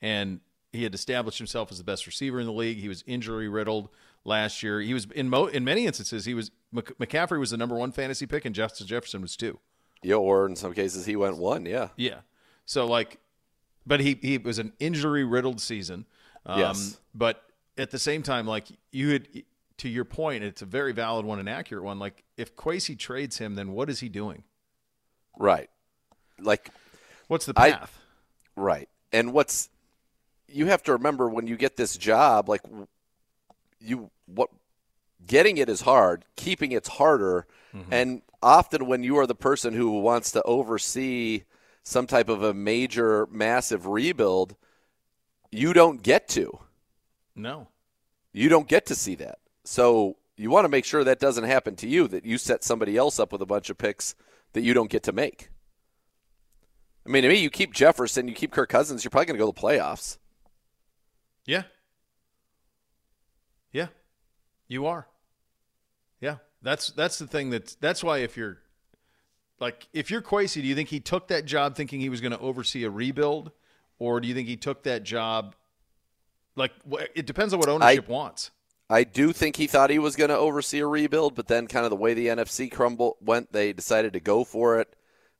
and 0.00 0.40
he 0.72 0.82
had 0.82 0.94
established 0.94 1.38
himself 1.38 1.70
as 1.72 1.78
the 1.78 1.84
best 1.84 2.06
receiver 2.06 2.38
in 2.40 2.46
the 2.46 2.52
league. 2.52 2.78
He 2.78 2.88
was 2.88 3.02
injury 3.06 3.48
riddled 3.48 3.88
last 4.24 4.62
year. 4.62 4.80
He 4.80 4.92
was 4.94 5.06
in 5.14 5.28
mo- 5.30 5.46
in 5.46 5.64
many 5.64 5.86
instances 5.86 6.24
he 6.24 6.34
was 6.34 6.50
McCaffrey 6.74 7.38
was 7.38 7.50
the 7.50 7.56
number 7.56 7.74
one 7.76 7.92
fantasy 7.92 8.26
pick, 8.26 8.44
and 8.44 8.54
Justin 8.54 8.86
Jefferson 8.86 9.22
was 9.22 9.36
two. 9.36 9.58
yeah, 10.02 10.16
or 10.16 10.46
in 10.46 10.54
some 10.56 10.74
cases 10.74 11.06
he 11.06 11.16
went 11.16 11.38
one. 11.38 11.64
Yeah. 11.66 11.88
Yeah. 11.96 12.20
So 12.66 12.86
like, 12.86 13.18
but 13.86 14.00
he 14.00 14.18
he 14.20 14.36
was 14.38 14.58
an 14.58 14.72
injury 14.78 15.24
riddled 15.24 15.60
season. 15.60 16.04
Um, 16.44 16.58
Yes. 16.60 17.00
But 17.14 17.42
at 17.78 17.90
the 17.90 17.98
same 17.98 18.22
time, 18.22 18.46
like 18.46 18.66
you 18.92 19.10
had 19.10 19.28
to 19.78 19.88
your 19.88 20.04
point, 20.04 20.44
it's 20.44 20.60
a 20.60 20.66
very 20.66 20.92
valid 20.92 21.24
one 21.24 21.38
and 21.38 21.48
accurate 21.48 21.84
one. 21.84 21.98
Like 21.98 22.24
if 22.36 22.54
Kwesi 22.56 22.98
trades 22.98 23.38
him, 23.38 23.54
then 23.54 23.72
what 23.72 23.88
is 23.88 24.00
he 24.00 24.08
doing? 24.10 24.42
Right. 25.38 25.70
Like 26.40 26.70
What's 27.28 27.46
the 27.46 27.52
I- 27.56 27.72
path? 27.72 27.98
Right. 28.56 28.88
And 29.12 29.32
what's 29.32 29.68
you 30.48 30.66
have 30.66 30.82
to 30.84 30.92
remember 30.92 31.28
when 31.28 31.46
you 31.46 31.56
get 31.56 31.76
this 31.76 31.96
job, 31.96 32.48
like 32.48 32.62
you 33.80 34.10
what 34.26 34.50
getting 35.26 35.58
it 35.58 35.68
is 35.68 35.82
hard, 35.82 36.24
keeping 36.36 36.72
it's 36.72 36.88
harder, 36.88 37.46
mm-hmm. 37.74 37.92
and 37.92 38.22
often 38.42 38.86
when 38.86 39.02
you 39.02 39.18
are 39.18 39.26
the 39.26 39.34
person 39.34 39.74
who 39.74 40.00
wants 40.00 40.32
to 40.32 40.42
oversee 40.42 41.42
some 41.82 42.06
type 42.06 42.28
of 42.28 42.42
a 42.42 42.54
major 42.54 43.26
massive 43.30 43.86
rebuild, 43.86 44.56
you 45.50 45.72
don't 45.72 46.02
get 46.02 46.28
to. 46.28 46.58
no. 47.34 47.68
You 48.32 48.48
don't 48.48 48.68
get 48.68 48.86
to 48.86 48.94
see 48.94 49.14
that. 49.16 49.38
So 49.64 50.16
you 50.36 50.50
want 50.50 50.64
to 50.64 50.68
make 50.68 50.84
sure 50.84 51.02
that 51.02 51.18
doesn't 51.18 51.44
happen 51.44 51.74
to 51.76 51.88
you 51.88 52.06
that 52.08 52.24
you 52.24 52.38
set 52.38 52.62
somebody 52.62 52.96
else 52.96 53.18
up 53.18 53.32
with 53.32 53.42
a 53.42 53.46
bunch 53.46 53.70
of 53.70 53.78
picks 53.78 54.14
that 54.52 54.60
you 54.60 54.74
don't 54.74 54.90
get 54.90 55.02
to 55.04 55.12
make. 55.12 55.48
I 57.06 57.10
mean, 57.10 57.22
to 57.22 57.28
me, 57.28 57.36
you 57.36 57.50
keep 57.50 57.72
Jefferson, 57.72 58.28
you 58.28 58.34
keep 58.34 58.52
Kirk 58.52 58.68
Cousins, 58.68 59.02
you're 59.02 59.10
probably 59.10 59.26
going 59.26 59.38
to 59.38 59.44
go 59.44 59.50
to 59.50 59.54
the 59.54 59.66
playoffs. 59.66 60.18
Yeah. 61.48 61.62
Yeah. 63.72 63.86
You 64.68 64.86
are. 64.86 65.08
Yeah. 66.20 66.36
That's 66.62 66.90
that's 66.90 67.18
the 67.18 67.26
thing 67.26 67.50
that's 67.50 67.74
that's 67.76 68.04
why 68.04 68.18
if 68.18 68.36
you're 68.36 68.58
like 69.58 69.88
if 69.92 70.10
you're 70.10 70.20
Kwesi, 70.22 70.60
do 70.60 70.68
you 70.68 70.74
think 70.74 70.90
he 70.90 71.00
took 71.00 71.28
that 71.28 71.46
job 71.46 71.74
thinking 71.74 72.00
he 72.00 72.10
was 72.10 72.20
going 72.20 72.32
to 72.32 72.38
oversee 72.38 72.84
a 72.84 72.90
rebuild 72.90 73.50
or 73.98 74.20
do 74.20 74.28
you 74.28 74.34
think 74.34 74.46
he 74.46 74.56
took 74.56 74.82
that 74.82 75.04
job 75.04 75.56
like 76.54 76.72
it 77.14 77.24
depends 77.24 77.54
on 77.54 77.60
what 77.60 77.68
ownership 77.70 78.08
wants. 78.08 78.50
I 78.90 79.04
do 79.04 79.32
think 79.32 79.56
he 79.56 79.66
thought 79.66 79.90
he 79.90 79.98
was 79.98 80.16
going 80.16 80.30
to 80.30 80.36
oversee 80.36 80.80
a 80.80 80.86
rebuild, 80.86 81.34
but 81.34 81.46
then 81.46 81.66
kind 81.66 81.84
of 81.84 81.90
the 81.90 81.96
way 81.96 82.14
the 82.14 82.28
NFC 82.28 82.70
crumble 82.70 83.16
went, 83.20 83.52
they 83.52 83.72
decided 83.72 84.14
to 84.14 84.20
go 84.20 84.44
for 84.44 84.80
it. 84.80 84.94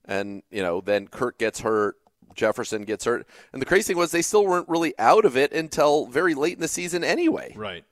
And, 0.05 0.43
you 0.51 0.63
know, 0.63 0.81
then 0.81 1.09
Kirk 1.09 1.39
gets 1.39 1.61
hurt, 1.61 1.97
Jefferson 2.35 2.85
gets 2.85 3.05
hurt. 3.05 3.27
And 3.53 3.61
the 3.61 3.67
crazy 3.67 3.89
thing 3.89 3.97
was 3.97 4.11
they 4.11 4.23
still 4.23 4.47
weren't 4.47 4.69
really 4.69 4.95
out 4.99 5.25
of 5.25 5.37
it 5.37 5.53
until 5.53 6.07
very 6.07 6.35
late 6.35 6.55
in 6.55 6.61
the 6.61 6.69
season 6.69 7.05
anyway. 7.05 7.53
Right. 7.57 7.85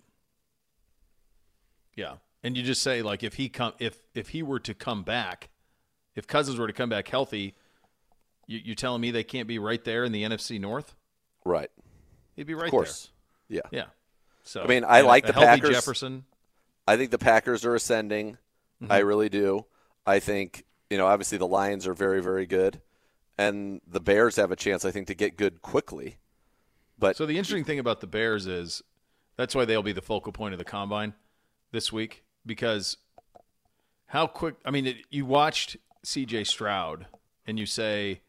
Yeah. 1.95 2.15
And 2.43 2.57
you 2.57 2.63
just 2.63 2.83
say 2.83 3.03
like 3.03 3.23
if 3.25 3.35
he 3.35 3.49
come 3.49 3.73
if 3.79 3.99
if 4.15 4.29
he 4.29 4.43
were 4.43 4.61
to 4.61 4.75
come 4.75 5.03
back, 5.03 5.49
if 6.15 6.27
Cousins 6.27 6.59
were 6.59 6.67
to 6.67 6.73
come 6.73 6.89
back 6.89 7.09
healthy, 7.09 7.55
you 8.47 8.61
you 8.63 8.75
telling 8.75 9.01
me 9.01 9.11
they 9.11 9.25
can't 9.25 9.49
be 9.49 9.59
right 9.59 9.83
there 9.85 10.05
in 10.05 10.13
the 10.13 10.23
NFC 10.23 10.61
North? 10.61 10.95
Right. 11.45 11.71
He'd 12.37 12.47
be 12.47 12.55
right 12.55 12.61
there. 12.61 12.67
Of 12.67 12.71
course. 12.71 13.11
Yeah. 13.49 13.63
there. 13.71 13.81
Yeah. 13.81 13.87
So 14.45 14.63
I 14.63 14.67
mean, 14.67 14.85
I 14.85 15.01
a- 15.01 15.07
like 15.07 15.27
the 15.27 15.33
Packers. 15.33 15.71
Jefferson. 15.71 16.25
I 16.87 16.97
think 16.97 17.11
the 17.11 17.19
Packers 17.19 17.65
are 17.65 17.75
ascending. 17.75 18.39
Mm-hmm. 18.83 18.93
I 18.93 18.99
really 18.99 19.29
do. 19.29 19.67
I 20.07 20.21
think, 20.21 20.65
you 20.89 20.99
know, 20.99 21.07
obviously 21.07 21.39
the 21.39 21.49
Lions 21.49 21.87
are 21.89 21.95
very, 21.95 22.23
very 22.23 22.47
good. 22.47 22.81
And 23.39 23.81
the 23.87 24.01
Bears 24.01 24.37
have 24.37 24.51
a 24.51 24.57
chance, 24.57 24.85
I 24.85 24.91
think, 24.91 25.07
to 25.09 25.15
get 25.15 25.37
good 25.37 25.61
quickly. 25.63 26.17
But 26.99 27.17
So 27.17 27.27
the 27.27 27.37
interesting 27.37 27.65
thing 27.65 27.79
about 27.79 28.01
the 28.01 28.07
Bears 28.07 28.47
is 28.47 28.83
that's 29.37 29.55
why 29.55 29.65
they'll 29.67 29.83
be 29.83 29.93
the 29.93 30.01
focal 30.03 30.33
point 30.33 30.55
of 30.55 30.59
the 30.59 30.65
combine 30.65 31.13
this 31.73 31.93
week 31.93 32.25
because 32.47 32.97
how 34.07 34.27
quick 34.27 34.55
I 34.65 34.71
mean 34.71 34.87
it, 34.87 34.97
you 35.11 35.27
watched 35.27 35.77
CJ 36.07 36.47
Stroud 36.47 37.07
and 37.47 37.59
you 37.59 37.67
say 37.67 38.23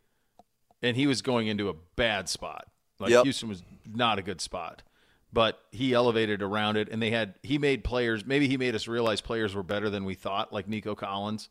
and 0.81 0.97
he 0.97 1.07
was 1.07 1.21
going 1.21 1.47
into 1.47 1.69
a 1.69 1.73
bad 1.95 2.27
spot. 2.27 2.67
Like 2.99 3.11
Yep. 3.11 3.23
Houston 3.23 3.47
was 3.49 3.63
not 3.85 4.19
a 4.19 4.21
good 4.21 4.41
spot. 4.41 4.83
But 5.31 5.59
he 5.71 5.93
elevated 5.93 6.41
around 6.41 6.77
it 6.77 6.89
and 6.89 7.01
they 7.01 7.11
had 7.11 7.35
he 7.43 7.57
made 7.57 7.83
players 7.85 8.25
maybe 8.25 8.47
he 8.49 8.57
made 8.57 8.75
us 8.75 8.87
realize 8.87 9.21
players 9.21 9.55
were 9.55 9.63
better 9.63 9.89
than 9.89 10.03
we 10.03 10.15
thought 10.15 10.51
like 10.51 10.67
Nico 10.67 10.93
Collins. 10.95 11.47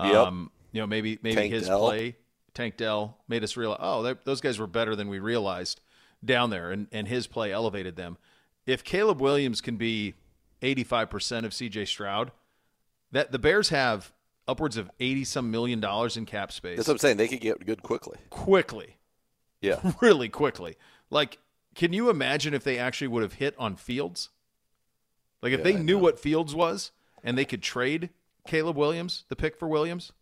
Yep. 0.00 0.14
Um 0.14 0.50
you 0.70 0.80
know 0.80 0.86
maybe 0.86 1.18
maybe 1.22 1.34
Tank 1.34 1.52
his 1.52 1.66
Dell. 1.66 1.80
play 1.80 2.16
Tank 2.54 2.76
Dell 2.76 3.18
made 3.28 3.42
us 3.44 3.56
realize 3.56 3.78
oh 3.80 4.02
they- 4.02 4.14
those 4.24 4.40
guys 4.40 4.58
were 4.58 4.66
better 4.66 4.94
than 4.96 5.08
we 5.08 5.18
realized 5.18 5.80
down 6.24 6.50
there 6.50 6.70
and, 6.70 6.86
and 6.92 7.08
his 7.08 7.26
play 7.26 7.52
elevated 7.52 7.96
them. 7.96 8.16
If 8.66 8.84
Caleb 8.84 9.20
Williams 9.20 9.60
can 9.60 9.76
be 9.76 10.14
85% 10.60 11.44
of 11.44 11.50
CJ 11.52 11.88
Stroud, 11.88 12.30
that 13.10 13.32
the 13.32 13.38
Bears 13.38 13.70
have 13.70 14.12
upwards 14.46 14.76
of 14.76 14.90
80 15.00 15.24
some 15.24 15.50
million 15.50 15.80
dollars 15.80 16.16
in 16.16 16.26
cap 16.26 16.52
space 16.52 16.76
that's 16.76 16.88
what 16.88 16.94
I'm 16.94 16.98
saying. 16.98 17.16
They 17.16 17.28
could 17.28 17.40
get 17.40 17.64
good 17.64 17.82
quickly. 17.82 18.18
quickly, 18.30 18.96
Yeah. 19.60 19.80
really 20.00 20.28
quickly. 20.28 20.76
Like 21.10 21.38
can 21.74 21.92
you 21.94 22.10
imagine 22.10 22.52
if 22.52 22.64
they 22.64 22.78
actually 22.78 23.08
would 23.08 23.22
have 23.22 23.34
hit 23.34 23.54
on 23.58 23.76
Fields? 23.76 24.28
Like 25.40 25.52
if 25.52 25.60
Yeah, 25.60 25.64
they 25.64 25.76
I 25.76 25.82
knew 25.82 25.96
know. 25.96 26.02
what 26.02 26.20
Fields 26.20 26.54
was 26.54 26.90
and 27.24 27.36
they 27.38 27.44
could 27.46 27.62
trade 27.62 28.10
Caleb 28.46 28.76
Williams, 28.76 29.24
the 29.28 29.36
pick 29.36 29.56
for 29.56 29.66
Williams? 29.68 30.12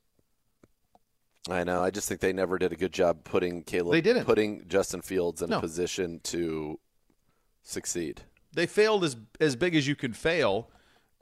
I 1.49 1.65
know. 1.65 1.83
I 1.83 1.91
just 1.91 2.09
think 2.09 2.21
they 2.21 2.33
never 2.33 2.59
did 2.59 2.73
a 2.73 2.77
good 2.77 2.93
job 2.93 3.25
putting 3.25 3.63
Caleb. 3.63 3.93
They 3.93 4.01
didn't. 4.03 4.25
putting 4.25 4.67
Justin 4.69 5.01
Fields 5.01 5.41
in 5.41 5.51
No. 5.51 5.59
a 5.59 5.61
position 5.61 6.21
to 6.25 6.79
succeed. 7.63 8.23
They 8.53 8.67
failed 8.67 9.05
as 9.05 9.17
as 9.41 9.57
big 9.57 9.75
as 9.75 9.87
you 9.89 9.97
could 9.97 10.17
fail. 10.17 10.69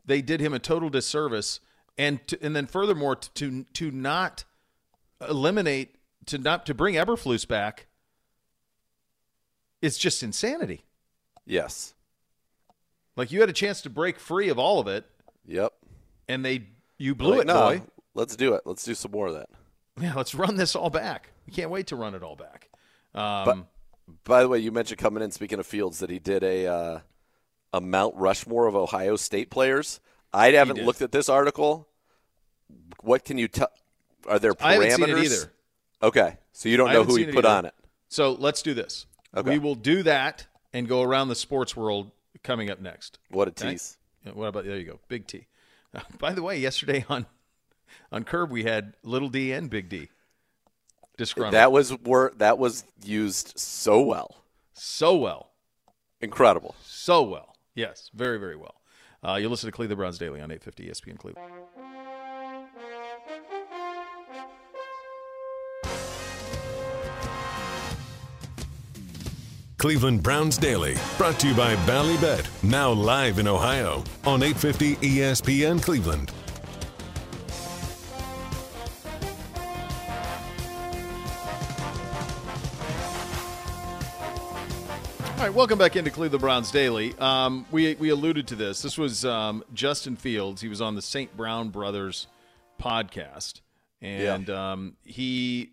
They 0.05 0.23
did 0.23 0.41
him 0.41 0.53
a 0.55 0.59
total 0.59 0.89
disservice, 0.89 1.61
and 1.97 2.27
to, 2.29 2.39
and 2.43 2.57
then 2.57 2.67
furthermore 2.67 3.15
to, 3.17 3.31
to 3.35 3.65
to 3.75 3.91
not 3.91 4.45
eliminate 5.29 5.97
to 6.27 6.39
not 6.39 6.67
to 6.67 6.75
bring 6.75 6.95
Eberflus 6.95 7.47
back. 7.47 7.87
It's 9.81 9.99
just 9.99 10.23
insanity. 10.23 10.85
Yes. 11.47 11.95
Like 13.17 13.31
you 13.31 13.41
had 13.41 13.49
a 13.49 13.53
chance 13.55 13.83
to 13.83 13.91
break 13.91 14.19
free 14.19 14.49
of 14.49 14.59
all 14.59 14.81
of 14.81 14.89
it, 14.89 15.05
Yep. 15.47 15.73
and 16.29 16.45
they 16.45 16.65
you 16.99 17.15
blew 17.15 17.33
Like, 17.33 17.41
it, 17.43 17.47
no, 17.47 17.55
boy. 17.55 17.83
Let's 18.15 18.35
do 18.37 18.55
it. 18.55 18.63
Let's 18.65 18.85
do 18.85 18.95
some 18.95 19.13
more 19.13 19.29
of 19.29 19.35
that. 19.35 19.49
Yeah, 20.01 20.15
let's 20.15 20.35
run 20.35 20.57
this 20.57 20.75
all 20.77 20.91
back. 20.91 21.31
We 21.47 21.53
can't 21.53 21.71
wait 21.71 21.89
to 21.89 21.97
run 21.97 22.15
it 22.15 22.23
all 22.23 22.37
back. 22.37 22.69
Um, 23.15 23.45
But 23.45 24.25
by 24.25 24.43
the 24.43 24.49
way, 24.49 24.59
you 24.59 24.73
mentioned 24.73 24.99
coming 24.99 25.23
in. 25.23 25.31
Speaking 25.31 25.59
of 25.59 25.67
Fields, 25.67 25.99
that 25.99 26.11
he 26.11 26.19
did 26.19 26.43
a 26.43 26.67
uh, 26.67 27.01
a 27.73 27.81
Mount 27.81 28.15
Rushmore 28.17 28.67
of 28.67 28.77
Ohio 28.77 29.17
State 29.17 29.51
players. 29.51 30.01
I 30.33 30.53
haven't 30.53 30.85
looked 30.85 31.03
at 31.03 31.13
this 31.13 31.29
article. 31.29 31.89
What 33.03 33.25
can 33.25 33.39
you 33.39 33.49
tell? 33.49 33.69
Are 34.29 34.39
there 34.39 34.55
parameters? 34.55 34.65
I 34.65 34.75
haven't 34.91 35.07
seen 35.07 35.19
it 35.19 35.25
either. 35.25 35.53
Okay, 36.03 36.37
so 36.53 36.69
you 36.69 36.77
don't 36.77 36.93
know 36.93 37.05
who 37.05 37.17
he 37.17 37.25
put 37.27 37.45
either. 37.45 37.49
on 37.49 37.65
it. 37.67 37.75
So 38.09 38.33
let's 38.33 38.63
do 38.63 38.75
this. 38.75 39.07
Okay. 39.37 39.51
We 39.51 39.59
will 39.59 39.75
do 39.75 40.03
that 40.05 40.47
and 40.73 40.89
go 40.89 41.03
around 41.03 41.29
the 41.29 41.35
sports 41.35 41.77
world 41.77 42.11
coming 42.43 42.71
up 42.71 42.81
next. 42.81 43.19
What 43.31 43.49
a 43.49 43.51
tease! 43.51 43.97
What 44.33 44.47
about 44.47 44.65
there 44.65 44.77
you 44.79 44.85
go, 44.85 45.01
Big 45.09 45.27
T. 45.27 45.47
Uh, 45.95 46.01
by 46.19 46.33
the 46.33 46.43
way, 46.43 46.59
yesterday 46.59 47.05
on 47.09 47.27
on 48.13 48.25
Curb 48.25 48.51
we 48.51 48.65
had 48.65 48.95
Little 49.03 49.29
D 49.29 49.53
and 49.53 49.69
Big 49.71 49.89
D. 49.89 50.09
Disgruntled 51.17 51.55
That 51.55 51.73
was 51.73 51.97
wor- 51.99 52.33
that 52.37 52.59
was 52.59 52.85
used 53.05 53.59
so 53.59 54.01
well, 54.03 54.37
so 54.73 55.17
well, 55.17 55.51
incredible. 56.21 56.75
so 56.83 57.23
well. 57.23 57.57
Yes, 57.75 58.11
very 58.15 58.39
very 58.39 58.57
well. 58.57 58.75
Uh, 59.27 59.35
you 59.35 59.49
listen 59.49 59.67
to 59.69 59.73
Cleveland 59.73 59.99
Browns 59.99 60.19
Daily 60.19 60.41
on 60.41 60.51
850 60.51 60.89
ESPN 60.91 61.19
Cleveland. 61.19 61.53
Cleveland 69.79 70.23
Browns 70.25 70.59
Daily, 70.59 70.97
brought 71.17 71.39
to 71.41 71.49
you 71.49 71.55
by 71.55 71.77
Ballybet, 71.87 72.47
now 72.65 72.91
live 72.91 73.39
in 73.39 73.47
Ohio 73.47 74.03
on 74.27 74.43
850 74.43 74.97
ESPN 74.97 75.81
Cleveland. 75.81 76.33
Right, 85.49 85.57
welcome 85.57 85.79
back 85.79 85.97
into 85.97 86.11
Cleveland 86.11 86.43
Browns 86.43 86.71
Daily. 86.71 87.15
Um, 87.19 87.65
we 87.71 87.95
we 87.95 88.11
alluded 88.11 88.49
to 88.49 88.55
this. 88.55 88.83
This 88.83 88.99
was 88.99 89.25
um, 89.25 89.65
Justin 89.73 90.15
Fields. 90.17 90.61
He 90.61 90.69
was 90.69 90.83
on 90.83 90.95
the 90.95 91.01
St. 91.01 91.35
Brown 91.37 91.71
Brothers 91.71 92.27
podcast, 92.79 93.63
and 94.03 94.51
um, 94.51 94.97
he 95.05 95.71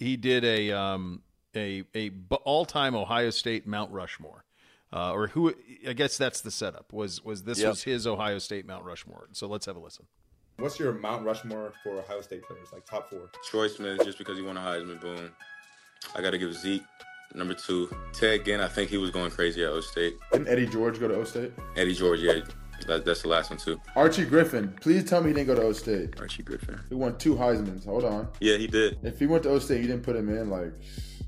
he 0.00 0.16
did 0.16 0.44
a 0.44 0.72
um, 0.72 1.22
a 1.54 1.84
a 1.94 2.10
all 2.44 2.64
time 2.64 2.96
Ohio 2.96 3.30
State 3.30 3.64
Mount 3.64 3.92
Rushmore, 3.92 4.44
uh, 4.92 5.12
or 5.12 5.28
who 5.28 5.54
I 5.86 5.92
guess 5.92 6.18
that's 6.18 6.40
the 6.40 6.50
setup. 6.50 6.92
Was 6.92 7.24
was 7.24 7.44
this 7.44 7.60
Yep. 7.60 7.68
was 7.68 7.82
his 7.84 8.06
Ohio 8.08 8.38
State 8.38 8.66
Mount 8.66 8.84
Rushmore? 8.84 9.28
So 9.32 9.46
let's 9.46 9.66
have 9.66 9.76
a 9.76 9.80
listen. 9.80 10.06
What's 10.56 10.80
your 10.80 10.94
Mount 10.94 11.24
Rushmore 11.24 11.72
for 11.84 12.00
Ohio 12.00 12.22
State 12.22 12.42
players, 12.42 12.68
like 12.72 12.86
top 12.86 13.08
four? 13.08 13.30
Troy 13.48 13.68
Smith, 13.68 14.04
just 14.04 14.18
because 14.18 14.36
he 14.36 14.42
won 14.42 14.56
a 14.56 14.60
Heisman, 14.60 15.00
boom. 15.00 15.30
I 16.16 16.20
got 16.20 16.30
to 16.32 16.38
give 16.38 16.52
Zeke 16.54 16.82
number 17.34 17.54
two. 17.54 17.90
Ted 18.12 18.44
Ginn, 18.44 18.60
I 18.60 18.68
think 18.68 18.90
he 18.90 18.98
was 18.98 19.10
going 19.10 19.30
crazy 19.30 19.62
at 19.64 19.70
O 19.70 19.80
State. 19.80 20.16
Didn't 20.32 20.48
Eddie 20.48 20.66
George 20.66 21.00
go 21.00 21.08
to 21.08 21.14
O 21.14 21.24
State? 21.24 21.52
Eddie 21.76 21.94
George, 21.94 22.20
yeah, 22.20 22.40
that, 22.86 23.04
that's 23.04 23.22
the 23.22 23.28
last 23.28 23.50
one 23.50 23.58
too. 23.58 23.80
Archie 23.96 24.24
Griffin, 24.24 24.74
please 24.80 25.04
tell 25.04 25.20
me 25.20 25.28
he 25.28 25.34
didn't 25.34 25.48
go 25.48 25.54
to 25.54 25.62
O 25.62 25.72
State. 25.72 26.18
Archie 26.18 26.42
Griffin. 26.42 26.80
He 26.88 26.94
won 26.94 27.16
two 27.18 27.34
Heisman's. 27.34 27.84
Hold 27.84 28.04
on. 28.04 28.28
Yeah, 28.40 28.56
he 28.56 28.66
did. 28.66 28.98
If 29.02 29.18
he 29.18 29.26
went 29.26 29.44
to 29.44 29.50
O 29.50 29.58
State, 29.58 29.80
you 29.80 29.86
didn't 29.86 30.02
put 30.02 30.16
him 30.16 30.28
in. 30.28 30.50
Like, 30.50 30.72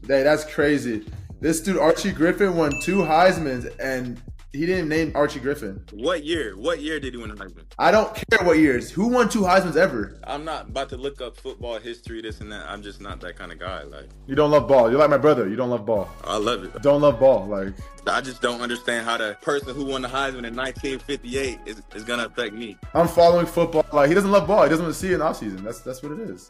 hey, 0.07 0.23
that's 0.23 0.45
crazy. 0.45 1.05
This 1.41 1.61
dude 1.61 1.77
Archie 1.79 2.13
Griffin 2.13 2.57
won 2.57 2.73
two 2.83 2.99
Heisman's, 2.99 3.67
and 3.77 4.21
he 4.55 4.67
didn't 4.67 4.89
name 4.89 5.11
Archie 5.15 5.41
Griffin. 5.41 5.85
What 5.93 6.25
year? 6.25 6.57
What 6.57 6.81
year 6.81 7.01
did 7.01 7.13
he 7.15 7.21
win 7.21 7.31
a 7.31 7.35
Heisman? 7.35 7.65
I 7.79 7.91
don't 7.91 8.15
care 8.15 8.47
what 8.47 8.59
years. 8.59 8.91
Who 8.91 9.09
won 9.09 9.29
two 9.29 9.41
Heisman's 9.43 9.77
ever? 9.77 10.19
I'm 10.25 10.45
not 10.45 10.69
about 10.69 10.89
to 10.91 10.97
look 10.97 11.21
up 11.21 11.37
football 11.37 11.79
history, 11.79 12.23
this 12.23 12.41
and 12.41 12.53
that. 12.53 12.65
I'm 12.69 12.83
just 12.83 13.01
not 13.01 13.21
that 13.23 13.37
kind 13.37 13.51
of 13.53 13.59
guy. 13.59 13.83
Like, 13.83 14.09
You 14.27 14.35
don't 14.35 14.51
love 14.53 14.69
ball. 14.69 14.89
You're 14.91 15.01
like 15.01 15.11
my 15.11 15.19
brother. 15.19 15.49
You 15.49 15.57
don't 15.57 15.71
love 15.71 15.85
ball. 15.85 16.09
I 16.23 16.37
love 16.37 16.63
it. 16.65 16.81
Don't 16.83 17.03
love 17.03 17.19
ball. 17.19 17.47
Like, 17.47 17.75
I 18.07 18.21
just 18.21 18.41
don't 18.41 18.61
understand 18.61 19.05
how 19.07 19.17
the 19.17 19.37
person 19.43 19.75
who 19.75 19.85
won 19.85 20.03
the 20.03 20.09
Heisman 20.09 20.47
in 20.47 20.55
1958 20.55 21.59
is, 21.67 21.83
is 21.95 22.05
gonna 22.05 22.27
affect 22.27 22.55
me. 22.55 22.77
I'm 22.95 23.09
following 23.09 23.47
football. 23.47 23.85
Like, 23.93 24.09
he 24.09 24.15
doesn't 24.15 24.31
love 24.31 24.47
ball. 24.47 24.63
He 24.63 24.69
doesn't 24.71 24.85
want 24.85 24.95
to 24.95 25.01
see 25.01 25.09
it 25.11 25.15
in 25.17 25.23
off 25.23 25.39
season. 25.39 25.65
That's 25.65 25.81
that's 25.81 26.03
what 26.03 26.13
it 26.13 26.21
is. 26.21 26.49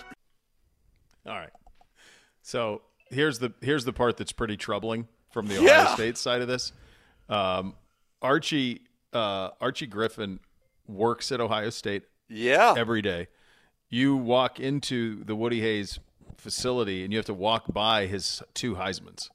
All 1.26 1.34
right. 1.34 1.50
So 2.42 2.82
here's 3.10 3.38
the 3.38 3.52
here's 3.62 3.84
the 3.84 3.92
part 3.92 4.16
that's 4.18 4.32
pretty 4.32 4.56
troubling 4.56 5.08
from 5.32 5.46
the 5.46 5.54
Ohio 5.56 5.66
Yeah. 5.66 5.94
State 5.94 6.18
side 6.18 6.42
of 6.42 6.48
this. 6.48 6.72
Um, 7.28 7.74
Archie 8.24 8.80
uh, 9.12 9.50
Archie 9.60 9.86
Griffin 9.86 10.40
works 10.88 11.30
at 11.30 11.40
Ohio 11.40 11.70
State 11.70 12.02
Yeah, 12.28 12.74
every 12.76 13.02
day. 13.02 13.28
You 13.88 14.16
walk 14.16 14.58
into 14.58 15.22
the 15.22 15.36
Woody 15.36 15.60
Hayes 15.60 16.00
facility 16.36 17.04
and 17.04 17.12
you 17.12 17.18
have 17.18 17.26
to 17.26 17.34
walk 17.34 17.72
by 17.72 18.06
his 18.06 18.42
two 18.54 18.74
Heisman's 18.74 19.30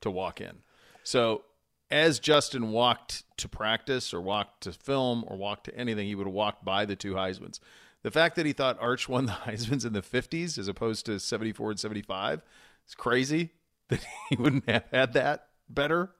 to 0.00 0.10
walk 0.10 0.40
in. 0.40 0.58
So 1.04 1.44
as 1.90 2.18
Justin 2.18 2.70
walked 2.70 3.22
to 3.36 3.48
practice 3.48 4.12
or 4.12 4.20
walked 4.20 4.62
to 4.62 4.72
film 4.72 5.24
or 5.28 5.36
walked 5.36 5.64
to 5.64 5.76
anything, 5.76 6.08
he 6.08 6.14
would 6.14 6.26
have 6.26 6.34
walked 6.34 6.64
by 6.64 6.84
the 6.84 6.96
two 6.96 7.14
Heisman's. 7.14 7.60
The 8.02 8.10
fact 8.10 8.34
that 8.36 8.46
he 8.46 8.52
thought 8.52 8.78
Arch 8.80 9.08
won 9.08 9.26
the 9.26 9.32
Heisman's 9.46 9.84
in 9.84 9.92
the 9.92 10.02
50s 10.02 10.58
as 10.58 10.68
opposed 10.68 11.06
to 11.06 11.20
74 11.20 11.72
and 11.72 11.80
75 11.80 12.42
is 12.88 12.94
crazy 12.94 13.50
that 13.88 14.04
he 14.30 14.36
wouldn't 14.36 14.68
have 14.68 14.84
had 14.90 15.12
that 15.12 15.48
better. 15.68 16.10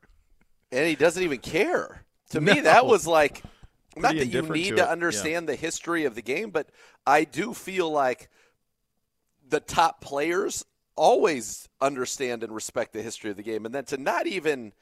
And 0.72 0.86
he 0.86 0.96
doesn't 0.96 1.22
even 1.22 1.38
care. 1.38 2.04
To 2.30 2.40
me, 2.40 2.60
that 2.60 2.86
was 2.86 3.06
like 3.06 3.42
not 3.96 4.14
that 4.16 4.26
you 4.26 4.42
need 4.42 4.70
to 4.70 4.70
to, 4.70 4.74
it, 4.74 4.78
yeah. 4.78 4.84
understand 4.84 5.48
the 5.48 5.54
history 5.54 6.04
of 6.04 6.14
the 6.14 6.22
game, 6.22 6.50
but 6.50 6.70
I 7.06 7.24
do 7.24 7.52
feel 7.52 7.90
like 7.90 8.30
the 9.46 9.60
top 9.60 10.00
players 10.00 10.64
always 10.96 11.68
understand 11.80 12.42
and 12.42 12.54
respect 12.54 12.92
the 12.92 13.02
history 13.02 13.30
of 13.30 13.36
the 13.36 13.42
game, 13.42 13.66
and 13.66 13.74
then 13.74 13.84
to 13.84 13.96
not 13.96 14.26
even 14.26 14.72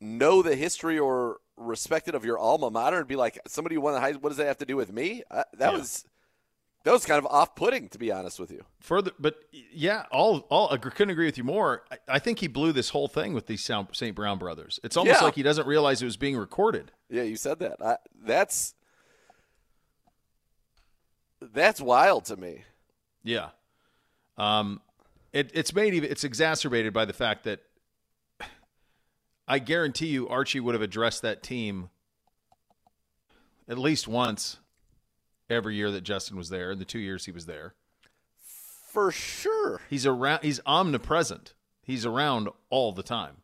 know 0.00 0.42
the 0.42 0.56
history 0.56 0.98
or 0.98 1.38
respect 1.56 2.08
it 2.08 2.14
of 2.14 2.24
your 2.24 2.38
alma 2.38 2.70
mater 2.70 2.98
and 2.98 3.08
be 3.08 3.16
like 3.16 3.38
somebody 3.46 3.74
who 3.76 3.80
won 3.80 3.94
the 3.94 4.00
Heisman, 4.00 4.22
what 4.22 4.30
does 4.30 4.38
that 4.38 4.46
have 4.46 4.58
to 4.58 4.66
do 4.66 4.76
with 4.76 4.92
me? 4.92 5.22
Uh, 5.30 5.44
that 5.54 5.72
Yeah. 5.72 5.78
was 5.78 6.04
that 6.84 6.92
was 6.92 7.04
kind 7.06 7.18
of 7.18 7.26
off-putting, 7.26 7.88
to 7.88 7.98
be 7.98 8.12
honest 8.12 8.38
with 8.38 8.50
you. 8.50 8.62
Further, 8.80 9.10
but 9.18 9.36
yeah, 9.52 10.04
all 10.12 10.40
all 10.50 10.70
I 10.72 10.76
couldn't 10.76 11.10
agree 11.10 11.26
with 11.26 11.36
you 11.38 11.44
more. 11.44 11.84
I, 11.90 11.98
I 12.08 12.18
think 12.18 12.38
he 12.38 12.46
blew 12.46 12.72
this 12.72 12.90
whole 12.90 13.08
thing 13.08 13.32
with 13.34 13.46
these 13.46 13.64
St. 13.92 14.14
Brown 14.14 14.38
brothers. 14.38 14.78
It's 14.84 14.96
almost 14.96 15.20
Yeah. 15.20 15.24
like 15.24 15.34
he 15.34 15.42
doesn't 15.42 15.66
realize 15.66 16.02
it 16.02 16.04
was 16.04 16.16
being 16.16 16.36
recorded. 16.36 16.92
Yeah, 17.10 17.22
you 17.22 17.36
said 17.36 17.58
that. 17.60 17.82
I, 17.82 17.96
that's 18.22 18.74
that's 21.40 21.80
wild 21.80 22.24
to 22.26 22.36
me. 22.36 22.64
Yeah. 23.22 23.48
Um, 24.36 24.80
it, 25.32 25.50
it's 25.54 25.74
made 25.74 25.94
even 25.94 26.10
it's 26.10 26.24
exacerbated 26.24 26.92
by 26.92 27.04
the 27.04 27.12
fact 27.12 27.44
that 27.44 27.60
I 29.46 29.58
guarantee 29.58 30.06
you 30.08 30.28
Archie 30.28 30.60
would 30.60 30.74
have 30.74 30.82
addressed 30.82 31.22
that 31.22 31.42
team 31.42 31.90
at 33.68 33.78
least 33.78 34.06
once 34.08 34.58
every 35.50 35.76
year 35.76 35.90
that 35.90 36.02
Justin 36.02 36.36
was 36.36 36.48
there 36.48 36.70
in 36.72 36.78
the 36.78 36.84
two 36.84 36.98
years 36.98 37.24
he 37.26 37.32
was 37.32 37.46
there. 37.46 37.74
For 38.90 39.10
sure. 39.10 39.80
He's 39.90 40.06
around 40.06 40.42
he's 40.42 40.60
omnipresent. 40.66 41.54
He's 41.82 42.06
around 42.06 42.48
all 42.70 42.92
the 42.92 43.02
time. 43.02 43.38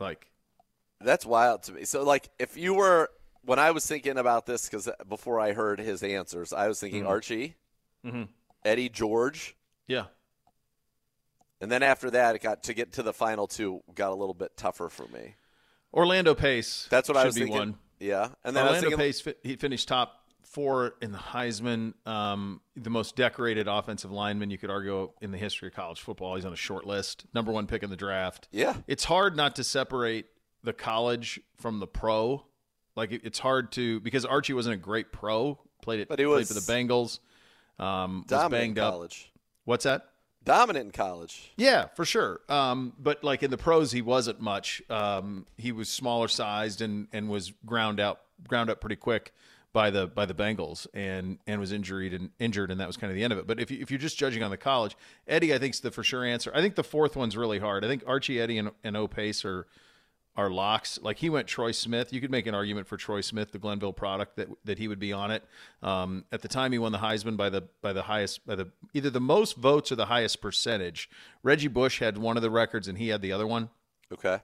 Like 0.00 0.30
That's 1.00 1.26
wild 1.26 1.62
to 1.64 1.72
me. 1.72 1.84
So, 1.84 2.02
like, 2.02 2.28
if 2.38 2.56
you 2.56 2.74
were 2.74 3.10
when 3.42 3.58
I 3.58 3.72
was 3.72 3.86
thinking 3.86 4.16
about 4.16 4.46
this, 4.46 4.66
because 4.68 4.88
before 5.08 5.38
I 5.38 5.52
heard 5.52 5.78
his 5.78 6.02
answers, 6.02 6.52
I 6.52 6.66
was 6.66 6.80
thinking 6.80 7.04
Mhm. 7.04 7.08
Archie, 7.08 7.56
Mhm. 8.04 8.28
Eddie 8.64 8.88
George, 8.88 9.54
yeah. 9.86 10.06
and 11.60 11.70
then 11.70 11.82
after 11.82 12.10
that, 12.10 12.34
it 12.36 12.42
got 12.42 12.62
to 12.62 12.72
get 12.74 12.92
to 12.94 13.02
the 13.02 13.12
final 13.12 13.46
two 13.46 13.82
got 13.94 14.10
a 14.12 14.14
little 14.14 14.32
bit 14.34 14.56
tougher 14.56 14.88
for 14.88 15.06
me. 15.08 15.34
Orlando 15.92 16.34
Pace. 16.34 16.86
That's 16.90 17.06
what 17.08 17.18
I 17.18 17.26
was 17.26 17.34
be 17.34 17.42
thinking. 17.42 17.58
One. 17.58 17.78
Yeah, 18.00 18.28
and 18.44 18.54
then 18.56 18.64
Orlando 18.66 18.90
thinking, 18.90 18.98
Pace 18.98 19.26
he 19.42 19.56
finished 19.56 19.88
top 19.88 20.20
four 20.42 20.94
in 21.00 21.10
the 21.10 21.18
Heisman, 21.18 21.94
um, 22.06 22.60
the 22.76 22.90
most 22.90 23.16
decorated 23.16 23.66
offensive 23.66 24.10
lineman 24.12 24.50
you 24.50 24.58
could 24.58 24.70
argue 24.70 25.10
in 25.20 25.30
the 25.32 25.38
history 25.38 25.68
of 25.68 25.74
college 25.74 26.00
football. 26.00 26.36
He's 26.36 26.44
on 26.44 26.52
a 26.52 26.56
short 26.56 26.86
list, 26.86 27.24
number 27.34 27.50
one 27.50 27.66
pick 27.66 27.82
in 27.82 27.90
the 27.90 27.96
draft. 27.96 28.48
Yeah. 28.52 28.74
it's 28.86 29.04
hard 29.04 29.36
not 29.36 29.56
to 29.56 29.64
separate 29.64 30.26
the 30.62 30.72
college 30.72 31.40
from 31.58 31.80
the 31.80 31.86
pro. 31.86 32.44
Like 32.96 33.10
it- 33.12 33.22
it's 33.24 33.38
hard 33.38 33.72
to 33.72 34.00
because 34.00 34.24
Archie 34.24 34.52
wasn't 34.52 34.74
a 34.74 34.78
great 34.78 35.10
pro. 35.12 35.58
Played 35.82 36.00
it, 36.00 36.08
But 36.08 36.18
he 36.18 36.24
played 36.24 36.34
was 36.36 36.48
for 36.48 36.54
the 36.54 36.60
Bengals. 36.72 37.18
Um, 37.78 38.24
was 38.30 38.48
banged 38.50 38.78
up. 38.78 38.92
college, 38.92 39.30
What's 39.64 39.84
that? 39.84 40.08
Dominant 40.44 40.86
in 40.86 40.90
college. 40.92 41.52
Yeah, 41.56 41.86
for 41.94 42.04
sure. 42.04 42.40
Um, 42.48 42.92
but 42.98 43.24
like 43.24 43.42
in 43.42 43.50
the 43.50 43.56
pros, 43.56 43.92
he 43.92 44.02
wasn't 44.02 44.40
much. 44.40 44.82
Um, 44.90 45.46
he 45.56 45.72
was 45.72 45.88
smaller 45.88 46.28
sized 46.28 46.80
and 46.80 47.08
and 47.12 47.28
was 47.28 47.52
ground 47.64 48.00
out 48.00 48.20
ground 48.46 48.68
up 48.68 48.80
pretty 48.80 48.96
quick 48.96 49.32
by 49.72 49.90
the 49.90 50.06
by 50.06 50.26
the 50.26 50.34
Bengals 50.34 50.86
and 50.94 51.38
and 51.46 51.60
was 51.60 51.72
injured 51.72 52.12
and 52.12 52.30
injured 52.38 52.70
and 52.70 52.80
that 52.80 52.86
was 52.86 52.96
kind 52.96 53.10
of 53.10 53.16
the 53.16 53.24
end 53.24 53.32
of 53.32 53.38
it. 53.38 53.46
But 53.46 53.58
if 53.58 53.70
you, 53.70 53.78
if 53.80 53.90
you're 53.90 53.98
just 53.98 54.16
judging 54.18 54.42
on 54.42 54.50
the 54.50 54.56
college, 54.56 54.96
Eddie 55.26 55.54
I 55.54 55.58
think 55.58 55.74
is 55.74 55.80
the 55.80 55.90
for 55.90 56.02
sure 56.02 56.24
answer. 56.24 56.52
I 56.54 56.60
think 56.60 56.74
the 56.74 56.84
fourth 56.84 57.16
one's 57.16 57.36
really 57.36 57.58
hard. 57.58 57.84
I 57.84 57.88
think 57.88 58.04
Archie 58.06 58.40
Eddie 58.40 58.58
and, 58.58 58.70
and 58.82 58.96
O'Pace 58.96 59.44
are 59.44 59.66
are 60.36 60.50
locks. 60.50 60.98
Like 61.00 61.18
he 61.18 61.30
went 61.30 61.46
Troy 61.46 61.72
Smith. 61.72 62.12
You 62.12 62.20
could 62.20 62.30
make 62.30 62.46
an 62.46 62.54
argument 62.54 62.86
for 62.86 62.96
Troy 62.96 63.20
Smith, 63.20 63.52
the 63.52 63.58
Glenville 63.58 63.92
product, 63.92 64.36
that 64.36 64.48
that 64.64 64.78
he 64.78 64.88
would 64.88 64.98
be 64.98 65.12
on 65.12 65.30
it. 65.30 65.44
Um, 65.82 66.24
at 66.32 66.42
the 66.42 66.48
time, 66.48 66.72
he 66.72 66.78
won 66.78 66.92
the 66.92 66.98
Heisman 66.98 67.36
by 67.36 67.50
the 67.50 67.62
by 67.82 67.92
the 67.92 68.02
highest 68.02 68.46
by 68.46 68.54
the 68.54 68.68
either 68.92 69.10
the 69.10 69.20
most 69.20 69.56
votes 69.56 69.92
or 69.92 69.96
the 69.96 70.06
highest 70.06 70.40
percentage. 70.40 71.08
Reggie 71.42 71.68
Bush 71.68 72.00
had 72.00 72.18
one 72.18 72.36
of 72.36 72.42
the 72.42 72.50
records, 72.50 72.88
and 72.88 72.98
he 72.98 73.08
had 73.08 73.22
the 73.22 73.32
other 73.32 73.46
one. 73.46 73.70
Okay. 74.12 74.40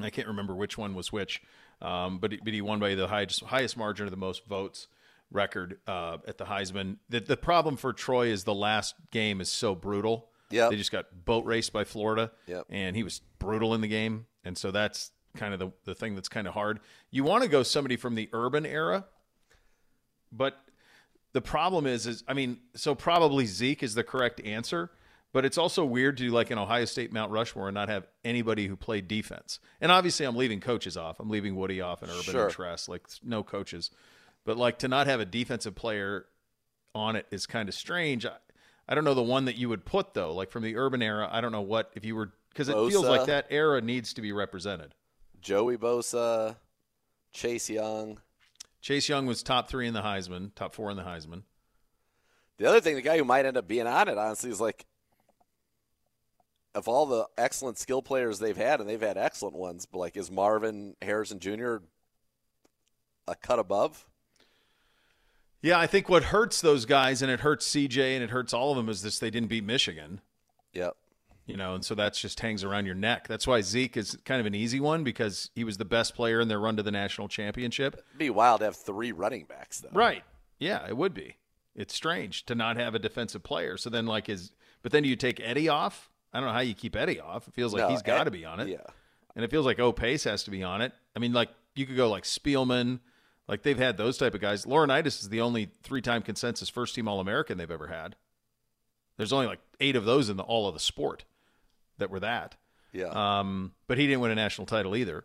I 0.00 0.10
can't 0.10 0.28
remember 0.28 0.54
which 0.54 0.76
one 0.76 0.94
was 0.94 1.12
which, 1.12 1.40
um, 1.80 2.18
but 2.18 2.32
he, 2.32 2.40
but 2.42 2.52
he 2.52 2.60
won 2.60 2.80
by 2.80 2.94
the 2.94 3.06
highest 3.08 3.44
highest 3.44 3.76
margin 3.76 4.06
of 4.06 4.10
the 4.10 4.16
most 4.16 4.44
votes 4.46 4.88
record 5.30 5.78
uh, 5.86 6.18
at 6.26 6.36
the 6.38 6.44
Heisman. 6.44 6.98
The 7.08 7.20
the 7.20 7.36
problem 7.36 7.76
for 7.76 7.92
Troy 7.92 8.28
is 8.28 8.44
the 8.44 8.54
last 8.54 8.94
game 9.10 9.40
is 9.40 9.50
so 9.50 9.74
brutal. 9.74 10.30
Yeah, 10.50 10.68
They 10.68 10.76
just 10.76 10.92
got 10.92 11.24
boat 11.24 11.46
raced 11.46 11.72
by 11.72 11.84
Florida. 11.84 12.30
Yep. 12.46 12.66
And 12.68 12.94
he 12.94 13.02
was 13.02 13.20
brutal 13.38 13.74
in 13.74 13.80
the 13.80 13.88
game. 13.88 14.26
And 14.44 14.56
so 14.58 14.70
that's 14.70 15.10
kind 15.36 15.52
of 15.52 15.58
the, 15.60 15.72
the 15.84 15.94
thing 15.94 16.14
that's 16.14 16.28
kind 16.28 16.46
of 16.46 16.54
hard. 16.54 16.80
You 17.10 17.24
want 17.24 17.42
to 17.42 17.48
go 17.48 17.62
somebody 17.62 17.96
from 17.96 18.14
the 18.14 18.28
urban 18.32 18.64
era, 18.66 19.04
but 20.30 20.60
the 21.32 21.40
problem 21.40 21.86
is, 21.86 22.06
is 22.06 22.22
I 22.28 22.34
mean, 22.34 22.58
so 22.74 22.94
probably 22.94 23.46
Zeke 23.46 23.82
is 23.82 23.94
the 23.94 24.04
correct 24.04 24.40
answer, 24.44 24.90
but 25.32 25.44
it's 25.44 25.58
also 25.58 25.84
weird 25.84 26.16
to 26.18 26.24
do 26.24 26.30
like 26.30 26.50
an 26.52 26.58
Ohio 26.58 26.84
State 26.84 27.12
Mount 27.12 27.32
Rushmore 27.32 27.68
and 27.68 27.74
not 27.74 27.88
have 27.88 28.06
anybody 28.24 28.68
who 28.68 28.76
played 28.76 29.08
defense. 29.08 29.58
And 29.80 29.90
obviously, 29.90 30.26
I'm 30.26 30.36
leaving 30.36 30.60
coaches 30.60 30.96
off. 30.96 31.18
I'm 31.18 31.28
leaving 31.28 31.56
Woody 31.56 31.80
off 31.80 32.02
and 32.02 32.10
Urban 32.10 32.22
Sure. 32.22 32.44
and 32.44 32.52
Tress, 32.52 32.88
like 32.88 33.02
no 33.22 33.42
coaches. 33.42 33.90
But 34.44 34.56
like 34.56 34.78
to 34.80 34.88
not 34.88 35.06
have 35.08 35.18
a 35.20 35.24
defensive 35.24 35.74
player 35.74 36.26
on 36.94 37.16
it 37.16 37.26
is 37.32 37.46
kind 37.46 37.68
of 37.68 37.74
strange. 37.74 38.24
I, 38.24 38.36
I 38.88 38.94
don't 38.94 39.02
know 39.04 39.14
the 39.14 39.22
one 39.22 39.46
that 39.46 39.56
you 39.56 39.68
would 39.70 39.84
put 39.84 40.14
though, 40.14 40.32
like 40.32 40.50
from 40.52 40.62
the 40.62 40.76
urban 40.76 41.02
era. 41.02 41.28
I 41.32 41.40
don't 41.40 41.50
know 41.52 41.62
what 41.62 41.90
if 41.94 42.04
you 42.04 42.14
were 42.14 42.32
because 42.54 42.68
it 42.68 42.74
feels 42.74 43.04
like 43.04 43.26
that 43.26 43.46
era 43.50 43.80
needs 43.80 44.14
to 44.14 44.22
be 44.22 44.32
represented. 44.32 44.94
Joey 45.40 45.76
Bosa, 45.76 46.56
Chase 47.32 47.68
Young. 47.68 48.20
Chase 48.80 49.08
Young 49.08 49.26
was 49.26 49.42
top 49.42 49.68
three 49.68 49.88
in 49.88 49.94
the 49.94 50.02
Heisman, 50.02 50.54
top 50.54 50.74
four 50.74 50.90
in 50.90 50.96
the 50.96 51.02
Heisman. 51.02 51.42
The 52.58 52.66
other 52.66 52.80
thing, 52.80 52.94
the 52.94 53.02
guy 53.02 53.18
who 53.18 53.24
might 53.24 53.44
end 53.44 53.56
up 53.56 53.66
being 53.66 53.86
on 53.86 54.08
it, 54.08 54.16
honestly, 54.16 54.50
is 54.50 54.60
like, 54.60 54.86
of 56.74 56.86
all 56.86 57.06
the 57.06 57.26
excellent 57.36 57.78
skill 57.78 58.02
players 58.02 58.38
they've 58.38 58.56
had, 58.56 58.80
and 58.80 58.88
they've 58.88 59.00
had 59.00 59.18
excellent 59.18 59.56
ones, 59.56 59.86
but 59.86 59.98
like, 59.98 60.16
is 60.16 60.30
Marvin 60.30 60.94
Harrison 61.02 61.40
Jr. 61.40 61.78
a 63.26 63.34
cut 63.34 63.58
above? 63.58 64.06
Yeah, 65.62 65.78
I 65.78 65.86
think 65.86 66.08
what 66.08 66.24
hurts 66.24 66.60
those 66.60 66.84
guys 66.84 67.22
and 67.22 67.30
it 67.30 67.40
hurts 67.40 67.66
CJ 67.70 68.14
and 68.14 68.22
it 68.22 68.30
hurts 68.30 68.52
all 68.52 68.70
of 68.70 68.76
them 68.76 68.88
is 68.88 69.02
this 69.02 69.18
they 69.18 69.30
didn't 69.30 69.48
beat 69.48 69.64
Michigan. 69.64 70.20
Yep. 70.74 70.94
You 71.46 71.58
know, 71.58 71.74
and 71.74 71.84
so 71.84 71.94
that's 71.94 72.18
just 72.18 72.40
hangs 72.40 72.64
around 72.64 72.86
your 72.86 72.94
neck. 72.94 73.28
That's 73.28 73.46
why 73.46 73.60
Zeke 73.60 73.98
is 73.98 74.16
kind 74.24 74.40
of 74.40 74.46
an 74.46 74.54
easy 74.54 74.80
one 74.80 75.04
because 75.04 75.50
he 75.54 75.62
was 75.62 75.76
the 75.76 75.84
best 75.84 76.14
player 76.14 76.40
in 76.40 76.48
their 76.48 76.58
run 76.58 76.76
to 76.78 76.82
the 76.82 76.90
national 76.90 77.28
championship. 77.28 77.94
It'd 78.08 78.18
be 78.18 78.30
wild 78.30 78.60
to 78.60 78.64
have 78.64 78.76
three 78.76 79.12
running 79.12 79.44
backs, 79.44 79.80
though. 79.80 79.90
Right. 79.92 80.24
Yeah, 80.58 80.86
it 80.88 80.96
would 80.96 81.12
be. 81.12 81.36
It's 81.74 81.92
strange 81.94 82.46
to 82.46 82.54
not 82.54 82.76
have 82.78 82.94
a 82.94 82.98
defensive 82.98 83.42
player. 83.42 83.76
So 83.76 83.90
then, 83.90 84.06
like, 84.06 84.28
is 84.30 84.52
but 84.82 84.90
then 84.92 85.02
do 85.02 85.08
you 85.08 85.16
take 85.16 85.38
Eddie 85.38 85.68
off? 85.68 86.08
I 86.32 86.38
don't 86.40 86.46
know 86.48 86.54
how 86.54 86.60
you 86.60 86.74
keep 86.74 86.96
Eddie 86.96 87.20
off. 87.20 87.46
It 87.46 87.52
feels 87.54 87.74
like 87.74 87.82
No, 87.82 87.88
he's 87.90 88.00
got 88.02 88.24
to 88.24 88.30
be 88.30 88.44
on 88.46 88.60
it. 88.60 88.68
yeah. 88.68 88.78
and 89.36 89.44
it 89.44 89.50
feels 89.50 89.66
like 89.66 89.78
O'Pace 89.78 90.24
has 90.24 90.44
to 90.44 90.50
be 90.50 90.62
on 90.62 90.80
it. 90.80 90.92
I 91.14 91.18
mean, 91.18 91.32
like 91.34 91.50
you 91.74 91.84
could 91.84 91.96
go 91.96 92.08
like 92.08 92.24
Spielman, 92.24 93.00
like 93.48 93.62
they've 93.62 93.76
had 93.78 93.98
those 93.98 94.16
type 94.16 94.34
of 94.34 94.40
guys. 94.40 94.64
Laurinaitis 94.64 95.20
is 95.20 95.28
the 95.28 95.42
only 95.42 95.72
three-time 95.82 96.22
consensus 96.22 96.68
first-team 96.70 97.06
All-American 97.06 97.58
they've 97.58 97.70
ever 97.70 97.88
had. 97.88 98.16
There's 99.16 99.32
only 99.32 99.46
like 99.46 99.60
eight 99.80 99.94
of 99.96 100.04
those 100.06 100.28
in 100.30 100.36
the 100.38 100.42
all 100.42 100.66
of 100.68 100.74
the 100.74 100.80
sport 100.80 101.24
that 101.98 102.10
were 102.10 102.20
that. 102.20 102.56
Yeah. 102.92 103.06
Um, 103.06 103.72
but 103.86 103.98
he 103.98 104.06
didn't 104.06 104.20
win 104.20 104.30
a 104.30 104.36
national 104.36 104.66
title 104.66 104.94
either. 104.96 105.24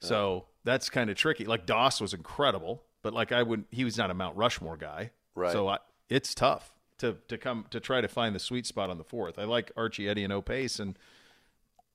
So 0.00 0.44
that's 0.62 0.90
kind 0.90 1.10
of 1.10 1.16
tricky. 1.16 1.44
Like 1.44 1.66
Doss 1.66 2.00
was 2.00 2.14
incredible, 2.14 2.84
but 3.02 3.12
like 3.12 3.32
I 3.32 3.42
would, 3.42 3.64
he 3.70 3.84
was 3.84 3.98
not 3.98 4.10
a 4.10 4.14
Mount 4.14 4.36
Rushmore 4.36 4.76
guy. 4.76 5.10
Right. 5.34 5.50
So 5.52 5.68
I, 5.68 5.78
it's 6.08 6.34
tough 6.34 6.72
to 6.98 7.16
to 7.28 7.38
come 7.38 7.66
to 7.70 7.80
try 7.80 8.00
to 8.00 8.08
find 8.08 8.34
the 8.34 8.38
sweet 8.40 8.66
spot 8.66 8.90
on 8.90 8.98
the 8.98 9.04
fourth. 9.04 9.38
I 9.38 9.44
like 9.44 9.72
Archie 9.76 10.08
Eddie 10.08 10.24
and 10.24 10.32
O'Pace, 10.32 10.78
and 10.78 10.96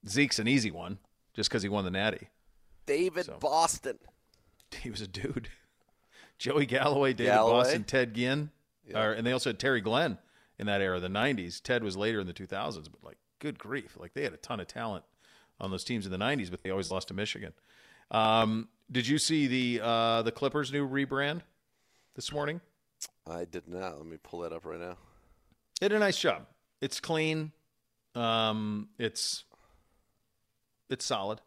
Zeke's 0.07 0.39
an 0.39 0.47
easy 0.47 0.71
one 0.71 0.97
just 1.33 1.49
because 1.49 1.63
he 1.63 1.69
won 1.69 1.85
the 1.85 1.91
Natty. 1.91 2.29
David 2.85 3.29
Boston. 3.39 3.99
He 4.81 4.89
was 4.89 5.01
a 5.01 5.07
dude. 5.07 5.49
Joey 6.39 6.65
Galloway, 6.65 7.13
David 7.13 7.29
Galloway. 7.29 7.63
Boston, 7.63 7.83
Ted 7.83 8.15
Ginn, 8.15 8.49
or, 8.91 9.11
and 9.11 9.25
they 9.25 9.31
also 9.31 9.51
had 9.51 9.59
Terry 9.59 9.81
Glenn 9.81 10.17
in 10.57 10.65
that 10.65 10.81
era, 10.81 10.99
the 10.99 11.09
'90s. 11.09 11.61
Ted 11.61 11.83
was 11.83 11.95
later 11.95 12.19
in 12.19 12.25
the 12.25 12.33
2000s, 12.33 12.89
but 12.91 13.03
like, 13.03 13.17
good 13.43 13.59
grief, 13.59 13.97
like 13.99 14.13
they 14.13 14.23
had 14.23 14.33
a 14.33 14.37
ton 14.37 14.59
of 14.61 14.67
talent 14.67 15.03
on 15.59 15.69
those 15.69 15.83
teams 15.83 16.05
in 16.07 16.11
the 16.11 16.17
'90s, 16.17 16.49
but 16.49 16.63
they 16.63 16.69
always 16.71 16.89
lost 16.89 17.09
to 17.09 17.13
Michigan. 17.13 17.53
Um, 18.09 18.69
did 18.91 19.05
you 19.05 19.17
see 19.19 19.47
the 19.47 19.81
uh, 19.85 20.21
the 20.23 20.31
Clippers' 20.31 20.71
new 20.71 20.87
rebrand 20.87 21.41
this 22.15 22.31
morning? 22.31 22.61
I 23.29 23.45
did 23.45 23.67
not. 23.67 23.97
Let 23.97 24.05
me 24.05 24.17
pull 24.23 24.39
that 24.39 24.53
up 24.53 24.65
right 24.65 24.79
now. 24.79 24.97
Did 25.79 25.91
a 25.91 25.99
nice 25.99 26.17
job. 26.17 26.45
It's 26.81 26.99
clean. 26.99 27.51
Um, 28.15 28.87
it's 28.97 29.43
it's 30.89 31.03
solid, 31.05 31.41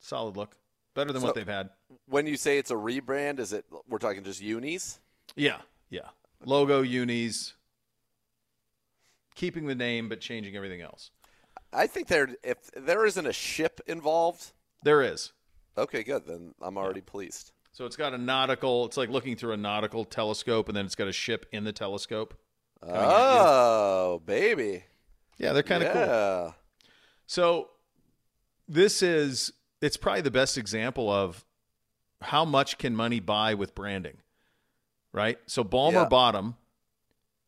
solid 0.00 0.36
look, 0.36 0.56
better 0.94 1.12
than 1.12 1.20
So- 1.20 1.26
what 1.28 1.34
they've 1.36 1.46
had. 1.46 1.70
When 2.06 2.26
you 2.26 2.36
say 2.36 2.58
it's 2.58 2.70
a 2.70 2.74
rebrand, 2.74 3.38
is 3.38 3.52
it 3.52 3.64
we're 3.88 3.98
talking 3.98 4.24
just 4.24 4.42
unis? 4.42 4.98
Yeah, 5.36 5.58
yeah. 5.90 6.08
Logo, 6.44 6.82
unis, 6.82 7.54
keeping 9.34 9.66
the 9.66 9.74
name 9.74 10.08
but 10.08 10.20
changing 10.20 10.56
everything 10.56 10.80
else. 10.80 11.10
I 11.72 11.86
think 11.86 12.08
there 12.08 12.28
if 12.42 12.58
there 12.72 13.04
isn't 13.04 13.26
a 13.26 13.32
ship 13.32 13.80
involved. 13.86 14.52
There 14.82 15.02
is. 15.02 15.32
Okay, 15.76 16.02
good. 16.02 16.26
Then 16.26 16.54
I'm 16.60 16.76
already 16.76 17.00
pleased. 17.00 17.52
So 17.72 17.84
it's 17.86 17.96
got 17.96 18.14
a 18.14 18.18
nautical. 18.18 18.86
It's 18.86 18.96
like 18.96 19.10
looking 19.10 19.36
through 19.36 19.52
a 19.52 19.56
nautical 19.56 20.04
telescope, 20.04 20.68
and 20.68 20.76
then 20.76 20.86
it's 20.86 20.94
got 20.94 21.08
a 21.08 21.12
ship 21.12 21.46
in 21.52 21.64
the 21.64 21.72
telescope. 21.72 22.34
coming 22.80 22.96
at 22.96 23.02
you. 23.02 23.08
Oh, 23.10 24.22
baby. 24.24 24.84
Yeah, 25.38 25.52
they're 25.52 25.62
kind 25.62 25.84
of 25.84 25.92
cool. 25.92 26.02
Yeah. 26.02 26.52
So 27.26 27.68
this 28.66 29.02
is 29.02 29.52
it's 29.80 29.96
probably 29.96 30.22
the 30.22 30.30
best 30.30 30.58
example 30.58 31.10
of 31.10 31.44
how 32.22 32.44
much 32.44 32.78
can 32.78 32.96
money 32.96 33.20
buy 33.20 33.54
with 33.54 33.74
branding. 33.74 34.16
Right? 35.12 35.38
So 35.46 35.64
Ballmer 35.64 35.92
Yeah. 35.92 36.08
Bottom 36.08 36.56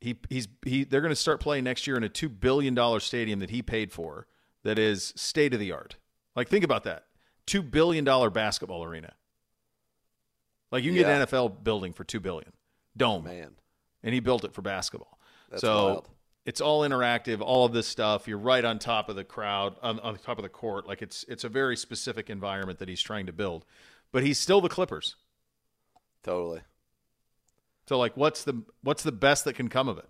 he 0.01 0.17
he's 0.29 0.49
he 0.65 0.85
they're 0.85 1.01
going 1.01 1.13
to 1.13 1.17
start 1.17 1.41
playing 1.41 1.65
next 1.65 1.87
year 1.87 1.97
in 1.97 2.05
a 2.05 2.09
2 2.09 2.29
billion 2.29 2.75
dollar 2.75 3.01
stadium 3.01 3.39
that 3.41 3.51
he 3.51 3.63
paid 3.63 3.93
for 3.93 4.27
that 4.65 4.79
is 4.79 5.13
state 5.17 5.55
of 5.55 5.61
the 5.61 5.73
art. 5.73 5.97
Like 6.35 6.49
think 6.49 6.65
about 6.65 6.85
that. 6.85 7.05
2 7.47 7.63
billion 7.63 8.05
dollar 8.05 8.31
basketball 8.31 8.85
arena. 8.85 9.13
Like 10.71 10.85
you 10.85 10.93
can 10.93 11.03
get 11.03 11.11
an 11.11 11.27
NFL 11.27 11.63
building 11.65 11.93
for 11.93 12.05
2 12.05 12.21
billion. 12.21 12.53
Dome. 12.97 13.25
Man. 13.25 13.57
And 14.03 14.15
he 14.15 14.21
built 14.21 14.45
it 14.45 14.55
for 14.55 14.63
basketball. 14.63 15.19
That's 15.51 15.63
so 15.63 15.87
wild. 15.87 16.09
it's 16.47 16.61
all 16.61 16.83
interactive, 16.83 17.41
all 17.41 17.67
of 17.67 17.73
this 17.73 17.87
stuff. 17.87 18.29
You're 18.29 18.39
right 18.39 18.65
on 18.65 18.79
top 18.79 19.09
of 19.09 19.17
the 19.17 19.25
crowd, 19.25 19.75
on, 19.83 19.99
on 20.01 20.17
top 20.17 20.39
of 20.39 20.43
the 20.43 20.49
court. 20.49 20.87
Like 20.87 21.03
it's 21.03 21.25
it's 21.29 21.45
a 21.45 21.49
very 21.49 21.77
specific 21.77 22.31
environment 22.31 22.79
that 22.79 22.89
he's 22.89 23.03
trying 23.03 23.27
to 23.27 23.33
build. 23.33 23.65
But 24.13 24.23
he's 24.23 24.39
still 24.39 24.61
the 24.61 24.69
Clippers. 24.69 25.17
Totally. 26.23 26.61
So 27.91 27.99
like 27.99 28.17
what's 28.17 28.45
the 28.45 28.63
what's 28.85 29.03
the 29.03 29.11
best 29.11 29.45
that 29.47 29.55
can 29.55 29.67
come 29.69 29.89
of 29.89 29.99
it? 29.99 30.09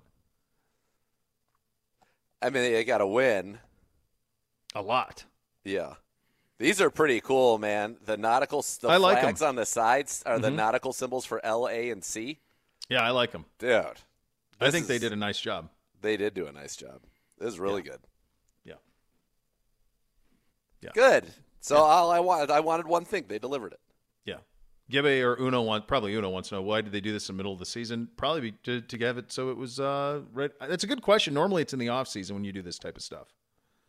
I 2.42 2.50
mean, 2.50 2.70
they 2.70 2.84
got 2.84 2.98
to 2.98 3.06
win. 3.06 3.58
A 4.74 4.82
lot. 4.82 5.24
Yeah. 5.64 5.94
These 6.58 6.82
are 6.82 6.90
pretty 6.90 7.22
cool, 7.22 7.56
man. 7.56 7.96
The 8.04 8.18
nautical, 8.18 8.62
the 8.82 8.88
I 8.88 8.98
like 8.98 9.20
flags 9.22 9.40
on 9.40 9.54
the 9.56 9.64
sides 9.64 10.22
are 10.26 10.38
the 10.38 10.50
Mhm. 10.50 10.56
nautical 10.56 10.92
symbols 10.92 11.24
for 11.24 11.42
L, 11.42 11.66
A, 11.70 11.88
and 11.88 12.04
C. 12.04 12.40
Yeah, 12.90 13.00
I 13.00 13.12
like 13.12 13.30
them. 13.32 13.46
Dude, 13.58 13.86
I 14.60 14.70
think 14.70 14.86
they 14.86 14.98
did 14.98 15.14
a 15.14 15.16
nice 15.16 15.40
job. 15.40 15.70
They 16.02 16.18
did 16.18 16.34
do 16.34 16.46
a 16.48 16.52
nice 16.52 16.76
job. 16.76 17.00
This 17.38 17.48
is 17.48 17.58
really 17.58 17.80
good. 17.80 18.00
Yeah. 18.62 18.74
Yeah. 20.82 20.90
Good. 20.92 21.32
So 21.62 21.78
all 21.78 22.10
I 22.10 22.20
wanted, 22.20 22.50
I 22.50 22.60
wanted 22.60 22.86
one 22.86 23.06
thing. 23.06 23.24
They 23.26 23.38
delivered 23.38 23.72
it. 23.72 23.80
Gibbe 24.90 25.22
or 25.22 25.36
Uno 25.40 25.62
want 25.62 25.86
probably 25.86 26.14
Uno 26.14 26.28
wants 26.30 26.48
to 26.50 26.56
know 26.56 26.62
why 26.62 26.80
did 26.80 26.92
they 26.92 27.00
do 27.00 27.12
this 27.12 27.28
in 27.28 27.36
the 27.36 27.38
middle 27.38 27.52
of 27.52 27.58
the 27.58 27.66
season? 27.66 28.08
Probably 28.16 28.52
to, 28.64 28.80
to 28.80 28.98
have 28.98 29.18
it 29.18 29.30
so 29.32 29.50
it 29.50 29.56
was 29.56 29.78
uh 29.80 30.20
right. 30.32 30.50
That's 30.60 30.84
a 30.84 30.86
good 30.86 31.02
question. 31.02 31.32
Normally 31.34 31.62
it's 31.62 31.72
in 31.72 31.78
the 31.78 31.88
off 31.88 32.08
season 32.08 32.34
when 32.36 32.44
you 32.44 32.52
do 32.52 32.62
this 32.62 32.78
type 32.78 32.96
of 32.96 33.02
stuff. 33.02 33.28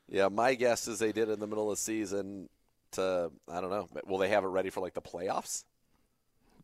Yeah, 0.08 0.28
my 0.28 0.56
guess 0.56 0.88
is 0.88 1.00
they 1.00 1.12
did 1.12 1.30
it 1.30 1.34
in 1.34 1.40
the 1.40 1.48
middle 1.48 1.72
of 1.72 1.78
the 1.78 1.82
season 1.82 2.50
to 2.92 3.32
I 3.50 3.62
don't 3.62 3.70
know. 3.70 3.88
Will 4.06 4.18
they 4.18 4.30
have 4.30 4.44
it 4.44 4.48
ready 4.48 4.70
for 4.70 4.80
like 4.82 4.94
the 4.94 5.02
playoffs? 5.02 5.64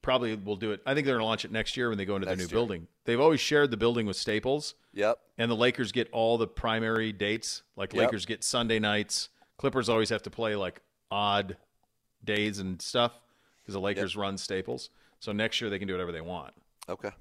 probably 0.04 0.36
will 0.36 0.56
do 0.56 0.72
it. 0.72 0.80
I 0.86 0.94
think 0.94 1.06
they're 1.06 1.16
going 1.16 1.24
to 1.24 1.26
launch 1.26 1.44
it 1.44 1.52
next 1.52 1.76
year 1.76 1.90
when 1.90 1.98
they 1.98 2.06
go 2.06 2.16
into 2.16 2.28
Next 2.28 2.38
their 2.38 2.46
new 2.48 2.50
year. 2.52 2.56
building. 2.56 2.88
They've 3.04 3.20
always 3.20 3.42
shared 3.42 3.72
the 3.72 3.78
building 3.78 4.06
with 4.06 4.16
Staples, 4.16 4.76
Yep. 4.94 5.18
and 5.38 5.52
the 5.52 5.56
Lakers 5.56 5.92
get 5.92 6.08
all 6.14 6.38
the 6.38 6.48
primary 6.48 7.12
dates. 7.12 7.64
Like 7.76 7.94
Yep. 7.94 8.04
Lakers 8.04 8.26
get 8.26 8.44
Sunday 8.44 8.80
nights. 8.80 9.28
Clippers 9.58 9.90
always 9.90 10.08
have 10.10 10.22
to 10.24 10.30
play 10.30 10.56
like 10.56 10.82
odd 11.12 11.58
days 12.24 12.60
and 12.60 12.82
stuff 12.82 13.20
because 13.68 13.74
the 13.74 13.82
Lakers 13.82 14.16
run 14.16 14.38
Staples. 14.38 14.90
So 15.20 15.34
next 15.34 15.60
year 15.60 15.70
they 15.70 15.78
can 15.78 15.90
do 15.90 15.94
whatever 15.94 16.14
they 16.14 16.22
want. 16.22 16.54
Okay. 16.88 17.12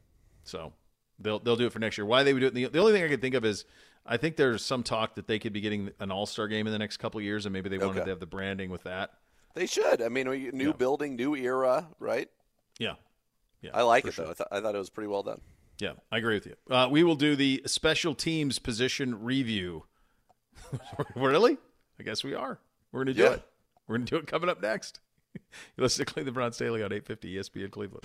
So 0.44 0.72
they'll 1.18 1.40
they'll 1.40 1.56
do 1.56 1.66
it 1.66 1.72
for 1.72 1.80
next 1.80 1.98
year. 1.98 2.04
Why 2.06 2.22
they 2.22 2.32
would 2.32 2.38
do 2.40 2.46
it? 2.46 2.54
The, 2.54 2.66
the 2.66 2.78
only 2.78 2.92
thing 2.92 3.02
I 3.02 3.08
could 3.08 3.20
think 3.20 3.34
of 3.34 3.44
is 3.44 3.64
I 4.06 4.16
think 4.16 4.36
there's 4.36 4.64
some 4.64 4.84
talk 4.84 5.16
that 5.16 5.26
they 5.26 5.40
could 5.40 5.52
be 5.52 5.60
getting 5.60 5.90
an 5.98 6.12
All 6.12 6.24
Star 6.26 6.46
game 6.46 6.68
in 6.68 6.72
the 6.72 6.78
next 6.78 6.98
couple 6.98 7.18
of 7.18 7.24
years, 7.24 7.44
and 7.46 7.52
maybe 7.52 7.68
they 7.68 7.78
wanted 7.78 7.96
Okay. 7.98 8.04
to 8.04 8.10
have 8.10 8.20
the 8.20 8.26
branding 8.26 8.70
with 8.70 8.84
that. 8.84 9.10
They 9.54 9.66
should. 9.66 10.00
I 10.02 10.08
mean, 10.08 10.26
new 10.52 10.66
Yeah. 10.68 10.72
building, 10.72 11.16
new 11.16 11.34
era, 11.34 11.88
right? 11.98 12.28
Yeah, 12.78 12.94
yeah. 13.62 13.70
I 13.74 13.82
like 13.82 14.04
it 14.06 14.12
sure. 14.14 14.26
though. 14.26 14.30
I, 14.30 14.34
th- 14.34 14.48
I 14.52 14.60
thought 14.60 14.74
it 14.76 14.78
was 14.78 14.90
pretty 14.90 15.08
well 15.08 15.24
done. 15.24 15.40
Yeah, 15.80 15.92
I 16.12 16.18
agree 16.18 16.34
with 16.34 16.46
you. 16.46 16.54
Uh, 16.70 16.88
we 16.90 17.02
will 17.02 17.16
do 17.16 17.34
the 17.36 17.62
special 17.66 18.14
teams 18.14 18.58
position 18.60 19.24
review. 19.24 19.84
really? 21.16 21.58
I 21.98 22.02
guess 22.02 22.22
we 22.22 22.34
are. 22.34 22.58
We're 22.92 23.04
going 23.04 23.14
to 23.14 23.20
do 23.22 23.22
Yeah. 23.28 23.32
it. 23.34 23.42
We're 23.88 23.96
going 23.96 24.06
to 24.06 24.10
do 24.10 24.16
it 24.18 24.26
coming 24.26 24.48
up 24.48 24.60
next. 24.62 25.00
You 25.76 25.82
listen 25.82 26.04
to 26.04 26.12
Cleveland 26.12 26.34
Browns 26.34 26.56
Daily 26.56 26.82
on 26.82 26.92
850 26.92 27.34
ESPN 27.36 27.70
Cleveland. 27.70 28.04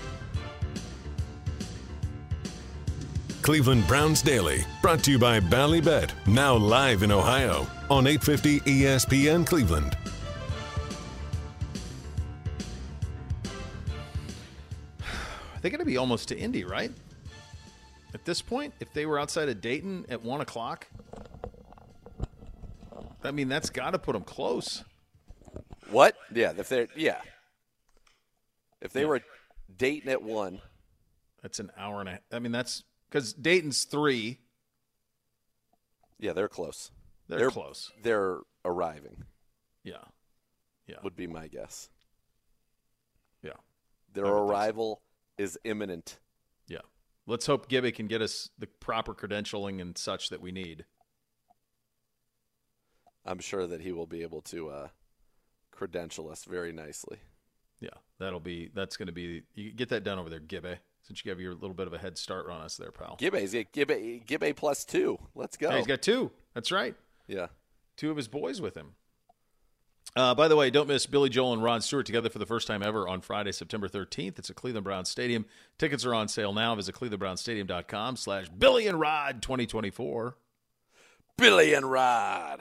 Cleveland 3.42 3.88
Browns 3.88 4.22
Daily, 4.22 4.64
brought 4.84 5.04
to 5.04 5.12
you 5.12 5.18
by 5.18 5.40
Ballybet, 5.40 6.12
now 6.28 6.54
live 6.56 7.02
in 7.02 7.12
Ohio 7.12 7.66
on 7.90 8.06
850 8.06 8.60
ESPN 8.62 9.48
Cleveland. 9.48 9.98
They're 15.62 15.72
going 15.72 15.80
to 15.80 15.86
be 15.86 15.98
almost 15.98 16.28
to 16.28 16.38
Indy, 16.38 16.64
right? 16.64 16.92
At 18.14 18.26
this 18.26 18.44
point, 18.44 18.76
if 18.80 18.94
they 18.94 19.08
were 19.08 19.18
outside 19.18 19.50
of 19.50 19.60
Dayton 19.60 20.06
at 20.10 20.22
1 20.22 20.42
o'clock, 20.42 20.88
I 23.24 23.32
mean, 23.32 23.50
that's 23.50 23.70
got 23.70 23.92
to 23.92 24.00
put 24.00 24.14
them 24.14 24.24
close. 24.24 24.84
What? 25.92 26.16
Yeah. 26.34 26.54
If 26.58 26.70
they're 26.70 26.88
yeah. 26.96 27.22
If 28.82 28.94
they 28.94 29.06
were 29.06 29.22
Dayton 29.76 30.10
at 30.10 30.24
one, 30.24 30.62
That's 31.42 31.60
an 31.60 31.72
hour 31.78 32.00
and 32.02 32.10
a 32.10 32.20
I 32.32 32.40
mean, 32.40 32.52
that's 32.52 32.84
because 33.10 33.34
Dayton's 33.34 33.84
three. 33.84 34.40
yeah, 36.20 36.34
they're 36.34 36.48
close. 36.50 36.92
They're 37.28 37.52
close. 37.52 37.92
They're 38.04 38.40
arriving. 38.66 39.26
Yeah. 39.84 40.04
Yeah. 40.88 40.98
Would 41.04 41.16
be 41.16 41.28
my 41.28 41.48
guess. 41.48 41.90
Yeah. 43.44 43.54
Their 44.14 44.26
think 44.26 44.36
so. 44.36 44.48
arrival 44.48 45.02
is 45.38 45.58
imminent. 45.64 46.20
Yeah. 46.68 46.80
Let's 47.28 47.46
hope 47.46 47.70
Gibby 47.70 47.92
can 47.92 48.08
get 48.08 48.22
us 48.22 48.50
the 48.58 48.68
proper 48.68 49.14
credentialing 49.14 49.80
and 49.80 49.98
such 49.98 50.30
that 50.30 50.42
we 50.42 50.52
need. 50.52 50.86
I'm 53.26 53.40
sure 53.40 53.68
that 53.68 53.82
he 53.82 53.92
will 53.92 54.08
be 54.08 54.24
able 54.24 54.42
to 54.44 54.70
uh, 54.70 54.88
credential 55.82 56.30
us 56.30 56.46
very 56.46 56.72
nicely. 56.72 57.18
Yeah. 57.80 57.90
That'll 58.20 58.40
be, 58.40 58.70
that's 58.76 58.98
going 58.98 59.08
to 59.08 59.12
be, 59.12 59.42
you 59.56 59.72
get 59.72 59.90
that 59.90 60.04
done 60.04 60.20
over 60.20 60.30
there, 60.30 60.40
Gibby, 60.40 60.76
since 61.02 61.26
you 61.26 61.32
have 61.32 61.40
your 61.40 61.56
little 61.56 61.74
bit 61.74 61.88
of 61.88 61.94
a 61.94 61.98
head 61.98 62.20
start 62.20 62.48
on 62.52 62.62
us 62.62 62.78
there, 62.78 62.92
pal. 62.92 63.18
Gibbe's 63.20 63.52
Gibbe 63.56 64.24
Gibbe 64.28 64.56
plus 64.56 64.86
two. 64.86 65.18
Let's 65.34 65.58
go. 65.58 65.72
Yeah, 65.72 65.78
he's 65.78 65.88
got 65.88 66.04
two. 66.04 66.30
That's 66.54 66.72
right. 66.72 66.94
yeah. 67.28 67.48
Two 67.98 68.12
of 68.12 68.18
his 68.18 68.28
boys 68.28 68.62
with 68.62 68.76
him. 68.78 68.92
Uh, 70.16 70.36
by 70.36 70.48
the 70.48 70.56
way, 70.56 70.70
don't 70.70 70.88
miss 70.88 71.08
Billy 71.08 71.30
Joel 71.30 71.54
and 71.54 71.64
Rod 71.64 71.84
Stewart 71.84 72.06
together 72.06 72.30
for 72.30 72.38
the 72.38 72.46
first 72.46 72.68
time 72.68 72.84
ever 72.84 73.08
on 73.08 73.22
Friday, 73.22 73.52
September 73.52 73.88
13th. 73.88 74.38
It's 74.38 74.52
at 74.52 74.56
Cleveland 74.56 74.84
Browns 74.84 75.10
Stadium. 75.10 75.46
Tickets 75.80 76.06
are 76.06 76.14
on 76.14 76.28
sale 76.28 76.54
now. 76.54 76.76
Visit 76.76 76.94
clevelandbrownsstadium.com 76.94 78.18
slash 78.18 78.50
Billy 78.50 78.86
and 78.86 79.00
Rod 79.00 79.42
2024. 79.42 80.36
Billy 81.38 81.74
and 81.74 81.90
Rod. 81.90 82.60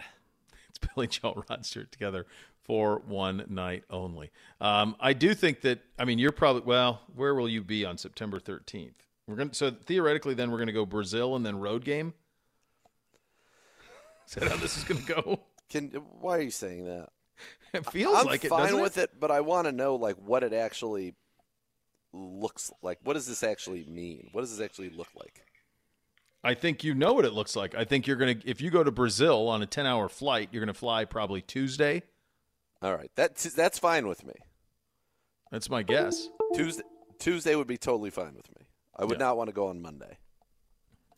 Billy 0.94 1.07
Joel 1.07 1.44
Rod 1.48 1.65
Stewart 1.65 1.93
together 1.93 2.27
for 2.62 3.02
one 3.07 3.44
night 3.48 3.85
only. 3.90 4.31
Um, 4.61 4.97
I 5.01 5.12
do 5.12 5.35
think 5.35 5.62
that, 5.62 5.81
I 5.98 6.05
mean, 6.05 6.19
you're 6.19 6.32
probably, 6.32 6.62
well, 6.62 7.01
where 7.15 7.35
will 7.35 7.48
you 7.48 7.62
be 7.62 7.85
on 7.85 7.98
September 7.98 8.39
13th? 8.39 8.93
We're 9.27 9.36
going 9.36 9.51
to, 9.51 9.55
so 9.55 9.70
theoretically, 9.70 10.35
then 10.35 10.51
we're 10.51 10.59
going 10.59 10.69
to 10.69 10.73
go 10.73 10.86
Brazil 10.86 11.36
and 11.36 11.44
then 11.44 11.59
road 11.59 11.85
game. 11.85 12.15
Is 14.28 14.35
that 14.35 14.48
how 14.48 14.57
this 14.57 14.77
is 14.77 14.85
going 14.85 15.05
to 15.05 15.15
go? 15.15 15.40
Can 15.69 15.89
why 16.20 16.39
are 16.39 16.43
you 16.43 16.51
saying 16.51 16.85
that? 16.85 17.09
It 17.73 17.89
feels 17.90 18.19
I'm 18.19 18.27
like 18.27 18.44
it, 18.44 18.48
fine 18.48 18.62
doesn't 18.62 18.81
with 18.81 18.98
it? 18.98 19.19
but 19.19 19.31
I 19.31 19.40
want 19.40 19.66
to 19.66 19.73
know 19.73 19.94
like 19.94 20.16
what 20.16 20.43
it 20.43 20.52
actually 20.52 21.15
looks 22.12 22.73
like. 22.82 22.98
What 23.02 23.15
does 23.15 23.27
this 23.27 23.43
actually 23.43 23.85
mean? 23.85 24.28
What 24.32 24.40
does 24.43 24.57
this 24.57 24.65
actually 24.65 24.90
look 24.90 25.09
like? 25.15 25.44
I 26.43 26.55
think 26.55 26.83
you 26.85 26.95
know 26.95 27.12
what 27.12 27.25
it 27.25 27.33
looks 27.35 27.55
like. 27.55 27.75
I 27.75 27.85
think 27.85 28.07
you're 28.07 28.17
going 28.17 28.41
to, 28.41 28.49
if 28.49 28.61
you 28.62 28.71
go 28.71 28.83
to 28.83 28.91
Brazil 28.91 29.49
on 29.49 29.61
a 29.62 29.67
10 29.67 29.87
hour 29.87 30.09
flight, 30.09 30.49
you're 30.53 30.61
going 30.65 30.73
to 30.73 30.79
fly 30.79 31.05
probably 31.05 31.43
Tuesday. 31.43 32.03
All 32.83 32.95
right, 32.97 33.11
that's 33.15 33.53
that's 33.53 33.79
fine 33.79 34.09
with 34.09 34.25
me. 34.25 34.33
That's 35.51 35.69
my 35.69 35.83
guess. 35.83 36.29
Tuesday 36.55 36.83
Tuesday 37.19 37.55
would 37.55 37.67
be 37.67 37.77
totally 37.77 38.09
fine 38.09 38.35
with 38.35 38.49
me. 38.59 38.67
I 38.97 39.05
would 39.05 39.19
Yeah. 39.21 39.27
not 39.27 39.37
want 39.37 39.49
to 39.49 39.53
go 39.55 39.69
on 39.69 39.83
Monday. 39.83 40.17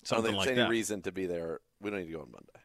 Something 0.02 0.10
I 0.10 0.14
don't 0.16 0.24
think 0.24 0.36
like 0.38 0.46
there's 0.46 0.58
any 0.58 0.64
that. 0.66 0.70
reason 0.70 1.02
to 1.02 1.12
be 1.12 1.26
there. 1.26 1.60
We 1.80 1.90
don't 1.90 2.00
need 2.00 2.06
to 2.06 2.12
go 2.12 2.20
on 2.22 2.32
Monday. 2.32 2.64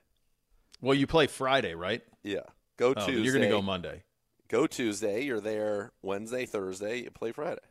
Well, 0.81 0.95
you 0.95 1.05
play 1.05 1.27
Friday, 1.27 1.75
right? 1.75 2.01
Yeah, 2.23 2.39
go 2.77 2.89
Oh, 2.89 2.93
Tuesday. 3.05 3.21
You're 3.21 3.33
going 3.33 3.43
to 3.43 3.49
go 3.49 3.61
Monday. 3.61 4.01
Go 4.47 4.65
Tuesday. 4.65 5.23
You're 5.23 5.41
there 5.41 5.91
Wednesday, 6.01 6.47
Thursday. 6.47 7.03
You 7.03 7.11
play 7.11 7.31
Friday. 7.31 7.61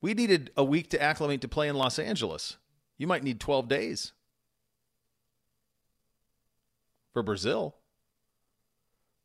We 0.00 0.14
needed 0.14 0.50
a 0.56 0.64
week 0.64 0.88
to 0.90 1.02
acclimate 1.02 1.42
to 1.42 1.48
play 1.48 1.68
in 1.68 1.76
Los 1.76 1.98
Angeles. 1.98 2.56
You 2.96 3.06
might 3.06 3.22
need 3.22 3.40
12 3.40 3.68
days 3.68 4.12
for 7.12 7.22
Brazil. 7.22 7.76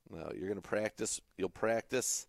No, 0.09 0.31
you're 0.33 0.47
going 0.47 0.61
to 0.61 0.67
practice. 0.67 1.19
You'll 1.37 1.49
practice 1.49 2.27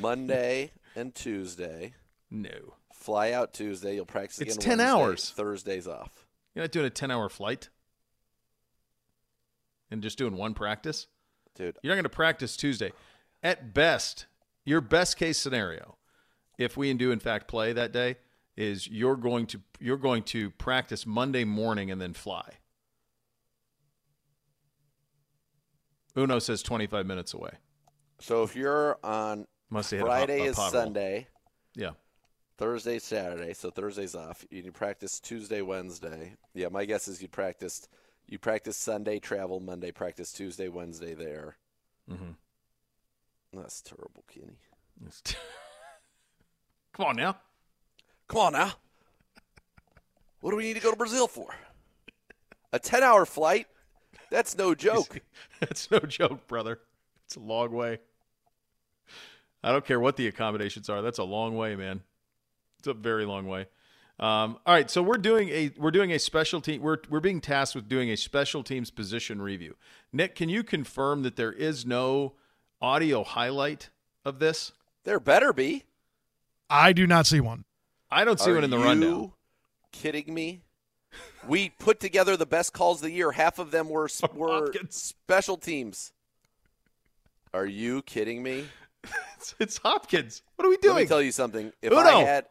Monday 0.00 0.72
and 0.96 1.14
Tuesday. 1.14 1.94
No. 2.30 2.74
Fly 2.92 3.32
out 3.32 3.52
Tuesday. 3.52 3.94
You'll 3.94 4.06
practice 4.06 4.40
It's 4.40 4.56
10 4.56 4.78
Wednesday, 4.78 4.84
hours. 4.90 5.30
Thursdays 5.30 5.86
off. 5.86 6.26
You're 6.54 6.64
not 6.64 6.72
doing 6.72 6.86
a 6.86 6.90
10 6.90 7.10
hour 7.10 7.28
flight 7.28 7.68
and 9.90 10.02
just 10.02 10.18
doing 10.18 10.36
one 10.36 10.54
practice? 10.54 11.06
Dude, 11.54 11.78
You're 11.82 11.92
not 11.92 11.96
going 11.96 12.04
to 12.04 12.08
practice 12.10 12.56
Tuesday. 12.56 12.92
At 13.42 13.72
best, 13.72 14.26
your 14.64 14.80
best 14.80 15.16
case 15.16 15.38
scenario, 15.38 15.96
if 16.58 16.76
we 16.76 16.92
do 16.94 17.12
in 17.12 17.20
fact 17.20 17.48
play 17.48 17.72
that 17.72 17.92
day, 17.92 18.16
is 18.56 18.88
you're 18.88 19.16
going 19.16 19.46
to 19.46 19.60
you're 19.78 19.96
going 19.98 20.22
to 20.24 20.50
practice 20.50 21.06
Monday 21.06 21.44
morning 21.44 21.90
and 21.90 22.00
then 22.00 22.14
fly. 22.14 22.54
Uno 26.16 26.38
says 26.38 26.62
25 26.62 27.06
minutes 27.06 27.34
away. 27.34 27.50
So 28.18 28.42
if 28.42 28.56
you're 28.56 28.98
on 29.04 29.46
Must 29.70 29.90
hit 29.90 30.00
a 30.00 30.04
Friday 30.04 30.46
a 30.46 30.50
is. 30.50 30.56
Sunday, 30.56 31.28
Yeah. 31.74 31.90
Thursday, 32.58 32.98
Saturday. 32.98 33.52
So 33.52 33.70
Thursday's 33.70 34.14
off. 34.14 34.44
You, 34.50 34.72
practice 34.72 35.20
Tuesday, 35.20 35.60
Wednesday. 35.60 36.32
Yeah, 36.54 36.68
my 36.68 36.86
guess 36.86 37.06
is 37.06 37.20
you 37.20 37.28
practiced. 37.28 37.88
You 38.26 38.38
practice 38.38 38.76
Sunday, 38.78 39.18
travel 39.18 39.60
Monday, 39.60 39.92
practice 39.92 40.32
Tuesday, 40.32 40.68
Wednesday 40.68 41.14
there. 41.14 41.56
Mm-hmm. 42.10 42.30
That's 43.52 43.82
terrible, 43.82 44.24
Kenny. 44.32 44.58
Come 46.94 47.06
on 47.06 47.16
now. 47.16 47.36
Come 48.28 48.40
on 48.40 48.52
now. 48.54 48.72
What 50.40 50.50
do 50.50 50.56
we 50.56 50.62
need 50.64 50.74
to 50.74 50.80
go 50.80 50.90
to 50.90 50.96
Brazil 50.96 51.28
for? 51.28 51.54
A 52.72 52.78
10 52.78 53.02
hour 53.02 53.26
flight? 53.26 53.66
That's 54.30 54.56
no 54.56 54.74
joke. 54.74 55.20
That's 55.60 55.90
no 55.90 56.00
joke, 56.00 56.46
brother. 56.46 56.80
It's 57.24 57.36
a 57.36 57.40
long 57.40 57.72
way. 57.72 57.98
I 59.62 59.72
don't 59.72 59.84
care 59.84 59.98
what 59.98 60.16
the 60.16 60.28
accommodations 60.28 60.88
are. 60.88 61.02
That's 61.02 61.18
a 61.18 61.24
long 61.24 61.56
way, 61.56 61.74
man. 61.74 62.02
It's 62.78 62.88
a 62.88 62.94
very 62.94 63.24
long 63.24 63.46
way. 63.46 63.66
Um, 64.18 64.58
all 64.64 64.74
right, 64.74 64.90
so 64.90 65.02
we're 65.02 65.18
doing 65.18 65.50
a 65.50 65.72
we're 65.76 65.90
doing 65.90 66.12
a 66.12 66.18
special 66.18 66.60
team. 66.60 66.80
We're 66.80 66.98
we're 67.10 67.20
being 67.20 67.40
tasked 67.40 67.74
with 67.74 67.88
doing 67.88 68.10
a 68.10 68.16
special 68.16 68.62
teams 68.62 68.90
position 68.90 69.42
review. 69.42 69.76
Nick, 70.12 70.34
can 70.34 70.48
you 70.48 70.62
confirm 70.62 71.22
that 71.22 71.36
there 71.36 71.52
is 71.52 71.84
no 71.84 72.34
audio 72.80 73.24
highlight 73.24 73.90
of 74.24 74.38
this? 74.38 74.72
There 75.04 75.20
better 75.20 75.52
be. 75.52 75.84
I 76.70 76.92
do 76.92 77.06
not 77.06 77.26
see 77.26 77.40
one. 77.40 77.64
I 78.10 78.24
don't 78.24 78.40
see 78.40 78.52
Are 78.52 78.54
one 78.54 78.64
in 78.64 78.70
the 78.70 78.78
you 78.78 78.84
rundown. 78.84 79.32
Kidding 79.92 80.32
me? 80.32 80.62
We 81.46 81.70
put 81.70 82.00
together 82.00 82.36
the 82.36 82.46
best 82.46 82.72
calls 82.72 82.98
of 82.98 83.04
the 83.08 83.12
year. 83.12 83.32
Half 83.32 83.58
of 83.58 83.70
them 83.70 83.88
were 83.88 84.08
were 84.34 84.72
special 84.90 85.56
teams. 85.56 86.12
Are 87.54 87.66
you 87.66 88.02
kidding 88.02 88.42
me? 88.42 88.66
It's, 89.36 89.54
it's 89.60 89.78
Hopkins. 89.78 90.42
What 90.56 90.66
are 90.66 90.70
we 90.70 90.76
doing? 90.78 90.94
Let 90.96 91.02
me 91.02 91.06
tell 91.08 91.22
you 91.22 91.30
something. 91.32 91.72
If 91.80 91.92
Uno, 91.92 92.00
I 92.00 92.22
had, 92.24 92.46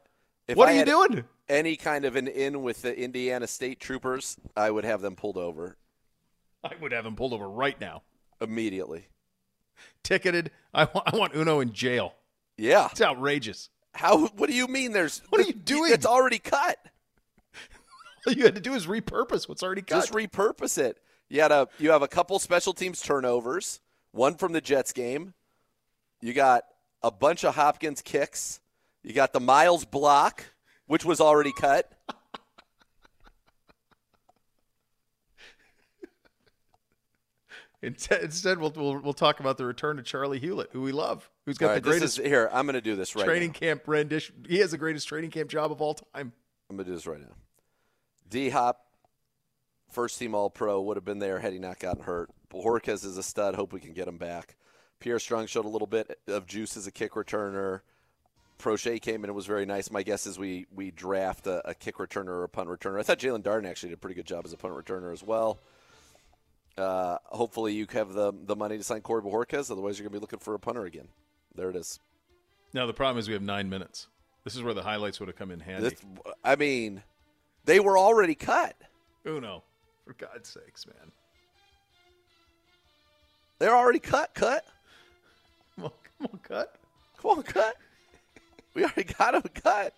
if 0.47 0.55
what 0.55 0.69
I 0.69 0.73
are 0.73 0.79
you 0.79 0.85
doing? 0.85 1.23
Any 1.49 1.75
kind 1.75 2.05
of 2.05 2.15
an 2.15 2.27
in 2.27 2.63
with 2.63 2.81
the 2.81 2.97
Indiana 2.97 3.47
State 3.47 3.79
Troopers, 3.79 4.37
I 4.55 4.71
would 4.71 4.85
have 4.85 5.01
them 5.01 5.15
pulled 5.15 5.37
over 5.37 5.77
I 6.63 6.73
would 6.81 6.91
have 6.91 7.03
them 7.03 7.15
pulled 7.15 7.33
over 7.33 7.47
right 7.47 7.79
now, 7.79 8.01
immediately. 8.41 9.07
ticketed. 10.03 10.51
I 10.73 10.85
want 10.85 11.13
I 11.13 11.17
want 11.17 11.35
Uno 11.35 11.59
in 11.59 11.73
jail. 11.73 12.15
Yeah, 12.57 12.87
It's 12.91 13.01
outrageous. 13.01 13.69
How? 13.93 14.27
What 14.27 14.49
do 14.49 14.55
you 14.55 14.67
mean? 14.67 14.91
There's 14.91 15.21
What 15.29 15.41
are 15.41 15.45
you 15.45 15.53
doing? 15.53 15.91
It's 15.93 16.05
already 16.05 16.39
cut. 16.39 16.77
All 18.27 18.33
you 18.33 18.43
had 18.43 18.55
to 18.55 18.61
do 18.61 18.73
is 18.73 18.87
repurpose 18.87 19.47
what's 19.47 19.63
already 19.63 19.81
cut. 19.81 19.97
Just 20.01 20.13
repurpose 20.13 20.77
it. 20.77 20.99
You 21.29 21.41
had 21.41 21.51
a 21.51 21.67
you 21.79 21.91
have 21.91 22.01
a 22.01 22.07
couple 22.07 22.37
special 22.39 22.73
teams 22.73 23.01
turnovers, 23.01 23.79
one 24.11 24.35
from 24.35 24.53
the 24.53 24.61
Jets 24.61 24.93
game. 24.93 25.33
You 26.21 26.33
got 26.33 26.63
a 27.03 27.11
bunch 27.11 27.43
of 27.43 27.55
Hopkins 27.55 28.01
kicks. 28.01 28.59
You 29.03 29.13
got 29.13 29.33
the 29.33 29.39
Myles 29.39 29.85
block, 29.85 30.45
which 30.87 31.05
was 31.05 31.21
already 31.21 31.51
cut. 31.53 31.91
Instead, 37.81 38.59
we'll, 38.59 38.71
we'll 38.75 38.97
we'll 38.99 39.13
talk 39.13 39.39
about 39.39 39.57
the 39.57 39.65
return 39.65 39.99
of 39.99 40.05
Charley 40.05 40.39
Hughlett, 40.39 40.67
who 40.71 40.81
we 40.81 40.91
love, 40.91 41.29
who's 41.45 41.57
got 41.57 41.67
right, 41.67 41.75
the 41.75 41.81
greatest 41.81 42.17
is- 42.19 42.25
here, 42.25 42.49
I'm 42.51 42.65
going 42.65 42.73
to 42.73 42.81
do 42.81 42.95
this 42.95 43.15
right 43.15 43.25
training 43.25 43.49
now. 43.51 43.59
camp 43.59 43.83
rendition. 43.87 44.45
He 44.47 44.57
has 44.59 44.71
the 44.71 44.77
greatest 44.77 45.07
training 45.07 45.29
camp 45.31 45.49
job 45.49 45.71
of 45.71 45.81
all 45.81 45.93
time. 45.93 46.31
I'm 46.69 46.77
going 46.77 46.85
to 46.85 46.91
do 46.91 46.95
this 46.95 47.05
right 47.05 47.19
now. 47.19 47.35
D 48.29 48.49
Hop, 48.49 48.85
first 49.89 50.19
team 50.19 50.35
All 50.35 50.49
Pro, 50.49 50.81
would 50.81 50.97
have 50.97 51.05
been 51.05 51.19
there 51.19 51.39
had 51.39 51.53
he 51.53 51.59
not 51.59 51.79
gotten 51.79 52.03
hurt. 52.03 52.29
Bojorquez 52.51 53.05
is 53.05 53.17
a 53.17 53.23
stud. 53.23 53.55
Hope 53.55 53.73
we 53.73 53.79
can 53.79 53.93
get 53.93 54.07
him 54.07 54.17
back. 54.17 54.55
Pierre 54.99 55.19
Strong 55.19 55.47
showed 55.47 55.65
a 55.65 55.69
little 55.69 55.87
bit 55.87 56.19
of 56.27 56.47
juice 56.47 56.77
as 56.77 56.87
a 56.87 56.91
kick 56.91 57.13
returner. 57.13 57.81
Proche 58.57 59.01
came 59.01 59.23
in 59.23 59.25
and 59.25 59.35
was 59.35 59.45
very 59.45 59.65
nice. 59.65 59.91
My 59.91 60.01
guess 60.03 60.25
is 60.25 60.39
we 60.39 60.65
we 60.73 60.91
draft 60.91 61.45
a, 61.47 61.67
a 61.69 61.73
kick 61.73 61.97
returner 61.97 62.29
or 62.29 62.43
a 62.43 62.49
punt 62.49 62.69
returner. 62.69 62.99
I 62.99 63.03
thought 63.03 63.19
Jaelon 63.19 63.43
Darden 63.43 63.67
actually 63.67 63.89
did 63.89 63.95
a 63.95 63.99
pretty 63.99 64.15
good 64.15 64.25
job 64.25 64.45
as 64.45 64.53
a 64.53 64.57
punt 64.57 64.73
returner 64.73 65.11
as 65.11 65.21
well. 65.21 65.59
Uh, 66.77 67.17
hopefully, 67.25 67.73
you 67.73 67.85
have 67.91 68.13
the 68.13 68.33
the 68.45 68.55
money 68.55 68.77
to 68.77 68.83
sign 68.83 69.01
Corey 69.01 69.21
Bojorquez. 69.21 69.69
Otherwise, 69.69 69.99
you're 69.99 70.07
going 70.07 70.13
to 70.13 70.19
be 70.19 70.21
looking 70.21 70.39
for 70.39 70.53
a 70.53 70.59
punter 70.59 70.85
again. 70.85 71.09
There 71.53 71.69
it 71.69 71.75
is. 71.75 71.99
Now 72.73 72.85
the 72.85 72.93
problem 72.93 73.19
is 73.19 73.27
we 73.27 73.33
have 73.33 73.43
nine 73.43 73.69
minutes. 73.69 74.07
This 74.43 74.55
is 74.55 74.63
where 74.63 74.73
the 74.73 74.83
highlights 74.83 75.19
would 75.19 75.27
have 75.27 75.37
come 75.37 75.51
in 75.51 75.59
handy. 75.59 75.89
This, 75.89 75.99
I 76.43 76.55
mean, 76.55 77.03
they 77.65 77.79
were 77.79 77.97
already 77.97 78.35
cut. 78.35 78.75
Uno, 79.25 79.63
for 80.05 80.13
God's 80.13 80.49
sakes, 80.49 80.85
man. 80.87 81.11
They're 83.59 83.75
already 83.75 83.99
cut. 83.99 84.33
Cut. 84.33 84.65
Come 85.75 85.85
on, 85.85 85.91
come 86.17 86.29
on, 86.33 86.39
cut. 86.39 86.75
Come 87.21 87.31
on, 87.31 87.43
cut. 87.43 87.75
We 88.73 88.83
already 88.83 89.05
got 89.05 89.31
them 89.31 89.51
cut. 89.53 89.93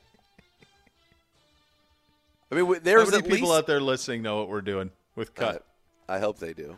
I 2.51 2.55
mean, 2.55 2.79
there's 2.83 3.09
How 3.09 3.17
many 3.17 3.23
people 3.29 3.49
least. 3.49 3.59
out 3.59 3.67
there 3.67 3.81
listening 3.81 4.21
know 4.21 4.37
what 4.37 4.49
we're 4.49 4.61
doing 4.61 4.91
with 5.15 5.35
cut? 5.35 5.65
I 6.07 6.19
hope 6.19 6.39
they 6.39 6.53
do. 6.53 6.77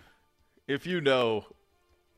If 0.68 0.88
you 0.88 1.02
know, 1.02 1.46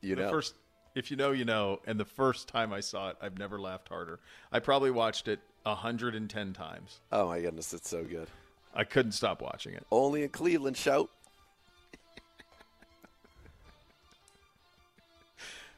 You 0.00 0.14
the 0.14 0.22
know. 0.22 0.30
First, 0.30 0.54
if 0.94 1.10
you 1.10 1.16
know, 1.16 1.32
you 1.32 1.44
know. 1.44 1.80
And 1.86 1.98
the 2.00 2.04
first 2.04 2.48
time 2.48 2.72
I 2.72 2.80
saw 2.80 3.10
it, 3.10 3.16
I've 3.20 3.38
never 3.38 3.58
laughed 3.60 3.88
harder. 3.88 4.20
I 4.50 4.60
probably 4.60 4.90
watched 4.90 5.28
it 5.28 5.40
hundred 5.66 6.14
and 6.14 6.30
ten 6.30 6.52
times. 6.52 7.00
Oh 7.10 7.28
my 7.28 7.40
goodness, 7.40 7.74
it's 7.74 7.88
so 7.88 8.04
good. 8.04 8.28
I 8.74 8.84
couldn't 8.84 9.12
stop 9.12 9.42
watching 9.42 9.74
it. 9.74 9.86
Only 9.90 10.22
in 10.22 10.28
Cleveland, 10.30 10.76
shout. 10.76 11.10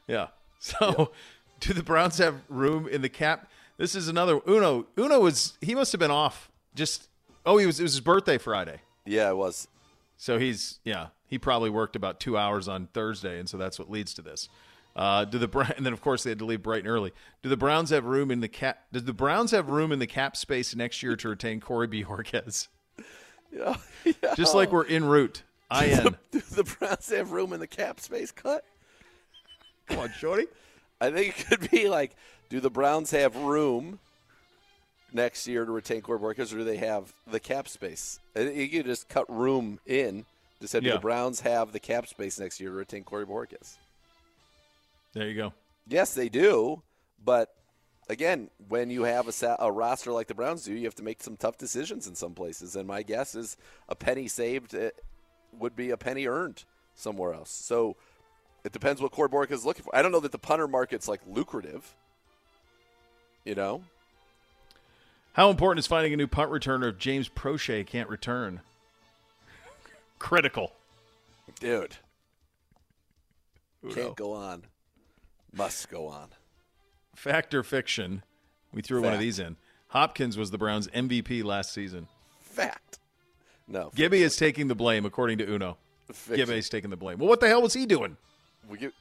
Yeah. 0.07 0.27
So, 0.59 1.11
do 1.59 1.73
the 1.73 1.81
Browns 1.81 2.19
have 2.19 2.35
room 2.47 2.87
in 2.87 3.01
the 3.01 3.09
cap? 3.09 3.49
This 3.77 3.95
is 3.95 4.07
another 4.07 4.39
Uno. 4.47 4.85
Uno 4.99 5.19
was 5.19 5.57
he 5.61 5.73
must 5.73 5.91
have 5.93 5.99
been 5.99 6.11
off. 6.11 6.49
Just 6.75 7.09
oh, 7.43 7.57
he 7.57 7.65
was. 7.65 7.79
It 7.79 7.83
was 7.83 7.93
his 7.93 8.01
birthday 8.01 8.37
Friday. 8.37 8.81
Yeah, 9.05 9.29
it 9.29 9.37
was. 9.37 9.67
So 10.17 10.37
he's 10.37 10.79
yeah. 10.83 11.07
He 11.27 11.39
probably 11.39 11.71
worked 11.71 11.95
about 11.95 12.19
two 12.19 12.37
hours 12.37 12.67
on 12.67 12.87
Thursday, 12.93 13.39
and 13.39 13.49
so 13.49 13.57
that's 13.57 13.79
what 13.79 13.89
leads 13.89 14.13
to 14.13 14.21
this. 14.21 14.47
Uh, 14.95 15.25
do 15.25 15.37
the 15.37 15.73
and 15.77 15.85
then 15.85 15.93
of 15.93 16.01
course 16.01 16.23
they 16.23 16.29
had 16.29 16.39
to 16.39 16.45
leave 16.45 16.63
bright 16.63 16.79
and 16.79 16.87
early. 16.87 17.11
Do 17.43 17.49
the 17.49 17.57
Browns 17.57 17.89
have 17.89 18.05
room 18.05 18.31
in 18.31 18.39
the 18.39 18.47
cap? 18.47 18.83
Does 18.91 19.03
the 19.03 19.13
Browns 19.13 19.51
have 19.51 19.69
room 19.69 19.91
in 19.91 19.99
the 19.99 20.07
cap 20.07 20.37
space 20.37 20.75
next 20.75 21.03
year 21.03 21.15
to 21.17 21.29
retain 21.29 21.59
Corey 21.59 21.87
B. 21.87 22.05
Yeah. 24.05 24.35
Just 24.35 24.53
like 24.53 24.71
we're 24.71 24.85
en 24.85 25.03
route. 25.03 25.41
I 25.71 25.87
N. 25.87 26.15
Do 26.31 26.39
the 26.39 26.63
Browns 26.63 27.09
have 27.09 27.31
room 27.31 27.53
in 27.53 27.59
the 27.59 27.65
cap 27.65 27.99
space 27.99 28.31
cut? 28.31 28.63
Come 29.87 29.97
on, 29.97 30.11
Shorty. 30.19 30.45
I 31.01 31.09
think 31.09 31.39
it 31.39 31.47
could 31.47 31.71
be 31.71 31.89
like, 31.89 32.15
do 32.49 32.59
the 32.59 32.69
Browns 32.69 33.09
have 33.11 33.35
room 33.35 33.97
next 35.11 35.47
year 35.47 35.65
to 35.65 35.71
retain 35.71 36.01
Corey 36.01 36.19
Borges, 36.19 36.53
or 36.53 36.57
do 36.57 36.63
they 36.63 36.77
have 36.77 37.13
the 37.25 37.39
cap 37.39 37.67
space? 37.67 38.19
You 38.35 38.69
could 38.69 38.85
just 38.85 39.09
cut 39.09 39.27
room 39.27 39.79
in. 39.87 40.25
Just 40.61 40.71
said, 40.73 40.83
do 40.83 40.91
the 40.91 40.99
Browns 40.99 41.41
have 41.41 41.71
the 41.71 41.79
cap 41.79 42.07
space 42.07 42.39
next 42.39 42.59
year 42.59 42.69
to 42.69 42.75
retain 42.75 43.03
Corey 43.03 43.25
Borges? 43.25 43.77
There 45.13 45.27
you 45.27 45.35
go. 45.35 45.53
Yes, 45.87 46.13
they 46.13 46.29
do. 46.29 46.81
But 47.23 47.53
again, 48.09 48.49
when 48.67 48.89
you 48.89 49.03
have 49.03 49.27
a, 49.27 49.31
sa- 49.31 49.57
a 49.59 49.71
roster 49.71 50.11
like 50.11 50.27
the 50.27 50.35
Browns 50.35 50.63
do, 50.63 50.73
you 50.73 50.85
have 50.85 50.95
to 50.95 51.03
make 51.03 51.21
some 51.23 51.37
tough 51.37 51.57
decisions 51.57 52.07
in 52.07 52.15
some 52.15 52.33
places. 52.33 52.75
And 52.75 52.87
my 52.87 53.03
guess 53.03 53.35
is 53.35 53.57
a 53.89 53.95
penny 53.95 54.27
saved 54.27 54.75
uh, 54.75 54.91
would 55.57 55.75
be 55.75 55.89
a 55.91 55.97
penny 55.97 56.27
earned 56.27 56.63
somewhere 56.93 57.33
else. 57.33 57.49
So 57.51 57.95
it 58.63 58.71
depends 58.71 59.01
what 59.01 59.11
Corey 59.11 59.29
Bork 59.29 59.51
is 59.51 59.65
looking 59.65 59.83
for. 59.83 59.95
I 59.95 60.01
don't 60.01 60.11
know 60.11 60.19
that 60.21 60.31
the 60.31 60.37
punter 60.39 60.67
market's 60.67 61.07
like 61.07 61.21
lucrative. 61.27 61.95
You 63.43 63.53
know, 63.53 63.83
How 65.33 65.51
important 65.51 65.77
is 65.79 65.85
finding 65.87 66.11
a 66.13 66.17
new 66.17 66.25
punt 66.27 66.49
returner 66.49 66.89
if 66.89 66.97
James 66.97 67.29
Proche 67.29 67.85
can't 67.85 68.09
return? 68.09 68.61
Critical. 70.19 70.71
dude, 71.59 71.97
Uno. 73.83 73.93
can't 73.93 74.15
go 74.15 74.33
on, 74.33 74.63
must 75.53 75.89
go 75.89 76.07
on. 76.07 76.29
Fact 77.15 77.53
or 77.53 77.63
fiction? 77.63 78.23
We 78.73 78.81
threw 78.81 79.01
one 79.01 79.13
of 79.13 79.19
these 79.19 79.39
in. 79.39 79.55
Hopkins 79.87 80.37
was 80.37 80.51
the 80.51 80.57
Browns' 80.57 80.87
MVP 80.89 81.43
last 81.43 81.73
season. 81.73 82.07
Fact. 82.41 82.99
No, 83.67 83.91
Gibby 83.95 84.21
is 84.21 84.35
taking 84.37 84.67
the 84.67 84.75
blame, 84.75 85.05
according 85.05 85.37
to 85.39 85.49
Uno. 85.51 85.77
Fiction. 86.11 86.35
Gibby's 86.35 86.69
taking 86.69 86.89
the 86.91 86.97
blame. 86.97 87.17
Well, 87.17 87.27
what 87.29 87.39
the 87.39 87.47
hell 87.47 87.61
was 87.61 87.73
he 87.73 87.85
doing? 87.85 88.17
we 88.69 88.77
give 88.77 88.93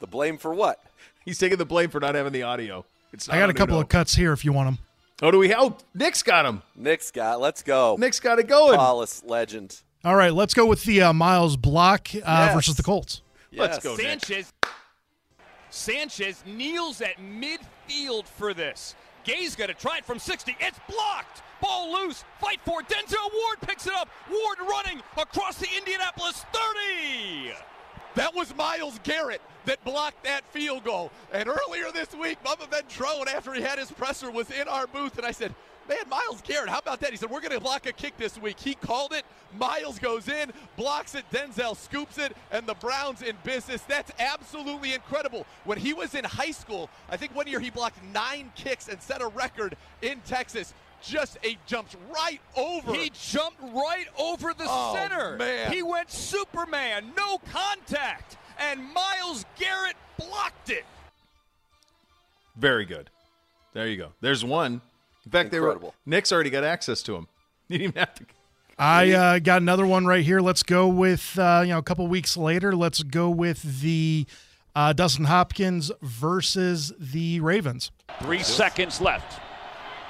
the 0.00 0.06
blame 0.06 0.38
for 0.38 0.54
what? 0.54 0.78
He's 1.24 1.38
taking 1.38 1.58
the 1.58 1.66
blame 1.66 1.90
for 1.90 2.00
not 2.00 2.14
having 2.14 2.32
the 2.32 2.42
audio. 2.44 2.84
It's 3.12 3.28
I 3.28 3.38
got 3.38 3.50
a 3.50 3.54
couple 3.54 3.74
Uno. 3.74 3.82
of 3.82 3.88
cuts 3.88 4.14
here 4.14 4.32
if 4.32 4.44
you 4.44 4.52
want 4.52 4.68
them. 4.68 4.78
Oh, 5.22 5.30
do 5.30 5.38
we? 5.38 5.54
Oh, 5.54 5.76
Nick's 5.94 6.22
got 6.22 6.46
him. 6.46 6.62
Nick's 6.76 7.10
got. 7.10 7.40
Let's 7.40 7.62
go. 7.62 7.96
Nick's 7.98 8.20
got 8.20 8.38
it 8.38 8.46
going. 8.48 8.74
Flawless 8.74 9.22
legend. 9.24 9.80
All 10.04 10.16
right, 10.16 10.32
let's 10.32 10.54
go 10.54 10.64
with 10.64 10.84
the 10.84 11.02
uh, 11.02 11.12
Myles 11.12 11.56
block 11.58 12.08
uh, 12.14 12.18
Yes. 12.24 12.54
versus 12.54 12.76
the 12.76 12.82
Colts. 12.82 13.20
Let's 13.52 13.76
Yes. 13.76 13.84
go, 13.84 13.96
Nick. 13.96 14.46
Sanchez. 15.70 16.42
Kneels 16.46 17.00
at 17.00 17.16
midfield 17.18 18.26
for 18.26 18.54
this. 18.54 18.94
Gay's 19.24 19.54
going 19.54 19.68
to 19.68 19.74
try 19.74 19.98
it 19.98 20.04
from 20.04 20.18
60. 20.18 20.56
It's 20.60 20.80
blocked. 20.88 21.42
Ball 21.60 21.92
loose. 21.92 22.24
Fight 22.40 22.60
for 22.64 22.80
it. 22.80 22.88
Denzel 22.88 23.32
Ward 23.32 23.60
picks 23.62 23.86
it 23.86 23.92
up. 23.92 24.08
Ward 24.30 24.58
running 24.60 25.02
across 25.16 25.56
the 25.58 25.68
Indianapolis 25.76 26.44
30. 26.52 27.54
That 28.14 28.34
was 28.34 28.54
Myles 28.56 28.98
Garrett 29.04 29.40
that 29.66 29.82
blocked 29.84 30.24
that 30.24 30.44
field 30.52 30.84
goal. 30.84 31.12
And 31.32 31.48
earlier 31.48 31.92
this 31.92 32.12
week, 32.14 32.42
Bubba 32.42 32.68
Ventrone, 32.68 33.28
after 33.28 33.52
he 33.52 33.62
had 33.62 33.78
his 33.78 33.90
presser, 33.90 34.30
was 34.30 34.50
in 34.50 34.66
our 34.68 34.86
booth, 34.86 35.16
and 35.16 35.26
I 35.26 35.30
said, 35.30 35.54
Man, 35.90 35.98
Myles 36.08 36.40
Garrett, 36.42 36.68
how 36.70 36.78
about 36.78 37.00
that? 37.00 37.10
He 37.10 37.16
said, 37.16 37.28
We're 37.30 37.40
going 37.40 37.50
to 37.50 37.58
block 37.58 37.84
a 37.86 37.92
kick 37.92 38.16
this 38.16 38.38
week. 38.38 38.60
He 38.60 38.74
called 38.74 39.12
it. 39.12 39.24
Myles 39.58 39.98
goes 39.98 40.28
in, 40.28 40.52
blocks 40.76 41.16
it. 41.16 41.24
Denzel 41.32 41.76
scoops 41.76 42.16
it, 42.16 42.36
and 42.52 42.64
the 42.64 42.74
Browns 42.74 43.22
in 43.22 43.36
business. 43.42 43.82
That's 43.82 44.12
absolutely 44.20 44.94
incredible. 44.94 45.46
When 45.64 45.78
he 45.78 45.92
was 45.92 46.14
in 46.14 46.22
high 46.22 46.52
school, 46.52 46.88
I 47.10 47.16
think 47.16 47.34
one 47.34 47.48
year 47.48 47.58
he 47.58 47.70
blocked 47.70 47.98
nine 48.14 48.52
kicks 48.54 48.86
and 48.86 49.02
set 49.02 49.20
a 49.20 49.26
record 49.26 49.76
in 50.00 50.20
Texas. 50.20 50.74
Just 51.02 51.38
a 51.42 51.58
jumps 51.66 51.96
right 52.14 52.40
over. 52.56 52.94
He 52.94 53.10
jumped 53.10 53.60
right 53.60 54.06
over 54.16 54.54
the 54.54 54.66
Oh, 54.68 54.94
center. 54.94 55.36
man. 55.38 55.72
He 55.72 55.82
went 55.82 56.08
Superman. 56.08 57.12
No 57.16 57.38
contact. 57.50 58.36
And 58.60 58.80
Myles 58.94 59.44
Garrett 59.58 59.96
blocked 60.16 60.70
it. 60.70 60.84
Very 62.56 62.84
good. 62.84 63.10
There 63.72 63.88
you 63.88 63.96
go. 63.96 64.12
There's 64.20 64.44
one. 64.44 64.82
In 65.30 65.32
fact, 65.32 65.52
they 65.52 65.60
were. 65.60 65.68
Incredible. 65.68 65.94
Nick's 66.04 66.32
already 66.32 66.50
got 66.50 66.64
access 66.64 67.02
to 67.04 67.14
him. 67.14 67.28
You 67.68 67.78
didn't 67.78 67.90
even 67.90 68.00
have 68.00 68.14
to. 68.16 68.24
I 68.80 69.12
uh, 69.12 69.38
got 69.38 69.62
another 69.62 69.86
one 69.86 70.04
right 70.04 70.24
here. 70.24 70.40
Let's 70.40 70.64
go 70.64 70.88
with 70.88 71.38
uh, 71.38 71.60
you 71.62 71.68
know 71.68 71.78
a 71.78 71.84
couple 71.84 72.04
weeks 72.08 72.36
later. 72.36 72.74
Let's 72.74 73.04
go 73.04 73.30
with 73.30 73.80
the 73.80 74.26
uh, 74.74 74.92
Dustin 74.92 75.26
Hopkins 75.26 75.92
versus 76.02 76.92
the 76.98 77.38
Ravens. 77.38 77.92
Three 78.20 78.42
seconds 78.42 79.00
left. 79.00 79.40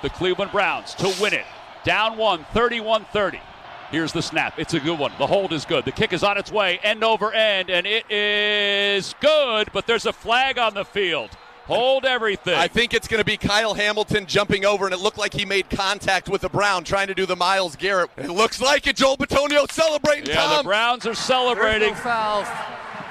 The 0.01 0.09
Cleveland 0.09 0.53
Browns 0.53 0.95
to 0.95 1.15
win 1.21 1.35
it. 1.35 1.45
Down 1.85 2.17
one, 2.17 2.47
31 2.55 3.05
30. 3.13 3.43
Here's 3.91 4.15
the 4.15 4.23
snap. 4.23 4.59
It's 4.59 4.73
a 4.73 4.81
good 4.81 4.99
one. 4.99 5.13
The 5.19 5.27
hold 5.27 5.53
is 5.53 5.67
good. 5.67 5.85
The 5.85 5.93
kick 5.93 6.15
is 6.15 6.23
on 6.23 6.39
its 6.39 6.51
way, 6.51 6.81
end 6.83 7.05
over 7.05 7.31
end, 7.31 7.69
and 7.69 7.87
it 7.87 8.11
is 8.11 9.15
good, 9.21 9.69
but 9.75 9.87
there's 9.87 10.07
a 10.07 10.15
flag 10.15 10.57
on 10.57 10.73
the 10.73 10.87
field. 10.87 11.29
Hold 11.71 12.05
everything. 12.05 12.55
I 12.55 12.69
think 12.69 12.95
it's 12.95 13.07
going 13.09 13.21
to 13.21 13.25
be 13.25 13.37
Kyle 13.37 13.75
Hamilton 13.75 14.27
jumping 14.27 14.65
over, 14.65 14.85
and 14.87 14.95
it 14.95 14.99
looked 14.99 15.19
like 15.19 15.33
he 15.33 15.45
made 15.45 15.71
contact 15.71 16.29
with 16.29 16.41
the 16.41 16.49
Brown, 16.49 16.85
trying 16.85 17.07
to 17.07 17.15
do 17.15 17.27
the 17.27 17.37
Myles 17.37 17.77
Garrett. 17.77 18.11
It 18.17 18.31
looks 18.31 18.61
like 18.61 18.87
it. 18.87 18.97
Joel 18.97 19.17
Bitonio 19.17 19.71
celebrating. 19.71 20.27
yeah, 20.27 20.35
Tom. 20.35 20.57
the 20.59 20.63
Browns 20.65 21.07
are 21.07 21.15
celebrating. 21.15 21.95
fouls 21.95 22.49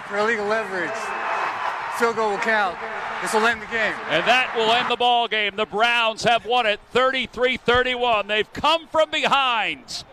for 0.07 0.17
illegal 0.17 0.45
leverage. 0.45 0.91
Field 1.97 2.15
goal 2.15 2.31
will 2.31 2.37
count. 2.37 2.77
This 3.21 3.33
will 3.33 3.45
end 3.45 3.61
the 3.61 3.65
game. 3.67 3.93
And 4.09 4.25
that 4.25 4.53
will 4.55 4.71
end 4.71 4.89
the 4.89 4.95
ball 4.95 5.27
game. 5.27 5.55
The 5.55 5.65
Browns 5.65 6.23
have 6.23 6.45
won 6.45 6.65
it 6.65 6.79
33-31. 6.93 8.27
They've 8.27 8.51
come 8.53 8.87
from 8.87 9.09
behind. 9.11 10.03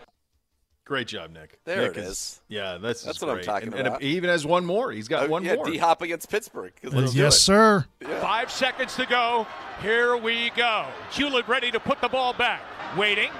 Great 0.87 1.07
job, 1.07 1.31
Nick. 1.33 1.59
There 1.65 1.81
Nick 1.81 1.97
it 1.97 2.05
is. 2.05 2.39
Yeah, 2.47 2.77
that's 2.77 3.03
That's 3.03 3.17
just 3.19 3.27
what 3.27 3.37
I'm 3.37 3.43
talking 3.43 3.73
and, 3.75 3.87
about. 3.87 3.99
And 3.99 4.03
he 4.09 4.15
even 4.15 4.29
has 4.29 4.47
one 4.47 4.63
more. 4.63 4.89
He's 4.89 5.09
got 5.09 5.27
Oh, 5.27 5.29
one 5.29 5.43
yeah, 5.43 5.55
more. 5.55 5.65
D 5.65 5.75
Hop 5.75 6.01
against 6.01 6.31
Pittsburgh. 6.31 6.71
yes, 6.81 7.13
it. 7.13 7.31
sir. 7.33 7.83
Five 8.21 8.49
seconds 8.49 8.95
to 8.95 9.05
go. 9.05 9.45
Here 9.81 10.15
we 10.15 10.49
go. 10.55 10.87
Hughlett 11.11 11.45
ready 11.49 11.71
to 11.71 11.79
put 11.81 11.99
the 11.99 12.07
ball 12.07 12.31
back. 12.31 12.61
Waiting. 12.95 13.31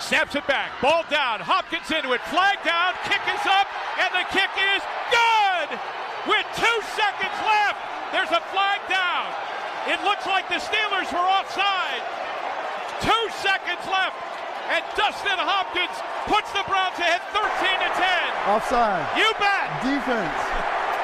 Snaps 0.00 0.34
it 0.34 0.48
back. 0.48 0.72
Ball 0.82 1.04
down. 1.08 1.38
Hopkins 1.38 1.86
into 1.94 2.10
it. 2.10 2.20
Flag 2.26 2.58
down. 2.66 2.92
Kick 3.06 3.22
is 3.30 3.46
up. 3.46 3.70
And 4.02 4.10
the 4.10 4.26
kick 4.34 4.50
is 4.58 4.82
good. 5.14 5.78
With 6.26 6.46
two 6.58 6.78
seconds 6.98 7.38
left. 7.46 7.78
There's 8.10 8.34
a 8.34 8.42
flag 8.50 8.82
down. 8.90 9.30
It 9.86 10.02
looks 10.02 10.26
like 10.26 10.50
the 10.50 10.58
Steelers 10.58 11.06
were 11.14 11.22
offside. 11.22 12.02
Two 12.98 13.24
seconds 13.38 13.86
left. 13.86 14.18
And 14.72 14.82
Dustin 14.98 15.38
Hopkins 15.38 15.94
puts 16.26 16.50
the 16.50 16.62
Browns 16.66 16.98
ahead 16.98 17.22
13 17.30 17.42
to 17.86 17.90
10. 17.94 18.50
Offside. 18.50 19.06
You 19.14 19.30
bet. 19.38 19.66
Defense. 19.82 20.38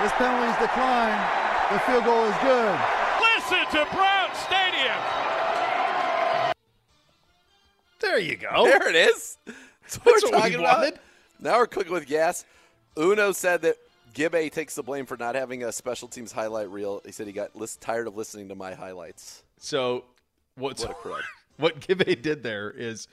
This 0.02 0.12
penalty's 0.18 0.58
declined. 0.58 1.22
The 1.70 1.78
field 1.86 2.04
goal 2.04 2.24
is 2.26 2.36
good. 2.42 2.74
Listen 3.22 3.62
to 3.78 3.86
Brown 3.94 4.28
Stadium. 4.34 4.98
There 8.00 8.18
you 8.18 8.36
go. 8.36 8.64
There 8.64 8.88
it 8.88 8.96
is. 8.96 9.38
That's 9.46 9.96
what 9.96 10.04
That's 10.04 10.24
we're 10.24 10.30
what 10.30 10.44
we 10.44 10.50
talking 10.50 10.60
about. 10.60 10.94
Now 11.40 11.58
we're 11.58 11.66
cooking 11.66 11.92
with 11.92 12.06
gas. 12.06 12.44
Uno 12.98 13.32
said 13.32 13.62
that 13.62 13.76
Gibbe 14.14 14.50
takes 14.50 14.74
the 14.74 14.82
blame 14.82 15.06
for 15.06 15.16
not 15.16 15.34
having 15.34 15.64
a 15.64 15.72
special 15.72 16.08
teams 16.08 16.32
highlight 16.32 16.68
reel. 16.70 17.00
He 17.04 17.12
said 17.12 17.26
he 17.26 17.32
got 17.32 17.56
list- 17.56 17.80
tired 17.80 18.06
of 18.06 18.16
listening 18.16 18.48
to 18.48 18.54
my 18.54 18.74
highlights. 18.74 19.44
So 19.58 20.04
what's 20.56 20.84
What 20.84 21.22
what 21.58 21.80
Gibbe 21.80 22.20
did 22.20 22.42
there 22.42 22.70
is 22.70 23.08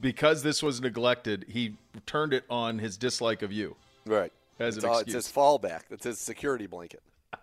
because 0.00 0.42
this 0.42 0.62
was 0.62 0.80
neglected, 0.80 1.46
he 1.48 1.76
turned 2.06 2.32
it 2.32 2.44
on 2.50 2.78
his 2.78 2.96
dislike 2.96 3.42
of 3.42 3.52
you. 3.52 3.76
Right. 4.06 4.32
As 4.58 4.76
it's, 4.76 4.84
an 4.84 4.90
all, 4.90 4.98
it's 5.00 5.12
his 5.12 5.26
fallback. 5.28 5.82
It's 5.90 6.04
his 6.04 6.18
security 6.18 6.66
blanket. 6.66 7.02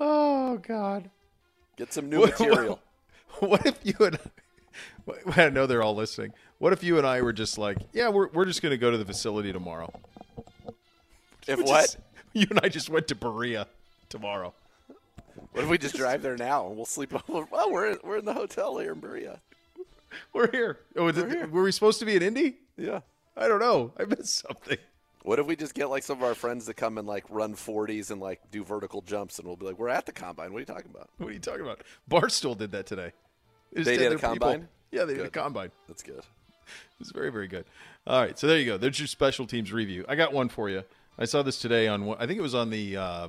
Oh 0.00 0.58
God. 0.58 1.10
Get 1.76 1.92
some 1.92 2.08
new 2.08 2.20
What- 2.20 2.38
material. 2.38 2.80
What 3.40 3.66
if 3.66 3.78
you 3.84 3.94
and 4.00 4.18
I 5.36 5.48
know 5.50 5.66
they're 5.66 5.82
all 5.82 5.94
listening. 5.94 6.32
What 6.58 6.72
if 6.72 6.82
you 6.82 6.98
and 6.98 7.06
I 7.06 7.20
were 7.22 7.32
just 7.32 7.56
like, 7.58 7.78
yeah, 7.92 8.08
we're 8.08 8.28
we're 8.28 8.44
just 8.46 8.62
going 8.62 8.70
to 8.70 8.78
go 8.78 8.90
to 8.90 8.96
the 8.98 9.04
facility 9.04 9.52
tomorrow. 9.52 9.92
If 11.46 11.58
We 11.58 11.64
what? 11.64 11.80
just- 11.82 11.98
you 12.32 12.46
and 12.50 12.60
I 12.62 12.68
just 12.68 12.88
went 12.90 13.06
to 13.08 13.14
Berea 13.14 13.66
tomorrow. 14.08 14.54
What 15.52 15.64
if 15.64 15.68
we 15.70 15.78
just 15.78 15.94
drive 15.96 16.22
there 16.22 16.36
now 16.36 16.66
and 16.68 16.76
we'll 16.76 16.84
sleep 16.84 17.12
over? 17.28 17.48
Well, 17.50 17.70
we're 17.72 17.90
in, 17.92 17.98
we're 18.02 18.18
in 18.18 18.24
the 18.24 18.34
hotel 18.34 18.78
here 18.78 18.92
in 18.92 19.00
Berea. 19.00 19.40
We're 20.32 20.50
here. 20.50 20.78
Oh, 20.96 21.08
is 21.08 21.18
it- 21.18 21.50
were 21.50 21.62
we 21.62 21.72
supposed 21.72 21.98
to 22.00 22.04
be 22.06 22.16
in 22.16 22.22
Indy? 22.22 22.56
Yeah. 22.76 23.00
I 23.36 23.46
don't 23.48 23.60
know. 23.60 23.92
I 23.98 24.04
missed 24.04 24.38
something. 24.46 24.78
What 25.22 25.38
if 25.38 25.46
we 25.46 25.56
just 25.56 25.74
get 25.74 25.90
like 25.90 26.02
some 26.02 26.18
of 26.18 26.24
our 26.24 26.34
friends 26.34 26.66
to 26.66 26.74
come 26.74 26.96
and 26.98 27.06
like 27.06 27.24
run 27.28 27.54
40s 27.54 28.10
and 28.10 28.20
like 28.20 28.40
do 28.50 28.64
vertical 28.64 29.02
jumps 29.02 29.38
and 29.38 29.46
we'll 29.46 29.56
be 29.56 29.66
like, 29.66 29.78
we're 29.78 29.88
at 29.90 30.06
the 30.06 30.12
combine. 30.12 30.52
What 30.52 30.58
are 30.58 30.60
you 30.60 30.66
talking 30.66 30.90
about? 30.92 31.10
What 31.18 31.28
are 31.30 31.32
you 31.32 31.38
talking 31.38 31.60
about? 31.60 31.82
Barstool 32.10 32.56
did 32.56 32.72
that 32.72 32.86
today. 32.86 33.12
just 33.74 33.84
They 33.84 33.96
did 33.96 34.06
a 34.06 34.08
their 34.10 34.18
people- 34.18 34.48
combine? 34.48 34.68
Yeah, 34.90 35.04
they 35.04 35.14
did 35.14 35.26
a 35.26 35.30
combine. 35.30 35.70
That's 35.86 36.02
good. 36.02 36.20
It 36.68 36.98
was 37.00 37.12
very, 37.12 37.30
very 37.30 37.48
good. 37.48 37.64
All 38.06 38.20
right, 38.20 38.38
so 38.38 38.46
there 38.46 38.58
you 38.58 38.66
go. 38.66 38.76
There's 38.76 38.98
your 38.98 39.06
special 39.06 39.46
teams 39.46 39.72
review. 39.72 40.04
I 40.06 40.16
got 40.16 40.32
one 40.34 40.48
for 40.50 40.68
you. 40.68 40.82
I 41.18 41.24
saw 41.24 41.42
this 41.42 41.58
today 41.58 41.88
on. 41.88 42.14
I 42.18 42.26
think 42.26 42.38
it 42.38 42.42
was 42.42 42.54
on 42.54 42.68
the. 42.70 42.96
Uh, 42.96 43.28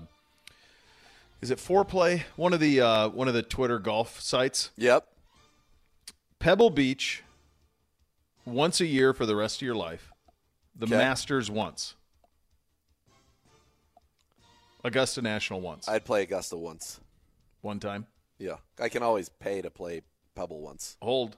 is 1.42 1.50
it 1.52 1.58
Foreplay? 1.58 2.24
One 2.36 2.52
of 2.52 2.60
the 2.60 2.82
uh, 2.82 3.10
one 3.10 3.28
of 3.30 3.34
the 3.34 3.42
Twitter 3.44 3.80
golf 3.80 4.20
sites. 4.20 4.72
Yep. 4.78 5.08
Pebble 6.40 6.70
Beach. 6.70 7.24
Once 8.46 8.82
a 8.82 8.86
year 8.86 9.14
for 9.14 9.26
the 9.26 9.36
rest 9.36 9.58
of 9.58 9.66
your 9.66 9.76
life. 9.76 10.12
The 10.76 10.86
Okay. 10.86 10.98
Masters 10.98 11.52
once. 11.52 11.96
Augusta 14.84 15.22
National 15.22 15.60
once. 15.60 15.88
I'd 15.88 16.06
play 16.06 16.24
Augusta 16.24 16.56
once. 16.56 17.02
One 17.62 17.80
time. 17.80 18.08
Yeah. 18.38 18.56
I 18.80 18.88
can 18.88 19.04
always 19.04 19.28
pay 19.28 19.62
to 19.62 19.70
play 19.70 20.02
Pebble 20.36 20.62
once. 20.62 20.96
Hold. 21.02 21.36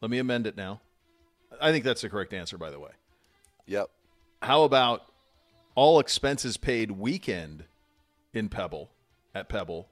Let 0.00 0.10
me 0.10 0.18
amend 0.18 0.46
it 0.46 0.56
now. 0.56 0.80
I 1.60 1.70
think 1.70 1.84
that's 1.84 2.00
the 2.00 2.08
correct 2.08 2.32
answer, 2.32 2.56
by 2.56 2.70
the 2.70 2.80
way. 2.80 2.90
Yep. 3.66 3.90
How 4.42 4.64
about 4.64 5.02
all 5.74 6.00
expenses 6.00 6.56
paid 6.56 6.90
weekend 6.90 7.64
in 8.32 8.48
Pebble 8.48 8.90
at 9.34 9.48
Pebble 9.48 9.88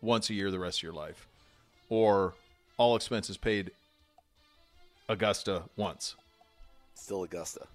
once 0.00 0.28
a 0.30 0.34
year 0.34 0.50
the 0.50 0.58
rest 0.58 0.80
of 0.80 0.82
your 0.82 0.92
life, 0.92 1.28
or 1.88 2.34
all 2.78 2.96
expenses 2.96 3.36
paid 3.36 3.70
Augusta 5.08 5.64
once? 5.76 6.14
Still 6.94 7.24
Augusta. 7.24 7.66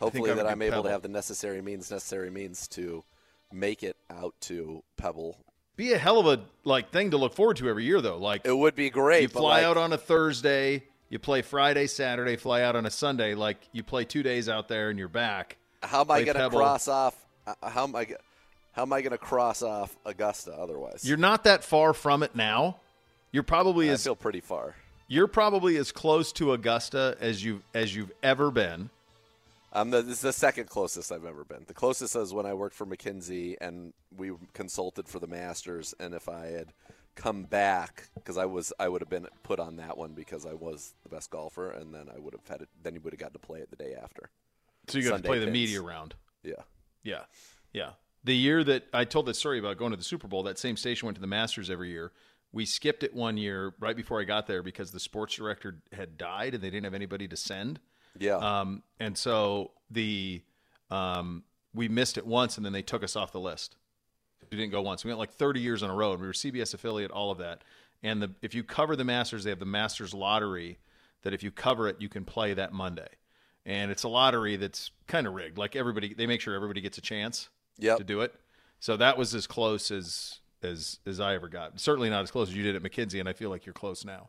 Hopefully 0.00 0.30
I 0.30 0.34
that 0.34 0.46
I'm 0.46 0.60
able 0.62 0.72
Pebble. 0.76 0.84
to 0.84 0.90
have 0.90 1.02
the 1.02 1.08
necessary 1.08 1.62
means, 1.62 1.90
necessary 1.90 2.30
means 2.30 2.66
to 2.68 3.04
make 3.52 3.82
it 3.82 3.96
out 4.10 4.34
to 4.42 4.82
Pebble. 4.96 5.36
Be 5.76 5.92
a 5.92 5.98
hell 5.98 6.18
of 6.18 6.26
a 6.26 6.42
like 6.64 6.90
thing 6.90 7.10
to 7.12 7.16
look 7.16 7.34
forward 7.34 7.56
to 7.58 7.68
every 7.68 7.84
year, 7.84 8.00
though. 8.00 8.18
Like 8.18 8.42
It 8.44 8.56
would 8.56 8.74
be 8.74 8.90
great. 8.90 9.22
you 9.22 9.28
fly 9.28 9.58
like, 9.58 9.64
out 9.64 9.76
on 9.76 9.92
a 9.92 9.98
Thursday, 9.98 10.82
you 11.08 11.18
play 11.18 11.42
Friday, 11.42 11.86
Saturday, 11.86 12.36
fly 12.36 12.62
out 12.62 12.76
on 12.76 12.84
a 12.86 12.90
Sunday. 12.90 13.34
Like 13.34 13.58
you 13.72 13.82
play 13.82 14.04
two 14.04 14.22
days 14.22 14.48
out 14.48 14.68
there 14.68 14.90
and 14.90 14.98
you're 14.98 15.08
back. 15.08 15.56
How 15.82 16.02
am 16.02 16.10
I 16.10 16.22
going 16.24 16.36
to 16.36 16.48
cross 16.50 16.88
off? 16.88 17.14
uh, 17.46 17.54
How 17.68 17.84
am 17.84 17.94
I? 17.96 18.06
How 18.72 18.82
am 18.82 18.92
I 18.92 19.02
going 19.02 19.12
to 19.12 19.18
cross 19.18 19.62
off 19.62 19.94
Augusta 20.06 20.52
otherwise? 20.52 21.04
You're 21.06 21.18
not 21.18 21.44
that 21.44 21.62
far 21.64 21.92
from 21.92 22.22
it 22.22 22.34
now. 22.34 22.78
You're 23.32 23.42
probably 23.42 23.90
I 23.90 23.94
as 23.94 24.04
feel 24.04 24.16
pretty 24.16 24.40
far. 24.40 24.76
you're 25.08 25.26
probably 25.26 25.76
as 25.76 25.90
close 25.90 26.32
to 26.32 26.52
Augusta 26.52 27.16
as 27.20 27.44
you 27.44 27.62
as 27.74 27.94
you've 27.96 28.12
ever 28.22 28.50
been. 28.50 28.90
I'm 29.72 29.90
the 29.90 30.02
this 30.02 30.16
is 30.16 30.20
the 30.20 30.32
second 30.34 30.68
closest 30.68 31.10
I've 31.10 31.24
ever 31.24 31.44
been. 31.44 31.64
The 31.66 31.74
closest 31.74 32.14
is 32.14 32.34
when 32.34 32.44
I 32.44 32.52
worked 32.54 32.74
for 32.76 32.86
McKinsey 32.86 33.56
and 33.60 33.94
we 34.14 34.32
consulted 34.52 35.08
for 35.08 35.18
the 35.18 35.26
Masters. 35.26 35.94
And 35.98 36.12
if 36.14 36.28
I 36.28 36.46
had 36.48 36.68
come 37.14 37.44
back, 37.44 38.08
because 38.14 38.36
I 38.36 38.44
was 38.44 38.72
I 38.78 38.88
would 38.88 39.00
have 39.00 39.08
been 39.08 39.26
put 39.42 39.58
on 39.58 39.76
that 39.76 39.96
one 39.96 40.12
because 40.12 40.44
I 40.44 40.52
was 40.52 40.92
the 41.02 41.08
best 41.08 41.30
golfer, 41.30 41.70
and 41.70 41.94
then 41.94 42.08
I 42.14 42.18
would 42.18 42.34
have 42.34 42.46
had 42.46 42.60
it. 42.60 42.68
Then 42.82 42.94
you 42.94 43.00
would 43.00 43.14
have 43.14 43.20
got 43.20 43.32
to 43.32 43.38
play 43.38 43.60
it 43.60 43.70
the 43.70 43.76
day 43.76 43.94
after. 43.94 44.28
So 44.88 44.98
you 44.98 45.04
got 45.04 45.10
to 45.10 45.14
Sunday 45.16 45.28
play 45.28 45.38
the 45.38 45.50
media 45.50 45.80
round. 45.80 46.16
Yeah. 46.42 46.54
Yeah. 47.02 47.22
Yeah. 47.72 47.90
The 48.24 48.36
year 48.36 48.62
that 48.64 48.84
I 48.92 49.04
told 49.04 49.26
the 49.26 49.34
story 49.34 49.58
about 49.58 49.78
going 49.78 49.90
to 49.92 49.96
the 49.96 50.04
Super 50.04 50.28
Bowl, 50.28 50.42
that 50.44 50.58
same 50.58 50.76
station 50.76 51.06
went 51.06 51.16
to 51.16 51.20
the 51.20 51.26
Masters 51.26 51.70
every 51.70 51.88
year. 51.90 52.12
We 52.52 52.66
skipped 52.66 53.02
it 53.02 53.14
one 53.14 53.36
year 53.38 53.72
right 53.80 53.96
before 53.96 54.20
I 54.20 54.24
got 54.24 54.46
there 54.46 54.62
because 54.62 54.90
the 54.90 55.00
sports 55.00 55.34
director 55.36 55.78
had 55.92 56.18
died 56.18 56.54
and 56.54 56.62
they 56.62 56.68
didn't 56.70 56.84
have 56.84 56.94
anybody 56.94 57.26
to 57.28 57.36
send. 57.36 57.80
Yeah. 58.18 58.36
Um, 58.36 58.82
and 59.00 59.16
so 59.16 59.70
the 59.90 60.42
um, 60.90 61.44
we 61.74 61.88
missed 61.88 62.18
it 62.18 62.26
once 62.26 62.56
and 62.58 62.66
then 62.66 62.72
they 62.74 62.82
took 62.82 63.02
us 63.02 63.16
off 63.16 63.32
the 63.32 63.40
list. 63.40 63.76
We 64.50 64.58
didn't 64.58 64.72
go 64.72 64.82
once. 64.82 65.02
We 65.02 65.08
went 65.08 65.18
like 65.18 65.32
30 65.32 65.60
years 65.60 65.82
in 65.82 65.88
a 65.88 65.94
row. 65.94 66.12
and 66.12 66.20
We 66.20 66.26
were 66.26 66.34
CBS 66.34 66.74
affiliate, 66.74 67.10
all 67.10 67.30
of 67.30 67.38
that. 67.38 67.62
And 68.02 68.20
the 68.20 68.30
if 68.42 68.54
you 68.54 68.62
cover 68.64 68.96
the 68.96 69.04
Masters, 69.04 69.44
they 69.44 69.50
have 69.50 69.58
the 69.60 69.64
Masters 69.64 70.12
lottery 70.12 70.78
that 71.22 71.32
if 71.32 71.42
you 71.42 71.50
cover 71.50 71.88
it, 71.88 72.00
you 72.00 72.08
can 72.10 72.24
play 72.26 72.52
that 72.52 72.72
Monday. 72.72 73.08
And 73.64 73.90
it's 73.90 74.02
a 74.02 74.08
lottery 74.08 74.56
that's 74.56 74.90
kind 75.06 75.26
of 75.26 75.32
rigged. 75.34 75.56
Like 75.56 75.74
everybody, 75.76 76.12
they 76.12 76.26
make 76.26 76.40
sure 76.40 76.54
everybody 76.54 76.80
gets 76.82 76.98
a 76.98 77.00
chance 77.00 77.48
Yep. 77.78 77.98
to 77.98 78.04
do 78.04 78.20
it. 78.20 78.34
So 78.80 78.96
that 78.98 79.16
was 79.16 79.34
as 79.34 79.46
close 79.46 79.90
as 79.90 80.40
as 80.64 80.98
as 81.06 81.20
I 81.20 81.34
ever 81.34 81.48
got. 81.48 81.78
Certainly 81.80 82.10
not 82.10 82.22
as 82.22 82.30
close 82.30 82.48
as 82.48 82.54
you 82.56 82.62
did 82.62 82.76
at 82.76 82.82
McKinsey, 82.82 83.20
and 83.20 83.28
I 83.28 83.32
feel 83.32 83.50
like 83.50 83.66
you're 83.66 83.72
close 83.72 84.04
now. 84.04 84.28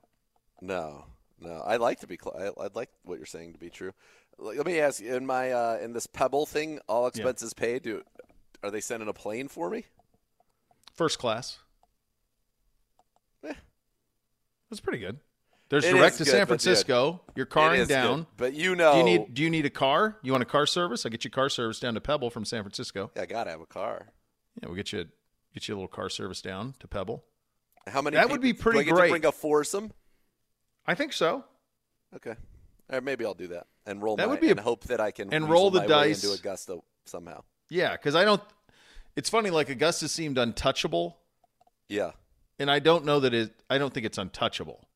No, 0.61 1.05
no. 1.39 1.61
I 1.65 1.77
like 1.77 1.99
to 2.01 2.07
be. 2.07 2.17
Cl- 2.21 2.53
I, 2.57 2.65
I'd 2.65 2.75
like 2.75 2.89
what 3.03 3.17
you're 3.17 3.25
saying 3.25 3.53
to 3.53 3.59
be 3.59 3.69
true. 3.69 3.91
Let 4.37 4.65
me 4.65 4.79
ask 4.79 5.01
you: 5.01 5.15
in 5.15 5.25
my 5.25 5.51
uh, 5.51 5.77
in 5.81 5.93
this 5.93 6.07
Pebble 6.07 6.45
thing, 6.45 6.79
all 6.87 7.07
expenses 7.07 7.53
paid. 7.53 7.83
Do 7.83 8.03
are 8.63 8.71
they 8.71 8.81
sending 8.81 9.09
a 9.09 9.13
plane 9.13 9.47
for 9.47 9.69
me? 9.69 9.85
First 10.93 11.19
class. 11.19 11.59
Eh. 13.45 13.53
That's 14.69 14.79
pretty 14.79 14.99
good. 14.99 15.19
There's 15.69 15.85
It 15.85 15.93
direct 15.93 16.17
to 16.17 16.23
good, 16.23 16.31
San 16.31 16.45
Francisco. 16.45 17.21
You're 17.35 17.45
carring 17.45 17.81
is 17.81 17.87
good. 17.87 17.93
down. 17.95 18.27
But 18.37 18.53
you 18.53 18.75
know, 18.75 18.93
Do 18.93 18.97
you 18.99 19.03
need 19.03 19.33
do 19.33 19.41
you 19.43 19.49
need 19.49 19.65
a 19.65 19.69
car? 19.71 20.17
You 20.21 20.31
want 20.31 20.43
a 20.43 20.47
car 20.47 20.65
service? 20.65 21.05
I 21.05 21.09
get 21.09 21.23
you 21.25 21.31
car 21.31 21.49
service 21.49 21.79
down 21.79 21.95
to 21.95 22.01
Pebble 22.01 22.29
from 22.29 22.45
San 22.45 22.61
Francisco. 22.63 23.11
Yeah, 23.15 23.23
I 23.23 23.25
gotta 23.25 23.49
have 23.49 23.61
a 23.61 23.65
car. 23.65 24.07
Yeah, 24.61 24.67
we'll 24.67 24.75
get 24.75 24.93
you 24.93 25.05
get 25.53 25.67
you 25.67 25.73
a 25.73 25.77
little 25.77 25.87
car 25.87 26.09
service 26.09 26.41
down 26.41 26.73
to 26.79 26.87
Pebble. 26.87 27.23
How 27.87 28.01
many? 28.01 28.15
That 28.15 28.29
would 28.29 28.41
be 28.41 28.53
pretty 28.53 28.77
do 28.77 28.81
I 28.81 28.83
get 28.85 28.93
great. 28.95 29.07
To 29.07 29.11
bring 29.13 29.25
a 29.25 29.31
foursome. 29.31 29.91
I 30.85 30.95
think 30.95 31.13
so. 31.13 31.43
Okay. 32.15 32.35
Maybe 33.01 33.25
I'll 33.25 33.33
do 33.33 33.47
that 33.47 33.65
and 33.85 34.01
roll. 34.03 34.17
That 34.17 34.27
my, 34.27 34.31
would 34.33 34.41
be 34.41 34.51
a- 34.51 34.61
hope 34.61 34.83
that 34.85 34.99
I 34.99 35.11
can 35.11 35.33
and 35.33 35.49
roll 35.49 35.71
the 35.71 35.81
dice. 35.81 36.23
into 36.23 36.35
Augusta 36.37 36.79
somehow. 37.05 37.43
Yeah, 37.69 37.93
because 37.93 38.13
I 38.15 38.23
don't. 38.23 38.41
It's 39.15 39.29
funny. 39.29 39.49
Like 39.49 39.69
Augusta 39.69 40.07
seemed 40.07 40.37
untouchable, 40.37 41.17
Yeah. 41.89 42.11
and 42.59 42.69
I 42.69 42.79
don't 42.79 43.05
know 43.05 43.19
that 43.21 43.33
it. 43.33 43.53
I 43.69 43.77
don't 43.77 43.93
think 43.93 44.05
it's 44.05 44.17
untouchable. 44.17 44.87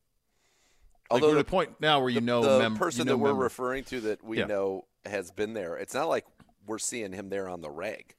Like, 1.10 1.22
Although 1.22 1.34
the- 1.36 1.44
point 1.44 1.80
now 1.80 2.00
where 2.00 2.10
you 2.10 2.20
the, 2.20 2.26
know 2.26 2.42
the 2.42 2.58
mem- 2.58 2.76
person 2.76 3.00
you 3.00 3.04
know 3.06 3.12
that 3.12 3.18
we're 3.18 3.28
member- 3.30 3.42
referring 3.44 3.84
to 3.84 4.00
that 4.02 4.22
we 4.22 4.38
Yeah. 4.38 4.46
know 4.46 4.84
has 5.06 5.30
been 5.30 5.54
there. 5.54 5.76
It's 5.76 5.94
not 5.94 6.08
like 6.08 6.26
we're 6.66 6.78
seeing 6.78 7.12
him 7.12 7.30
there 7.30 7.48
on 7.48 7.62
the 7.62 7.70
reg. 7.70 8.14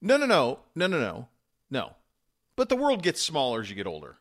No, 0.00 0.16
no, 0.16 0.24
no, 0.26 0.60
no, 0.74 0.86
no, 0.86 1.00
no, 1.00 1.28
no. 1.70 1.94
But 2.56 2.68
the 2.68 2.76
world 2.76 3.02
gets 3.02 3.20
smaller 3.20 3.60
as 3.60 3.68
you 3.68 3.76
get 3.76 3.86
older. 3.86 4.16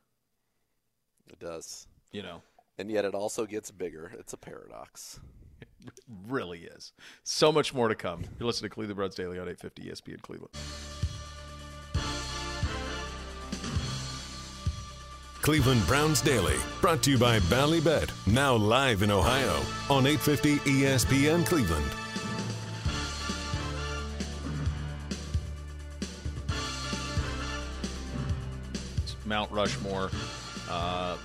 It 1.31 1.39
does. 1.39 1.87
You 2.11 2.23
know, 2.23 2.41
And 2.77 2.89
yet 2.89 3.05
it 3.05 3.13
also 3.13 3.45
gets 3.45 3.71
bigger. 3.71 4.11
It's 4.17 4.33
a 4.33 4.37
paradox. 4.37 5.19
it 5.61 5.99
really 6.27 6.61
is. 6.63 6.93
So 7.23 7.51
much 7.51 7.73
more 7.73 7.87
to 7.89 7.95
come. 7.95 8.23
You're 8.39 8.47
listening 8.47 8.69
to 8.69 8.73
Cleveland 8.73 8.97
Browns 8.97 9.15
Daily 9.15 9.37
on 9.39 9.47
850 9.49 9.83
ESPN 9.89 10.21
Cleveland. 10.21 10.51
Cleveland 15.41 15.85
Browns 15.85 16.21
Daily, 16.21 16.55
brought 16.81 17.03
to 17.03 17.11
you 17.11 17.17
by 17.19 17.39
Ballybet, 17.41 18.09
now 18.25 18.55
live 18.55 19.03
in 19.03 19.11
Ohio 19.11 19.61
on 19.91 20.07
850 20.07 20.57
ESPN 20.71 21.45
Cleveland. 21.45 21.91
Mount 29.25 29.51
Rushmore, 29.51 30.11
uh, 30.69 31.17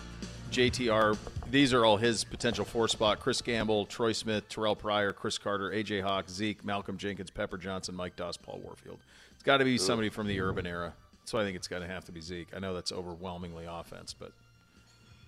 JTR. 0.50 1.16
These 1.50 1.72
are 1.72 1.84
all 1.84 1.96
his 1.96 2.24
potential 2.24 2.64
four 2.64 2.88
spot. 2.88 3.20
Chris 3.20 3.42
Gamble, 3.42 3.86
Troy 3.86 4.12
Smith, 4.12 4.48
Terrell 4.48 4.76
Pryor, 4.76 5.12
Cris 5.12 5.38
Carter, 5.38 5.70
AJ 5.70 6.02
Hawk, 6.02 6.28
Zeke, 6.28 6.64
Malcolm 6.64 6.96
Jenkins, 6.96 7.30
Pepper 7.30 7.58
Johnson, 7.58 7.94
Mike 7.94 8.16
Doss, 8.16 8.36
Paul 8.36 8.60
Warfield. 8.62 8.98
It's 9.34 9.42
got 9.42 9.58
to 9.58 9.64
be 9.64 9.78
somebody 9.78 10.10
from 10.10 10.26
the 10.26 10.40
urban 10.40 10.66
era. 10.66 10.92
So 11.24 11.38
I 11.38 11.44
think 11.44 11.56
it's 11.56 11.68
got 11.68 11.80
to 11.80 11.86
have 11.86 12.04
to 12.06 12.12
be 12.12 12.20
Zeke. 12.20 12.48
I 12.54 12.58
know 12.58 12.74
that's 12.74 12.92
overwhelmingly 12.92 13.66
offense, 13.68 14.14
but 14.14 14.32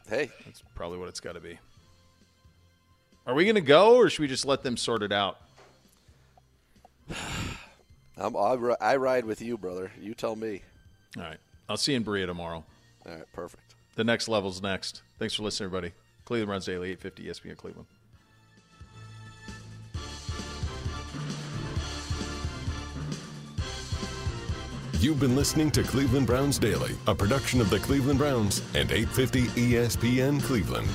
Hey, 0.09 0.31
that's 0.45 0.63
probably 0.75 0.99
what 0.99 1.09
it's 1.09 1.21
got 1.21 1.35
to 1.35 1.41
be. 1.41 1.59
Are 3.27 3.35
we 3.35 3.45
going 3.45 3.55
to 3.55 3.61
go, 3.61 3.97
or 3.97 4.11
should 4.11 4.21
we 4.21 4.29
just 4.29 4.45
let 4.45 4.63
them 4.63 4.77
sort 4.77 5.03
it 5.03 5.13
out? 5.13 5.39
I'm, 8.17 8.37
I 8.37 8.97
ride 8.97 9.25
with 9.25 9.41
you, 9.41 9.57
brother. 9.57 9.91
You 10.01 10.15
tell 10.15 10.37
me. 10.37 10.63
All 11.17 11.23
right. 11.23 11.39
I'll 11.69 11.77
see 11.77 11.93
you 11.93 11.97
in 11.97 12.03
Berea 12.03 12.27
tomorrow. 12.27 12.65
All 13.07 13.13
right, 13.13 13.25
perfect. 13.33 13.75
The 13.95 14.05
next 14.05 14.29
level's 14.29 14.63
next. 14.63 15.03
Thanks 15.19 15.35
for 15.35 15.43
listening, 15.43 15.67
everybody. 15.67 15.93
Cleveland 16.25 16.49
Browns 16.49 16.67
Daily, 16.67 16.91
850 16.93 17.25
ESPN 17.25 17.57
Cleveland. 17.57 17.87
You've 25.03 25.19
been 25.19 25.35
listening 25.35 25.73
to 25.73 25.83
Cleveland 25.83 26.29
Browns 26.29 26.61
Daily, 26.61 26.95
a 27.09 27.15
production 27.15 27.61
of 27.61 27.69
the 27.71 27.81
Cleveland 27.81 28.21
Browns 28.21 28.61
and 28.75 28.91
850 28.93 29.47
ESPN 29.49 30.41
Cleveland. 30.41 30.89